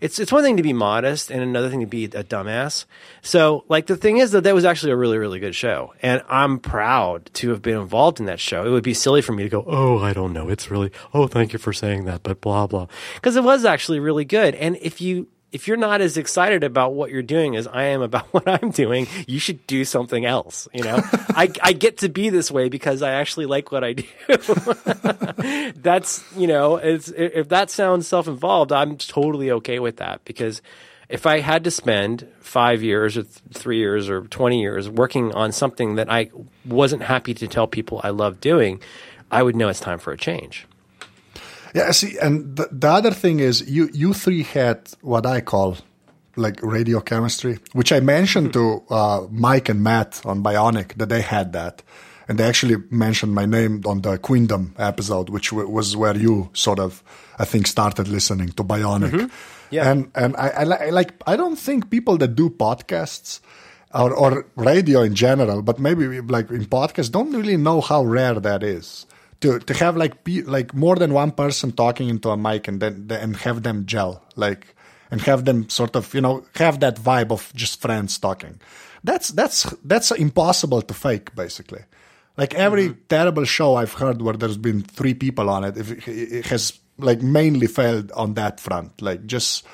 it's 0.00 0.18
it's 0.18 0.30
one 0.30 0.44
thing 0.44 0.56
to 0.56 0.62
be 0.62 0.72
modest 0.72 1.30
and 1.30 1.42
another 1.42 1.68
thing 1.68 1.80
to 1.80 1.86
be 1.86 2.04
a 2.04 2.24
dumbass. 2.24 2.84
So 3.22 3.64
like 3.68 3.86
the 3.86 3.96
thing 3.96 4.18
is 4.18 4.30
that 4.32 4.44
that 4.44 4.54
was 4.54 4.64
actually 4.64 4.92
a 4.92 4.96
really 4.96 5.18
really 5.18 5.40
good 5.40 5.54
show, 5.54 5.94
and 6.00 6.22
I'm 6.28 6.58
proud 6.60 7.30
to 7.34 7.50
have 7.50 7.60
been 7.60 7.78
involved 7.78 8.20
in 8.20 8.26
that 8.26 8.40
show. 8.40 8.64
It 8.64 8.70
would 8.70 8.84
be 8.84 8.94
silly 8.94 9.20
for 9.20 9.32
me 9.32 9.42
to 9.42 9.48
go, 9.48 9.64
oh, 9.66 9.98
I 9.98 10.12
don't 10.12 10.32
know, 10.32 10.48
it's 10.48 10.70
really, 10.70 10.92
oh, 11.12 11.26
thank 11.26 11.52
you 11.52 11.58
for 11.58 11.72
saying 11.72 12.04
that, 12.04 12.22
but 12.22 12.40
blah 12.40 12.66
blah, 12.66 12.86
because 13.14 13.34
it 13.34 13.42
was 13.42 13.64
actually 13.64 13.98
really 13.98 14.24
good. 14.24 14.54
And 14.54 14.76
if 14.80 15.00
you 15.00 15.26
if 15.50 15.66
you're 15.66 15.76
not 15.76 16.00
as 16.00 16.16
excited 16.16 16.62
about 16.62 16.94
what 16.94 17.10
you're 17.10 17.22
doing 17.22 17.56
as 17.56 17.66
I 17.66 17.84
am 17.84 18.02
about 18.02 18.26
what 18.34 18.46
I'm 18.46 18.70
doing, 18.70 19.06
you 19.26 19.38
should 19.38 19.66
do 19.66 19.84
something 19.84 20.24
else. 20.24 20.68
You 20.72 20.84
know, 20.84 21.00
I, 21.30 21.50
I 21.62 21.72
get 21.72 21.98
to 21.98 22.08
be 22.08 22.30
this 22.30 22.50
way 22.50 22.68
because 22.68 23.02
I 23.02 23.12
actually 23.12 23.46
like 23.46 23.72
what 23.72 23.84
I 23.84 23.94
do. 23.94 24.04
That's, 25.76 26.24
you 26.36 26.46
know, 26.46 26.76
if 26.76 27.48
that 27.48 27.70
sounds 27.70 28.06
self 28.06 28.28
involved, 28.28 28.72
I'm 28.72 28.96
totally 28.96 29.50
okay 29.52 29.78
with 29.78 29.96
that 29.96 30.24
because 30.24 30.60
if 31.08 31.24
I 31.24 31.40
had 31.40 31.64
to 31.64 31.70
spend 31.70 32.28
five 32.40 32.82
years 32.82 33.16
or 33.16 33.22
th- 33.22 33.34
three 33.54 33.78
years 33.78 34.10
or 34.10 34.22
20 34.22 34.60
years 34.60 34.90
working 34.90 35.34
on 35.34 35.52
something 35.52 35.94
that 35.94 36.10
I 36.10 36.30
wasn't 36.66 37.02
happy 37.02 37.32
to 37.34 37.48
tell 37.48 37.66
people 37.66 38.00
I 38.04 38.10
love 38.10 38.40
doing, 38.40 38.82
I 39.30 39.42
would 39.42 39.56
know 39.56 39.68
it's 39.68 39.80
time 39.80 39.98
for 39.98 40.12
a 40.12 40.18
change. 40.18 40.66
Yeah, 41.74 41.90
see, 41.90 42.18
and 42.18 42.56
the, 42.56 42.68
the 42.72 42.88
other 42.88 43.10
thing 43.10 43.40
is 43.40 43.68
you 43.68 43.90
you 43.92 44.14
three 44.14 44.42
had 44.42 44.88
what 45.00 45.26
I 45.26 45.40
call 45.40 45.76
like 46.36 46.62
radio 46.62 47.00
chemistry, 47.00 47.58
which 47.72 47.92
I 47.92 48.00
mentioned 48.00 48.52
to 48.52 48.82
uh, 48.90 49.26
Mike 49.30 49.68
and 49.68 49.82
Matt 49.82 50.20
on 50.24 50.42
Bionic 50.42 50.94
that 50.94 51.08
they 51.08 51.20
had 51.20 51.52
that, 51.52 51.82
and 52.28 52.38
they 52.38 52.44
actually 52.44 52.76
mentioned 52.90 53.34
my 53.34 53.44
name 53.44 53.82
on 53.86 54.02
the 54.02 54.18
Queendom 54.18 54.74
episode, 54.78 55.28
which 55.30 55.50
w- 55.50 55.68
was 55.68 55.96
where 55.96 56.16
you 56.16 56.48
sort 56.52 56.78
of 56.78 57.02
I 57.38 57.44
think 57.44 57.66
started 57.66 58.08
listening 58.08 58.48
to 58.52 58.64
Bionic. 58.64 59.10
Mm-hmm. 59.10 59.26
Yeah. 59.70 59.90
and 59.90 60.10
and 60.14 60.34
I, 60.36 60.48
I, 60.48 60.62
I 60.86 60.90
like 60.90 61.12
I 61.26 61.36
don't 61.36 61.56
think 61.56 61.90
people 61.90 62.16
that 62.18 62.34
do 62.34 62.50
podcasts. 62.50 63.40
Or, 63.94 64.12
or 64.12 64.44
radio 64.54 65.00
in 65.00 65.14
general, 65.14 65.62
but 65.62 65.78
maybe 65.78 66.20
like 66.20 66.50
in 66.50 66.66
podcasts, 66.66 67.10
don't 67.10 67.32
really 67.32 67.56
know 67.56 67.80
how 67.80 68.04
rare 68.04 68.34
that 68.38 68.62
is 68.62 69.06
to 69.40 69.58
to 69.60 69.74
have 69.74 69.96
like 69.96 70.16
like 70.44 70.74
more 70.74 70.96
than 70.96 71.12
one 71.12 71.30
person 71.30 71.72
talking 71.72 72.08
into 72.08 72.30
a 72.30 72.36
mic 72.36 72.68
and 72.68 72.80
then 72.80 73.08
and 73.10 73.36
have 73.36 73.62
them 73.62 73.86
gel 73.86 74.22
like 74.36 74.74
and 75.10 75.20
have 75.22 75.44
them 75.44 75.68
sort 75.68 75.96
of 75.96 76.12
you 76.14 76.20
know 76.20 76.44
have 76.56 76.80
that 76.80 76.96
vibe 76.96 77.30
of 77.30 77.52
just 77.54 77.80
friends 77.80 78.18
talking 78.18 78.60
that's 79.04 79.28
that's 79.28 79.62
that's 79.84 80.10
impossible 80.12 80.82
to 80.82 80.94
fake 80.94 81.34
basically 81.34 81.84
like 82.36 82.54
every 82.54 82.88
mm-hmm. 82.88 83.00
terrible 83.08 83.44
show 83.44 83.76
i've 83.76 83.94
heard 83.94 84.20
where 84.22 84.34
there's 84.34 84.58
been 84.58 84.82
three 84.82 85.14
people 85.14 85.48
on 85.48 85.64
it 85.64 85.76
it 86.08 86.46
has 86.46 86.78
like 86.98 87.22
mainly 87.22 87.66
failed 87.66 88.10
on 88.12 88.34
that 88.34 88.58
front 88.58 89.00
like 89.00 89.24
just 89.26 89.64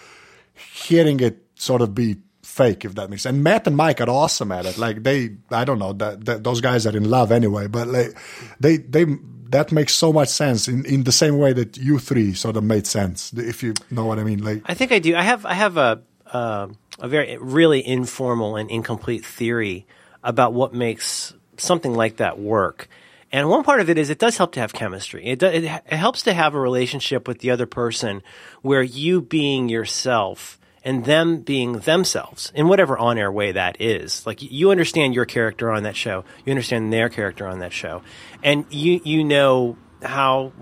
hearing 0.54 1.20
it 1.20 1.42
sort 1.56 1.80
of 1.80 1.94
be 1.94 2.16
fake 2.42 2.84
if 2.84 2.94
that 2.94 3.10
makes 3.10 3.22
sense. 3.22 3.34
And 3.34 3.42
Matt 3.42 3.66
and 3.66 3.76
Mike 3.76 4.00
are 4.00 4.08
awesome 4.08 4.52
at 4.52 4.66
it. 4.66 4.78
Like 4.78 5.02
they, 5.02 5.36
I 5.50 5.64
don't 5.64 5.78
know, 5.78 5.92
that, 5.94 6.24
that 6.26 6.44
those 6.44 6.60
guys 6.60 6.86
are 6.86 6.96
in 6.96 7.10
love 7.10 7.32
anyway. 7.32 7.66
But 7.66 7.88
like 7.88 8.16
they, 8.60 8.76
they, 8.76 9.06
that 9.50 9.72
makes 9.72 9.94
so 9.94 10.12
much 10.12 10.28
sense 10.28 10.68
in, 10.68 10.84
in 10.84 11.04
the 11.04 11.12
same 11.12 11.38
way 11.38 11.52
that 11.52 11.76
you 11.76 11.98
three 11.98 12.34
sort 12.34 12.56
of 12.56 12.64
made 12.64 12.86
sense. 12.86 13.32
If 13.32 13.62
you 13.62 13.74
know 13.90 14.04
what 14.04 14.18
I 14.18 14.24
mean. 14.24 14.42
Like 14.42 14.62
I 14.66 14.74
think 14.74 14.92
I 14.92 14.98
do. 14.98 15.16
I 15.16 15.22
have, 15.22 15.46
I 15.46 15.54
have 15.54 15.76
a, 15.76 16.02
uh, 16.32 16.68
a 16.98 17.08
very 17.08 17.36
really 17.38 17.86
informal 17.86 18.56
and 18.56 18.70
incomplete 18.70 19.24
theory 19.24 19.86
about 20.22 20.52
what 20.52 20.72
makes 20.72 21.34
something 21.56 21.94
like 21.94 22.16
that 22.16 22.38
work. 22.38 22.88
And 23.30 23.48
one 23.48 23.64
part 23.64 23.80
of 23.80 23.90
it 23.90 23.98
is 23.98 24.10
it 24.10 24.18
does 24.18 24.36
help 24.36 24.52
to 24.52 24.60
have 24.60 24.72
chemistry. 24.72 25.26
It, 25.26 25.42
it, 25.42 25.64
it 25.64 25.96
helps 25.96 26.22
to 26.22 26.32
have 26.32 26.54
a 26.54 26.60
relationship 26.60 27.26
with 27.26 27.40
the 27.40 27.50
other 27.50 27.66
person 27.66 28.22
where 28.62 28.82
you 28.82 29.20
being 29.20 29.68
yourself 29.68 30.58
and 30.84 31.04
them 31.04 31.38
being 31.38 31.80
themselves 31.80 32.52
in 32.54 32.68
whatever 32.68 32.96
on 32.96 33.18
air 33.18 33.32
way 33.32 33.52
that 33.52 33.80
is. 33.80 34.24
Like 34.26 34.42
you 34.42 34.70
understand 34.70 35.14
your 35.14 35.24
character 35.24 35.70
on 35.70 35.84
that 35.84 35.96
show, 35.96 36.24
you 36.44 36.50
understand 36.52 36.92
their 36.92 37.08
character 37.08 37.46
on 37.46 37.60
that 37.60 37.72
show, 37.72 38.02
and 38.42 38.66
you 38.70 39.00
you 39.04 39.24
know 39.24 39.76
how. 40.02 40.52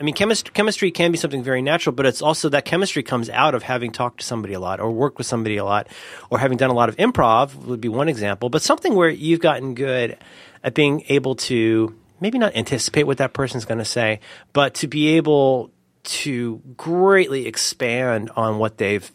I 0.00 0.04
mean, 0.04 0.14
chemistry, 0.14 0.50
chemistry 0.52 0.90
can 0.90 1.12
be 1.12 1.18
something 1.18 1.44
very 1.44 1.62
natural, 1.62 1.94
but 1.94 2.06
it's 2.06 2.22
also 2.22 2.48
that 2.48 2.64
chemistry 2.64 3.04
comes 3.04 3.30
out 3.30 3.54
of 3.54 3.62
having 3.62 3.92
talked 3.92 4.18
to 4.18 4.26
somebody 4.26 4.54
a 4.54 4.58
lot, 4.58 4.80
or 4.80 4.90
worked 4.90 5.16
with 5.16 5.28
somebody 5.28 5.58
a 5.58 5.64
lot, 5.64 5.86
or 6.28 6.40
having 6.40 6.56
done 6.56 6.70
a 6.70 6.72
lot 6.72 6.88
of 6.88 6.96
improv 6.96 7.54
would 7.66 7.80
be 7.80 7.88
one 7.88 8.08
example. 8.08 8.48
But 8.48 8.62
something 8.62 8.96
where 8.96 9.10
you've 9.10 9.38
gotten 9.38 9.74
good 9.74 10.18
at 10.64 10.74
being 10.74 11.04
able 11.08 11.36
to 11.36 11.94
maybe 12.20 12.38
not 12.38 12.56
anticipate 12.56 13.04
what 13.04 13.18
that 13.18 13.32
person's 13.32 13.64
going 13.64 13.78
to 13.78 13.84
say, 13.84 14.18
but 14.52 14.74
to 14.74 14.88
be 14.88 15.16
able 15.16 15.70
to 16.04 16.60
greatly 16.76 17.46
expand 17.46 18.30
on 18.34 18.58
what 18.58 18.78
they've 18.78 19.12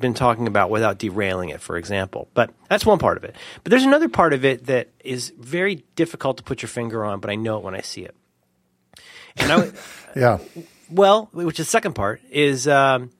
been 0.00 0.14
talking 0.14 0.46
about 0.46 0.70
without 0.70 0.98
derailing 0.98 1.50
it, 1.50 1.60
for 1.60 1.76
example. 1.76 2.28
But 2.34 2.50
that's 2.68 2.86
one 2.86 2.98
part 2.98 3.16
of 3.16 3.24
it. 3.24 3.34
But 3.62 3.70
there's 3.70 3.84
another 3.84 4.08
part 4.08 4.32
of 4.32 4.44
it 4.44 4.66
that 4.66 4.88
is 5.04 5.32
very 5.38 5.84
difficult 5.96 6.38
to 6.38 6.42
put 6.42 6.62
your 6.62 6.68
finger 6.68 7.04
on, 7.04 7.20
but 7.20 7.30
I 7.30 7.34
know 7.34 7.58
it 7.58 7.64
when 7.64 7.74
I 7.74 7.80
see 7.80 8.02
it. 8.02 8.14
And 9.36 9.52
I, 9.52 9.70
yeah. 10.16 10.38
Well, 10.90 11.28
which 11.32 11.60
is 11.60 11.66
the 11.66 11.70
second 11.70 11.94
part 11.94 12.20
is 12.30 12.66
um, 12.66 13.10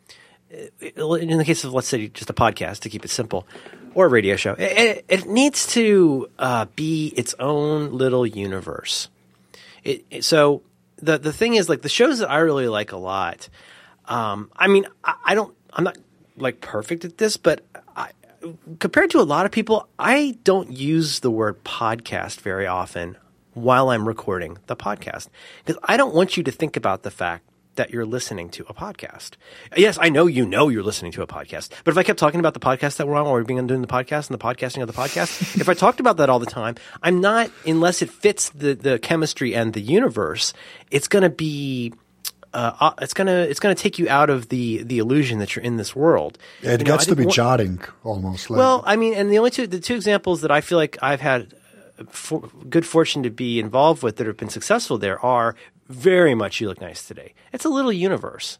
in 0.51 1.38
the 1.38 1.44
case 1.44 1.64
of 1.64 1.73
let's 1.73 1.88
say 1.88 2.09
just 2.09 2.31
a 2.31 2.35
podcast 2.35 2.81
to 2.81 2.88
keep 2.88 3.05
it 3.05 3.09
simple, 3.09 3.47
or 3.94 4.07
a 4.07 4.09
radio 4.09 4.37
show, 4.37 4.55
it, 4.59 5.05
it 5.09 5.27
needs 5.27 5.66
to 5.68 6.29
uh, 6.38 6.66
be 6.77 7.09
its 7.09 7.35
own 7.38 7.92
little 7.92 8.27
universe. 8.27 9.09
It, 9.85 10.05
it, 10.11 10.25
so 10.25 10.62
the 10.97 11.18
the 11.18 11.33
thing 11.33 11.55
is 11.55 11.68
like 11.68 11.83
the 11.83 11.88
shows 11.88 12.21
that 12.21 12.31
I 12.31 12.38
really 12.38 12.68
like 12.68 12.92
a 12.92 12.97
lot. 12.97 13.49
Um, 14.07 14.51
I 14.57 14.68
mean, 14.68 14.87
I, 15.05 15.14
I 15.27 15.35
don't. 15.35 15.55
I'm 15.73 15.85
not 15.85 15.99
like 16.40 16.61
perfect 16.61 17.05
at 17.05 17.18
this, 17.18 17.37
but 17.37 17.62
I, 17.96 18.11
compared 18.79 19.11
to 19.11 19.20
a 19.20 19.22
lot 19.22 19.46
of 19.46 19.53
people, 19.53 19.88
I 19.98 20.38
don't 20.44 20.72
use 20.72 21.20
the 21.20 21.31
word 21.31 21.64
podcast 21.64 22.40
very 22.40 22.66
often 22.66 23.16
while 23.55 23.90
I'm 23.90 24.07
recording 24.07 24.59
the 24.66 24.77
podcast 24.77 25.29
because 25.64 25.81
I 25.85 25.96
don't 25.96 26.14
want 26.14 26.37
you 26.37 26.42
to 26.44 26.51
think 26.51 26.77
about 26.77 27.03
the 27.03 27.11
fact 27.11 27.44
that 27.79 27.90
you're 27.90 28.05
listening 28.05 28.51
to 28.51 28.64
a 28.68 28.74
podcast. 28.74 29.33
Yes, 29.77 29.98
I 30.01 30.09
know 30.09 30.27
you 30.27 30.44
know 30.44 30.68
you're 30.68 30.83
listening 30.83 31.12
to 31.12 31.22
a 31.22 31.27
podcast, 31.27 31.70
but 31.85 31.92
if 31.92 31.98
I 31.98 32.03
kept 32.03 32.18
talking 32.18 32.40
about 32.40 32.55
the 32.55 32.61
podcast 32.61 32.96
that 32.96 33.07
we're 33.07 33.14
on 33.14 33.24
while 33.24 33.35
we're 33.35 33.44
being 33.44 33.64
doing 33.66 33.81
the 33.81 33.87
podcast 33.87 34.29
and 34.29 34.38
the 34.38 34.44
podcasting 34.44 34.83
of 34.83 34.88
the 34.88 34.92
podcast, 34.92 35.57
if 35.61 35.68
I 35.68 35.74
talked 35.74 36.01
about 36.01 36.16
that 36.18 36.29
all 36.29 36.40
the 36.40 36.46
time, 36.46 36.74
I'm 37.03 37.20
not 37.20 37.51
unless 37.64 38.03
it 38.03 38.11
fits 38.11 38.51
the 38.51 38.74
the 38.74 38.98
chemistry 38.98 39.55
and 39.55 39.72
the 39.72 39.81
universe. 39.81 40.53
It's 40.90 41.09
going 41.09 41.22
to 41.22 41.31
be 41.31 41.94
uh, 42.59 42.75
uh, 42.81 42.90
it's 43.01 43.14
gonna 43.14 43.42
it's 43.42 43.61
gonna 43.61 43.75
take 43.77 44.01
you 44.01 44.09
out 44.09 44.31
of 44.31 44.49
the 44.49 44.83
the 44.83 44.99
illusion 44.99 45.38
that 45.38 45.55
you're 45.55 45.64
in 45.64 45.77
this 45.77 45.94
world. 45.94 46.38
It 46.61 46.81
you 46.81 46.87
gets 46.87 47.07
know, 47.07 47.14
to 47.14 47.16
be 47.16 47.27
jarring 47.27 47.81
almost. 48.03 48.51
Like. 48.51 48.59
Well, 48.59 48.83
I 48.85 48.97
mean, 48.97 49.14
and 49.14 49.31
the 49.31 49.38
only 49.38 49.53
two 49.53 49.68
the 49.68 49.79
two 49.79 49.94
examples 49.94 50.40
that 50.40 50.51
I 50.51 50.61
feel 50.61 50.77
like 50.77 50.99
I've 51.01 51.21
had 51.21 51.55
uh, 52.01 52.05
for, 52.09 52.40
good 52.68 52.85
fortune 52.85 53.23
to 53.23 53.31
be 53.31 53.61
involved 53.61 54.03
with 54.03 54.16
that 54.16 54.27
have 54.27 54.37
been 54.37 54.49
successful 54.49 54.99
there 54.99 55.25
are 55.25 55.55
very 55.88 56.35
much 56.35 56.61
you 56.61 56.68
look 56.68 56.81
nice 56.81 57.07
today. 57.07 57.33
It's 57.53 57.64
a 57.64 57.68
little 57.68 57.92
universe. 57.92 58.59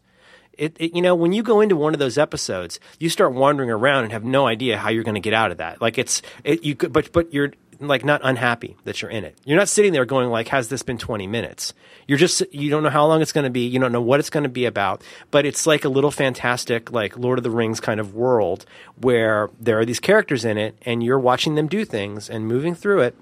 It, 0.53 0.77
it, 0.79 0.95
you 0.95 1.01
know 1.01 1.13
when 1.13 1.33
you 1.33 1.43
go 1.43 1.59
into 1.59 1.75
one 1.75 1.93
of 1.93 1.99
those 1.99 2.17
episodes, 2.17 2.79
you 2.99 3.09
start 3.09 3.33
wandering 3.33 3.69
around 3.69 4.05
and 4.05 4.13
have 4.13 4.23
no 4.23 4.47
idea 4.47 4.77
how 4.77 4.89
you're 4.89 5.03
going 5.03 5.15
to 5.15 5.21
get 5.21 5.33
out 5.33 5.51
of 5.51 5.57
that. 5.57 5.81
Like 5.81 5.97
it's 5.97 6.21
it, 6.45 6.63
you 6.63 6.75
could, 6.75 6.93
but 6.93 7.11
but 7.11 7.33
you're 7.33 7.51
like 7.79 8.03
not 8.03 8.21
unhappy 8.23 8.75
that 8.83 9.01
you're 9.01 9.11
in 9.11 9.23
it. 9.23 9.37
You're 9.45 9.57
not 9.57 9.69
sitting 9.69 9.93
there 9.93 10.05
going 10.05 10.29
like, 10.29 10.49
has 10.49 10.67
this 10.67 10.83
been 10.83 10.97
20 10.97 11.27
minutes? 11.27 11.73
You're 12.07 12.17
just, 12.17 12.43
you 12.53 12.69
don't 12.69 12.83
know 12.83 12.89
how 12.89 13.05
long 13.07 13.21
it's 13.21 13.31
going 13.31 13.45
to 13.45 13.49
be. 13.49 13.67
You 13.67 13.79
don't 13.79 13.91
know 13.91 14.01
what 14.01 14.19
it's 14.19 14.29
going 14.29 14.43
to 14.43 14.49
be 14.49 14.65
about, 14.65 15.01
but 15.31 15.45
it's 15.45 15.65
like 15.65 15.85
a 15.85 15.89
little 15.89 16.11
fantastic, 16.11 16.91
like 16.91 17.17
Lord 17.17 17.39
of 17.39 17.43
the 17.43 17.51
Rings 17.51 17.79
kind 17.79 17.99
of 17.99 18.13
world 18.13 18.65
where 18.99 19.49
there 19.59 19.79
are 19.79 19.85
these 19.85 19.99
characters 19.99 20.43
in 20.43 20.57
it 20.57 20.77
and 20.85 21.03
you're 21.03 21.19
watching 21.19 21.55
them 21.55 21.67
do 21.67 21.85
things 21.85 22.29
and 22.29 22.47
moving 22.47 22.75
through 22.75 23.01
it. 23.01 23.15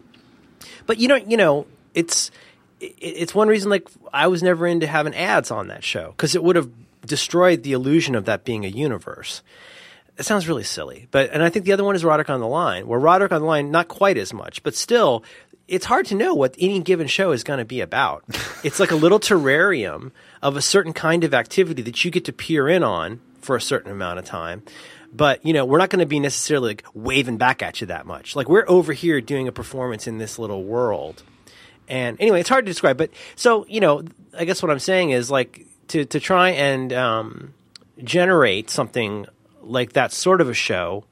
But 0.86 0.98
you 0.98 1.08
know, 1.08 1.16
you 1.16 1.38
know, 1.38 1.68
it's, 1.94 2.32
it's 2.80 3.36
one 3.36 3.48
reason 3.48 3.70
like 3.70 3.88
I 4.14 4.28
was 4.28 4.42
never 4.42 4.66
into 4.66 4.88
having 4.88 5.16
ads 5.16 5.52
on 5.52 5.68
that 5.68 5.84
show 5.84 6.12
because 6.12 6.36
it 6.36 6.44
would 6.44 6.56
have 6.56 6.70
destroyed 7.06 7.64
the 7.64 7.74
illusion 7.74 8.16
of 8.16 8.26
that 8.26 8.44
being 8.44 8.66
a 8.66 8.70
universe. 8.70 9.42
It 10.18 10.26
sounds 10.26 10.48
really 10.48 10.64
silly, 10.64 11.08
but 11.12 11.30
and 11.32 11.44
I 11.44 11.50
think 11.50 11.66
the 11.66 11.74
other 11.74 11.84
one 11.84 11.96
is 11.96 12.04
Roderick 12.04 12.30
on 12.30 12.40
the 12.40 12.48
Line, 12.48 12.88
where 12.88 13.00
Roderick 13.00 13.32
on 13.32 13.42
the 13.42 13.48
Line 13.48 13.70
not 13.70 13.88
quite 13.88 14.18
as 14.18 14.34
much, 14.34 14.64
but 14.64 14.76
still, 14.76 15.24
it's 15.68 15.86
hard 15.86 16.06
to 16.08 16.16
know 16.16 16.34
what 16.34 16.56
any 16.60 16.80
given 16.80 17.08
show 17.08 17.32
is 17.32 17.44
going 17.44 17.60
to 17.60 17.66
be 17.66 17.82
about. 17.82 18.24
it's 18.64 18.80
like 18.80 18.92
a 18.92 18.96
little 18.96 19.20
terrarium 19.20 20.12
of 20.42 20.56
a 20.56 20.62
certain 20.62 20.94
kind 20.94 21.24
of 21.24 21.34
activity 21.34 21.82
that 21.84 22.04
you 22.04 22.12
get 22.12 22.26
to 22.26 22.34
peer 22.34 22.68
in 22.68 22.84
on 22.84 23.20
for 23.42 23.56
a 23.56 23.62
certain 23.62 23.92
amount 23.92 24.20
of 24.20 24.26
time. 24.26 24.64
But 25.14 25.46
you 25.46 25.54
know, 25.54 25.66
we're 25.66 25.78
not 25.78 25.90
going 25.90 26.00
to 26.00 26.06
be 26.06 26.20
necessarily 26.20 26.70
like 26.70 26.86
waving 26.94 27.38
back 27.38 27.62
at 27.62 27.82
you 27.82 27.88
that 27.88 28.06
much. 28.06 28.36
Like 28.36 28.50
we're 28.50 28.66
over 28.68 28.94
here 28.94 29.22
doing 29.22 29.48
a 29.48 29.52
performance 29.52 30.08
in 30.08 30.18
this 30.18 30.38
little 30.38 30.64
world. 30.64 31.24
And 31.88 32.20
anyway, 32.20 32.42
it's 32.42 32.50
hard 32.50 32.66
to 32.66 32.72
describe. 32.72 32.98
But 32.98 33.12
so 33.36 33.66
you 33.68 33.80
know, 33.80 34.04
I 34.38 34.46
guess 34.46 34.62
what 34.62 34.72
I'm 34.72 34.80
saying 34.80 35.12
is 35.12 35.32
like 35.32 35.66
to 35.90 36.06
to 36.06 36.20
try 36.20 36.50
and 36.50 36.92
um, 36.92 37.54
generate 38.04 38.70
something 38.70 39.28
like 39.68 39.94
that 39.94 40.12
sort 40.12 40.42
of 40.42 40.50
a 40.50 40.54
show 40.54 41.06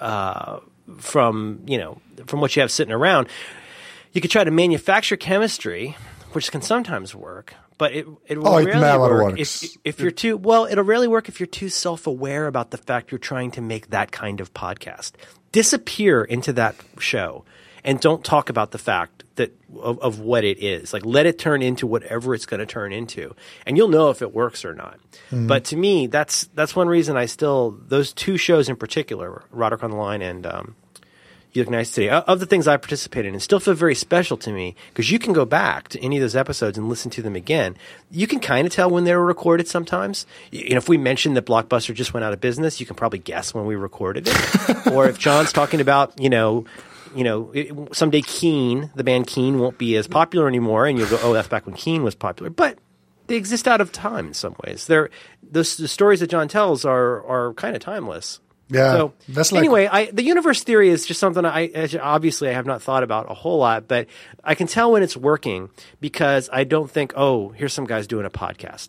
uh, 0.00 0.60
from 0.98 1.62
you 1.66 1.78
know 1.78 2.00
from 2.26 2.40
what 2.40 2.54
you 2.56 2.60
have 2.60 2.70
sitting 2.70 2.92
around. 2.92 3.28
You 4.12 4.20
could 4.20 4.30
try 4.30 4.44
to 4.44 4.50
manufacture 4.50 5.16
chemistry, 5.16 5.96
which 6.32 6.50
can 6.50 6.62
sometimes 6.62 7.14
work, 7.14 7.54
but 7.78 7.92
it 7.92 8.06
it 8.26 8.38
will 8.38 8.48
oh, 8.48 8.64
rarely 8.64 8.98
work 8.98 9.38
if 9.38 9.76
if 9.84 10.00
you're 10.00 10.10
too 10.10 10.36
well. 10.36 10.66
It'll 10.66 10.84
rarely 10.84 11.08
work 11.08 11.28
if 11.28 11.40
you're 11.40 11.46
too 11.46 11.68
self 11.68 12.06
aware 12.06 12.46
about 12.46 12.70
the 12.70 12.78
fact 12.78 13.10
you're 13.10 13.18
trying 13.18 13.50
to 13.52 13.60
make 13.60 13.90
that 13.90 14.12
kind 14.12 14.40
of 14.40 14.54
podcast. 14.54 15.12
Disappear 15.52 16.22
into 16.22 16.52
that 16.54 16.76
show 16.98 17.44
and 17.84 18.00
don't 18.00 18.24
talk 18.24 18.50
about 18.50 18.72
the 18.72 18.78
fact 18.78 19.24
that 19.36 19.52
of, 19.78 19.98
of 20.00 20.20
what 20.20 20.44
it 20.44 20.62
is. 20.62 20.92
Like 20.92 21.04
let 21.04 21.26
it 21.26 21.38
turn 21.38 21.62
into 21.62 21.86
whatever 21.86 22.34
it's 22.34 22.46
going 22.46 22.60
to 22.60 22.66
turn 22.66 22.92
into, 22.92 23.34
and 23.64 23.76
you'll 23.76 23.88
know 23.88 24.10
if 24.10 24.22
it 24.22 24.34
works 24.34 24.64
or 24.64 24.74
not. 24.74 24.98
But 25.46 25.64
to 25.66 25.76
me, 25.76 26.06
that's 26.06 26.44
that's 26.54 26.76
one 26.76 26.88
reason 26.88 27.16
I 27.16 27.26
still 27.26 27.78
those 27.88 28.12
two 28.12 28.36
shows 28.36 28.68
in 28.68 28.76
particular, 28.76 29.44
Roderick 29.50 29.82
on 29.82 29.90
the 29.90 29.96
Line 29.96 30.22
and 30.22 30.46
um, 30.46 30.76
You 31.52 31.62
Look 31.62 31.70
Nice 31.70 31.90
Today, 31.90 32.10
of 32.10 32.38
the 32.38 32.46
things 32.46 32.68
I 32.68 32.76
participated 32.76 33.34
in, 33.34 33.40
still 33.40 33.58
feel 33.58 33.74
very 33.74 33.94
special 33.94 34.36
to 34.38 34.52
me 34.52 34.76
because 34.88 35.10
you 35.10 35.18
can 35.18 35.32
go 35.32 35.44
back 35.44 35.88
to 35.88 36.00
any 36.00 36.16
of 36.16 36.20
those 36.20 36.36
episodes 36.36 36.78
and 36.78 36.88
listen 36.88 37.10
to 37.12 37.22
them 37.22 37.34
again. 37.34 37.76
You 38.10 38.26
can 38.26 38.38
kind 38.38 38.66
of 38.66 38.72
tell 38.72 38.88
when 38.90 39.04
they 39.04 39.14
were 39.14 39.24
recorded 39.24 39.66
sometimes. 39.66 40.26
You 40.52 40.70
know, 40.70 40.76
if 40.76 40.88
we 40.88 40.96
mentioned 40.96 41.36
that 41.36 41.46
Blockbuster 41.46 41.94
just 41.94 42.14
went 42.14 42.24
out 42.24 42.32
of 42.32 42.40
business, 42.40 42.78
you 42.78 42.86
can 42.86 42.96
probably 42.96 43.18
guess 43.18 43.52
when 43.52 43.66
we 43.66 43.74
recorded 43.74 44.28
it. 44.28 44.86
or 44.92 45.08
if 45.08 45.18
John's 45.18 45.52
talking 45.52 45.80
about, 45.80 46.20
you 46.20 46.30
know, 46.30 46.66
you 47.16 47.24
know, 47.24 47.50
it, 47.54 47.72
someday 47.96 48.20
Keane, 48.20 48.90
the 48.94 49.02
band 49.04 49.26
Keane, 49.26 49.58
won't 49.58 49.78
be 49.78 49.96
as 49.96 50.06
popular 50.06 50.46
anymore, 50.48 50.86
and 50.86 50.98
you'll 50.98 51.08
go, 51.08 51.18
oh, 51.22 51.32
that's 51.32 51.48
back 51.48 51.66
when 51.66 51.74
Keane 51.74 52.02
was 52.02 52.14
popular. 52.14 52.50
But 52.50 52.78
they 53.26 53.36
exist 53.36 53.66
out 53.66 53.80
of 53.80 53.90
time 53.92 54.28
in 54.28 54.34
some 54.34 54.54
ways. 54.64 54.86
They're 54.86 55.10
the, 55.42 55.60
the 55.78 55.88
stories 55.88 56.20
that 56.20 56.30
John 56.30 56.46
tells 56.48 56.84
are 56.84 57.24
are 57.26 57.54
kind 57.54 57.74
of 57.74 57.82
timeless. 57.82 58.40
Yeah, 58.68 58.92
So 58.94 59.12
that's 59.28 59.52
like- 59.52 59.60
anyway, 59.60 59.86
I 59.90 60.10
the 60.10 60.24
universe 60.24 60.64
theory 60.64 60.88
is 60.90 61.06
just 61.06 61.20
something 61.20 61.44
I 61.44 61.70
obviously 62.02 62.48
I 62.48 62.52
have 62.52 62.66
not 62.66 62.82
thought 62.82 63.02
about 63.04 63.30
a 63.30 63.34
whole 63.34 63.58
lot, 63.58 63.86
but 63.86 64.08
I 64.42 64.54
can 64.56 64.66
tell 64.66 64.90
when 64.92 65.02
it's 65.04 65.16
working 65.16 65.70
because 66.00 66.50
I 66.52 66.64
don't 66.64 66.90
think, 66.90 67.12
oh, 67.16 67.50
here's 67.50 67.72
some 67.72 67.84
guys 67.86 68.06
doing 68.08 68.26
a 68.26 68.30
podcast. 68.30 68.88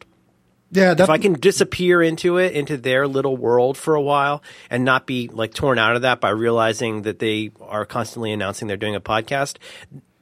Yeah, 0.71 0.93
that, 0.95 1.03
If 1.03 1.09
I 1.09 1.17
can 1.17 1.33
disappear 1.33 2.01
into 2.01 2.37
it, 2.37 2.53
into 2.53 2.75
their 2.75 3.07
little 3.07 3.37
world 3.37 3.77
for 3.77 3.95
a 3.95 4.01
while, 4.01 4.43
and 4.69 4.83
not 4.83 5.05
be 5.07 5.29
like 5.31 5.53
torn 5.53 5.79
out 5.79 5.95
of 5.95 6.01
that 6.01 6.19
by 6.19 6.29
realizing 6.29 7.03
that 7.03 7.19
they 7.19 7.51
are 7.61 7.85
constantly 7.85 8.33
announcing 8.33 8.67
they're 8.67 8.75
doing 8.77 8.95
a 8.95 8.99
podcast, 9.01 9.57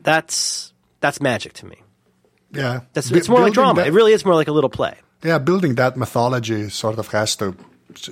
that's 0.02 0.74
that's 1.00 1.20
magic 1.22 1.54
to 1.54 1.66
me. 1.66 1.78
yeah, 2.52 2.82
That's 2.94 3.12
it's 3.12 3.30
more 3.30 3.42
like 3.42 3.54
drama. 3.54 3.82
that- 3.82 3.88
it 3.88 3.94
really 3.94 4.14
is 4.14 4.24
more 4.26 4.36
like 4.36 4.48
a 4.48 4.52
little 4.52 4.70
play. 4.70 4.96
yeah, 5.24 5.38
building 5.40 5.76
that 5.76 5.98
mythology 5.98 6.70
sort 6.70 7.00
of 7.00 7.08
has 7.10 7.36
to. 7.38 7.56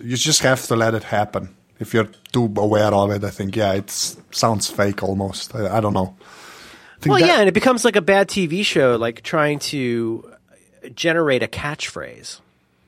You 0.01 0.15
just 0.17 0.41
have 0.41 0.65
to 0.67 0.75
let 0.75 0.93
it 0.93 1.03
happen. 1.03 1.55
If 1.79 1.93
you're 1.93 2.09
too 2.31 2.51
aware 2.57 2.93
of 2.93 3.11
it, 3.11 3.23
I 3.23 3.29
think 3.29 3.55
yeah, 3.55 3.73
it 3.73 3.89
sounds 4.31 4.69
fake 4.69 5.03
almost. 5.03 5.53
I, 5.55 5.77
I 5.77 5.81
don't 5.81 5.93
know. 5.93 6.15
I 7.05 7.09
Well, 7.09 7.19
that- 7.19 7.27
yeah, 7.27 7.39
and 7.39 7.47
it 7.49 7.53
becomes 7.53 7.83
like 7.85 7.95
a 7.95 8.01
bad 8.01 8.27
TV 8.27 8.63
show, 8.65 8.95
like 8.95 9.21
trying 9.23 9.59
to 9.71 10.32
generate 10.89 11.43
a 11.43 11.47
catchphrase. 11.47 12.39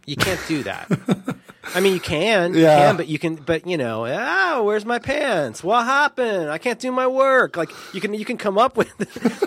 You 0.06 0.16
can't 0.16 0.40
do 0.48 0.64
that. 0.64 0.88
I 1.74 1.80
mean, 1.80 1.94
you 1.96 2.00
can, 2.00 2.54
you 2.54 2.62
Yeah. 2.62 2.78
can, 2.90 2.98
but 2.98 3.08
you 3.08 3.18
can, 3.18 3.36
but 3.38 3.66
you 3.66 3.76
know, 3.76 4.06
ah, 4.06 4.62
where's 4.62 4.86
my 4.86 5.00
pants? 5.00 5.64
What 5.64 5.84
happened? 5.84 6.52
I 6.52 6.60
can't 6.60 6.80
do 6.80 6.92
my 6.92 7.08
work. 7.08 7.58
Like 7.58 7.72
you 7.92 8.00
can, 8.00 8.14
you 8.14 8.24
can 8.24 8.38
come 8.38 8.60
up 8.60 8.78
with. 8.78 8.92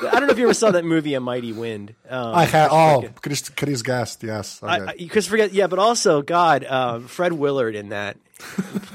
I 0.05 0.19
don't 0.19 0.27
know 0.27 0.33
if 0.33 0.39
you 0.39 0.45
ever 0.45 0.55
saw 0.55 0.73
that 0.73 0.85
movie, 0.85 1.15
A 1.15 1.21
Mighty 1.21 1.53
Wind. 1.53 1.95
Um, 2.11 2.35
I 2.35 2.45
had 2.45 2.71
oh 2.73 3.09
Chris 3.23 3.49
Chris 3.51 3.83
Guest, 3.83 4.25
yes. 4.25 4.61
Okay. 4.61 4.73
I, 4.73 4.87
I, 4.89 5.09
Chris 5.09 5.29
forget, 5.29 5.53
yeah, 5.53 5.69
but 5.69 5.79
also 5.79 6.21
God, 6.23 6.65
uh, 6.65 6.99
Fred 7.01 7.35
Willard 7.35 7.77
in 7.77 7.91
that, 7.91 8.17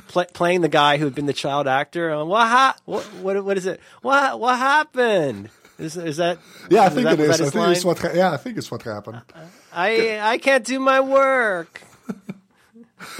pl- 0.10 0.26
playing 0.34 0.60
the 0.60 0.70
guy 0.70 0.98
who 0.98 1.06
had 1.06 1.16
been 1.16 1.26
the 1.28 1.32
child 1.34 1.66
actor. 1.66 2.14
Uh, 2.14 2.26
what, 2.26 2.46
ha- 2.46 2.76
what, 2.84 3.04
what, 3.22 3.42
what 3.46 3.56
is 3.58 3.66
it? 3.66 3.80
What, 4.02 4.38
what 4.38 4.58
happened? 4.58 5.50
Is, 5.80 5.98
is 5.98 6.18
that? 6.18 6.38
yeah, 6.70 6.84
I 6.84 6.90
think 6.90 7.10
it 7.10 7.20
is. 7.20 7.42
I 7.42 7.50
think 7.50 7.68
it's 7.76 7.86
what. 7.86 8.00
ha- 8.00 8.12
Yeah, 8.14 8.32
I 8.32 8.38
think 8.38 8.58
it's 8.58 8.70
what 8.70 8.84
happened. 8.84 9.22
I 9.74 10.20
I 10.22 10.38
can't 10.38 10.64
do 10.64 10.80
my 10.80 11.00
work. 11.00 11.82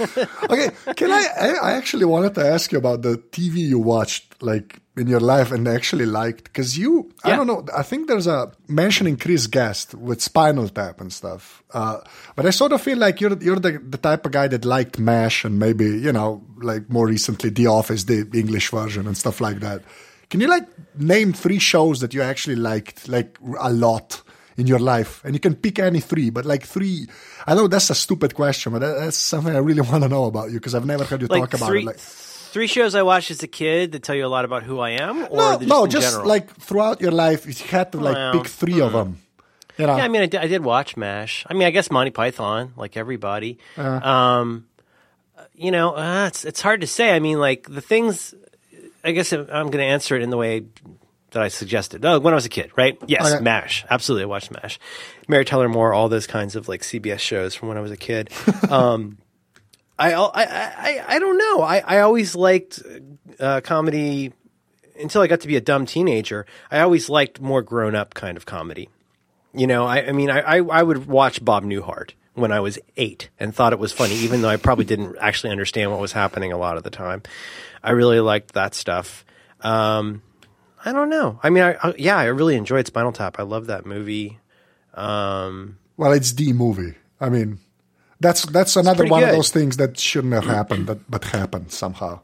okay, 0.50 0.70
can 0.96 1.10
I, 1.10 1.26
I? 1.62 1.72
Actually 1.72 2.06
wanted 2.06 2.34
to 2.36 2.46
ask 2.46 2.72
you 2.72 2.78
about 2.78 3.02
the 3.02 3.18
TV 3.18 3.56
you 3.56 3.78
watched, 3.78 4.42
like 4.42 4.80
in 4.96 5.08
your 5.08 5.20
life, 5.20 5.52
and 5.52 5.66
actually 5.68 6.06
liked, 6.06 6.44
because 6.44 6.78
you. 6.78 7.12
I 7.22 7.36
don't 7.36 7.46
know. 7.46 7.66
I 7.76 7.82
think 7.82 8.08
there's 8.08 8.26
a 8.26 8.50
mentioning 8.66 9.16
Chris 9.18 9.46
Guest 9.46 9.94
with 9.94 10.22
Spinal 10.22 10.68
Tap 10.68 11.00
and 11.00 11.12
stuff. 11.12 11.62
Uh, 11.72 11.98
but 12.34 12.46
I 12.46 12.50
sort 12.50 12.72
of 12.72 12.80
feel 12.80 12.96
like 12.98 13.20
you're 13.20 13.36
you're 13.42 13.60
the 13.60 13.78
the 13.78 13.98
type 13.98 14.24
of 14.24 14.32
guy 14.32 14.48
that 14.48 14.64
liked 14.64 14.98
Mash 14.98 15.44
and 15.44 15.58
maybe 15.58 15.84
you 15.84 16.12
know 16.12 16.42
like 16.62 16.88
more 16.88 17.06
recently 17.06 17.50
The 17.50 17.66
Office, 17.66 18.04
the 18.04 18.26
English 18.32 18.70
version 18.70 19.06
and 19.06 19.16
stuff 19.16 19.40
like 19.40 19.60
that. 19.60 19.82
Can 20.30 20.40
you 20.40 20.48
like 20.48 20.66
name 20.98 21.32
three 21.32 21.58
shows 21.58 22.00
that 22.00 22.14
you 22.14 22.22
actually 22.22 22.56
liked 22.56 23.08
like 23.08 23.38
a 23.60 23.72
lot? 23.72 24.22
in 24.56 24.66
your 24.66 24.78
life, 24.78 25.24
and 25.24 25.34
you 25.34 25.40
can 25.40 25.54
pick 25.54 25.78
any 25.78 26.00
three, 26.00 26.30
but 26.30 26.44
like 26.44 26.62
three. 26.62 27.08
I 27.46 27.54
know 27.54 27.66
that's 27.66 27.90
a 27.90 27.94
stupid 27.94 28.34
question, 28.34 28.72
but 28.72 28.80
that, 28.80 29.00
that's 29.00 29.16
something 29.16 29.54
I 29.54 29.58
really 29.58 29.80
want 29.90 30.02
to 30.04 30.08
know 30.08 30.26
about 30.26 30.50
you 30.50 30.58
because 30.58 30.74
I've 30.74 30.86
never 30.86 31.04
heard 31.04 31.22
you 31.22 31.26
Like 31.26 31.50
talk 31.50 31.54
about 31.54 31.68
three 31.68 31.82
it. 31.82 31.86
Like, 31.86 31.98
three 31.98 32.68
shows 32.68 32.94
I 32.94 33.02
watched 33.02 33.30
as 33.32 33.42
a 33.42 33.48
kid 33.48 33.92
that 33.92 34.04
tell 34.04 34.14
you 34.14 34.24
a 34.24 34.28
lot 34.28 34.44
about 34.44 34.62
who 34.62 34.78
I 34.78 34.90
am, 34.90 35.24
or 35.24 35.36
no, 35.36 35.58
just 35.58 35.68
no, 35.68 35.86
just 35.86 36.10
general? 36.10 36.28
like 36.28 36.54
throughout 36.56 37.00
your 37.00 37.10
life, 37.10 37.46
you 37.46 37.66
had 37.66 37.90
to 37.92 37.98
like 37.98 38.14
Well, 38.14 38.32
pick 38.32 38.46
three 38.46 38.80
of 38.80 38.92
them. 38.92 39.18
You 39.76 39.88
know, 39.88 39.96
Yeah, 39.96 40.04
I 40.04 40.08
mean, 40.08 40.22
I 40.22 40.26
did, 40.26 40.40
I 40.40 40.46
did 40.46 40.62
watch 40.62 40.96
MASH. 40.96 41.46
I 41.50 41.54
mean, 41.54 41.66
I 41.66 41.72
guess 41.72 41.90
Monty 41.90 42.12
Python, 42.12 42.72
like 42.76 42.96
everybody. 42.96 43.58
Um, 43.76 44.66
you 45.52 45.72
know, 45.72 45.96
uh, 45.96 46.26
it's 46.28 46.44
it's 46.44 46.60
hard 46.60 46.80
to 46.82 46.86
say. 46.86 47.10
I 47.10 47.18
mean, 47.18 47.40
like 47.40 47.68
the 47.68 47.80
things. 47.80 48.34
I 49.04 49.12
guess 49.12 49.32
I'm 49.32 49.46
going 49.46 49.72
to 49.72 49.84
answer 49.84 50.16
it 50.16 50.22
in 50.22 50.30
the 50.30 50.36
way 50.36 50.64
that 51.32 51.42
I 51.42 51.48
suggested. 51.48 52.04
Oh, 52.04 52.18
when 52.20 52.32
I 52.32 52.36
was 52.36 52.46
a 52.46 52.50
kid, 52.50 52.70
right? 52.76 52.96
Yes, 53.06 53.32
Okay. 53.34 53.42
MASH. 53.42 53.84
Absolutely, 53.90 54.22
I 54.24 54.26
watched 54.26 54.50
MASH. 54.50 54.78
Mary 55.28 55.44
Tyler 55.44 55.68
Moore, 55.68 55.92
all 55.92 56.08
those 56.08 56.26
kinds 56.26 56.56
of 56.56 56.68
like 56.68 56.80
CBS 56.82 57.18
shows 57.18 57.54
from 57.54 57.68
when 57.68 57.76
I 57.76 57.80
was 57.80 57.90
a 57.90 57.96
kid. 57.96 58.30
um, 58.70 59.18
I, 59.98 60.14
I, 60.14 60.30
I, 60.34 61.04
I 61.06 61.18
don't 61.18 61.38
know. 61.38 61.60
I, 61.62 61.78
I 61.84 62.00
always 62.00 62.34
liked 62.34 62.82
uh, 63.38 63.60
comedy 63.62 64.32
until 64.98 65.22
I 65.22 65.26
got 65.26 65.40
to 65.40 65.48
be 65.48 65.56
a 65.56 65.60
dumb 65.60 65.86
teenager. 65.86 66.46
I 66.70 66.80
always 66.80 67.08
liked 67.08 67.40
more 67.40 67.62
grown 67.62 67.94
up 67.94 68.14
kind 68.14 68.36
of 68.36 68.46
comedy. 68.46 68.88
You 69.52 69.66
know, 69.66 69.84
I, 69.86 70.06
I 70.08 70.12
mean, 70.12 70.30
I, 70.30 70.40
I, 70.40 70.56
I 70.58 70.82
would 70.82 71.06
watch 71.06 71.44
Bob 71.44 71.64
Newhart 71.64 72.12
when 72.34 72.50
I 72.50 72.58
was 72.60 72.78
eight 72.96 73.30
and 73.38 73.54
thought 73.54 73.72
it 73.72 73.78
was 73.78 73.92
funny, 73.92 74.14
even 74.16 74.42
though 74.42 74.48
I 74.48 74.56
probably 74.56 74.84
didn't 74.84 75.16
actually 75.20 75.50
understand 75.50 75.92
what 75.92 76.00
was 76.00 76.12
happening 76.12 76.50
a 76.52 76.56
lot 76.58 76.76
of 76.76 76.82
the 76.82 76.90
time. 76.90 77.22
I 77.84 77.90
really 77.90 78.18
liked 78.18 78.54
that 78.54 78.74
stuff. 78.74 79.24
Um, 79.60 80.22
I 80.84 80.92
don't 80.92 81.10
know. 81.10 81.38
I 81.42 81.50
mean, 81.50 81.62
I, 81.62 81.74
I, 81.74 81.94
yeah, 81.98 82.16
I 82.16 82.24
really 82.24 82.56
enjoyed 82.56 82.86
Spinal 82.86 83.12
Tap. 83.12 83.38
I 83.38 83.42
love 83.42 83.66
that 83.66 83.86
movie. 83.86 84.38
Um, 84.94 85.78
well, 85.96 86.12
it's 86.12 86.32
the 86.32 86.52
movie. 86.52 86.94
I 87.20 87.28
mean, 87.28 87.58
that's 88.20 88.44
that's 88.46 88.76
another 88.76 89.06
one 89.06 89.22
of 89.22 89.30
those 89.30 89.50
things 89.50 89.76
that 89.76 89.98
shouldn't 89.98 90.32
have 90.32 90.44
happened, 90.46 90.86
that, 90.86 91.10
but 91.10 91.24
happened 91.24 91.72
somehow. 91.72 92.20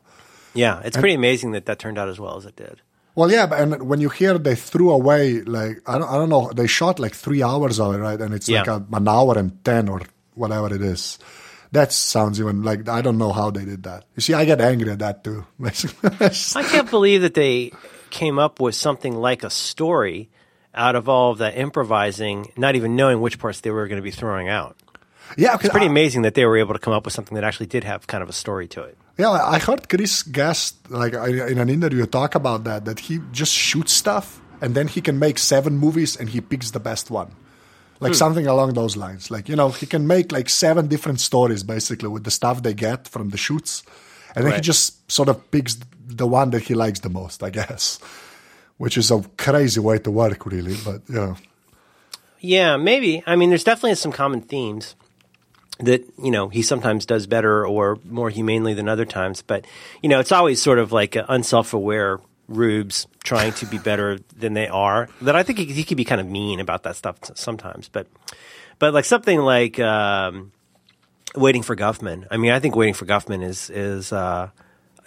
yeah, 0.54 0.80
it's 0.84 0.96
pretty 0.96 1.14
amazing 1.14 1.52
that 1.52 1.66
that 1.66 1.78
turned 1.78 1.98
out 1.98 2.08
as 2.08 2.18
well 2.18 2.36
as 2.36 2.46
it 2.46 2.56
did. 2.56 2.80
Well, 3.14 3.30
yeah, 3.30 3.48
and 3.52 3.88
when 3.88 4.00
you 4.00 4.08
hear 4.08 4.38
they 4.38 4.54
threw 4.54 4.90
away 4.90 5.40
like 5.42 5.82
I 5.86 5.98
don't, 5.98 6.08
I 6.08 6.14
don't 6.14 6.28
know, 6.28 6.50
they 6.54 6.66
shot 6.66 6.98
like 6.98 7.14
three 7.14 7.42
hours 7.42 7.78
of 7.80 7.94
it, 7.94 7.98
right? 7.98 8.20
And 8.20 8.32
it's 8.34 8.48
like 8.48 8.66
a, 8.66 8.84
an 8.92 9.08
hour 9.08 9.36
and 9.36 9.62
ten 9.64 9.88
or 9.88 10.02
whatever 10.34 10.74
it 10.74 10.80
is. 10.82 11.18
That 11.72 11.92
sounds 11.92 12.40
even 12.40 12.62
like 12.62 12.88
I 12.88 13.00
don't 13.00 13.18
know 13.18 13.32
how 13.32 13.50
they 13.50 13.64
did 13.64 13.84
that. 13.84 14.04
You 14.16 14.22
see, 14.22 14.34
I 14.34 14.44
get 14.44 14.60
angry 14.60 14.90
at 14.90 14.98
that 14.98 15.22
too. 15.22 15.46
I 15.64 16.62
can't 16.62 16.90
believe 16.90 17.22
that 17.22 17.34
they 17.34 17.72
came 18.10 18.38
up 18.38 18.60
with 18.60 18.74
something 18.74 19.14
like 19.14 19.44
a 19.44 19.50
story 19.50 20.28
out 20.74 20.96
of 20.96 21.08
all 21.08 21.32
of 21.32 21.38
that 21.38 21.56
improvising, 21.56 22.52
not 22.56 22.74
even 22.74 22.96
knowing 22.96 23.20
which 23.20 23.38
parts 23.38 23.60
they 23.60 23.70
were 23.70 23.86
going 23.88 23.96
to 23.98 24.02
be 24.02 24.10
throwing 24.10 24.48
out. 24.48 24.76
yeah, 25.36 25.54
It's 25.54 25.68
pretty 25.68 25.86
amazing 25.86 26.22
that 26.22 26.34
they 26.34 26.44
were 26.44 26.56
able 26.58 26.74
to 26.74 26.80
come 26.80 26.92
up 26.92 27.04
with 27.04 27.14
something 27.14 27.34
that 27.36 27.44
actually 27.44 27.66
did 27.66 27.84
have 27.84 28.06
kind 28.06 28.22
of 28.22 28.28
a 28.28 28.32
story 28.32 28.66
to 28.68 28.82
it. 28.82 28.96
Yeah, 29.16 29.30
I 29.30 29.58
heard 29.58 29.88
Chris 29.88 30.22
Guest 30.22 30.90
like 30.90 31.12
in 31.12 31.58
an 31.58 31.68
interview 31.68 32.06
talk 32.06 32.34
about 32.34 32.64
that 32.64 32.84
that 32.86 32.98
he 33.00 33.20
just 33.32 33.52
shoots 33.52 33.92
stuff 33.92 34.40
and 34.60 34.74
then 34.74 34.88
he 34.88 35.00
can 35.00 35.18
make 35.18 35.38
seven 35.38 35.76
movies 35.76 36.16
and 36.16 36.28
he 36.28 36.40
picks 36.40 36.70
the 36.70 36.80
best 36.80 37.10
one. 37.10 37.32
Like 38.00 38.12
hmm. 38.12 38.16
something 38.16 38.46
along 38.46 38.74
those 38.74 38.96
lines. 38.96 39.30
Like, 39.30 39.48
you 39.48 39.56
know, 39.56 39.68
he 39.70 39.86
can 39.86 40.06
make 40.06 40.32
like 40.32 40.48
seven 40.48 40.88
different 40.88 41.20
stories 41.20 41.62
basically 41.62 42.08
with 42.08 42.24
the 42.24 42.30
stuff 42.30 42.62
they 42.62 42.74
get 42.74 43.06
from 43.06 43.28
the 43.28 43.36
shoots. 43.36 43.82
And 44.34 44.46
then 44.46 44.54
he 44.54 44.60
just 44.60 45.10
sort 45.10 45.28
of 45.28 45.50
picks 45.50 45.76
the 46.06 46.26
one 46.26 46.50
that 46.50 46.62
he 46.62 46.74
likes 46.74 47.00
the 47.00 47.10
most, 47.10 47.42
I 47.42 47.50
guess. 47.50 47.98
Which 48.78 48.96
is 48.96 49.10
a 49.10 49.22
crazy 49.36 49.80
way 49.80 49.98
to 49.98 50.10
work 50.10 50.46
really, 50.46 50.76
but 50.84 51.02
yeah. 51.08 51.36
Yeah, 52.40 52.78
maybe. 52.78 53.22
I 53.26 53.36
mean, 53.36 53.50
there's 53.50 53.64
definitely 53.64 53.96
some 53.96 54.12
common 54.12 54.40
themes 54.40 54.94
that 55.78 56.04
you 56.22 56.30
know 56.30 56.48
he 56.48 56.62
sometimes 56.62 57.06
does 57.06 57.26
better 57.26 57.66
or 57.66 57.98
more 58.04 58.30
humanely 58.30 58.74
than 58.74 58.88
other 58.88 59.04
times. 59.04 59.42
But 59.42 59.66
you 60.02 60.08
know, 60.08 60.20
it's 60.20 60.32
always 60.32 60.62
sort 60.62 60.78
of 60.78 60.92
like 60.92 61.16
unself-aware 61.16 62.20
rubes 62.50 63.06
trying 63.24 63.52
to 63.54 63.64
be 63.66 63.78
better 63.78 64.18
than 64.36 64.52
they 64.52 64.68
are. 64.68 65.08
That 65.22 65.36
I 65.36 65.42
think 65.42 65.58
he, 65.58 65.64
he 65.66 65.84
could 65.84 65.96
be 65.96 66.04
kind 66.04 66.20
of 66.20 66.26
mean 66.26 66.60
about 66.60 66.82
that 66.82 66.96
stuff 66.96 67.16
sometimes. 67.34 67.88
But 67.88 68.06
but 68.78 68.92
like 68.92 69.06
something 69.06 69.38
like 69.40 69.78
um, 69.80 70.52
Waiting 71.36 71.62
for 71.62 71.76
Guffman. 71.76 72.26
I 72.30 72.36
mean, 72.36 72.50
I 72.50 72.58
think 72.60 72.74
Waiting 72.76 72.94
for 72.94 73.06
Guffman 73.06 73.42
is 73.42 73.70
is 73.70 74.12
uh, 74.12 74.50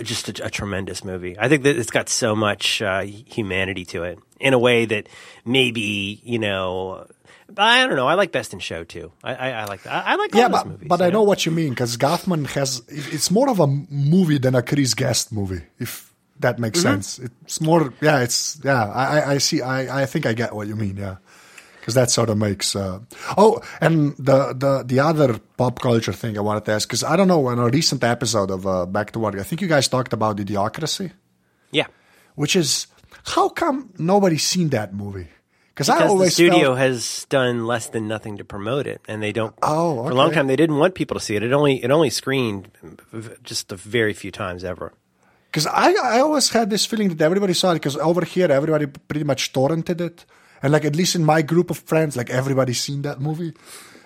just 0.01 0.29
a, 0.39 0.45
a 0.45 0.49
tremendous 0.49 1.03
movie. 1.03 1.35
I 1.37 1.49
think 1.49 1.63
that 1.63 1.77
it's 1.77 1.91
got 1.91 2.07
so 2.09 2.35
much 2.35 2.81
uh, 2.81 3.01
humanity 3.01 3.85
to 3.85 4.03
it 4.03 4.19
in 4.39 4.53
a 4.53 4.59
way 4.59 4.85
that 4.85 5.07
maybe 5.45 6.21
you 6.23 6.39
know. 6.39 7.05
I 7.55 7.85
don't 7.85 7.97
know. 7.97 8.07
I 8.07 8.15
like 8.15 8.31
Best 8.31 8.53
in 8.53 8.59
Show 8.59 8.83
too. 8.83 9.11
I, 9.23 9.35
I, 9.35 9.49
I 9.49 9.65
like 9.65 9.83
that. 9.83 9.91
I, 10.07 10.13
I 10.13 10.15
like 10.15 10.33
all 10.33 10.41
Yeah, 10.41 10.47
but, 10.47 10.65
movies. 10.65 10.87
but 10.87 11.01
I 11.03 11.09
know 11.11 11.21
what 11.21 11.45
you 11.45 11.51
mean 11.51 11.69
because 11.69 11.97
Guffman 11.97 12.47
has. 12.47 12.81
It's 12.87 13.29
more 13.29 13.47
of 13.49 13.59
a 13.59 13.67
movie 13.67 14.39
than 14.39 14.55
a 14.55 14.63
Chris 14.63 14.93
Guest 14.95 15.31
movie. 15.31 15.61
If 15.77 16.12
that 16.39 16.59
makes 16.59 16.81
sense. 16.81 17.19
It's 17.19 17.61
more, 17.61 17.93
yeah, 18.01 18.19
it's 18.19 18.59
yeah. 18.63 18.85
I 18.91 19.03
I- 19.19 19.29
I 19.33 19.37
see. 19.39 19.61
I 19.61 20.03
I 20.03 20.05
think 20.05 20.25
I 20.25 20.33
get 20.33 20.53
what 20.53 20.67
you 20.67 20.75
mean. 20.75 20.97
Yeah, 20.97 21.17
because 21.79 21.93
that 21.93 22.09
sort 22.11 22.29
of 22.29 22.37
makes. 22.37 22.75
Uh, 22.75 22.99
oh, 23.37 23.61
and 23.81 24.15
the 24.17 24.53
the 24.53 24.83
the 24.85 24.99
other 24.99 25.39
pop 25.57 25.79
culture 25.79 26.13
thing 26.13 26.37
I 26.37 26.41
wanted 26.41 26.65
to 26.65 26.71
ask 26.73 26.87
because 26.87 27.03
I 27.03 27.15
don't 27.15 27.27
know 27.27 27.49
in 27.49 27.59
a 27.59 27.67
recent 27.69 28.03
episode 28.03 28.51
of 28.51 28.65
uh, 28.67 28.85
Back 28.85 29.11
to 29.11 29.19
Work, 29.19 29.35
I 29.35 29.43
think 29.43 29.61
you 29.61 29.67
guys 29.67 29.87
talked 29.87 30.13
about 30.13 30.37
Idiocracy, 30.37 31.11
Yeah. 31.71 31.87
which 32.35 32.55
is 32.55 32.87
how 33.35 33.49
come 33.49 33.93
nobody's 33.97 34.43
seen 34.43 34.69
that 34.69 34.93
movie? 34.93 35.27
Because 35.73 35.89
I 35.89 36.05
always 36.05 36.29
the 36.29 36.33
studio 36.35 36.75
felt, 36.75 36.77
has 36.77 37.25
done 37.29 37.65
less 37.65 37.89
than 37.89 38.07
nothing 38.07 38.37
to 38.37 38.43
promote 38.43 38.85
it, 38.85 39.01
and 39.07 39.23
they 39.23 39.31
don't. 39.31 39.55
Oh, 39.63 40.03
for 40.03 40.11
a 40.11 40.15
long 40.15 40.31
time 40.31 40.45
they 40.47 40.55
didn't 40.55 40.77
want 40.77 40.93
people 40.93 41.15
to 41.17 41.23
see 41.23 41.35
it. 41.35 41.41
It 41.43 41.51
only 41.53 41.83
it 41.83 41.89
only 41.89 42.09
screened 42.11 42.69
just 43.43 43.71
a 43.71 43.75
very 43.75 44.13
few 44.13 44.29
times 44.31 44.63
ever. 44.63 44.93
Because 45.53 45.67
I, 45.67 45.93
I 46.01 46.19
always 46.19 46.49
had 46.49 46.71
this 46.71 46.83
feeling 46.87 47.09
that 47.09 47.21
everybody 47.23 47.53
saw 47.53 47.71
it 47.71 47.75
because 47.75 47.95
over 47.97 48.25
here 48.25 48.51
everybody 48.51 48.87
pretty 48.87 49.23
much 49.23 49.53
torrented 49.53 50.01
it, 50.01 50.25
and 50.63 50.73
like 50.73 50.83
at 50.83 50.95
least 50.95 51.13
in 51.13 51.23
my 51.23 51.43
group 51.43 51.69
of 51.69 51.77
friends, 51.77 52.17
like 52.17 52.31
everybody's 52.31 52.81
seen 52.81 53.03
that 53.03 53.21
movie, 53.21 53.53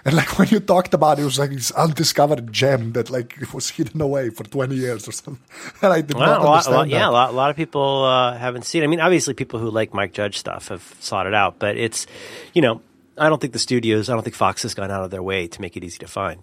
and 0.03 0.13
like 0.13 0.27
when 0.39 0.49
you 0.49 0.59
talked 0.59 0.93
about 0.93 1.19
it, 1.19 1.21
it 1.21 1.25
was 1.25 1.39
like 1.39 1.51
this 1.51 1.71
undiscovered 1.71 2.51
gem 2.51 2.91
that 2.91 3.09
like 3.09 3.37
it 3.41 3.53
was 3.53 3.69
hidden 3.69 4.01
away 4.01 4.29
for 4.29 4.43
twenty 4.43 4.75
years 4.75 5.07
or 5.07 5.13
something, 5.13 5.39
and 5.81 5.93
I 5.93 6.01
did 6.01 6.17
Well, 6.17 6.25
not 6.27 6.41
a 6.41 6.43
lot, 6.43 6.49
a 6.49 6.51
understand 6.51 6.75
lot, 6.75 6.83
that. 6.83 6.89
yeah, 6.91 7.09
a 7.09 7.11
lot, 7.11 7.29
a 7.29 7.33
lot 7.33 7.49
of 7.49 7.55
people 7.55 8.03
uh, 8.03 8.37
haven't 8.37 8.65
seen. 8.65 8.81
it. 8.83 8.85
I 8.85 8.89
mean, 8.89 8.99
obviously, 8.99 9.33
people 9.33 9.59
who 9.61 9.69
like 9.69 9.93
Mike 9.93 10.11
Judge 10.11 10.37
stuff 10.37 10.67
have 10.67 10.83
sought 10.99 11.27
it 11.27 11.33
out, 11.33 11.59
but 11.59 11.77
it's, 11.77 12.07
you 12.53 12.61
know, 12.61 12.81
I 13.17 13.29
don't 13.29 13.39
think 13.39 13.53
the 13.53 13.59
studios, 13.59 14.09
I 14.09 14.13
don't 14.15 14.23
think 14.23 14.35
Fox 14.35 14.63
has 14.63 14.73
gone 14.73 14.91
out 14.91 15.05
of 15.05 15.11
their 15.11 15.23
way 15.23 15.47
to 15.47 15.61
make 15.61 15.77
it 15.77 15.83
easy 15.85 15.99
to 15.99 16.07
find. 16.07 16.41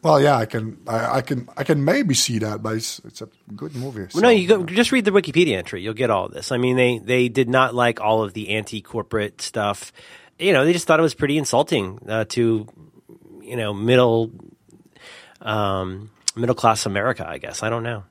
Well, 0.00 0.20
yeah, 0.20 0.36
I 0.36 0.46
can, 0.46 0.78
I, 0.86 1.16
I 1.16 1.22
can, 1.22 1.48
I 1.56 1.64
can 1.64 1.84
maybe 1.84 2.14
see 2.14 2.38
that, 2.38 2.62
but 2.62 2.76
it's, 2.76 3.00
it's 3.04 3.20
a 3.20 3.28
good 3.56 3.74
movie. 3.74 4.06
Well, 4.14 4.22
no, 4.22 4.28
you 4.28 4.46
go, 4.46 4.64
just 4.64 4.92
read 4.92 5.04
the 5.04 5.10
Wikipedia 5.10 5.56
entry. 5.56 5.82
You'll 5.82 5.94
get 5.94 6.08
all 6.08 6.26
of 6.26 6.32
this. 6.32 6.52
I 6.52 6.56
mean, 6.56 6.76
they 6.76 6.98
they 6.98 7.28
did 7.28 7.48
not 7.48 7.74
like 7.74 8.00
all 8.00 8.22
of 8.22 8.32
the 8.32 8.50
anti-corporate 8.50 9.40
stuff. 9.42 9.92
You 10.38 10.52
know, 10.52 10.64
they 10.64 10.72
just 10.72 10.86
thought 10.86 11.00
it 11.00 11.02
was 11.02 11.14
pretty 11.14 11.36
insulting 11.36 11.98
uh, 12.08 12.26
to, 12.28 12.68
you 13.42 13.56
know, 13.56 13.74
middle, 13.74 14.30
um, 15.40 16.10
middle 16.36 16.54
class 16.54 16.86
America. 16.86 17.28
I 17.28 17.38
guess 17.38 17.64
I 17.64 17.68
don't 17.68 17.82
know. 17.82 18.04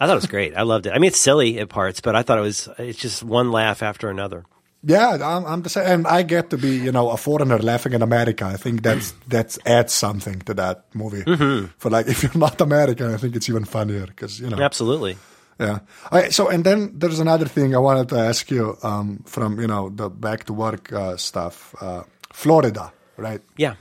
I 0.00 0.06
thought 0.06 0.14
it 0.14 0.16
was 0.16 0.26
great. 0.26 0.56
I 0.56 0.62
loved 0.62 0.86
it. 0.86 0.92
I 0.94 0.98
mean, 0.98 1.08
it's 1.08 1.18
silly 1.18 1.58
at 1.58 1.68
parts, 1.68 2.00
but 2.00 2.16
I 2.16 2.22
thought 2.22 2.38
it 2.38 2.42
was. 2.42 2.70
It's 2.78 2.98
just 2.98 3.22
one 3.22 3.52
laugh 3.52 3.82
after 3.82 4.08
another. 4.08 4.46
Yeah, 4.86 5.10
I'm, 5.22 5.44
I'm 5.46 5.62
the 5.62 5.68
same, 5.70 5.86
and 5.86 6.06
I 6.06 6.22
get 6.22 6.50
to 6.50 6.58
be, 6.58 6.76
you 6.76 6.92
know, 6.92 7.10
a 7.10 7.16
foreigner 7.16 7.58
laughing 7.58 7.92
in 7.94 8.02
America. 8.02 8.44
I 8.44 8.56
think 8.56 8.82
that's 8.82 9.14
that's 9.28 9.58
adds 9.64 9.92
something 9.94 10.40
to 10.40 10.54
that 10.54 10.84
movie. 10.94 11.22
Mm-hmm. 11.24 11.66
For 11.78 11.90
like, 11.90 12.06
if 12.12 12.22
you're 12.22 12.36
not 12.38 12.60
American, 12.60 13.14
I 13.14 13.16
think 13.16 13.34
it's 13.36 13.48
even 13.48 13.64
funnier 13.64 14.06
because 14.06 14.40
you 14.40 14.50
know. 14.50 14.60
Absolutely. 14.60 15.16
Yeah. 15.60 15.78
Right, 16.12 16.32
so, 16.34 16.48
and 16.48 16.64
then 16.64 16.98
there's 16.98 17.20
another 17.20 17.46
thing 17.46 17.74
I 17.74 17.78
wanted 17.78 18.08
to 18.08 18.16
ask 18.18 18.50
you 18.50 18.76
um, 18.82 19.22
from 19.24 19.60
you 19.60 19.68
know 19.68 19.88
the 19.88 20.10
back 20.10 20.44
to 20.44 20.52
work 20.52 20.92
uh, 20.92 21.16
stuff. 21.16 21.74
Uh, 21.80 22.02
Florida, 22.32 22.92
right? 23.16 23.40
Yeah. 23.56 23.74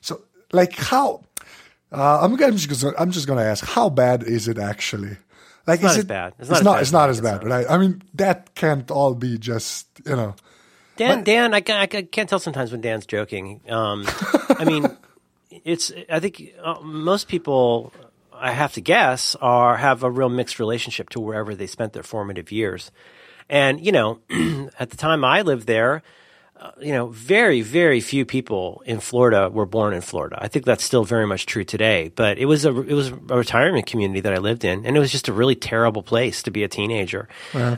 So, 0.00 0.20
like, 0.52 0.74
how? 0.76 1.22
Uh, 1.92 2.18
I'm, 2.22 2.34
gonna- 2.36 2.52
I'm 2.52 2.56
just 2.56 2.82
gonna, 2.82 2.96
I'm 2.98 3.10
just 3.12 3.26
gonna 3.28 3.44
ask, 3.44 3.64
how 3.64 3.88
bad 3.88 4.24
is 4.24 4.48
it 4.48 4.58
actually? 4.58 5.16
Like, 5.66 5.76
it's 5.76 5.82
not 5.82 5.90
is 5.92 5.98
as 5.98 6.04
it, 6.04 6.06
bad. 6.08 6.34
It's 6.38 6.50
It's 6.50 6.50
not 6.50 6.58
as 6.58 6.64
not. 6.64 6.72
bad 6.72 6.80
It's 6.80 6.88
as 6.88 6.92
not 6.92 7.10
as 7.10 7.20
bad, 7.20 7.44
right? 7.44 7.66
I 7.68 7.78
mean, 7.78 8.02
that 8.14 8.54
can't 8.54 8.90
all 8.90 9.14
be 9.14 9.38
just 9.38 9.88
you 10.04 10.16
know. 10.16 10.34
Dan, 10.96 11.24
Dan, 11.24 11.52
I, 11.52 11.58
I 11.58 11.86
can't 11.86 12.28
tell 12.28 12.38
sometimes 12.38 12.72
when 12.72 12.80
Dan's 12.80 13.04
joking. 13.04 13.60
Um, 13.68 14.06
I 14.48 14.64
mean, 14.64 14.86
it's. 15.50 15.92
I 16.08 16.20
think 16.20 16.54
uh, 16.62 16.80
most 16.80 17.28
people, 17.28 17.92
I 18.32 18.52
have 18.52 18.72
to 18.74 18.80
guess, 18.80 19.34
are 19.42 19.76
have 19.76 20.02
a 20.04 20.10
real 20.10 20.30
mixed 20.30 20.58
relationship 20.58 21.10
to 21.10 21.20
wherever 21.20 21.54
they 21.54 21.66
spent 21.66 21.92
their 21.92 22.02
formative 22.02 22.50
years. 22.50 22.90
And 23.50 23.84
you 23.84 23.92
know, 23.92 24.20
at 24.78 24.90
the 24.90 24.96
time 24.96 25.24
I 25.24 25.42
lived 25.42 25.66
there, 25.66 26.02
uh, 26.58 26.70
you 26.80 26.92
know, 26.92 27.08
very, 27.08 27.60
very 27.60 28.00
few 28.00 28.24
people 28.24 28.82
in 28.86 28.98
Florida 29.00 29.50
were 29.52 29.66
born 29.66 29.92
in 29.92 30.00
Florida. 30.00 30.38
I 30.40 30.48
think 30.48 30.64
that's 30.64 30.82
still 30.82 31.04
very 31.04 31.26
much 31.26 31.44
true 31.44 31.64
today. 31.64 32.10
But 32.14 32.38
it 32.38 32.46
was 32.46 32.64
a 32.64 32.70
it 32.80 32.94
was 32.94 33.08
a 33.08 33.36
retirement 33.36 33.86
community 33.86 34.20
that 34.20 34.32
I 34.32 34.38
lived 34.38 34.64
in, 34.64 34.86
and 34.86 34.96
it 34.96 35.00
was 35.00 35.12
just 35.12 35.28
a 35.28 35.32
really 35.32 35.54
terrible 35.54 36.02
place 36.02 36.42
to 36.44 36.50
be 36.50 36.64
a 36.64 36.68
teenager. 36.68 37.28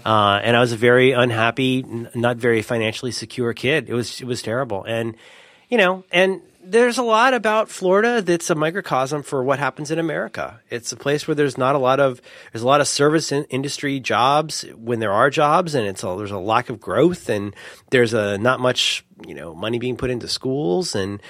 Uh, 0.07 0.41
and 0.43 0.57
I 0.57 0.61
was 0.61 0.73
a 0.73 0.77
very 0.77 1.11
unhappy, 1.13 1.83
n- 1.83 2.09
not 2.15 2.37
very 2.37 2.63
financially 2.63 3.11
secure 3.13 3.53
kid. 3.53 3.89
It 3.89 3.95
was 3.95 4.21
it 4.21 4.27
was 4.27 4.43
terrible, 4.43 4.85
and 4.85 5.17
you 5.69 5.79
know, 5.79 6.05
and 6.11 6.41
there's 6.71 6.99
a 6.99 7.03
lot 7.03 7.33
about 7.33 7.71
Florida 7.71 8.21
that's 8.21 8.51
a 8.51 8.55
microcosm 8.55 9.23
for 9.23 9.43
what 9.43 9.59
happens 9.59 9.91
in 9.91 9.99
America. 9.99 10.61
It's 10.69 10.93
a 10.93 10.97
place 10.97 11.27
where 11.27 11.35
there's 11.35 11.57
not 11.57 11.75
a 11.75 11.79
lot 11.79 11.99
of 11.99 12.21
there's 12.53 12.63
a 12.63 12.67
lot 12.67 12.83
of 12.83 12.89
service 12.89 13.33
in, 13.33 13.45
industry 13.45 14.01
jobs 14.01 14.67
when 14.77 15.01
there 15.01 15.13
are 15.13 15.31
jobs, 15.31 15.75
and 15.75 15.87
it's 15.87 16.03
a, 16.05 16.15
there's 16.17 16.31
a 16.31 16.39
lack 16.39 16.69
of 16.69 16.79
growth, 16.79 17.31
and 17.31 17.57
there's 17.91 18.13
a 18.13 18.37
not 18.39 18.61
much 18.61 19.05
you 19.27 19.35
know 19.35 19.55
money 19.55 19.79
being 19.79 19.97
put 19.97 20.11
into 20.11 20.29
schools, 20.29 20.95
and 20.95 21.23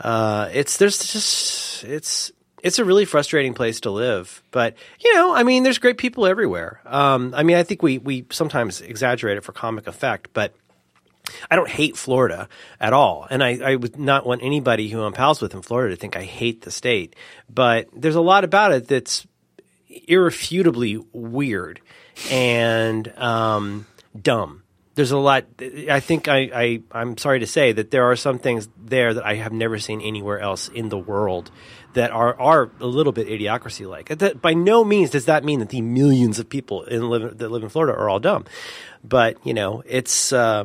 uh, 0.00 0.48
it's 0.52 0.78
there's 0.78 0.98
just 0.98 1.84
it's 1.84 2.32
it's 2.62 2.78
a 2.78 2.84
really 2.84 3.04
frustrating 3.04 3.52
place 3.52 3.80
to 3.80 3.90
live. 3.90 4.42
But 4.50 4.76
you 5.00 5.14
know, 5.14 5.34
I 5.34 5.42
mean, 5.42 5.62
there's 5.62 5.78
great 5.78 5.98
people 5.98 6.26
everywhere. 6.26 6.80
Um, 6.86 7.34
I 7.36 7.42
mean, 7.42 7.56
I 7.56 7.64
think 7.64 7.82
we 7.82 7.98
we 7.98 8.26
sometimes 8.30 8.80
exaggerate 8.80 9.36
it 9.36 9.44
for 9.44 9.52
comic 9.52 9.86
effect, 9.86 10.28
but. 10.32 10.54
I 11.50 11.56
don't 11.56 11.68
hate 11.68 11.96
Florida 11.96 12.48
at 12.80 12.92
all. 12.92 13.26
And 13.30 13.42
I, 13.42 13.58
I 13.58 13.76
would 13.76 13.98
not 13.98 14.26
want 14.26 14.42
anybody 14.42 14.88
who 14.88 15.02
I'm 15.02 15.12
pals 15.12 15.40
with 15.40 15.54
in 15.54 15.62
Florida 15.62 15.94
to 15.94 16.00
think 16.00 16.16
I 16.16 16.22
hate 16.22 16.62
the 16.62 16.70
state. 16.70 17.14
But 17.52 17.88
there's 17.94 18.16
a 18.16 18.20
lot 18.20 18.44
about 18.44 18.72
it 18.72 18.88
that's 18.88 19.26
irrefutably 20.06 21.04
weird 21.12 21.80
and 22.30 23.08
um, 23.18 23.86
dumb. 24.20 24.62
There's 24.94 25.10
a 25.10 25.18
lot. 25.18 25.44
I 25.90 26.00
think 26.00 26.26
I, 26.26 26.50
I, 26.54 26.82
I'm 26.90 27.18
sorry 27.18 27.40
to 27.40 27.46
say 27.46 27.72
that 27.72 27.90
there 27.90 28.04
are 28.04 28.16
some 28.16 28.38
things 28.38 28.66
there 28.82 29.12
that 29.12 29.26
I 29.26 29.34
have 29.34 29.52
never 29.52 29.78
seen 29.78 30.00
anywhere 30.00 30.40
else 30.40 30.68
in 30.68 30.88
the 30.88 30.96
world 30.96 31.50
that 31.92 32.10
are, 32.12 32.38
are 32.40 32.70
a 32.80 32.86
little 32.86 33.12
bit 33.12 33.28
idiocracy 33.28 33.86
like. 33.86 34.40
By 34.40 34.54
no 34.54 34.84
means 34.84 35.10
does 35.10 35.26
that 35.26 35.44
mean 35.44 35.60
that 35.60 35.68
the 35.68 35.82
millions 35.82 36.38
of 36.38 36.48
people 36.48 36.84
in 36.84 37.00
that 37.36 37.50
live 37.50 37.62
in 37.62 37.68
Florida 37.68 37.92
are 37.92 38.08
all 38.08 38.20
dumb. 38.20 38.46
But, 39.04 39.44
you 39.46 39.52
know, 39.52 39.82
it's. 39.86 40.32
Uh, 40.32 40.64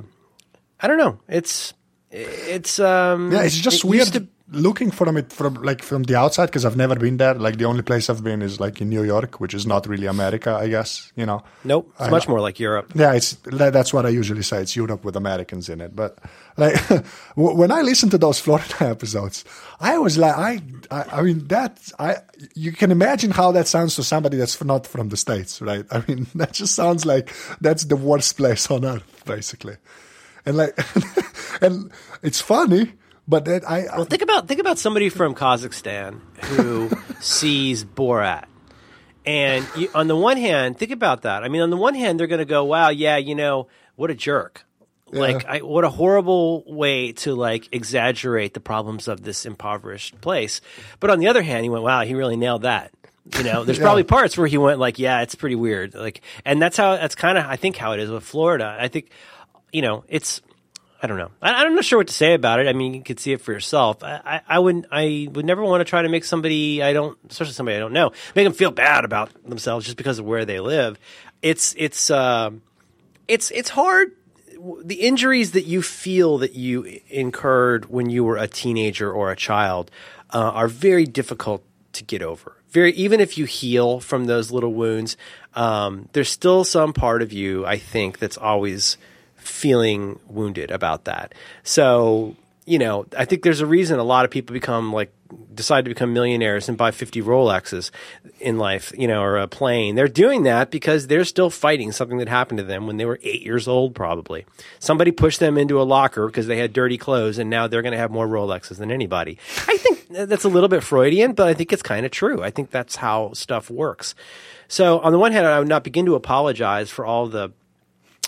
I 0.82 0.88
don't 0.88 0.98
know. 0.98 1.20
It's 1.28 1.74
it's 2.12 2.80
um 2.80 3.32
Yeah, 3.32 3.44
it's 3.44 3.58
just 3.58 3.84
it 3.84 3.88
weird 3.88 4.08
to- 4.14 4.28
looking 4.54 4.92
from 4.92 5.16
it 5.16 5.32
from 5.32 5.54
like 5.64 5.82
from 5.82 6.04
the 6.04 6.16
outside 6.18 6.48
because 6.48 6.66
I've 6.66 6.76
never 6.76 6.96
been 6.96 7.16
there. 7.18 7.36
Like 7.36 7.58
the 7.58 7.64
only 7.66 7.84
place 7.84 8.10
I've 8.10 8.22
been 8.24 8.42
is 8.42 8.60
like 8.60 8.82
in 8.82 8.90
New 8.90 9.04
York, 9.04 9.40
which 9.40 9.54
is 9.54 9.66
not 9.66 9.88
really 9.88 10.08
America, 10.08 10.54
I 10.54 10.68
guess. 10.68 11.14
You 11.16 11.26
know. 11.26 11.42
nope, 11.64 11.88
it's 11.94 12.02
I 12.02 12.10
much 12.10 12.28
know. 12.28 12.34
more 12.34 12.42
like 12.42 12.60
Europe. 12.60 12.92
Yeah, 12.96 13.14
it's 13.14 13.38
that's 13.46 13.94
what 13.94 14.06
I 14.06 14.10
usually 14.10 14.44
say. 14.44 14.62
It's 14.62 14.76
Europe 14.76 15.06
with 15.06 15.16
Americans 15.16 15.70
in 15.70 15.80
it. 15.80 15.96
But 15.96 16.18
like 16.58 16.76
when 17.36 17.72
I 17.72 17.82
listen 17.82 18.10
to 18.10 18.18
those 18.18 18.40
Florida 18.44 18.76
episodes, 18.82 19.46
I 19.80 19.98
was 19.98 20.18
like, 20.18 20.36
I, 20.36 20.62
I, 20.92 21.20
I 21.20 21.22
mean, 21.22 21.48
that 21.48 21.80
I, 21.98 22.18
you 22.54 22.74
can 22.74 22.92
imagine 22.92 23.32
how 23.32 23.54
that 23.54 23.68
sounds 23.68 23.96
to 23.96 24.04
somebody 24.04 24.36
that's 24.38 24.62
not 24.66 24.86
from 24.86 25.10
the 25.10 25.18
states, 25.18 25.62
right? 25.62 25.86
I 25.92 26.04
mean, 26.08 26.28
that 26.36 26.52
just 26.52 26.76
sounds 26.76 27.06
like 27.06 27.32
that's 27.62 27.86
the 27.86 27.96
worst 27.96 28.36
place 28.36 28.70
on 28.70 28.84
earth, 28.84 29.24
basically. 29.26 29.78
And 30.46 30.58
like, 30.58 30.78
and 31.62 31.92
it's 32.24 32.42
funny, 32.42 32.94
but 33.28 33.46
that 33.46 33.70
I, 33.70 33.86
I 33.86 33.98
Well, 33.98 34.06
think 34.06 34.22
about 34.22 34.48
think 34.48 34.60
about 34.60 34.78
somebody 34.80 35.10
from 35.10 35.36
Kazakhstan 35.36 36.20
who 36.46 36.90
sees 37.20 37.84
Borat, 37.84 38.46
and 39.26 39.68
you, 39.76 39.90
on 39.94 40.08
the 40.08 40.16
one 40.16 40.38
hand, 40.38 40.78
think 40.78 40.92
about 40.92 41.22
that. 41.24 41.44
I 41.44 41.48
mean, 41.48 41.62
on 41.62 41.70
the 41.70 41.78
one 41.78 41.96
hand, 41.96 42.20
they're 42.20 42.28
going 42.28 42.40
to 42.40 42.46
go, 42.46 42.64
"Wow, 42.66 42.90
yeah, 42.90 43.18
you 43.18 43.36
know, 43.36 43.68
what 43.96 44.10
a 44.10 44.16
jerk." 44.16 44.66
Like, 45.14 45.46
I, 45.46 45.58
what 45.60 45.84
a 45.84 45.90
horrible 45.90 46.64
way 46.66 47.12
to 47.12 47.36
like 47.36 47.68
exaggerate 47.74 48.54
the 48.54 48.62
problems 48.62 49.10
of 49.10 49.24
this 49.24 49.46
impoverished 49.46 50.22
place. 50.22 50.62
But 51.02 51.10
on 51.10 51.20
the 51.20 51.28
other 51.28 51.42
hand, 51.42 51.64
he 51.64 51.70
went, 51.70 51.84
"Wow, 51.84 52.02
he 52.04 52.16
really 52.16 52.38
nailed 52.38 52.62
that." 52.62 52.92
You 53.38 53.44
know, 53.44 53.66
there's 53.66 53.78
probably 53.88 54.04
parts 54.04 54.38
where 54.38 54.48
he 54.48 54.58
went 54.58 54.80
like, 54.80 55.00
"Yeah, 55.00 55.22
it's 55.22 55.36
pretty 55.36 55.56
weird." 55.56 55.94
Like, 55.96 56.22
and 56.46 56.62
that's 56.62 56.78
how 56.78 56.96
that's 56.96 57.16
kind 57.16 57.38
of 57.38 57.46
I 57.46 57.58
think 57.58 57.76
how 57.76 57.92
it 57.92 58.00
is 58.00 58.10
with 58.10 58.24
Florida. 58.24 58.78
I 58.80 58.88
think, 58.88 59.12
you 59.72 59.82
know, 59.82 60.04
it's 60.08 60.42
I 61.04 61.08
don't 61.08 61.18
know. 61.18 61.32
I, 61.42 61.66
I'm 61.66 61.74
not 61.74 61.84
sure 61.84 61.98
what 61.98 62.08
to 62.08 62.14
say 62.14 62.36
about 62.36 62.60
it. 62.60 62.68
I 62.68 62.74
mean, 62.74 62.94
you 62.94 63.02
could 63.02 63.20
see 63.20 63.34
it 63.34 63.42
for 63.42 63.52
yourself. 63.52 64.04
I, 64.04 64.22
I, 64.24 64.42
I 64.48 64.60
would 64.60 64.86
I 64.92 65.28
would 65.32 65.46
never 65.46 65.64
want 65.64 65.82
to 65.82 65.86
try 65.86 66.04
to 66.04 66.10
make 66.10 66.24
somebody 66.24 66.84
I 66.84 66.94
don't, 66.94 67.18
especially 67.30 67.54
somebody 67.54 67.78
I 67.78 67.80
don't 67.80 67.94
know, 67.94 68.12
make 68.36 68.46
them 68.46 68.54
feel 68.54 68.72
bad 68.72 69.04
about 69.04 69.32
themselves 69.44 69.86
just 69.86 69.98
because 69.98 70.20
of 70.20 70.26
where 70.26 70.46
they 70.46 70.60
live. 70.60 71.00
It's 71.42 71.74
it's 71.78 72.12
um 72.12 72.62
it's 73.28 73.50
it's 73.52 73.70
hard. 73.70 74.12
The 74.84 74.96
injuries 74.96 75.54
that 75.54 75.66
you 75.66 75.82
feel 75.82 76.38
that 76.40 76.54
you 76.54 77.00
incurred 77.10 77.86
when 77.86 78.12
you 78.12 78.24
were 78.24 78.38
a 78.38 78.48
teenager 78.48 79.12
or 79.12 79.32
a 79.32 79.36
child 79.36 79.90
uh, 80.30 80.38
are 80.38 80.68
very 80.68 81.06
difficult 81.06 81.64
to 81.94 82.04
get 82.04 82.22
over. 82.22 82.56
Very 82.70 82.94
even 82.94 83.20
if 83.20 83.40
you 83.40 83.46
heal 83.46 84.00
from 84.00 84.26
those 84.26 84.52
little 84.52 84.74
wounds, 84.74 85.18
um, 85.56 86.10
there's 86.14 86.30
still 86.30 86.64
some 86.64 86.94
part 86.94 87.24
of 87.24 87.34
you 87.34 87.66
I 87.66 87.78
think 87.78 88.20
that's 88.20 88.38
always 88.38 88.98
feeling 89.42 90.20
wounded 90.28 90.72
about 90.72 91.06
that. 91.06 91.34
So 91.64 92.36
you 92.66 92.78
know, 92.78 93.06
I 93.18 93.26
think 93.26 93.44
there's 93.44 93.60
a 93.60 93.66
reason 93.66 94.00
a 94.00 94.04
lot 94.04 94.24
of 94.24 94.32
people 94.32 94.54
become 94.54 94.94
like 94.94 95.12
decide 95.54 95.86
to 95.86 95.90
become 95.90 96.14
millionaires 96.14 96.70
and 96.70 96.78
buy 96.78 96.92
50 96.92 97.22
Rolexes 97.22 97.92
in 98.40 98.58
life, 98.58 98.94
you 98.98 99.08
know, 99.08 99.22
or 99.22 99.38
a 99.38 99.48
plane. 99.48 99.96
They're 99.96 100.08
doing 100.08 100.44
that 100.44 100.72
because 100.72 101.08
they're 101.08 101.26
still 101.26 101.50
fighting 101.50 101.92
something 101.92 102.18
that 102.20 102.30
happened 102.30 102.60
to 102.60 102.64
them 102.64 102.88
when 102.88 102.98
they 102.98 103.06
were 103.06 103.20
eight 103.24 103.42
years 103.42 103.68
old, 103.68 103.96
probably. 103.96 104.46
Somebody 104.80 105.12
pushed 105.12 105.40
them 105.40 105.58
into 105.58 105.82
a 105.82 105.84
locker 105.84 106.28
because 106.28 106.48
they 106.48 106.58
had 106.58 106.74
dirty 106.74 106.98
clothes 106.98 107.38
and 107.38 107.50
now 107.50 107.68
they're 107.68 107.82
going 107.82 107.94
to 107.94 107.98
have 107.98 108.12
more 108.12 108.28
Rolexes 108.28 108.78
than 108.78 108.92
anybody. 108.92 109.38
I 109.68 109.78
think 109.78 110.08
that's 110.10 110.44
a 110.44 110.50
little 110.50 110.70
bit 110.70 110.84
Freudian, 110.84 111.34
but 111.34 111.48
I 111.48 111.54
think 111.54 111.74
it's 111.74 111.84
kind 111.84 112.06
of 112.06 112.12
true. 112.12 112.44
I 112.44 112.52
think 112.52 112.70
that's 112.70 112.98
how 112.98 113.34
stuff 113.34 113.70
works. 113.70 114.16
So 114.68 115.00
on 115.00 115.12
the 115.12 115.20
one 115.20 115.32
hand, 115.32 115.48
I 115.48 115.60
would 115.60 115.68
not 115.68 115.84
begin 115.84 116.06
to 116.06 116.16
apologize 116.16 116.90
for 116.90 117.06
all 117.06 117.28
the 117.28 117.52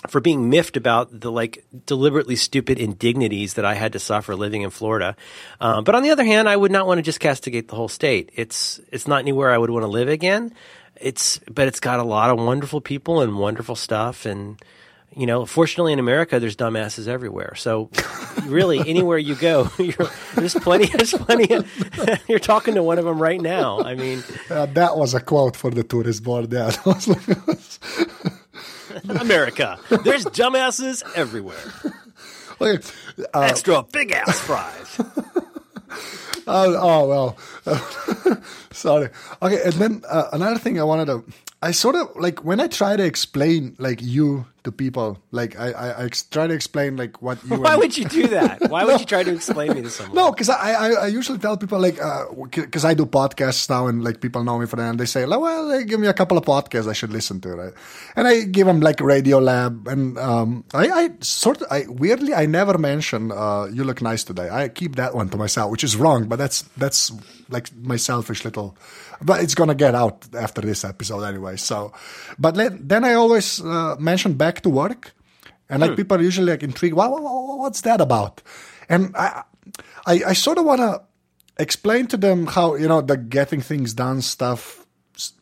for 0.08 0.20
being 0.20 0.50
miffed 0.50 0.76
about 0.76 1.20
the 1.20 1.30
like 1.30 1.64
deliberately 1.86 2.36
stupid 2.36 2.78
indignities 2.78 3.54
that 3.54 3.64
I 3.64 3.74
had 3.74 3.92
to 3.94 3.98
suffer 3.98 4.36
living 4.36 4.62
in 4.62 4.70
Florida. 4.70 5.16
Um, 5.60 5.84
but 5.84 5.94
on 5.94 6.02
the 6.02 6.10
other 6.10 6.24
hand, 6.24 6.48
I 6.48 6.56
would 6.56 6.72
not 6.72 6.86
want 6.86 6.98
to 6.98 7.02
just 7.02 7.20
castigate 7.20 7.68
the 7.68 7.76
whole 7.76 7.88
state. 7.88 8.30
It's 8.34 8.80
it's 8.92 9.08
not 9.08 9.20
anywhere 9.20 9.50
I 9.50 9.58
would 9.58 9.70
want 9.70 9.84
to 9.84 9.88
live 9.88 10.08
again. 10.08 10.52
It's 10.96 11.38
but 11.50 11.68
it's 11.68 11.80
got 11.80 12.00
a 12.00 12.04
lot 12.04 12.30
of 12.30 12.38
wonderful 12.38 12.80
people 12.80 13.20
and 13.20 13.38
wonderful 13.38 13.76
stuff 13.76 14.26
and 14.26 14.60
you 15.16 15.26
know, 15.26 15.46
fortunately 15.46 15.92
in 15.92 15.98
America, 15.98 16.40
there's 16.40 16.56
dumbasses 16.56 17.06
everywhere. 17.06 17.54
So, 17.54 17.90
really, 18.46 18.80
anywhere 18.88 19.18
you 19.18 19.36
go, 19.36 19.64
there's 20.34 20.54
plenty. 20.54 20.86
There's 20.86 21.12
plenty. 21.12 21.54
Of, 21.54 21.70
you're 22.28 22.38
talking 22.38 22.74
to 22.74 22.82
one 22.82 22.98
of 22.98 23.04
them 23.04 23.20
right 23.20 23.40
now. 23.40 23.80
I 23.80 23.94
mean, 23.94 24.24
uh, 24.50 24.66
that 24.66 24.96
was 24.96 25.14
a 25.14 25.20
quote 25.20 25.56
for 25.56 25.70
the 25.70 25.84
tourist 25.84 26.24
board. 26.24 26.52
Yeah, 26.52 26.72
America. 29.20 29.78
There's 29.88 30.24
dumbasses 30.26 31.02
everywhere. 31.14 31.56
Okay, 32.60 32.82
uh, 33.34 33.40
Extra 33.40 33.82
big 33.82 34.12
ass 34.12 34.40
fries. 34.40 35.00
oh, 36.46 36.76
oh, 36.76 37.08
well. 37.08 38.42
Sorry. 38.70 39.08
Okay, 39.42 39.60
and 39.64 39.72
then 39.74 40.02
uh, 40.08 40.28
another 40.32 40.58
thing 40.58 40.78
I 40.78 40.84
wanted 40.84 41.06
to. 41.06 41.24
I 41.62 41.72
sort 41.72 41.96
of 41.96 42.14
like 42.16 42.44
when 42.44 42.60
I 42.60 42.68
try 42.68 42.96
to 42.96 43.04
explain 43.04 43.74
like 43.78 44.00
you 44.02 44.46
to 44.64 44.72
people. 44.72 45.18
Like 45.30 45.58
I, 45.58 45.70
I, 45.70 46.04
I 46.04 46.08
try 46.30 46.46
to 46.46 46.54
explain 46.54 46.96
like 46.96 47.22
what 47.22 47.38
you. 47.44 47.60
Why 47.60 47.76
would 47.76 47.96
you 47.96 48.06
do 48.06 48.26
that? 48.28 48.68
Why 48.68 48.80
no. 48.84 48.88
would 48.88 49.00
you 49.00 49.06
try 49.06 49.22
to 49.22 49.32
explain 49.32 49.74
me 49.74 49.82
to 49.82 49.90
someone? 49.96 50.16
No, 50.16 50.32
because 50.32 50.48
I, 50.48 50.72
I, 50.72 50.90
I 50.90 51.06
usually 51.06 51.38
tell 51.38 51.56
people 51.56 51.78
like 51.78 51.96
because 52.52 52.84
uh, 52.84 52.88
I 52.88 52.94
do 52.94 53.06
podcasts 53.06 53.68
now 53.70 53.86
and 53.86 54.02
like 54.02 54.20
people 54.20 54.42
know 54.42 54.58
me 54.58 54.66
for 54.66 54.76
that 54.76 54.90
and 54.90 54.98
they 54.98 55.06
say 55.06 55.26
like 55.26 55.40
well 55.40 55.68
they 55.68 55.84
give 55.84 56.00
me 56.00 56.08
a 56.08 56.14
couple 56.14 56.36
of 56.36 56.44
podcasts 56.44 56.88
I 56.88 56.92
should 56.94 57.12
listen 57.12 57.40
to 57.42 57.50
right, 57.50 57.72
and 58.16 58.26
I 58.26 58.42
give 58.42 58.66
them 58.66 58.80
like 58.80 59.00
Radio 59.00 59.38
Lab 59.38 59.86
and 59.86 60.18
um 60.18 60.64
I, 60.74 60.88
I 60.88 61.10
sort 61.20 61.62
of 61.62 61.68
I 61.70 61.84
weirdly 61.88 62.34
I 62.34 62.46
never 62.46 62.78
mention 62.78 63.30
uh, 63.30 63.66
you 63.66 63.84
look 63.84 64.02
nice 64.02 64.24
today. 64.24 64.48
I 64.50 64.68
keep 64.68 64.96
that 64.96 65.14
one 65.14 65.28
to 65.30 65.36
myself, 65.36 65.70
which 65.70 65.84
is 65.84 65.96
wrong, 65.96 66.26
but 66.26 66.36
that's 66.36 66.62
that's 66.76 67.12
like 67.50 67.68
my 67.76 67.96
selfish 67.96 68.44
little 68.44 68.76
but 69.24 69.42
it's 69.42 69.54
gonna 69.54 69.74
get 69.74 69.94
out 69.94 70.26
after 70.34 70.60
this 70.60 70.84
episode 70.84 71.22
anyway. 71.22 71.56
So, 71.56 71.92
but 72.38 72.54
then 72.54 73.04
I 73.04 73.14
always 73.14 73.60
uh, 73.60 73.96
mention 73.98 74.34
back 74.34 74.53
to 74.62 74.70
work, 74.70 75.14
and 75.68 75.80
like 75.80 75.90
hmm. 75.90 75.96
people 75.96 76.18
are 76.18 76.22
usually 76.22 76.52
like 76.52 76.62
intrigued. 76.62 76.94
What, 76.94 77.10
what, 77.10 77.22
what's 77.58 77.80
that 77.82 78.00
about? 78.00 78.42
And 78.88 79.14
I, 79.16 79.42
I, 80.06 80.20
I 80.28 80.32
sort 80.32 80.58
of 80.58 80.64
want 80.64 80.80
to 80.80 81.02
explain 81.58 82.06
to 82.08 82.16
them 82.16 82.46
how 82.46 82.74
you 82.74 82.88
know 82.88 83.00
the 83.00 83.16
getting 83.16 83.60
things 83.60 83.94
done 83.94 84.22
stuff, 84.22 84.86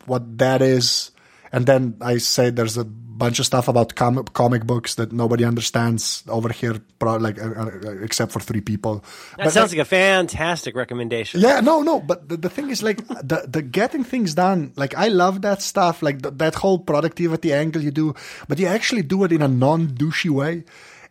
what 0.06 0.38
that 0.38 0.62
is, 0.62 1.10
and 1.52 1.66
then 1.66 1.96
I 2.00 2.18
say 2.18 2.50
there's 2.50 2.78
a 2.78 2.84
bunch 2.84 3.38
of 3.38 3.46
stuff 3.46 3.68
about 3.68 3.94
com- 3.94 4.24
comic 4.32 4.64
books 4.66 4.96
that 4.96 5.12
nobody 5.12 5.44
understands 5.44 6.24
over 6.28 6.48
here, 6.48 6.80
like 7.00 7.40
uh, 7.40 7.50
uh, 7.50 7.90
except 8.02 8.32
for 8.32 8.40
three 8.40 8.60
people. 8.60 9.04
That 9.36 9.44
but 9.44 9.52
sounds 9.52 9.70
like 9.72 9.80
a 9.80 9.84
fantastic 9.84 10.74
recommendation. 10.74 11.40
Yeah, 11.40 11.60
no, 11.60 11.82
no, 11.82 12.00
but 12.00 12.28
the, 12.28 12.36
the 12.36 12.50
thing 12.50 12.70
is, 12.70 12.82
like 12.82 13.06
the 13.06 13.44
the 13.46 13.62
getting 13.62 14.02
things 14.02 14.34
done. 14.34 14.72
Like 14.76 14.96
I 14.96 15.08
love 15.08 15.42
that 15.42 15.62
stuff, 15.62 16.02
like 16.02 16.22
th- 16.22 16.34
that 16.38 16.54
whole 16.54 16.78
productivity 16.78 17.52
angle 17.52 17.82
you 17.82 17.90
do, 17.90 18.14
but 18.48 18.58
you 18.58 18.66
actually 18.66 19.02
do 19.02 19.22
it 19.24 19.32
in 19.32 19.42
a 19.42 19.48
non 19.48 19.88
douchey 19.88 20.30
way, 20.30 20.64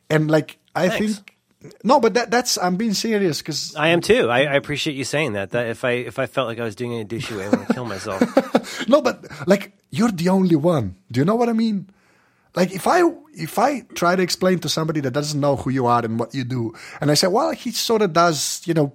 and 0.09 0.29
like 0.29 0.57
I 0.75 0.89
Thanks. 0.89 1.15
think. 1.15 1.37
No, 1.83 1.99
but 1.99 2.15
that, 2.15 2.31
that's 2.31 2.57
I'm 2.57 2.75
being 2.75 2.93
serious 2.93 3.39
because 3.39 3.75
I 3.75 3.89
am 3.89 4.01
too. 4.01 4.29
I, 4.29 4.39
I, 4.39 4.55
appreciate 4.55 4.95
you 4.95 5.03
saying 5.03 5.33
that. 5.33 5.51
That 5.51 5.67
if 5.67 5.85
I 5.85 5.91
if 5.91 6.17
I 6.17 6.25
felt 6.25 6.47
like 6.47 6.59
I 6.59 6.63
was 6.63 6.75
doing 6.75 6.99
a 6.99 7.05
douchey 7.05 7.37
way, 7.37 7.45
I 7.45 7.49
would 7.49 7.67
kill 7.67 7.85
myself. 7.85 8.87
no, 8.87 9.01
but 9.01 9.25
like 9.47 9.73
you're 9.91 10.11
the 10.11 10.29
only 10.29 10.55
one. 10.55 10.95
Do 11.11 11.19
you 11.19 11.25
know 11.25 11.35
what 11.35 11.49
I 11.49 11.53
mean? 11.53 11.89
Like 12.55 12.71
if 12.71 12.87
I 12.87 13.03
if 13.33 13.59
I 13.59 13.81
try 13.93 14.15
to 14.15 14.23
explain 14.23 14.59
to 14.59 14.69
somebody 14.69 15.01
that 15.01 15.11
doesn't 15.11 15.39
know 15.39 15.55
who 15.55 15.69
you 15.69 15.85
are 15.85 16.03
and 16.03 16.19
what 16.19 16.33
you 16.33 16.43
do, 16.43 16.73
and 16.99 17.11
I 17.11 17.13
say, 17.13 17.27
well, 17.27 17.51
he 17.51 17.71
sort 17.71 18.01
of 18.01 18.13
does, 18.13 18.61
you 18.65 18.73
know, 18.73 18.93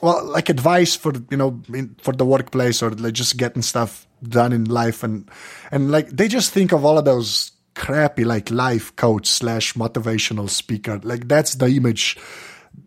well, 0.00 0.24
like 0.24 0.48
advice 0.48 0.94
for 0.94 1.12
you 1.30 1.36
know 1.36 1.60
in, 1.74 1.96
for 2.00 2.12
the 2.12 2.24
workplace 2.24 2.82
or 2.82 2.90
like 2.90 3.14
just 3.14 3.36
getting 3.36 3.62
stuff 3.62 4.06
done 4.22 4.52
in 4.52 4.66
life, 4.66 5.02
and 5.02 5.28
and 5.72 5.90
like 5.90 6.08
they 6.10 6.28
just 6.28 6.52
think 6.52 6.72
of 6.72 6.84
all 6.84 6.98
of 6.98 7.04
those 7.04 7.50
crappy 7.76 8.24
like 8.24 8.50
life 8.50 8.96
coach 8.96 9.28
slash 9.28 9.74
motivational 9.74 10.50
speaker. 10.50 10.98
Like 11.02 11.28
that's 11.28 11.54
the 11.54 11.66
image. 11.66 12.16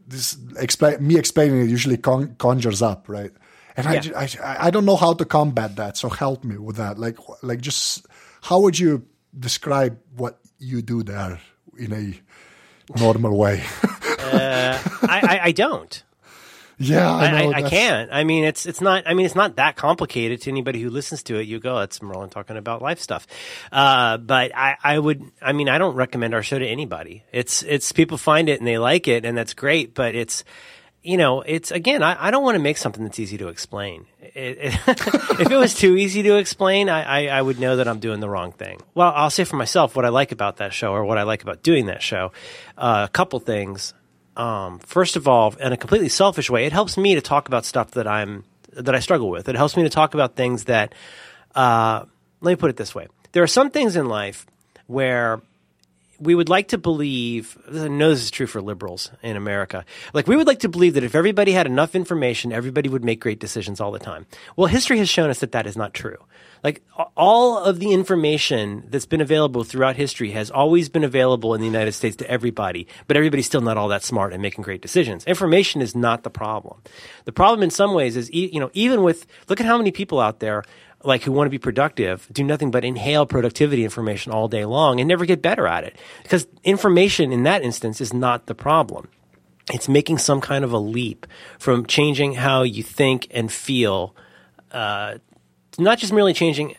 This 0.08 0.38
explain 0.58 1.06
me 1.06 1.18
explaining 1.18 1.62
it 1.62 1.70
usually 1.70 1.98
con- 1.98 2.36
conjures 2.38 2.82
up, 2.82 3.08
right? 3.08 3.32
And 3.78 4.06
yeah. 4.06 4.12
I, 4.18 4.24
I 4.44 4.68
I 4.68 4.70
don't 4.72 4.86
know 4.86 4.98
how 4.98 5.14
to 5.14 5.26
combat 5.26 5.78
that. 5.78 5.96
So 5.96 6.10
help 6.10 6.44
me 6.44 6.58
with 6.58 6.76
that. 6.78 7.00
Like 7.00 7.18
like 7.42 7.62
just 7.62 8.06
how 8.42 8.60
would 8.60 8.78
you 8.78 9.06
describe 9.38 9.98
what 10.18 10.40
you 10.58 10.82
do 10.82 11.04
there 11.04 11.40
in 11.78 11.94
a 11.94 13.00
normal 13.00 13.38
way? 13.38 13.64
uh, 14.20 14.78
I, 15.04 15.20
I, 15.24 15.40
I, 15.44 15.52
don't. 15.52 16.04
Yeah, 16.82 17.14
I, 17.14 17.26
I, 17.26 17.52
I, 17.56 17.70
can't. 17.70 18.10
I 18.10 18.24
mean, 18.24 18.46
it's 18.46 18.66
it's 18.66 18.80
not. 18.80 19.04
I 19.06 19.14
mean, 19.14 19.26
it's 19.26 19.36
not 19.36 19.58
that 19.58 19.76
complicated 19.76 20.42
to 20.44 20.50
anybody 20.50 20.82
who 20.82 20.90
listens 20.90 21.24
to 21.24 21.38
it. 21.38 21.46
You 21.46 21.60
go, 21.60 21.80
it's 21.80 22.02
Merlin 22.02 22.30
talking 22.30 22.56
about 22.56 22.82
life 22.82 23.02
stuff. 23.02 23.28
Uh, 23.70 24.18
but 24.18 24.56
I, 24.56 24.78
I 24.82 24.98
would. 24.98 25.30
I 25.42 25.52
mean, 25.52 25.68
I 25.68 25.78
don't 25.78 25.96
recommend 25.96 26.34
our 26.34 26.42
show 26.42 26.58
to 26.58 26.66
anybody. 26.66 27.26
It's 27.34 27.64
it's 27.64 27.92
people 27.92 28.18
find 28.18 28.48
it 28.48 28.60
and 28.60 28.68
they 28.68 28.78
like 28.78 29.10
it, 29.10 29.26
and 29.26 29.38
that's 29.38 29.54
great. 29.54 29.94
But 29.94 30.16
it's 30.16 30.46
you 31.04 31.18
know, 31.18 31.42
it's 31.42 31.72
again, 31.72 32.04
I, 32.04 32.28
I 32.28 32.32
don't 32.32 32.44
want 32.44 32.56
to 32.56 32.62
make 32.62 32.78
something 32.78 33.04
that's 33.04 33.20
easy 33.20 33.38
to 33.38 33.48
explain. 33.48 34.06
It, 34.22 34.58
it, 34.58 34.74
if 34.88 35.52
it 35.52 35.58
was 35.58 35.74
too 35.74 35.96
easy 35.96 36.24
to 36.24 36.36
explain, 36.36 36.90
I, 36.90 37.04
I, 37.04 37.38
I, 37.38 37.42
would 37.42 37.60
know 37.60 37.78
that 37.78 37.88
I'm 37.88 38.00
doing 38.00 38.20
the 38.20 38.30
wrong 38.30 38.52
thing. 38.52 38.82
Well, 38.94 39.12
I'll 39.16 39.30
say 39.30 39.46
for 39.46 39.56
myself 39.56 39.96
what 39.96 40.06
I 40.06 40.10
like 40.10 40.32
about 40.32 40.58
that 40.58 40.74
show 40.74 40.92
or 40.92 41.06
what 41.06 41.18
I 41.18 41.24
like 41.24 41.42
about 41.42 41.64
doing 41.64 41.86
that 41.86 42.02
show. 42.02 42.32
Uh, 42.78 43.08
a 43.08 43.12
couple 43.12 43.40
things. 43.40 43.94
Um, 44.40 44.80
first 44.80 45.18
of 45.18 45.28
all, 45.28 45.54
in 45.60 45.74
a 45.74 45.78
completely 45.78 46.08
selfish 46.08 46.50
way, 46.50 46.66
it 46.66 46.72
helps 46.72 46.98
me 46.98 47.14
to 47.16 47.22
talk 47.22 47.50
about 47.50 47.66
stuff 47.66 47.92
that 47.92 48.08
I'm 48.08 48.46
that 48.72 48.96
I 48.96 49.00
struggle 49.02 49.30
with. 49.30 49.50
It 49.50 49.56
helps 49.56 49.76
me 49.76 49.84
to 49.84 49.90
talk 49.90 50.14
about 50.14 50.36
things 50.36 50.64
that. 50.64 50.96
Uh, 51.54 52.06
let 52.40 52.52
me 52.52 52.56
put 52.56 52.70
it 52.70 52.78
this 52.78 52.96
way: 52.96 53.08
there 53.34 53.44
are 53.44 53.48
some 53.48 53.70
things 53.70 53.98
in 53.98 54.08
life 54.08 54.46
where 54.88 55.42
we 56.20 56.36
would 56.36 56.50
like 56.50 56.70
to 56.70 56.78
believe, 56.78 57.58
I 57.68 57.88
know 57.88 58.10
this 58.10 58.24
is 58.24 58.32
true 58.32 58.48
for 58.48 58.62
liberals 58.62 59.12
in 59.22 59.36
America, 59.36 59.86
like 60.14 60.28
we 60.28 60.36
would 60.36 60.48
like 60.48 60.60
to 60.60 60.70
believe 60.70 60.94
that 60.96 61.04
if 61.04 61.16
everybody 61.16 61.52
had 61.52 61.66
enough 61.66 61.96
information, 61.96 62.52
everybody 62.52 62.90
would 62.90 63.04
make 63.04 63.20
great 63.20 63.40
decisions 63.40 63.80
all 63.80 63.92
the 63.92 64.00
time. 64.00 64.26
Well, 64.56 64.68
history 64.68 64.98
has 65.00 65.10
shown 65.10 65.30
us 65.30 65.40
that 65.40 65.54
that 65.54 65.68
is 65.68 65.78
not 65.78 65.94
true. 65.94 66.18
Like 66.64 66.84
all 67.16 67.58
of 67.58 67.80
the 67.80 67.94
information 67.94 68.84
that's 68.90 69.06
been 69.06 69.22
available 69.22 69.64
throughout 69.64 69.96
history 69.96 70.32
has 70.32 70.52
always 70.52 70.90
been 70.90 71.06
available 71.06 71.54
in 71.54 71.62
the 71.62 71.68
United 71.68 71.94
States 71.94 72.18
to 72.18 72.30
everybody, 72.30 72.86
but 73.08 73.16
everybody's 73.16 73.46
still 73.46 73.62
not 73.62 73.78
all 73.78 73.88
that 73.88 74.04
smart 74.04 74.34
and 74.34 74.42
making 74.42 74.64
great 74.64 74.82
decisions. 74.82 75.24
Information 75.26 75.82
is 75.82 75.96
not 75.96 76.24
the 76.24 76.30
problem. 76.30 76.82
The 77.24 77.32
problem 77.32 77.64
in 77.64 77.70
some 77.70 77.94
ways 77.94 78.18
is, 78.18 78.30
you 78.34 78.60
know, 78.60 78.72
even 78.74 79.04
with, 79.04 79.26
look 79.48 79.62
at 79.62 79.66
how 79.66 79.78
many 79.78 79.92
people 79.92 80.20
out 80.20 80.42
there 80.42 80.64
like 81.04 81.24
who 81.24 81.32
want 81.32 81.46
to 81.46 81.52
be 81.52 81.58
productive 81.58 82.28
do 82.32 82.44
nothing 82.44 82.72
but 82.72 82.84
inhale 82.84 83.26
productivity 83.26 83.84
information 83.84 84.32
all 84.32 84.48
day 84.48 84.66
long 84.66 85.00
and 85.00 85.08
never 85.08 85.26
get 85.26 85.42
better 85.42 85.68
at 85.68 85.84
it. 85.84 85.96
Because 86.24 86.48
information 86.64 87.32
in 87.32 87.44
that 87.44 87.62
instance 87.62 88.02
is 88.02 88.14
not 88.14 88.48
the 88.48 88.56
problem. 88.56 89.08
It's 89.72 89.88
making 89.88 90.18
some 90.18 90.42
kind 90.42 90.66
of 90.66 90.74
a 90.74 90.80
leap 90.80 91.28
from 91.60 91.86
changing 91.86 92.34
how 92.34 92.64
you 92.64 92.84
think 92.84 93.28
and 93.32 93.52
feel 93.52 94.16
uh, 94.72 95.20
not 95.78 96.00
just 96.00 96.12
merely 96.12 96.34
changing 96.34 96.76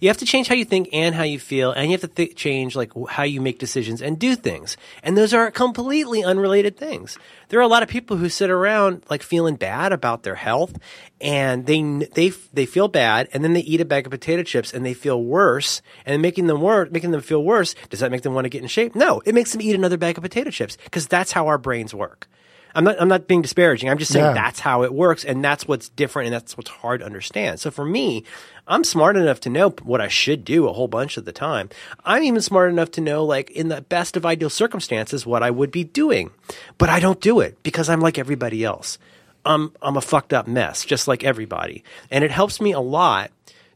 you 0.00 0.08
have 0.08 0.16
to 0.18 0.24
change 0.24 0.48
how 0.48 0.54
you 0.54 0.64
think 0.64 0.88
and 0.92 1.14
how 1.14 1.22
you 1.24 1.38
feel, 1.38 1.72
and 1.72 1.86
you 1.86 1.92
have 1.92 2.00
to 2.02 2.08
th- 2.08 2.34
change 2.36 2.76
like 2.76 2.92
how 3.08 3.22
you 3.22 3.40
make 3.40 3.58
decisions 3.58 4.00
and 4.02 4.18
do 4.18 4.36
things. 4.36 4.76
And 5.02 5.16
those 5.16 5.32
are 5.34 5.50
completely 5.50 6.22
unrelated 6.24 6.76
things. 6.76 7.18
There 7.48 7.58
are 7.58 7.62
a 7.62 7.68
lot 7.68 7.82
of 7.82 7.88
people 7.88 8.16
who 8.16 8.28
sit 8.28 8.50
around 8.50 9.02
like 9.10 9.22
feeling 9.22 9.56
bad 9.56 9.92
about 9.92 10.22
their 10.22 10.34
health, 10.34 10.76
and 11.20 11.66
they 11.66 11.82
they 12.14 12.30
they 12.52 12.66
feel 12.66 12.88
bad, 12.88 13.28
and 13.32 13.44
then 13.44 13.52
they 13.52 13.60
eat 13.60 13.80
a 13.80 13.84
bag 13.84 14.06
of 14.06 14.10
potato 14.10 14.42
chips, 14.42 14.72
and 14.72 14.84
they 14.84 14.94
feel 14.94 15.22
worse, 15.22 15.82
and 16.06 16.20
making 16.22 16.46
them 16.46 16.60
worse, 16.60 16.90
making 16.90 17.10
them 17.12 17.20
feel 17.20 17.42
worse. 17.44 17.74
Does 17.90 18.00
that 18.00 18.10
make 18.10 18.22
them 18.22 18.34
want 18.34 18.44
to 18.46 18.48
get 18.50 18.62
in 18.62 18.68
shape? 18.68 18.94
No, 18.94 19.20
it 19.24 19.34
makes 19.34 19.52
them 19.52 19.62
eat 19.62 19.74
another 19.74 19.96
bag 19.96 20.16
of 20.18 20.22
potato 20.22 20.50
chips 20.50 20.76
because 20.84 21.06
that's 21.06 21.32
how 21.32 21.46
our 21.46 21.58
brains 21.58 21.94
work. 21.94 22.28
I'm 22.76 22.82
not 22.82 23.00
I'm 23.00 23.06
not 23.06 23.28
being 23.28 23.40
disparaging. 23.40 23.88
I'm 23.88 23.98
just 23.98 24.10
saying 24.10 24.24
Yeah. 24.24 24.32
that's 24.34 24.58
how 24.58 24.82
it 24.82 24.92
works 24.92 25.24
and 25.24 25.44
that's 25.44 25.68
what's 25.68 25.88
different 25.90 26.26
and 26.26 26.34
that's 26.34 26.56
what's 26.56 26.70
hard 26.70 27.00
to 27.00 27.06
understand. 27.06 27.60
So 27.60 27.70
for 27.70 27.84
me, 27.84 28.24
I'm 28.66 28.84
smart 28.84 29.16
enough 29.16 29.40
to 29.40 29.50
know 29.50 29.70
what 29.82 30.00
I 30.00 30.08
should 30.08 30.44
do 30.44 30.66
a 30.66 30.72
whole 30.72 30.88
bunch 30.88 31.18
of 31.18 31.26
the 31.26 31.32
time. 31.32 31.68
I'm 32.04 32.22
even 32.22 32.40
smart 32.40 32.70
enough 32.70 32.90
to 32.92 33.02
know 33.02 33.24
like 33.24 33.50
in 33.50 33.68
the 33.68 33.82
best 33.82 34.16
of 34.16 34.24
ideal 34.24 34.48
circumstances 34.48 35.26
what 35.26 35.42
I 35.42 35.50
would 35.50 35.70
be 35.70 35.84
doing. 35.84 36.30
But 36.78 36.88
I 36.88 36.98
don't 36.98 37.20
do 37.20 37.40
it 37.40 37.62
because 37.62 37.90
I'm 37.90 38.00
like 38.00 38.18
everybody 38.18 38.64
else. 38.64 38.98
I'm 39.44 39.72
I'm 39.82 39.98
a 39.98 40.00
fucked 40.00 40.32
up 40.32 40.48
mess 40.48 40.84
just 40.84 41.06
like 41.06 41.24
everybody. 41.24 41.84
And 42.10 42.24
it 42.24 42.30
helps 42.30 42.60
me 42.60 42.72
a 42.72 42.80
lot 42.80 43.30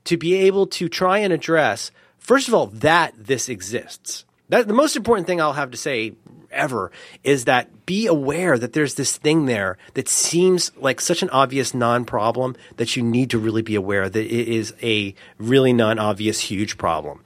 to 0.04 0.16
be 0.16 0.34
able 0.34 0.66
to 0.68 0.88
try 0.88 1.18
and 1.18 1.34
address 1.34 1.90
first 2.18 2.48
of 2.48 2.54
all 2.54 2.68
that 2.68 3.12
this 3.18 3.50
exists. 3.50 4.24
That 4.48 4.66
the 4.66 4.72
most 4.72 4.96
important 4.96 5.26
thing 5.26 5.40
I'll 5.40 5.52
have 5.52 5.72
to 5.72 5.76
say 5.76 6.14
ever 6.50 6.90
is 7.24 7.44
that 7.44 7.86
be 7.86 8.06
aware 8.06 8.58
that 8.58 8.72
there's 8.72 8.94
this 8.94 9.16
thing 9.16 9.46
there 9.46 9.76
that 9.94 10.08
seems 10.08 10.72
like 10.76 11.00
such 11.00 11.22
an 11.22 11.30
obvious 11.30 11.74
non-problem 11.74 12.56
that 12.76 12.96
you 12.96 13.02
need 13.02 13.30
to 13.30 13.38
really 13.38 13.62
be 13.62 13.74
aware 13.74 14.08
that 14.08 14.24
it 14.24 14.48
is 14.48 14.74
a 14.82 15.14
really 15.38 15.72
non-obvious 15.72 16.40
huge 16.40 16.78
problem 16.78 17.24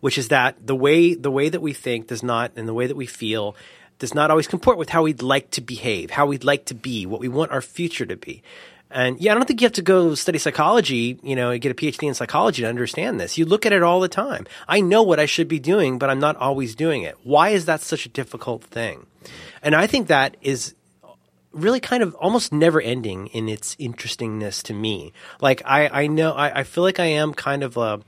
which 0.00 0.18
is 0.18 0.28
that 0.28 0.66
the 0.66 0.74
way 0.74 1.14
the 1.14 1.30
way 1.30 1.48
that 1.48 1.62
we 1.62 1.72
think 1.72 2.08
does 2.08 2.22
not 2.22 2.52
and 2.56 2.68
the 2.68 2.74
way 2.74 2.86
that 2.86 2.96
we 2.96 3.06
feel 3.06 3.54
does 4.02 4.14
not 4.14 4.32
always 4.32 4.48
comport 4.48 4.76
with 4.78 4.88
how 4.88 5.04
we'd 5.04 5.22
like 5.22 5.48
to 5.52 5.60
behave, 5.60 6.10
how 6.10 6.26
we'd 6.26 6.42
like 6.42 6.64
to 6.64 6.74
be, 6.74 7.06
what 7.06 7.20
we 7.20 7.28
want 7.28 7.52
our 7.52 7.62
future 7.62 8.04
to 8.04 8.16
be. 8.16 8.42
And 8.92 9.18
yeah, 9.20 9.32
I 9.32 9.34
don't 9.34 9.46
think 9.46 9.60
you 9.60 9.64
have 9.64 9.72
to 9.72 9.82
go 9.82 10.14
study 10.14 10.38
psychology, 10.38 11.18
you 11.22 11.34
know, 11.34 11.56
get 11.58 11.72
a 11.72 11.74
PhD 11.74 12.06
in 12.08 12.14
psychology 12.14 12.62
to 12.62 12.68
understand 12.68 13.18
this. 13.18 13.38
You 13.38 13.46
look 13.46 13.64
at 13.64 13.72
it 13.72 13.82
all 13.82 14.00
the 14.00 14.08
time. 14.08 14.46
I 14.68 14.80
know 14.80 15.02
what 15.02 15.18
I 15.18 15.26
should 15.26 15.48
be 15.48 15.58
doing, 15.58 15.98
but 15.98 16.10
I'm 16.10 16.20
not 16.20 16.36
always 16.36 16.74
doing 16.74 17.02
it. 17.02 17.16
Why 17.22 17.50
is 17.50 17.64
that 17.64 17.80
such 17.80 18.06
a 18.06 18.10
difficult 18.10 18.64
thing? 18.64 19.06
And 19.62 19.74
I 19.74 19.86
think 19.86 20.08
that 20.08 20.36
is 20.42 20.74
really 21.52 21.80
kind 21.80 22.02
of 22.02 22.14
almost 22.16 22.52
never 22.52 22.80
ending 22.80 23.28
in 23.28 23.48
its 23.48 23.76
interestingness 23.78 24.62
to 24.64 24.74
me. 24.74 25.12
Like 25.40 25.62
I, 25.64 26.02
I 26.02 26.06
know 26.06 26.32
I, 26.32 26.60
I 26.60 26.64
feel 26.64 26.84
like 26.84 27.00
I 27.00 27.06
am 27.06 27.34
kind 27.34 27.62
of 27.62 27.76
a 27.76 28.00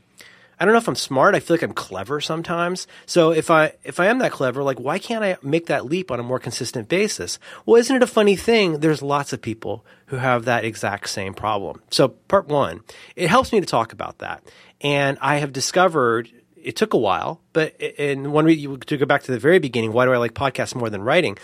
I 0.59 0.65
don't 0.65 0.73
know 0.73 0.79
if 0.79 0.89
I'm 0.89 0.95
smart. 0.95 1.35
I 1.35 1.41
feel 1.41 1.55
like 1.55 1.63
I'm 1.63 1.73
clever 1.73 2.21
sometimes. 2.21 2.87
So 3.07 3.33
if 3.33 3.51
I 3.51 3.73
if 3.83 4.01
I 4.01 4.07
am 4.07 4.19
that 4.19 4.33
clever, 4.33 4.63
like 4.63 4.79
why 4.79 4.99
can't 4.99 5.25
I 5.25 5.37
make 5.43 5.67
that 5.67 5.87
leap 5.87 6.11
on 6.11 6.21
a 6.21 6.23
more 6.23 6.39
consistent 6.39 6.89
basis? 6.89 7.39
Well, 7.67 7.81
isn't 7.81 7.95
it 7.95 8.03
a 8.03 8.07
funny 8.07 8.37
thing? 8.37 8.81
There's 8.81 9.03
lots 9.03 9.33
of 9.33 9.43
people 9.43 9.85
who 10.07 10.17
have 10.17 10.45
that 10.45 10.65
exact 10.65 11.09
same 11.09 11.35
problem. 11.35 11.83
So 11.91 12.09
part 12.09 12.49
1, 12.49 12.81
it 13.17 13.29
helps 13.29 13.53
me 13.53 13.61
to 13.61 13.67
talk 13.67 13.93
about 13.93 14.19
that. 14.19 14.43
And 14.81 15.19
I 15.21 15.37
have 15.37 15.53
discovered 15.53 16.31
it 16.57 16.77
took 16.77 16.95
a 16.95 16.99
while, 16.99 17.43
but 17.53 17.79
in 17.81 18.33
one 18.33 18.47
reason 18.47 18.81
to 18.81 18.97
go 18.97 19.05
back 19.05 19.23
to 19.25 19.33
the 19.33 19.39
very 19.39 19.59
beginning, 19.59 19.93
why 19.93 20.07
do 20.07 20.13
I 20.13 20.17
like 20.17 20.33
podcasts 20.33 20.75
more 20.75 20.89
than 20.89 21.03
writing? 21.03 21.37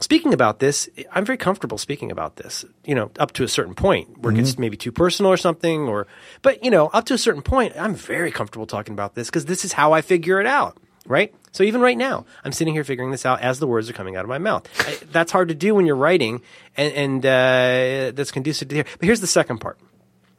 Speaking 0.00 0.32
about 0.32 0.60
this, 0.60 0.88
I'm 1.12 1.24
very 1.26 1.36
comfortable 1.36 1.76
speaking 1.76 2.10
about 2.10 2.36
this, 2.36 2.64
you 2.84 2.94
know, 2.94 3.10
up 3.18 3.32
to 3.32 3.44
a 3.44 3.48
certain 3.48 3.74
point 3.74 4.18
where 4.18 4.32
it 4.32 4.36
gets 4.36 4.58
maybe 4.58 4.76
too 4.76 4.92
personal 4.92 5.30
or 5.30 5.36
something 5.36 5.82
or, 5.82 6.06
but 6.40 6.64
you 6.64 6.70
know, 6.70 6.88
up 6.88 7.04
to 7.06 7.14
a 7.14 7.18
certain 7.18 7.42
point, 7.42 7.74
I'm 7.78 7.94
very 7.94 8.32
comfortable 8.32 8.66
talking 8.66 8.94
about 8.94 9.14
this 9.14 9.28
because 9.28 9.44
this 9.44 9.64
is 9.64 9.72
how 9.74 9.92
I 9.92 10.00
figure 10.00 10.40
it 10.40 10.46
out, 10.46 10.78
right? 11.06 11.34
So 11.52 11.64
even 11.64 11.80
right 11.82 11.98
now, 11.98 12.24
I'm 12.44 12.52
sitting 12.52 12.72
here 12.72 12.82
figuring 12.82 13.10
this 13.10 13.26
out 13.26 13.42
as 13.42 13.58
the 13.58 13.66
words 13.66 13.90
are 13.90 13.92
coming 13.92 14.16
out 14.16 14.24
of 14.24 14.28
my 14.30 14.38
mouth. 14.38 14.66
I, 14.80 14.98
that's 15.12 15.32
hard 15.32 15.48
to 15.48 15.54
do 15.54 15.74
when 15.74 15.84
you're 15.84 15.96
writing 15.96 16.40
and, 16.76 16.94
and, 16.94 17.26
uh, 17.26 18.12
that's 18.16 18.30
conducive 18.30 18.68
to 18.68 18.74
hear. 18.76 18.84
But 18.98 19.04
here's 19.04 19.20
the 19.20 19.26
second 19.26 19.58
part. 19.58 19.78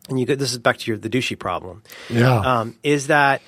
And 0.09 0.20
you 0.20 0.26
go, 0.26 0.36
this 0.36 0.51
is 0.51 0.57
back 0.57 0.78
to 0.80 0.89
your, 0.89 0.97
the 0.97 1.09
douchey 1.09 1.38
problem. 1.38 1.84
Yeah. 2.09 2.39
Um, 2.39 2.78
is 2.82 3.07
that, 3.07 3.41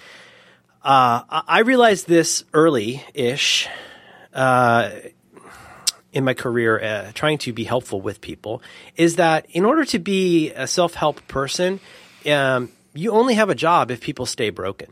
uh, 0.84 1.24
I 1.30 1.44
I 1.48 1.60
realized 1.62 2.08
this 2.08 2.44
early 2.54 3.04
ish, 3.14 3.68
uh, 4.34 4.92
in 6.14 6.24
my 6.24 6.34
career, 6.34 6.80
uh, 6.80 7.12
trying 7.14 7.40
to 7.40 7.52
be 7.52 7.64
helpful 7.64 8.00
with 8.00 8.22
people, 8.22 8.62
is 8.96 9.18
that 9.18 9.48
in 9.50 9.66
order 9.66 9.84
to 9.86 10.00
be 10.00 10.52
a 10.52 10.68
self 10.68 10.94
help 10.94 11.28
person, 11.28 11.80
um, 12.30 12.72
you 12.94 13.12
only 13.12 13.34
have 13.34 13.50
a 13.50 13.56
job 13.56 13.92
if 13.92 14.00
people 14.00 14.26
stay 14.26 14.50
broken. 14.50 14.92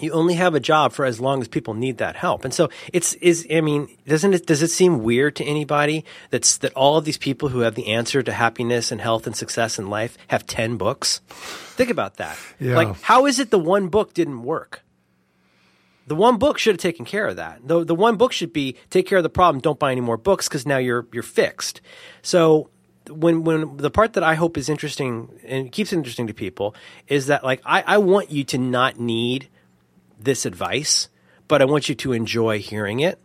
You 0.00 0.12
only 0.12 0.34
have 0.34 0.54
a 0.54 0.60
job 0.60 0.92
for 0.92 1.04
as 1.04 1.20
long 1.20 1.42
as 1.42 1.48
people 1.48 1.74
need 1.74 1.98
that 1.98 2.16
help. 2.16 2.44
And 2.44 2.54
so 2.54 2.70
it's 2.92 3.12
is 3.14 3.46
I 3.50 3.60
mean, 3.60 3.88
doesn't 4.06 4.32
it 4.32 4.46
does 4.46 4.62
it 4.62 4.68
seem 4.68 5.02
weird 5.02 5.36
to 5.36 5.44
anybody 5.44 6.04
that's 6.30 6.58
that 6.58 6.72
all 6.74 6.96
of 6.96 7.04
these 7.04 7.18
people 7.18 7.50
who 7.50 7.60
have 7.60 7.74
the 7.74 7.88
answer 7.88 8.22
to 8.22 8.32
happiness 8.32 8.90
and 8.90 9.00
health 9.00 9.26
and 9.26 9.36
success 9.36 9.78
in 9.78 9.90
life 9.90 10.16
have 10.28 10.46
10 10.46 10.76
books? 10.76 11.20
Think 11.28 11.90
about 11.90 12.16
that. 12.16 12.38
Yeah. 12.58 12.76
Like 12.76 13.02
how 13.02 13.26
is 13.26 13.38
it 13.38 13.50
the 13.50 13.58
one 13.58 13.88
book 13.88 14.14
didn't 14.14 14.42
work? 14.42 14.82
The 16.06 16.14
one 16.16 16.38
book 16.38 16.58
should 16.58 16.74
have 16.74 16.80
taken 16.80 17.04
care 17.04 17.28
of 17.28 17.36
that. 17.36 17.66
The 17.66 17.84
the 17.84 17.94
one 17.94 18.16
book 18.16 18.32
should 18.32 18.52
be 18.52 18.76
take 18.90 19.06
care 19.06 19.18
of 19.18 19.24
the 19.24 19.30
problem, 19.30 19.60
don't 19.60 19.78
buy 19.78 19.92
any 19.92 20.00
more 20.00 20.16
books 20.16 20.48
because 20.48 20.66
now 20.66 20.78
you're 20.78 21.06
you're 21.12 21.22
fixed. 21.22 21.80
So 22.22 22.70
when 23.08 23.44
when 23.44 23.76
the 23.76 23.90
part 23.90 24.14
that 24.14 24.22
I 24.22 24.34
hope 24.34 24.56
is 24.56 24.68
interesting 24.68 25.28
and 25.44 25.70
keeps 25.70 25.92
interesting 25.92 26.26
to 26.26 26.34
people 26.34 26.74
is 27.08 27.26
that 27.26 27.44
like 27.44 27.60
I, 27.64 27.82
I 27.82 27.98
want 27.98 28.30
you 28.30 28.44
to 28.44 28.58
not 28.58 28.98
need 28.98 29.48
this 30.18 30.46
advice, 30.46 31.08
but 31.48 31.62
I 31.62 31.64
want 31.64 31.88
you 31.88 31.94
to 31.96 32.12
enjoy 32.12 32.58
hearing 32.58 33.00
it. 33.00 33.18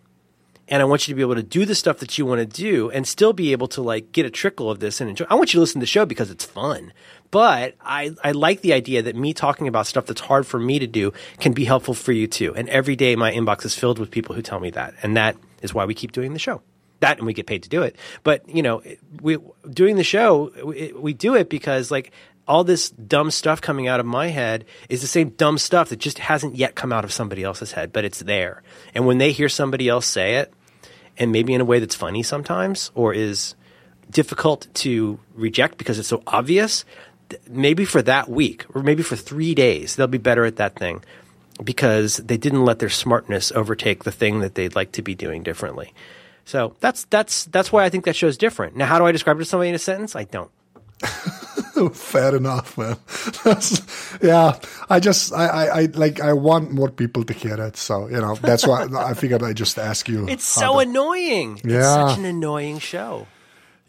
And 0.70 0.82
I 0.82 0.86
want 0.86 1.07
you 1.07 1.13
to 1.13 1.15
be 1.15 1.22
able 1.22 1.36
to 1.36 1.43
do 1.43 1.65
the 1.65 1.76
stuff 1.76 1.99
that 1.99 2.18
you 2.18 2.26
want 2.26 2.39
to 2.39 2.45
do 2.45 2.89
and 2.89 3.07
still 3.07 3.34
be 3.34 3.51
able 3.51 3.68
to 3.70 3.82
like 3.82 4.11
get 4.11 4.26
a 4.26 4.30
trickle 4.30 4.70
of 4.70 4.80
this 4.80 4.99
and 4.99 5.09
enjoy. 5.09 5.26
I 5.30 5.36
want 5.36 5.53
you 5.53 5.57
to 5.57 5.61
listen 5.61 5.80
to 5.80 5.84
the 5.84 5.88
show 5.88 6.05
because 6.05 6.30
it's 6.30 6.43
fun. 6.45 6.93
But 7.32 7.76
I, 7.82 8.15
I 8.24 8.32
like 8.32 8.61
the 8.61 8.74
idea 8.74 9.01
that 9.01 9.15
me 9.15 9.34
talking 9.34 9.68
about 9.68 9.88
stuff 9.88 10.05
that's 10.05 10.22
hard 10.22 10.45
for 10.45 10.59
me 10.59 10.80
to 10.80 10.88
do 10.88 11.13
can 11.39 11.53
be 11.53 11.65
helpful 11.65 11.93
for 11.93 12.11
you 12.11 12.28
too. 12.28 12.53
And 12.55 12.70
every 12.70 12.95
day 12.95 13.15
my 13.15 13.32
inbox 13.32 13.65
is 13.65 13.76
filled 13.76 13.99
with 13.99 14.11
people 14.11 14.36
who 14.36 14.41
tell 14.41 14.59
me 14.59 14.70
that. 14.72 14.93
And 15.03 15.15
that 15.18 15.36
is 15.61 15.74
why 15.74 15.86
we 15.86 15.93
keep 15.93 16.11
doing 16.11 16.34
the 16.34 16.39
show. 16.39 16.61
That 16.99 17.18
and 17.18 17.28
we 17.28 17.34
get 17.34 17.45
paid 17.45 17.63
to 17.63 17.70
do 17.70 17.84
it. 17.84 17.95
But, 18.24 18.47
you 18.49 18.63
know, 18.63 18.82
we 19.22 19.38
doing 19.70 19.97
the 19.97 20.03
show, 20.03 20.51
we, 20.65 20.93
we 20.93 21.13
do 21.13 21.36
it 21.36 21.49
because 21.49 21.91
like 21.91 22.11
all 22.47 22.63
this 22.63 22.89
dumb 22.89 23.30
stuff 23.30 23.61
coming 23.61 23.88
out 23.88 23.99
of 23.99 24.05
my 24.05 24.28
head 24.28 24.65
is 24.89 25.01
the 25.01 25.07
same 25.07 25.30
dumb 25.30 25.57
stuff 25.57 25.89
that 25.89 25.99
just 25.99 26.18
hasn't 26.18 26.55
yet 26.55 26.76
come 26.76 26.93
out 26.93 27.03
of 27.03 27.11
somebody 27.11 27.43
else's 27.43 27.74
head, 27.74 27.91
but 27.91 28.05
it's 28.05 28.20
there. 28.20 28.63
And 28.95 29.05
when 29.05 29.18
they 29.18 29.32
hear 29.32 29.49
somebody 29.49 29.89
else 29.89 30.07
say 30.07 30.36
it, 30.36 30.53
and 31.20 31.32
maybe 31.32 31.53
in 31.53 31.61
a 31.61 31.65
way 31.65 31.80
that's 31.80 31.95
funny 31.95 32.24
sometimes 32.24 32.91
or 32.95 33.13
is 33.13 33.55
difficult 34.09 34.68
to 34.74 35.20
reject 35.36 35.78
because 35.78 35.99
it's 35.99 36.07
so 36.07 36.24
obvious, 36.28 36.86
maybe 37.49 37.86
for 37.86 38.01
that 38.01 38.30
week 38.30 38.65
or 38.74 38.82
maybe 38.82 39.03
for 39.03 39.15
three 39.15 39.53
days, 39.53 39.95
they'll 39.95 40.07
be 40.07 40.18
better 40.18 40.45
at 40.45 40.57
that 40.57 40.76
thing 40.76 41.03
because 41.63 42.18
they 42.18 42.38
didn't 42.38 42.65
let 42.65 42.80
their 42.80 42.89
smartness 42.89 43.51
overtake 43.51 44.03
the 44.03 44.11
thing 44.11 44.39
that 44.39 44.55
they'd 44.55 44.76
like 44.76 44.91
to 44.93 45.01
be 45.01 45.15
doing 45.15 45.43
differently. 45.43 45.93
So 46.45 46.76
that's 46.80 47.03
that's 47.05 47.45
that's 47.45 47.72
why 47.72 47.84
I 47.84 47.89
think 47.89 48.05
that 48.05 48.15
show's 48.15 48.38
different. 48.38 48.76
Now, 48.78 48.86
how 48.86 48.99
do 48.99 49.05
I 49.05 49.11
describe 49.11 49.36
it 49.38 49.39
to 49.39 49.45
somebody 49.45 49.70
in 49.70 49.76
a 49.76 49.80
sentence? 49.80 50.15
I 50.15 50.24
don't. 50.24 50.51
Fair 51.93 52.36
enough, 52.36 52.78
man. 52.78 52.97
Yeah, 54.21 54.59
I 54.89 54.99
just, 54.99 55.34
I, 55.34 55.45
I, 55.47 55.80
I, 55.82 55.86
like, 55.93 56.19
I 56.21 56.34
want 56.34 56.71
more 56.71 56.89
people 56.89 57.23
to 57.25 57.34
hear 57.34 57.55
it. 57.61 57.78
So, 57.78 58.07
you 58.07 58.19
know, 58.19 58.36
that's 58.36 58.65
why 58.67 58.88
I 58.97 59.13
figured 59.13 59.43
I 59.43 59.53
just 59.53 59.78
ask 59.78 60.07
you. 60.09 60.28
It's 60.28 60.43
so 60.47 60.73
to- 60.73 60.80
annoying. 60.80 61.57
It's 61.57 61.65
Yeah. 61.65 62.07
such 62.09 62.17
an 62.19 62.25
annoying 62.25 62.80
show. 62.80 63.28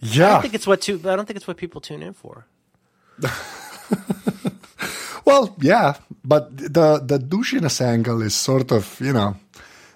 I 0.03 0.07
Yeah. 0.07 0.29
don't 0.33 0.43
think 0.43 0.55
it's 0.55 0.67
what 0.67 0.81
to, 0.83 0.95
I 1.05 1.17
don't 1.17 1.27
think 1.27 1.37
it's 1.37 1.47
what 1.49 1.57
people 1.57 1.81
tune 1.81 2.03
in 2.03 2.13
for. 2.15 2.47
Well, 5.25 5.55
yeah, 5.61 5.95
but 6.25 6.57
the 6.57 7.03
the 7.05 7.19
douchiness 7.19 7.83
angle 7.83 8.23
is 8.23 8.35
sort 8.35 8.73
of, 8.73 8.99
you 8.99 9.13
know, 9.13 9.37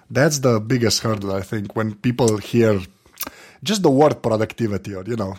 that's 0.07 0.39
the 0.39 0.59
biggest 0.59 1.01
hurdle, 1.01 1.33
I 1.33 1.41
think, 1.41 1.75
when 1.75 1.95
people 1.95 2.37
hear 2.37 2.79
just 3.63 3.81
the 3.81 3.89
word 3.89 4.21
productivity 4.21 4.93
or, 4.93 5.03
you 5.07 5.15
know, 5.15 5.33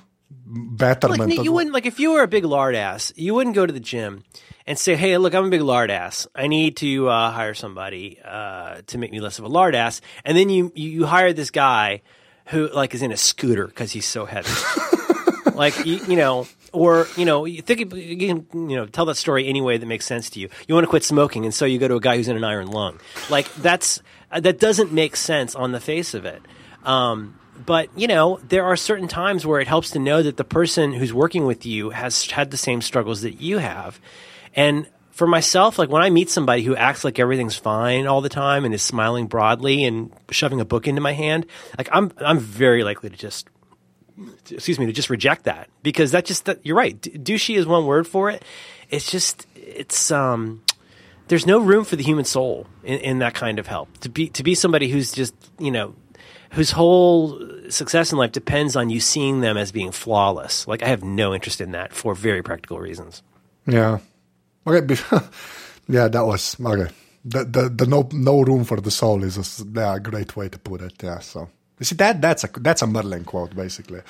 betterment. 0.47 1.31
Like, 1.31 1.45
you 1.45 1.53
wouldn't 1.53 1.73
like 1.75 1.87
if 1.87 1.99
you 2.01 2.13
were 2.13 2.23
a 2.23 2.29
big 2.29 2.45
lard 2.45 2.75
ass, 2.75 3.13
you 3.17 3.35
wouldn't 3.35 3.55
go 3.55 3.67
to 3.67 3.73
the 3.73 3.81
gym 3.81 4.25
and 4.67 4.79
say, 4.79 4.97
"Hey, 4.97 5.17
look, 5.19 5.35
I'm 5.35 5.47
a 5.47 5.51
big 5.51 5.63
lard 5.63 5.91
ass. 5.91 6.27
I 6.35 6.47
need 6.47 6.77
to 6.79 7.09
uh, 7.09 7.31
hire 7.31 7.55
somebody 7.55 8.19
uh, 8.25 8.83
to 8.87 8.99
make 8.99 9.13
me 9.13 9.21
less 9.21 9.39
of 9.39 9.45
a 9.45 9.49
lard 9.49 9.75
ass." 9.75 10.01
And 10.25 10.37
then 10.37 10.49
you 10.49 10.73
you, 10.75 10.91
you 10.91 11.07
hire 11.07 11.33
this 11.33 11.51
guy 11.51 12.03
who 12.47 12.69
like 12.69 12.95
is 12.95 13.03
in 13.03 13.13
a 13.13 13.17
scooter 13.17 13.67
because 13.67 13.93
he's 13.93 14.07
so 14.07 14.25
heavy. 14.25 14.51
like 15.55 15.87
you, 15.87 15.97
you 16.09 16.17
know, 16.17 16.47
or 16.73 17.07
you 17.17 17.25
know, 17.25 17.45
you 17.45 17.63
think 17.63 17.95
you 17.95 18.17
can 18.17 18.69
you 18.69 18.77
know 18.77 18.87
tell 18.87 19.07
that 19.07 19.17
story 19.17 19.47
any 19.49 19.61
way 19.61 19.79
that 19.79 19.87
makes 19.87 20.05
sense 20.05 20.31
to 20.31 20.41
you. 20.41 20.49
You 20.67 20.75
want 20.75 20.85
to 20.85 20.91
quit 20.91 21.05
smoking, 21.05 21.45
and 21.45 21.55
so 21.55 21.65
you 21.65 21.79
go 21.79 21.89
to 21.89 21.97
a 21.97 22.01
guy 22.01 22.17
who's 22.17 22.29
in 22.29 22.37
an 22.37 22.45
iron 22.45 22.69
lung. 22.69 23.01
Like 23.31 23.53
that's 23.55 24.03
that 24.31 24.59
doesn't 24.59 24.93
make 24.93 25.17
sense 25.17 25.55
on 25.55 25.73
the 25.73 25.81
face 25.81 26.15
of 26.15 26.25
it. 26.25 26.43
Um, 26.85 27.39
but 27.65 27.89
you 27.97 28.07
know, 28.07 28.41
there 28.49 28.65
are 28.65 28.77
certain 28.77 29.09
times 29.09 29.47
where 29.47 29.61
it 29.61 29.69
helps 29.69 29.91
to 29.91 29.99
know 29.99 30.23
that 30.23 30.37
the 30.37 30.45
person 30.45 30.93
who's 30.93 31.13
working 31.13 31.47
with 31.47 31.67
you 31.67 31.91
has 31.91 32.31
had 32.31 32.51
the 32.51 32.57
same 32.57 32.81
struggles 32.81 33.23
that 33.23 33.41
you 33.41 33.59
have, 33.59 34.01
and. 34.55 34.89
For 35.15 35.29
myself, 35.29 35.79
like 35.79 35.91
when 35.91 36.03
I 36.03 36.11
meet 36.11 36.29
somebody 36.29 36.65
who 36.65 36.75
acts 36.75 37.05
like 37.05 37.21
everything's 37.21 37.57
fine 37.57 38.09
all 38.09 38.21
the 38.21 38.29
time 38.29 38.65
and 38.65 38.75
is 38.75 38.83
smiling 38.83 39.29
broadly 39.29 39.85
and 39.85 40.13
shoving 40.33 40.61
a 40.61 40.65
book 40.65 40.89
into 40.89 41.01
my 41.01 41.13
hand, 41.13 41.47
like 41.79 41.89
I'm, 41.93 42.11
I'm 42.19 42.41
very 42.41 42.83
likely 42.83 43.11
to 43.11 43.17
just 43.17 43.49
excuse 44.51 44.79
me, 44.79 44.87
to 44.87 44.93
just 44.93 45.11
reject 45.11 45.45
that 45.45 45.69
because 45.83 46.13
that 46.13 46.25
just 46.25 46.45
that, 46.47 46.65
you're 46.65 46.77
right. 46.77 47.01
D- 47.01 47.11
douchey 47.11 47.57
is 47.57 47.67
one 47.67 47.87
word 47.87 48.07
for 48.07 48.31
it. 48.31 48.45
It's 48.91 49.11
just 49.11 49.47
it's 49.55 50.11
um 50.11 50.63
there's 51.29 51.47
no 51.47 51.59
room 51.59 51.85
for 51.85 51.97
the 51.97 52.03
human 52.03 52.25
soul 52.25 52.67
in, 52.83 52.99
in 53.01 53.19
that 53.21 53.35
kind 53.35 53.59
of 53.59 53.67
help 53.67 53.97
to 53.99 54.09
be 54.09 54.29
to 54.31 54.43
be 54.43 54.55
somebody 54.55 54.89
who's 54.89 55.13
just 55.13 55.35
you 55.59 55.71
know 55.71 55.95
whose 56.55 56.71
whole 56.71 57.41
success 57.69 58.13
in 58.13 58.19
life 58.19 58.33
depends 58.33 58.77
on 58.77 58.91
you 58.91 59.01
seeing 59.01 59.41
them 59.41 59.57
as 59.57 59.73
being 59.73 59.93
flawless. 59.93 60.67
Like 60.67 60.83
I 60.83 60.89
have 60.89 61.03
no 61.05 61.35
interest 61.35 61.61
in 61.61 61.73
that 61.73 61.93
for 61.93 62.15
very 62.15 62.43
practical 62.43 62.79
reasons. 62.79 63.23
Yeah. 63.67 63.99
Okay. 64.67 64.97
yeah, 65.89 66.09
that 66.09 66.25
was 66.25 66.57
okay. 66.61 66.91
The, 67.25 67.45
the 67.45 67.69
the 67.69 67.87
no 67.87 68.09
no 68.13 68.43
room 68.43 68.65
for 68.65 68.81
the 68.81 68.91
soul 68.91 69.25
is 69.25 69.37
a, 69.39 69.65
yeah, 69.75 69.97
a 69.97 70.01
great 70.01 70.37
way 70.37 70.49
to 70.49 70.59
put 70.59 70.83
it. 70.83 71.03
Yeah. 71.03 71.21
So 71.21 71.49
you 71.79 71.87
see 71.87 71.97
that 71.97 72.21
that's 72.21 72.45
a 72.45 72.49
that's 72.61 72.83
a 72.83 72.87
Merlin 72.87 73.25
quote 73.25 73.57
basically. 73.57 74.01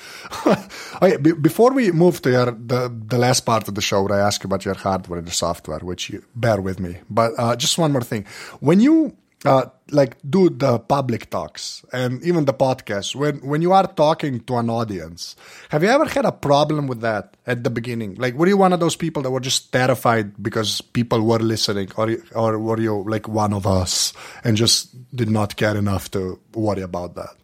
okay, 1.01 1.17
b- 1.17 1.31
before 1.31 1.73
we 1.73 1.91
move 1.91 2.21
to 2.23 2.31
your 2.31 2.51
the 2.51 2.93
the 3.07 3.17
last 3.17 3.45
part 3.45 3.67
of 3.67 3.75
the 3.75 3.81
show, 3.81 4.03
where 4.03 4.19
I 4.19 4.27
ask 4.27 4.43
you 4.43 4.47
about 4.47 4.65
your 4.65 4.75
hardware 4.75 5.19
and 5.19 5.27
your 5.27 5.33
software, 5.33 5.79
which 5.79 6.09
you 6.09 6.23
bear 6.35 6.61
with 6.61 6.79
me. 6.79 6.97
But 7.09 7.31
uh, 7.37 7.55
just 7.55 7.77
one 7.77 7.91
more 7.91 8.03
thing, 8.03 8.25
when 8.59 8.81
you 8.81 9.15
uh, 9.45 9.65
like 9.91 10.17
do 10.27 10.49
the 10.49 10.79
public 10.79 11.29
talks 11.29 11.85
and 11.93 12.23
even 12.23 12.45
the 12.45 12.53
podcast. 12.53 13.15
When 13.15 13.37
when 13.39 13.61
you 13.61 13.71
are 13.71 13.87
talking 13.87 14.39
to 14.41 14.57
an 14.57 14.69
audience 14.69 15.35
have 15.69 15.83
you 15.83 15.89
ever 15.89 16.05
had 16.05 16.25
a 16.25 16.31
problem 16.31 16.87
with 16.87 17.01
that 17.01 17.37
at 17.45 17.63
the 17.63 17.69
beginning? 17.69 18.15
Like 18.15 18.33
were 18.35 18.47
you 18.47 18.57
one 18.57 18.73
of 18.73 18.79
those 18.79 18.95
people 18.95 19.21
that 19.23 19.31
were 19.31 19.39
just 19.39 19.71
terrified 19.71 20.41
because 20.41 20.81
people 20.81 21.21
were 21.21 21.39
listening 21.39 21.89
or 21.97 22.17
or 22.33 22.59
were 22.59 22.79
you 22.79 23.03
like 23.07 23.27
one 23.27 23.53
of 23.53 23.67
us 23.67 24.13
and 24.43 24.57
just 24.57 24.93
did 25.15 25.29
not 25.29 25.55
care 25.55 25.77
enough 25.77 26.09
to 26.11 26.39
worry 26.53 26.81
about 26.81 27.15
that? 27.15 27.35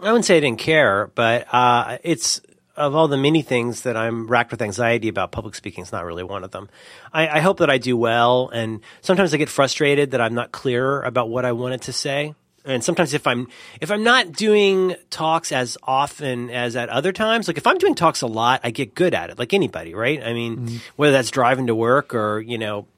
I 0.00 0.12
wouldn't 0.12 0.26
say 0.26 0.36
I 0.36 0.40
didn't 0.40 0.58
care, 0.58 1.10
but 1.14 1.46
uh, 1.52 1.98
it's 2.02 2.40
of 2.76 2.94
all 2.94 3.08
the 3.08 3.16
many 3.16 3.42
things 3.42 3.82
that 3.82 3.96
I'm 3.96 4.26
racked 4.26 4.50
with 4.50 4.62
anxiety 4.62 5.08
about, 5.08 5.32
public 5.32 5.54
speaking 5.54 5.82
is 5.82 5.92
not 5.92 6.04
really 6.04 6.22
one 6.22 6.44
of 6.44 6.50
them. 6.50 6.68
I, 7.12 7.28
I, 7.28 7.40
hope 7.40 7.58
that 7.58 7.70
I 7.70 7.78
do 7.78 7.96
well, 7.96 8.48
and 8.48 8.80
sometimes 9.00 9.32
I 9.32 9.38
get 9.38 9.48
frustrated 9.48 10.10
that 10.10 10.20
I'm 10.20 10.34
not 10.34 10.52
clearer 10.52 11.02
about 11.02 11.28
what 11.28 11.44
I 11.44 11.52
wanted 11.52 11.82
to 11.82 11.92
say. 11.92 12.34
And 12.64 12.82
sometimes 12.82 13.14
if 13.14 13.28
I'm 13.28 13.46
if 13.80 13.92
I'm 13.92 14.02
not 14.02 14.32
doing 14.32 14.96
talks 15.08 15.52
as 15.52 15.78
often 15.84 16.50
as 16.50 16.74
at 16.74 16.88
other 16.88 17.12
times, 17.12 17.46
like 17.46 17.58
if 17.58 17.66
I'm 17.66 17.78
doing 17.78 17.94
talks 17.94 18.22
a 18.22 18.26
lot, 18.26 18.60
I 18.64 18.70
get 18.70 18.94
good 18.94 19.14
at 19.14 19.30
it, 19.30 19.38
like 19.38 19.54
anybody, 19.54 19.94
right? 19.94 20.20
I 20.20 20.32
mean, 20.32 20.56
mm-hmm. 20.56 20.76
whether 20.96 21.12
that's 21.12 21.30
driving 21.30 21.68
to 21.68 21.76
work 21.76 22.12
or 22.12 22.40
you 22.40 22.58
know 22.58 22.88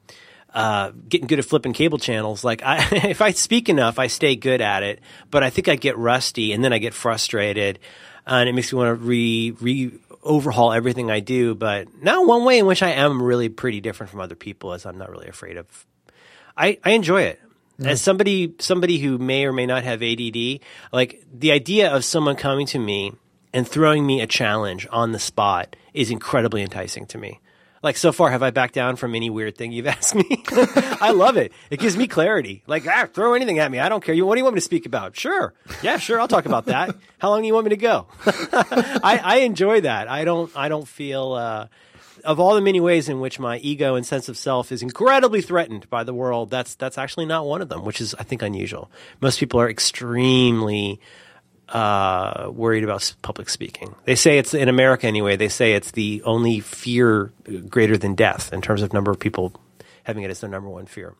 uh, 0.53 0.91
getting 1.07 1.27
good 1.27 1.37
at 1.37 1.45
flipping 1.45 1.73
cable 1.73 1.99
channels. 1.99 2.43
Like 2.43 2.63
I, 2.63 2.87
if 3.09 3.21
I 3.21 3.31
speak 3.31 3.69
enough, 3.69 3.99
I 3.99 4.07
stay 4.07 4.35
good 4.35 4.61
at 4.61 4.83
it. 4.83 4.99
But 5.29 5.43
I 5.43 5.51
think 5.51 5.67
I 5.67 5.75
get 5.75 5.97
rusty, 5.97 6.53
and 6.53 6.63
then 6.63 6.73
I 6.73 6.79
get 6.79 6.93
frustrated 6.93 7.79
and 8.25 8.49
it 8.49 8.53
makes 8.53 8.71
me 8.71 8.77
want 8.77 8.99
to 8.99 9.05
re 9.05 9.51
re 9.59 9.91
overhaul 10.23 10.73
everything 10.73 11.09
I 11.11 11.19
do. 11.19 11.55
But 11.55 11.87
now, 12.01 12.23
one 12.23 12.45
way 12.45 12.59
in 12.59 12.65
which 12.65 12.83
I 12.83 12.91
am 12.91 13.21
really 13.21 13.49
pretty 13.49 13.81
different 13.81 14.09
from 14.09 14.19
other 14.19 14.35
people 14.35 14.73
is 14.73 14.85
I'm 14.85 14.97
not 14.97 15.09
really 15.09 15.27
afraid 15.27 15.57
of. 15.57 15.85
I 16.57 16.77
I 16.83 16.91
enjoy 16.91 17.23
it. 17.23 17.39
As 17.81 18.01
somebody 18.01 18.55
somebody 18.59 18.99
who 18.99 19.17
may 19.17 19.45
or 19.45 19.53
may 19.53 19.65
not 19.65 19.83
have 19.85 20.03
ADD, 20.03 20.59
like 20.91 21.23
the 21.33 21.53
idea 21.53 21.89
of 21.89 22.03
someone 22.03 22.35
coming 22.35 22.67
to 22.67 22.79
me 22.79 23.13
and 23.53 23.65
throwing 23.65 24.05
me 24.05 24.19
a 24.19 24.27
challenge 24.27 24.85
on 24.91 25.13
the 25.13 25.19
spot 25.19 25.75
is 25.93 26.11
incredibly 26.11 26.61
enticing 26.61 27.05
to 27.07 27.17
me. 27.17 27.39
Like 27.81 27.97
so 27.97 28.11
far, 28.11 28.29
have 28.29 28.43
I 28.43 28.51
backed 28.51 28.73
down 28.73 28.97
from 28.97 29.15
any 29.15 29.29
weird 29.29 29.57
thing 29.57 29.71
you've 29.71 29.87
asked 29.95 30.15
me? 30.15 30.43
I 31.01 31.11
love 31.11 31.37
it. 31.37 31.51
It 31.69 31.79
gives 31.79 31.95
me 31.95 32.07
clarity. 32.07 32.63
Like, 32.67 32.87
ah, 32.87 33.07
throw 33.11 33.33
anything 33.33 33.59
at 33.59 33.71
me. 33.71 33.79
I 33.79 33.89
don't 33.89 34.03
care. 34.03 34.13
You, 34.13 34.25
what 34.25 34.35
do 34.35 34.39
you 34.39 34.43
want 34.43 34.55
me 34.55 34.59
to 34.59 34.65
speak 34.65 34.85
about? 34.85 35.15
Sure. 35.15 35.53
Yeah, 35.81 35.97
sure. 35.97 36.19
I'll 36.19 36.27
talk 36.27 36.45
about 36.45 36.65
that. 36.65 36.95
How 37.19 37.29
long 37.29 37.41
do 37.41 37.47
you 37.47 37.53
want 37.53 37.65
me 37.65 37.69
to 37.69 37.77
go? 37.77 38.07
I, 38.25 39.21
I 39.23 39.35
enjoy 39.39 39.81
that. 39.81 40.09
I 40.09 40.25
don't, 40.25 40.51
I 40.55 40.69
don't 40.69 40.87
feel, 40.87 41.33
uh, 41.33 41.67
of 42.25 42.39
all 42.39 42.55
the 42.55 42.61
many 42.61 42.81
ways 42.81 43.07
in 43.07 43.21
which 43.21 43.39
my 43.39 43.57
ego 43.59 43.95
and 43.95 44.05
sense 44.05 44.27
of 44.27 44.37
self 44.37 44.71
is 44.71 44.81
incredibly 44.81 45.41
threatened 45.41 45.89
by 45.89 46.03
the 46.03 46.13
world, 46.13 46.49
that's, 46.49 46.75
that's 46.75 46.97
actually 46.97 47.25
not 47.25 47.45
one 47.45 47.61
of 47.61 47.69
them, 47.69 47.85
which 47.85 48.01
is, 48.01 48.13
I 48.15 48.23
think, 48.23 48.41
unusual. 48.41 48.91
Most 49.21 49.39
people 49.39 49.59
are 49.61 49.69
extremely, 49.69 50.99
uh, 51.69 52.49
worried 52.51 52.83
about 52.83 53.13
public 53.21 53.49
speaking. 53.49 53.95
They 54.05 54.15
say 54.15 54.37
it's 54.37 54.53
in 54.53 54.69
America 54.69 55.07
anyway. 55.07 55.35
They 55.35 55.49
say 55.49 55.73
it's 55.73 55.91
the 55.91 56.21
only 56.25 56.59
fear 56.59 57.31
greater 57.67 57.97
than 57.97 58.15
death 58.15 58.51
in 58.53 58.61
terms 58.61 58.81
of 58.81 58.93
number 58.93 59.11
of 59.11 59.19
people 59.19 59.53
having 60.03 60.23
it 60.23 60.31
as 60.31 60.41
their 60.41 60.49
number 60.49 60.69
one 60.69 60.85
fear. 60.85 61.13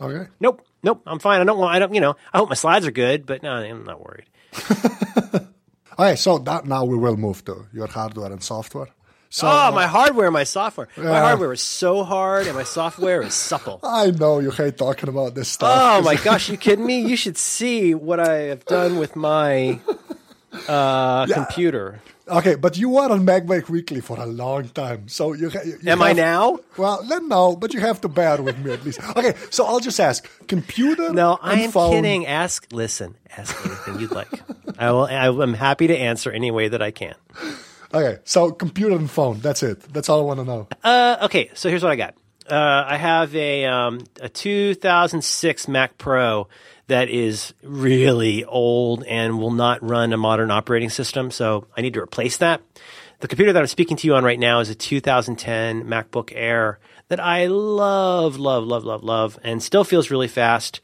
Okay. 0.00 0.30
Nope. 0.40 0.64
Nope. 0.82 1.02
I'm 1.06 1.18
fine. 1.18 1.40
I 1.40 1.44
don't 1.44 1.58
want. 1.58 1.74
I 1.74 1.78
don't. 1.78 1.94
You 1.94 2.00
know. 2.00 2.16
I 2.32 2.38
hope 2.38 2.48
my 2.48 2.54
slides 2.54 2.86
are 2.86 2.90
good, 2.90 3.26
but 3.26 3.42
no, 3.42 3.52
I'm 3.52 3.84
not 3.84 4.00
worried. 4.00 4.26
All 5.96 6.04
right. 6.06 6.18
So 6.18 6.38
that 6.38 6.66
now 6.66 6.84
we 6.84 6.96
will 6.96 7.16
move 7.16 7.44
to 7.44 7.66
your 7.72 7.86
hardware 7.86 8.32
and 8.32 8.42
software. 8.42 8.88
So, 9.34 9.48
oh, 9.50 9.72
my 9.72 9.88
hardware, 9.88 10.30
my 10.30 10.44
software. 10.44 10.86
Yeah. 10.96 11.10
My 11.10 11.18
hardware 11.18 11.52
is 11.52 11.60
so 11.60 12.04
hard, 12.04 12.46
and 12.46 12.54
my 12.54 12.62
software 12.62 13.20
is 13.20 13.34
supple. 13.34 13.80
I 13.82 14.12
know 14.12 14.38
you 14.38 14.52
hate 14.52 14.78
talking 14.78 15.08
about 15.08 15.34
this 15.34 15.48
stuff. 15.48 15.76
Oh 15.76 16.02
my 16.08 16.14
gosh, 16.14 16.48
you 16.48 16.56
kidding 16.56 16.86
me? 16.86 17.00
You 17.00 17.16
should 17.16 17.36
see 17.36 17.96
what 17.96 18.20
I 18.20 18.54
have 18.54 18.64
done 18.64 18.96
with 18.96 19.16
my 19.16 19.80
uh, 20.68 21.26
yeah. 21.28 21.34
computer. 21.34 22.00
Okay, 22.28 22.54
but 22.54 22.78
you 22.78 22.90
were 22.90 23.10
on 23.10 23.26
MacBreak 23.26 23.68
Weekly 23.68 24.00
for 24.00 24.20
a 24.20 24.24
long 24.24 24.68
time, 24.68 25.08
so 25.08 25.32
you. 25.32 25.50
you 25.50 25.78
Am 25.90 25.98
have, 25.98 26.00
I 26.02 26.12
now? 26.12 26.60
Well, 26.76 27.02
then 27.02 27.28
no, 27.28 27.56
but 27.56 27.74
you 27.74 27.80
have 27.80 28.00
to 28.02 28.08
bear 28.08 28.40
with 28.40 28.56
me 28.60 28.70
at 28.72 28.84
least. 28.84 29.00
Okay, 29.16 29.34
so 29.50 29.66
I'll 29.66 29.80
just 29.80 29.98
ask: 29.98 30.30
computer? 30.46 31.12
No, 31.12 31.40
I 31.42 31.54
am 31.58 31.72
kidding. 31.72 32.24
Ask, 32.24 32.68
listen, 32.70 33.16
ask 33.36 33.52
anything 33.66 33.98
you'd 33.98 34.12
like. 34.12 34.30
I 34.78 34.92
will. 34.92 35.06
I 35.06 35.26
am 35.26 35.54
happy 35.54 35.88
to 35.88 35.96
answer 35.98 36.30
any 36.30 36.52
way 36.52 36.68
that 36.68 36.80
I 36.80 36.92
can. 36.92 37.16
Okay, 37.94 38.18
so 38.24 38.50
computer 38.50 38.96
and 38.96 39.08
phone. 39.08 39.38
That's 39.38 39.62
it. 39.62 39.80
That's 39.92 40.08
all 40.08 40.18
I 40.18 40.24
want 40.24 40.40
to 40.40 40.44
know. 40.44 40.68
Uh, 40.82 41.18
okay, 41.22 41.50
so 41.54 41.68
here's 41.68 41.84
what 41.84 41.92
I 41.92 41.96
got. 41.96 42.16
Uh, 42.50 42.84
I 42.86 42.96
have 42.96 43.34
a 43.36 43.64
um, 43.66 44.00
a 44.20 44.28
2006 44.28 45.68
Mac 45.68 45.96
Pro 45.96 46.48
that 46.88 47.08
is 47.08 47.54
really 47.62 48.44
old 48.44 49.04
and 49.04 49.38
will 49.38 49.52
not 49.52 49.82
run 49.88 50.12
a 50.12 50.16
modern 50.16 50.50
operating 50.50 50.90
system, 50.90 51.30
so 51.30 51.68
I 51.76 51.82
need 51.82 51.94
to 51.94 52.00
replace 52.00 52.36
that. 52.38 52.60
The 53.20 53.28
computer 53.28 53.52
that 53.52 53.60
I'm 53.60 53.68
speaking 53.68 53.96
to 53.98 54.06
you 54.08 54.16
on 54.16 54.24
right 54.24 54.40
now 54.40 54.58
is 54.58 54.68
a 54.68 54.74
2010 54.74 55.84
MacBook 55.84 56.32
Air 56.34 56.80
that 57.08 57.20
I 57.20 57.46
love, 57.46 58.36
love, 58.36 58.64
love, 58.64 58.84
love, 58.84 59.04
love, 59.04 59.38
and 59.44 59.62
still 59.62 59.84
feels 59.84 60.10
really 60.10 60.28
fast. 60.28 60.80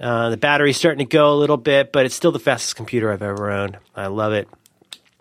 Uh, 0.00 0.30
the 0.30 0.36
battery's 0.36 0.76
starting 0.76 1.06
to 1.06 1.16
go 1.16 1.32
a 1.32 1.36
little 1.36 1.56
bit, 1.56 1.92
but 1.92 2.06
it's 2.06 2.14
still 2.14 2.32
the 2.32 2.38
fastest 2.38 2.74
computer 2.74 3.12
I've 3.12 3.22
ever 3.22 3.50
owned. 3.50 3.78
I 3.94 4.06
love 4.06 4.32
it. 4.32 4.48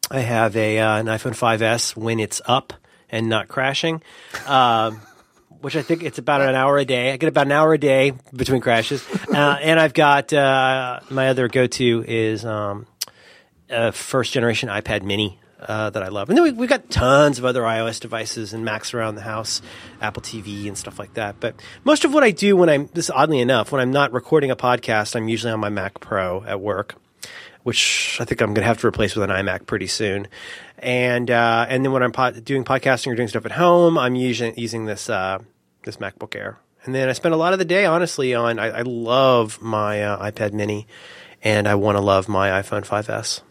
I 0.10 0.20
have 0.20 0.55
a 0.55 0.80
uh, 0.80 0.97
an 0.97 1.08
iPhone 1.08 1.32
5s 1.32 1.95
when 1.95 2.20
it's 2.20 2.41
up 2.45 2.74
and 3.10 3.28
not 3.28 3.47
crashing, 3.47 4.01
uh, 4.45 4.91
which 5.62 5.76
I 5.76 5.82
think 5.82 6.03
it's 6.03 6.18
about 6.18 6.41
an 6.41 6.55
hour 6.55 6.78
a 6.78 6.86
day. 6.86 7.12
I 7.12 7.18
get 7.18 7.28
about 7.28 7.47
an 7.47 7.51
hour 7.51 7.74
a 7.74 7.78
day 7.78 8.14
between 8.34 8.62
crashes, 8.62 9.05
uh, 9.34 9.58
and 9.62 9.80
I've 9.80 9.93
got 9.93 10.32
uh, 10.32 11.01
my 11.10 11.28
other 11.30 11.49
go 11.49 11.68
to 11.68 12.05
is 12.08 12.45
um, 12.45 12.88
a 13.70 13.91
first 13.91 14.32
generation 14.32 14.70
iPad 14.70 15.03
Mini. 15.03 15.39
Uh, 15.60 15.89
that 15.89 16.03
I 16.03 16.10
love, 16.10 16.30
and 16.30 16.38
then 16.38 16.43
we, 16.43 16.51
we've 16.51 16.70
got 16.70 16.88
tons 16.91 17.39
of 17.39 17.45
other 17.45 17.64
iOS 17.64 17.99
devices 17.99 18.53
and 18.53 18.64
Macs 18.64 18.93
around 18.93 19.16
the 19.16 19.24
house, 19.24 19.60
Apple 19.99 20.22
TV 20.22 20.68
and 20.68 20.78
stuff 20.78 20.99
like 20.99 21.16
that. 21.16 21.39
But 21.39 21.55
most 21.84 22.05
of 22.05 22.14
what 22.14 22.24
I 22.24 22.30
do 22.30 22.55
when 22.55 22.70
I'm 22.70 22.91
this, 22.93 23.10
oddly 23.10 23.39
enough, 23.39 23.72
when 23.72 23.82
I'm 23.82 23.89
not 23.89 24.14
recording 24.14 24.51
a 24.51 24.55
podcast, 24.55 25.16
I'm 25.16 25.28
usually 25.28 25.51
on 25.51 25.60
my 25.60 25.70
Mac 25.70 25.99
Pro 25.99 26.43
at 26.43 26.62
work 26.62 26.93
which 27.68 28.18
I 28.22 28.24
think 28.24 28.39
I'm 28.39 28.53
going 28.53 28.63
to 28.63 28.68
have 28.68 28.78
to 28.80 28.88
replace 28.88 29.13
with 29.13 29.30
an 29.30 29.36
iMac 29.36 29.65
pretty 29.65 29.88
soon. 29.88 30.30
And 30.78 31.30
uh, 31.30 31.65
and 31.68 31.84
then 31.84 31.91
when 31.91 32.01
I'm 32.01 32.13
po- 32.13 32.32
doing 32.32 32.63
podcasting 32.63 33.07
or 33.11 33.15
doing 33.15 33.28
stuff 33.28 33.45
at 33.45 33.51
home, 33.51 33.97
I'm 33.97 34.15
using 34.15 34.57
using 34.57 34.86
this 34.86 35.09
uh, 35.09 35.39
this 35.84 35.97
MacBook 35.97 36.34
Air. 36.34 36.59
And 36.86 36.95
then 36.95 37.09
I 37.09 37.11
spend 37.11 37.34
a 37.34 37.38
lot 37.38 37.51
of 37.51 37.59
the 37.59 37.65
day, 37.65 37.84
honestly, 37.84 38.34
on 38.34 38.57
I, 38.57 38.68
I 38.68 38.82
love 38.84 39.61
my 39.61 40.01
uh, 40.01 40.32
iPad 40.32 40.53
Mini, 40.53 40.88
and 41.43 41.68
I 41.68 41.76
want 41.76 41.97
to 41.97 42.01
love 42.01 42.30
my 42.30 42.61
iPhone 42.61 42.86
5s. 42.88 43.41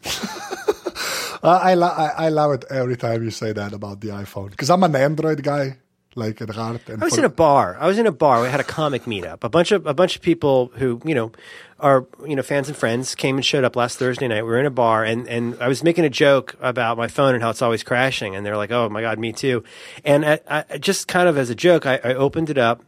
I, 1.43 1.75
lo- 1.75 1.87
I, 1.87 2.27
I 2.27 2.29
love 2.31 2.53
it 2.53 2.65
every 2.71 2.97
time 2.97 3.23
you 3.23 3.31
say 3.31 3.53
that 3.53 3.75
about 3.75 4.01
the 4.01 4.09
iPhone 4.09 4.49
because 4.51 4.71
I'm 4.71 4.83
an 4.83 4.97
Android 4.97 5.43
guy 5.43 5.77
like 6.17 6.41
at 6.41 6.49
heart. 6.49 6.89
And 6.89 7.03
I 7.03 7.05
was 7.05 7.17
in 7.19 7.25
a 7.25 7.29
bar. 7.29 7.77
I 7.79 7.87
was 7.87 7.99
in 7.99 8.07
a 8.07 8.13
bar. 8.13 8.43
We 8.43 8.49
had 8.49 8.59
a 8.59 8.65
comic 8.65 9.05
meetup. 9.05 9.45
A 9.45 9.49
bunch 9.49 9.71
of 9.71 9.87
a 9.87 9.95
bunch 9.95 10.17
of 10.17 10.23
people 10.23 10.73
who 10.75 11.01
you 11.05 11.15
know 11.15 11.31
are 11.79 12.07
you 12.27 12.35
know 12.35 12.43
fans 12.43 12.69
and 12.69 12.77
friends 12.77 13.15
came 13.15 13.37
and 13.37 13.45
showed 13.45 13.65
up 13.65 13.77
last 13.77 13.99
Thursday 13.99 14.27
night. 14.27 14.43
We 14.43 14.49
were 14.49 14.59
in 14.59 14.67
a 14.67 14.71
bar, 14.71 15.05
and 15.05 15.29
and 15.29 15.57
I 15.61 15.69
was 15.69 15.85
making 15.85 16.05
a 16.05 16.11
joke 16.11 16.57
about 16.61 16.97
my 16.97 17.07
phone 17.07 17.35
and 17.35 17.43
how 17.43 17.51
it's 17.51 17.63
always 17.63 17.83
crashing, 17.83 18.35
and 18.35 18.45
they're 18.45 18.57
like, 18.57 18.73
"Oh 18.73 18.89
my 18.89 19.03
god, 19.03 19.19
me 19.19 19.33
too." 19.33 19.63
And 20.05 20.25
I, 20.25 20.41
I, 20.49 20.79
just 20.79 21.07
kind 21.07 21.29
of 21.29 21.37
as 21.37 21.51
a 21.51 21.55
joke, 21.55 21.87
I, 21.87 22.01
I 22.03 22.15
opened 22.15 22.51
it 22.51 22.59
up. 22.59 22.83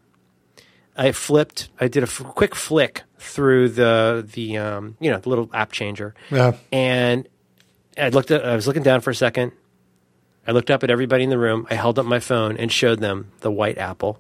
I 0.97 1.13
flipped. 1.13 1.69
I 1.79 1.87
did 1.87 2.03
a 2.03 2.07
f- 2.07 2.25
quick 2.25 2.55
flick 2.55 3.03
through 3.19 3.69
the 3.69 4.27
the 4.33 4.57
um, 4.57 4.97
you 5.01 5.11
know 5.11 5.19
the 5.19 5.29
little 5.29 5.51
app 5.53 5.71
changer. 5.71 6.15
Yeah. 6.31 6.57
And 6.73 7.29
I 7.99 8.09
looked 8.09 8.31
at. 8.31 8.45
I 8.45 8.57
was 8.57 8.67
looking 8.67 8.83
down 8.83 9.03
for 9.03 9.11
a 9.11 9.15
second. 9.15 9.53
I 10.49 10.53
looked 10.53 10.71
up 10.71 10.83
at 10.83 10.91
everybody 10.91 11.25
in 11.25 11.31
the 11.31 11.39
room. 11.39 11.67
I 11.71 11.75
held 11.75 11.99
up 11.99 12.07
my 12.07 12.21
phone 12.21 12.57
and 12.57 12.73
showed 12.73 13.01
them 13.01 13.31
the 13.41 13.51
white 13.51 13.77
apple 13.77 14.19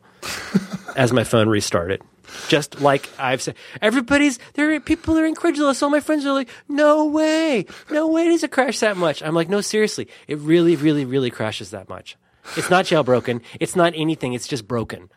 as 0.96 1.10
my 1.10 1.24
phone 1.24 1.48
restarted. 1.48 2.02
Just 2.48 2.82
like 2.82 3.08
I've 3.18 3.40
said, 3.40 3.56
everybody's 3.80 4.38
there. 4.52 4.78
People 4.78 5.18
are 5.18 5.24
incredulous. 5.24 5.82
All 5.82 5.88
my 5.88 6.00
friends 6.00 6.26
are 6.26 6.34
like, 6.34 6.50
"No 6.68 7.06
way, 7.06 7.64
no 7.90 8.08
way 8.08 8.26
does 8.26 8.44
it 8.44 8.52
crash 8.52 8.80
that 8.80 8.98
much." 8.98 9.22
I'm 9.22 9.34
like, 9.34 9.48
"No, 9.48 9.62
seriously, 9.62 10.08
it 10.26 10.38
really, 10.38 10.76
really, 10.76 11.06
really 11.06 11.30
crashes 11.30 11.70
that 11.70 11.88
much. 11.88 12.18
It's 12.56 12.68
not 12.68 12.84
jailbroken. 12.84 13.40
It's 13.58 13.74
not 13.74 13.94
anything. 13.96 14.34
It's 14.34 14.46
just 14.46 14.68
broken." 14.68 15.08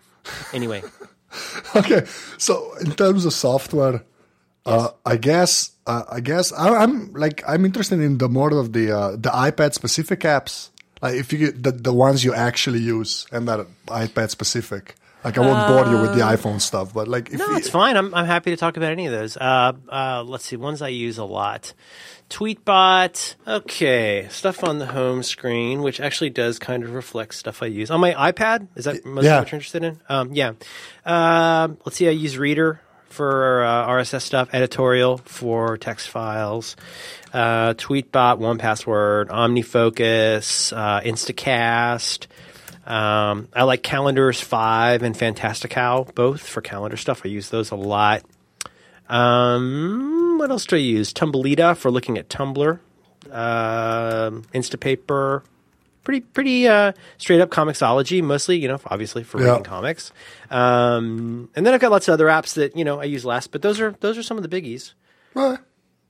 Anyway. 0.54 0.84
okay, 1.76 2.06
so 2.38 2.74
in 2.80 2.92
terms 2.92 3.26
of 3.26 3.34
software, 3.34 4.06
uh, 4.66 4.70
uh, 4.70 4.90
I 5.06 5.18
guess 5.18 5.72
uh, 5.88 6.04
I 6.10 6.20
guess 6.22 6.54
I, 6.54 6.84
I'm 6.84 7.14
like 7.14 7.44
I'm 7.48 7.66
interested 7.66 8.00
in 8.00 8.20
the 8.20 8.30
more 8.30 8.54
of 8.54 8.72
the 8.72 8.92
uh, 8.92 9.12
the 9.12 9.30
iPad 9.30 9.74
specific 9.74 10.22
apps. 10.22 10.71
Like 11.02 11.16
if 11.16 11.34
you 11.34 11.40
get 11.40 11.64
the 11.64 11.72
the 11.72 11.94
ones 11.94 12.24
you 12.24 12.34
actually 12.34 12.80
use 12.80 13.26
and 13.32 13.48
that 13.48 13.68
iPad 13.88 14.30
specific. 14.30 14.96
Like 15.24 15.38
I 15.38 15.42
won't 15.42 15.68
bore 15.68 15.94
you 15.94 16.02
with 16.02 16.16
the 16.16 16.22
iPhone 16.22 16.60
stuff, 16.60 16.96
but 16.96 17.08
like 17.08 17.30
if 17.30 17.38
No, 17.38 17.46
you, 17.50 17.58
it's 17.58 17.70
fine. 17.70 17.96
I'm 17.96 18.12
I'm 18.16 18.26
happy 18.26 18.50
to 18.50 18.58
talk 18.58 18.76
about 18.76 18.92
any 18.92 19.06
of 19.06 19.12
those. 19.12 19.38
Uh, 19.38 19.74
uh, 19.88 20.24
let's 20.26 20.46
see, 20.46 20.56
ones 20.56 20.82
I 20.82 20.88
use 20.88 21.20
a 21.20 21.26
lot. 21.26 21.74
Tweetbot. 22.32 23.36
Okay, 23.48 24.28
stuff 24.32 24.64
on 24.64 24.80
the 24.80 24.88
home 24.88 25.22
screen, 25.22 25.84
which 25.84 26.00
actually 26.00 26.32
does 26.32 26.58
kind 26.58 26.84
of 26.84 26.94
reflect 26.94 27.36
stuff 27.36 27.62
I 27.62 27.68
use 27.68 27.92
on 27.92 28.00
my 28.00 28.14
iPad. 28.14 28.68
Is 28.76 28.86
that 28.86 29.06
most 29.06 29.26
yeah. 29.26 29.40
what 29.40 29.52
you're 29.52 29.58
interested 29.58 29.84
in? 29.84 30.00
Um, 30.10 30.34
yeah. 30.34 30.54
Um, 31.06 31.78
let's 31.86 31.98
see. 31.98 32.08
I 32.08 32.12
use 32.12 32.36
Reader 32.36 32.82
for 33.12 33.64
uh, 33.64 33.88
RSS 33.88 34.22
stuff, 34.22 34.50
editorial 34.54 35.18
for 35.18 35.78
text 35.78 36.10
files, 36.10 36.76
uh, 37.34 37.74
Tweetbot, 37.76 38.38
One 38.38 38.58
Password, 38.58 39.30
OmniFocus, 39.30 40.76
uh, 40.76 41.02
Instacast. 41.02 42.28
Um, 42.86 43.48
I 43.54 43.64
like 43.64 43.84
Calendars 43.84 44.42
5 44.42 45.04
and 45.04 45.16
Fantastical, 45.16 46.10
both 46.16 46.42
for 46.42 46.62
calendar 46.62 46.98
stuff. 46.98 47.22
I 47.24 47.28
use 47.30 47.50
those 47.50 47.72
a 47.72 47.76
lot. 47.76 48.24
Um, 49.08 50.38
what 50.40 50.50
else 50.50 50.66
do 50.66 50.76
I 50.76 50.80
use? 50.80 51.14
Tumblita 51.14 51.78
for 51.78 51.92
looking 51.92 52.18
at 52.18 52.30
Tumblr. 52.30 52.80
Um 53.32 54.44
Instapaper. 54.54 55.44
Pretty, 56.04 56.22
pretty 56.22 56.68
uh, 56.68 56.94
straight 57.20 57.42
up 57.42 57.50
Comixology, 57.52 58.24
mostly, 58.24 58.58
you 58.58 58.68
know, 58.68 58.80
obviously 58.88 59.24
for 59.24 59.40
Yeah. 59.40 59.50
reading 59.50 59.64
comics. 59.64 60.12
Um, 60.50 61.50
and 61.56 61.66
then 61.66 61.74
I've 61.74 61.80
got 61.82 61.92
lots 61.92 62.08
of 62.08 62.14
other 62.14 62.26
apps 62.28 62.56
that 62.56 62.76
you 62.76 62.84
know 62.84 63.00
I 63.00 63.04
use 63.06 63.24
less, 63.26 63.48
but 63.48 63.62
those 63.62 63.80
are 63.80 63.96
those 64.00 64.18
are 64.18 64.24
some 64.24 64.38
of 64.38 64.48
the 64.48 64.50
biggies. 64.62 64.94
uh, 65.36 65.58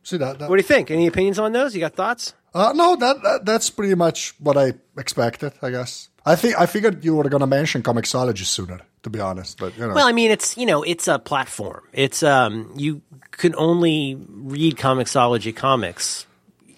see 0.04 0.18
that. 0.18 0.40
that 0.40 0.50
What 0.50 0.56
do 0.56 0.62
you 0.62 0.68
think? 0.68 0.90
Any 0.92 1.08
opinions 1.08 1.40
on 1.40 1.52
those? 1.52 1.74
You 1.76 1.82
got 1.82 1.94
thoughts? 1.96 2.34
Uh, 2.54 2.74
no, 2.76 2.96
that, 2.98 3.22
that 3.24 3.46
that's 3.46 3.70
pretty 3.70 3.96
much 3.96 4.34
what 4.40 4.58
I 4.58 4.74
expected. 4.98 5.54
I 5.62 5.70
guess. 5.72 6.10
I 6.26 6.36
think 6.36 6.60
I 6.60 6.66
figured 6.68 7.04
you 7.04 7.16
were 7.16 7.28
gonna 7.30 7.48
mention 7.48 7.82
Comixology 7.82 8.46
sooner, 8.46 8.80
to 9.04 9.10
be 9.10 9.20
honest. 9.20 9.58
But 9.60 9.76
you 9.78 9.88
know, 9.88 9.94
Well, 9.94 10.08
I 10.08 10.12
mean, 10.12 10.32
it's 10.32 10.58
you 10.58 10.66
know, 10.66 10.84
it's 10.84 11.08
a 11.08 11.18
platform. 11.20 11.82
It's 11.94 12.24
um, 12.24 12.72
you 12.76 13.02
can 13.32 13.56
only 13.56 14.16
read 14.30 14.76
Comixology 14.76 15.56
comics, 15.56 16.26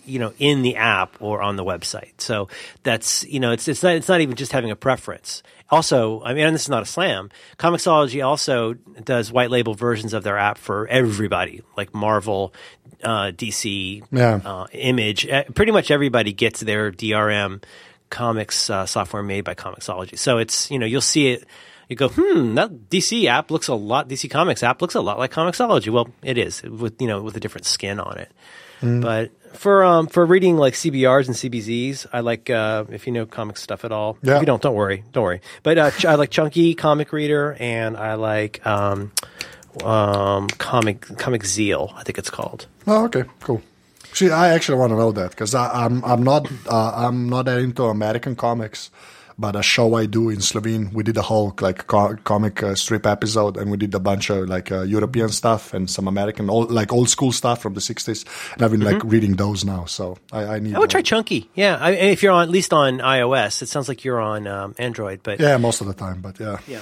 you 0.05 0.19
know, 0.19 0.33
in 0.39 0.61
the 0.61 0.75
app 0.75 1.15
or 1.21 1.41
on 1.41 1.55
the 1.55 1.63
website. 1.63 2.19
So 2.19 2.47
that's 2.83 3.23
you 3.25 3.39
know, 3.39 3.51
it's 3.51 3.67
it's 3.67 3.83
not 3.83 3.95
it's 3.95 4.07
not 4.07 4.21
even 4.21 4.35
just 4.35 4.51
having 4.51 4.71
a 4.71 4.75
preference. 4.75 5.43
Also, 5.69 6.21
I 6.23 6.33
mean, 6.35 6.45
and 6.45 6.53
this 6.53 6.63
is 6.63 6.69
not 6.69 6.83
a 6.83 6.85
slam. 6.85 7.29
Comixology 7.57 8.23
also 8.23 8.73
does 9.03 9.31
white 9.31 9.49
label 9.49 9.73
versions 9.73 10.13
of 10.13 10.23
their 10.23 10.37
app 10.37 10.57
for 10.59 10.87
everybody, 10.87 11.63
like 11.75 11.93
Marvel, 11.95 12.53
uh, 13.03 13.31
DC, 13.31 14.03
Yeah. 14.11 14.39
uh, 14.45 14.67
Image. 14.73 15.27
Uh, 15.27 15.45
pretty 15.55 15.71
much 15.71 15.89
everybody 15.89 16.31
gets 16.31 16.59
their 16.59 16.91
DRM 16.91 17.63
comics 18.11 18.69
uh, 18.69 18.85
software 18.85 19.23
made 19.23 19.41
by 19.45 19.55
Comixology. 19.55 20.17
So 20.19 20.37
it's 20.37 20.69
you 20.69 20.77
know 20.77 20.85
you'll 20.85 21.01
see 21.01 21.29
it. 21.29 21.45
You 21.89 21.95
go, 21.97 22.09
hmm, 22.09 22.55
that 22.55 22.89
DC 22.89 23.25
app 23.25 23.51
looks 23.51 23.67
a 23.67 23.75
lot. 23.75 24.07
DC 24.07 24.29
Comics 24.29 24.63
app 24.63 24.81
looks 24.81 24.95
a 24.95 25.01
lot 25.01 25.17
like 25.19 25.31
Comixology. 25.31 25.89
Well, 25.91 26.07
it 26.23 26.37
is 26.37 26.61
with 26.63 27.01
you 27.01 27.07
know 27.07 27.21
with 27.21 27.35
a 27.35 27.39
different 27.39 27.65
skin 27.65 27.99
on 27.99 28.17
it. 28.19 28.31
But 28.83 29.31
for 29.55 29.83
um 29.83 30.07
for 30.07 30.25
reading 30.25 30.57
like 30.57 30.73
CBRs 30.73 31.27
and 31.27 31.35
CBZs, 31.35 32.07
I 32.11 32.19
like 32.19 32.49
uh, 32.49 32.85
if 32.89 33.07
you 33.07 33.13
know 33.13 33.25
comic 33.25 33.57
stuff 33.57 33.85
at 33.85 33.91
all. 33.91 34.17
Yeah. 34.21 34.35
If 34.35 34.41
you 34.41 34.45
don't, 34.45 34.61
don't 34.61 34.75
worry, 34.75 35.03
don't 35.13 35.23
worry. 35.23 35.41
But 35.63 35.77
uh, 35.77 35.91
ch- 35.91 36.05
I 36.05 36.15
like 36.15 36.31
Chunky 36.31 36.73
Comic 36.75 37.13
Reader, 37.13 37.55
and 37.59 37.95
I 37.95 38.15
like 38.15 38.65
um 38.67 39.11
um 39.83 40.47
comic 40.57 41.01
ComicZeal. 41.01 41.93
I 41.95 42.03
think 42.03 42.17
it's 42.17 42.29
called. 42.29 42.67
Oh, 42.85 43.05
okay, 43.05 43.23
cool. 43.39 43.61
See, 44.13 44.29
I 44.29 44.49
actually 44.49 44.77
want 44.77 44.91
to 44.91 44.97
know 44.97 45.11
that 45.13 45.31
because 45.31 45.55
I'm 45.55 46.03
I'm 46.03 46.23
not 46.23 46.51
uh, 46.69 46.93
I'm 47.07 47.29
not 47.29 47.45
that 47.45 47.59
into 47.59 47.83
American 47.85 48.35
comics, 48.35 48.91
but 49.37 49.55
a 49.55 49.63
show 49.63 49.95
I 49.95 50.05
do 50.05 50.29
in 50.29 50.41
Slovene, 50.41 50.91
we 50.93 51.03
did 51.03 51.17
a 51.17 51.21
whole 51.21 51.53
like 51.61 51.87
co- 51.87 52.15
comic 52.23 52.61
uh, 52.63 52.75
strip 52.75 53.05
episode, 53.05 53.57
and 53.57 53.71
we 53.71 53.77
did 53.77 53.93
a 53.95 53.99
bunch 53.99 54.29
of 54.29 54.47
like 54.47 54.71
uh, 54.71 54.81
European 54.83 55.29
stuff 55.29 55.73
and 55.73 55.89
some 55.89 56.07
American 56.07 56.49
old, 56.49 56.71
like 56.71 56.93
old 56.93 57.09
school 57.09 57.31
stuff 57.31 57.61
from 57.61 57.73
the 57.73 57.79
'60s, 57.81 58.25
and 58.53 58.61
I've 58.61 58.71
been 58.71 58.81
like 58.81 59.03
reading 59.03 59.35
those 59.35 59.65
now. 59.65 59.85
So 59.85 60.17
I, 60.31 60.43
I 60.55 60.59
need. 60.59 60.75
I 60.75 60.79
would 60.79 60.89
try 60.89 61.01
Chunky. 61.01 61.49
Yeah, 61.55 61.77
I, 61.79 61.91
if 61.91 62.21
you're 62.23 62.31
on 62.33 62.43
at 62.43 62.49
least 62.49 62.73
on 62.73 62.99
iOS, 62.99 63.61
it 63.61 63.69
sounds 63.69 63.87
like 63.87 64.03
you're 64.03 64.21
on 64.21 64.47
um, 64.47 64.75
Android. 64.77 65.21
But 65.23 65.39
Yeah, 65.39 65.57
most 65.57 65.81
of 65.81 65.87
the 65.87 65.93
time, 65.93 66.21
but 66.21 66.39
yeah. 66.39 66.57
yeah. 66.67 66.81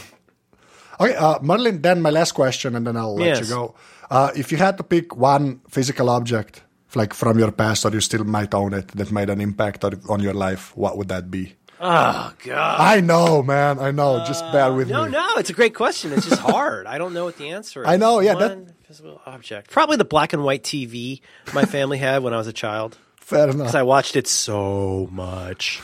Okay, 0.99 1.15
uh, 1.15 1.39
Merlin. 1.41 1.81
Then 1.81 2.01
my 2.01 2.09
last 2.11 2.33
question, 2.33 2.75
and 2.75 2.85
then 2.85 2.95
I'll 2.97 3.15
let 3.15 3.25
Yes. 3.27 3.39
you 3.49 3.55
go. 3.55 3.75
Uh, 4.09 4.31
if 4.35 4.51
you 4.51 4.57
had 4.57 4.77
to 4.77 4.83
pick 4.83 5.15
one 5.15 5.61
physical 5.69 6.09
object, 6.09 6.61
like 6.95 7.13
from 7.13 7.39
your 7.39 7.51
past, 7.51 7.85
or 7.85 7.91
you 7.91 8.01
still 8.01 8.23
might 8.25 8.53
own 8.53 8.73
it, 8.73 8.89
that 8.89 9.11
made 9.11 9.29
an 9.29 9.39
impact 9.41 9.83
on 9.85 10.19
your 10.19 10.33
life, 10.33 10.75
what 10.75 10.97
would 10.97 11.07
that 11.07 11.31
be? 11.31 11.55
Oh 11.84 12.34
God. 12.43 12.79
I 12.79 13.01
know, 13.01 13.41
man. 13.41 13.79
I 13.79 13.91
know. 13.91 14.23
Just 14.25 14.43
bad 14.51 14.69
with 14.69 14.88
you. 14.88 14.93
No, 14.93 15.05
me. 15.05 15.11
no, 15.11 15.27
it's 15.38 15.49
a 15.49 15.53
great 15.53 15.73
question. 15.73 16.13
It's 16.13 16.27
just 16.29 16.39
hard. 16.41 16.86
I 16.86 16.97
don't 16.99 17.13
know 17.13 17.25
what 17.25 17.38
the 17.38 17.49
answer 17.49 17.82
is. 17.82 17.88
I 17.88 17.97
know, 17.97 18.19
yeah, 18.19 18.36
that- 18.36 18.57
One 18.57 18.73
physical 18.84 19.21
object. 19.25 19.71
Probably 19.71 19.97
the 19.97 20.05
black 20.05 20.34
and 20.34 20.43
white 20.43 20.63
TV 20.63 21.21
my 21.53 21.65
family 21.65 21.97
had 21.97 22.21
when 22.23 22.34
I 22.34 22.38
was 22.38 22.47
a 22.47 22.53
child. 22.53 22.97
Fair 23.15 23.45
enough. 23.45 23.57
Because. 23.57 23.75
I 23.75 23.84
watched 23.84 24.15
it 24.15 24.27
so 24.27 25.07
much. 25.11 25.82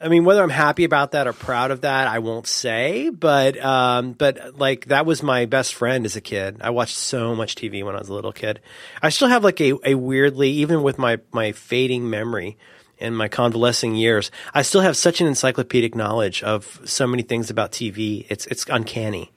I 0.00 0.08
mean, 0.08 0.24
whether 0.24 0.42
I'm 0.42 0.48
happy 0.50 0.84
about 0.84 1.12
that 1.12 1.26
or 1.26 1.32
proud 1.32 1.70
of 1.70 1.80
that, 1.82 2.06
I 2.08 2.20
won't 2.20 2.46
say. 2.46 3.10
But, 3.10 3.62
um, 3.62 4.12
but 4.12 4.56
like 4.58 4.86
that 4.86 5.04
was 5.06 5.22
my 5.22 5.46
best 5.46 5.74
friend 5.74 6.06
as 6.06 6.16
a 6.16 6.20
kid. 6.20 6.58
I 6.60 6.70
watched 6.70 6.96
so 6.96 7.34
much 7.34 7.54
TV 7.56 7.84
when 7.84 7.94
I 7.94 7.98
was 7.98 8.08
a 8.08 8.14
little 8.14 8.32
kid. 8.32 8.60
I 9.02 9.10
still 9.10 9.28
have 9.28 9.44
like 9.44 9.60
a, 9.60 9.74
a 9.84 9.94
weirdly, 9.94 10.50
even 10.50 10.82
with 10.82 10.98
my 10.98 11.18
my 11.32 11.52
fading 11.52 12.08
memory 12.08 12.56
and 13.00 13.16
my 13.16 13.28
convalescing 13.28 13.94
years, 13.94 14.30
I 14.54 14.62
still 14.62 14.80
have 14.80 14.96
such 14.96 15.20
an 15.20 15.26
encyclopedic 15.26 15.94
knowledge 15.94 16.42
of 16.42 16.80
so 16.84 17.06
many 17.06 17.22
things 17.22 17.50
about 17.50 17.72
TV. 17.72 18.26
It's 18.28 18.46
it's 18.46 18.66
uncanny. 18.68 19.32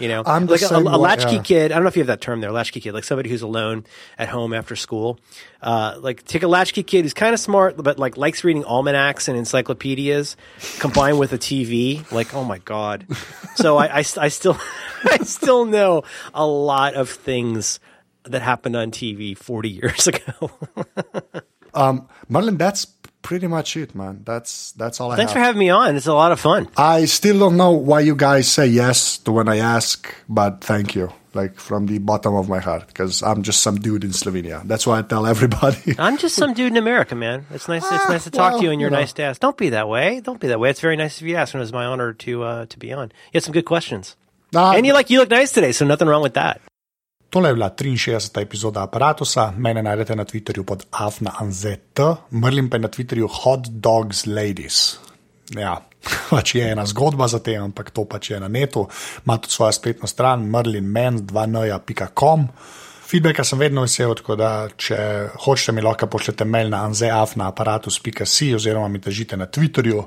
You 0.00 0.08
know, 0.08 0.24
I'm 0.26 0.46
like 0.46 0.62
a, 0.62 0.74
a 0.74 0.98
latchkey 0.98 1.36
yeah. 1.36 1.42
kid. 1.42 1.70
I 1.70 1.76
don't 1.76 1.84
know 1.84 1.88
if 1.88 1.96
you 1.96 2.00
have 2.00 2.08
that 2.08 2.20
term 2.20 2.40
there, 2.40 2.50
latchkey 2.50 2.80
kid, 2.80 2.94
like 2.94 3.04
somebody 3.04 3.30
who's 3.30 3.42
alone 3.42 3.84
at 4.18 4.28
home 4.28 4.52
after 4.52 4.74
school. 4.74 5.20
Uh, 5.62 5.96
like 6.00 6.24
take 6.24 6.42
a 6.42 6.48
latchkey 6.48 6.82
kid 6.82 7.02
who's 7.02 7.14
kind 7.14 7.32
of 7.32 7.38
smart, 7.38 7.76
but 7.76 7.96
like 7.96 8.16
likes 8.16 8.42
reading 8.42 8.64
almanacs 8.64 9.28
and 9.28 9.38
encyclopedias, 9.38 10.36
combined 10.80 11.20
with 11.20 11.32
a 11.32 11.38
TV. 11.38 12.10
Like, 12.10 12.34
oh 12.34 12.42
my 12.42 12.58
god! 12.58 13.06
So 13.54 13.76
I, 13.76 13.98
I, 13.98 13.98
I 13.98 14.28
still, 14.28 14.58
I 15.04 15.18
still 15.18 15.64
know 15.64 16.02
a 16.34 16.44
lot 16.44 16.94
of 16.94 17.08
things 17.08 17.78
that 18.24 18.42
happened 18.42 18.74
on 18.74 18.90
TV 18.90 19.38
40 19.38 19.68
years 19.68 20.06
ago. 20.08 20.50
Merlin, 22.28 22.56
that's 22.56 22.93
pretty 23.24 23.48
much 23.48 23.76
it, 23.76 23.94
man. 23.96 24.20
That's 24.24 24.70
that's 24.72 25.00
all 25.00 25.10
I 25.10 25.16
Thanks 25.16 25.32
for 25.32 25.40
having 25.40 25.58
me 25.58 25.70
on. 25.70 25.96
It's 25.96 26.06
a 26.06 26.14
lot 26.14 26.30
of 26.30 26.38
fun. 26.38 26.68
I 26.76 27.06
still 27.06 27.40
don't 27.40 27.56
know 27.56 27.72
why 27.72 28.00
you 28.00 28.14
guys 28.14 28.46
say 28.46 28.68
yes 28.68 29.18
to 29.18 29.32
when 29.32 29.48
I 29.48 29.58
ask, 29.58 30.14
but 30.28 30.60
thank 30.60 30.94
you, 30.94 31.10
like 31.32 31.58
from 31.58 31.86
the 31.86 31.98
bottom 31.98 32.36
of 32.36 32.48
my 32.48 32.60
heart, 32.60 32.86
because 32.86 33.22
I'm 33.22 33.42
just 33.42 33.62
some 33.62 33.76
dude 33.76 34.04
in 34.04 34.10
Slovenia. 34.10 34.62
That's 34.62 34.86
why 34.86 35.00
I 35.00 35.02
tell 35.02 35.26
everybody. 35.34 35.96
I'm 35.98 36.18
just 36.18 36.36
some 36.36 36.54
dude 36.54 36.70
in 36.72 36.76
America, 36.76 37.16
man. 37.16 37.46
It's 37.50 37.66
nice. 37.66 37.82
It's 37.90 38.08
nice 38.08 38.24
to 38.24 38.30
talk 38.30 38.52
well, 38.52 38.60
to 38.60 38.64
you, 38.66 38.70
and 38.70 38.80
you're 38.80 38.90
you 38.90 38.96
know. 38.96 39.00
nice 39.00 39.14
to 39.14 39.22
ask. 39.24 39.40
Don't 39.40 39.56
be 39.56 39.70
that 39.70 39.88
way. 39.88 40.20
Don't 40.20 40.38
be 40.38 40.48
that 40.48 40.60
way. 40.60 40.70
It's 40.70 40.80
very 40.80 40.96
nice 40.96 41.20
of 41.20 41.26
you 41.26 41.34
to 41.34 41.40
ask, 41.40 41.54
and 41.54 41.60
it 41.60 41.64
was 41.64 41.72
my 41.72 41.86
honor 41.86 42.12
to 42.12 42.44
uh, 42.44 42.66
to 42.66 42.78
be 42.78 42.92
on. 42.92 43.08
You 43.32 43.38
had 43.38 43.42
some 43.42 43.52
good 43.52 43.64
questions, 43.66 44.16
Nah, 44.52 44.74
and 44.74 44.86
you 44.86 44.92
like 44.92 45.10
you 45.10 45.18
look 45.18 45.30
nice 45.30 45.50
today, 45.50 45.72
so 45.72 45.84
nothing 45.84 46.06
wrong 46.06 46.22
with 46.22 46.34
that. 46.34 46.60
Tole 47.34 47.48
je 47.48 47.54
bila 47.54 47.70
63. 47.70 48.42
epizoda 48.42 48.82
aparata. 48.82 49.52
Mene 49.56 49.82
najdete 49.82 50.16
na 50.16 50.24
Twitterju 50.24 50.64
pod 50.64 50.86
afnaanzet, 50.90 52.00
Merlin 52.30 52.70
pa 52.70 52.76
je 52.76 52.80
na 52.80 52.88
Twitterju 52.88 53.28
Hot 53.30 53.66
Dogs 53.68 54.26
Ladies. 54.26 54.98
Ja, 55.50 55.80
pač 56.30 56.54
je 56.54 56.70
ena 56.70 56.86
zgodba 56.86 57.28
za 57.28 57.38
te, 57.38 57.56
ampak 57.56 57.90
to 57.90 58.04
pač 58.04 58.30
je 58.30 58.40
na 58.40 58.48
netu. 58.48 58.86
Ima 59.26 59.38
tudi 59.38 59.52
svojo 59.52 59.72
spletno 59.72 60.06
stran 60.06 60.46
merlinman2.com. 60.46 62.46
Feedbacka 63.10 63.44
sem 63.44 63.58
vedno 63.58 63.82
vesel, 63.82 64.14
tako 64.14 64.36
da 64.38 64.68
če 64.76 65.28
hočete 65.44 65.72
mi 65.72 65.82
lahko 65.82 66.06
pošljete 66.06 66.44
mail 66.44 66.70
na 66.70 66.84
anzeafnaaparatus.si 66.86 68.54
oziroma 68.54 68.88
mi 68.88 69.00
težite 69.00 69.36
na 69.36 69.50
Twitterju. 69.50 70.04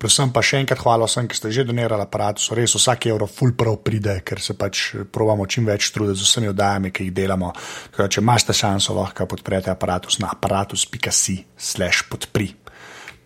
Predvsem 0.00 0.30
pa 0.32 0.40
še 0.40 0.62
enkrat 0.62 0.80
hvala 0.80 1.04
vsem, 1.04 1.26
ki 1.28 1.36
ste 1.36 1.50
že 1.52 1.66
donirali 1.68 2.00
aparatus. 2.00 2.48
Res 2.56 2.72
vsak 2.72 3.10
evro 3.12 3.28
full 3.28 3.52
prav 3.52 3.82
pride, 3.84 4.14
ker 4.24 4.40
se 4.40 4.56
pač 4.56 4.94
probamo 5.12 5.44
čim 5.44 5.68
več 5.68 5.90
truditi 5.92 6.22
z 6.22 6.28
vsemi 6.28 6.48
oddajami, 6.48 6.88
ki 6.88 7.08
jih 7.08 7.16
delamo. 7.18 7.50
Tako 7.90 8.06
da, 8.06 8.08
če 8.08 8.22
imate 8.24 8.56
šanso, 8.56 8.96
lahko 8.96 9.28
podprete 9.28 9.68
aparatus 9.72 10.16
na 10.22 10.32
aparatus.si 10.32 11.36
slash 11.52 12.08
podpri. 12.08 12.48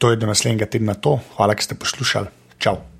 To 0.03 0.11
je 0.11 0.19
do 0.19 0.27
naslednjega 0.27 0.67
tedna 0.67 0.99
to. 0.99 1.21
Hvala, 1.39 1.55
ker 1.55 1.71
ste 1.71 1.79
poslušali. 1.79 2.59
Čau. 2.59 2.94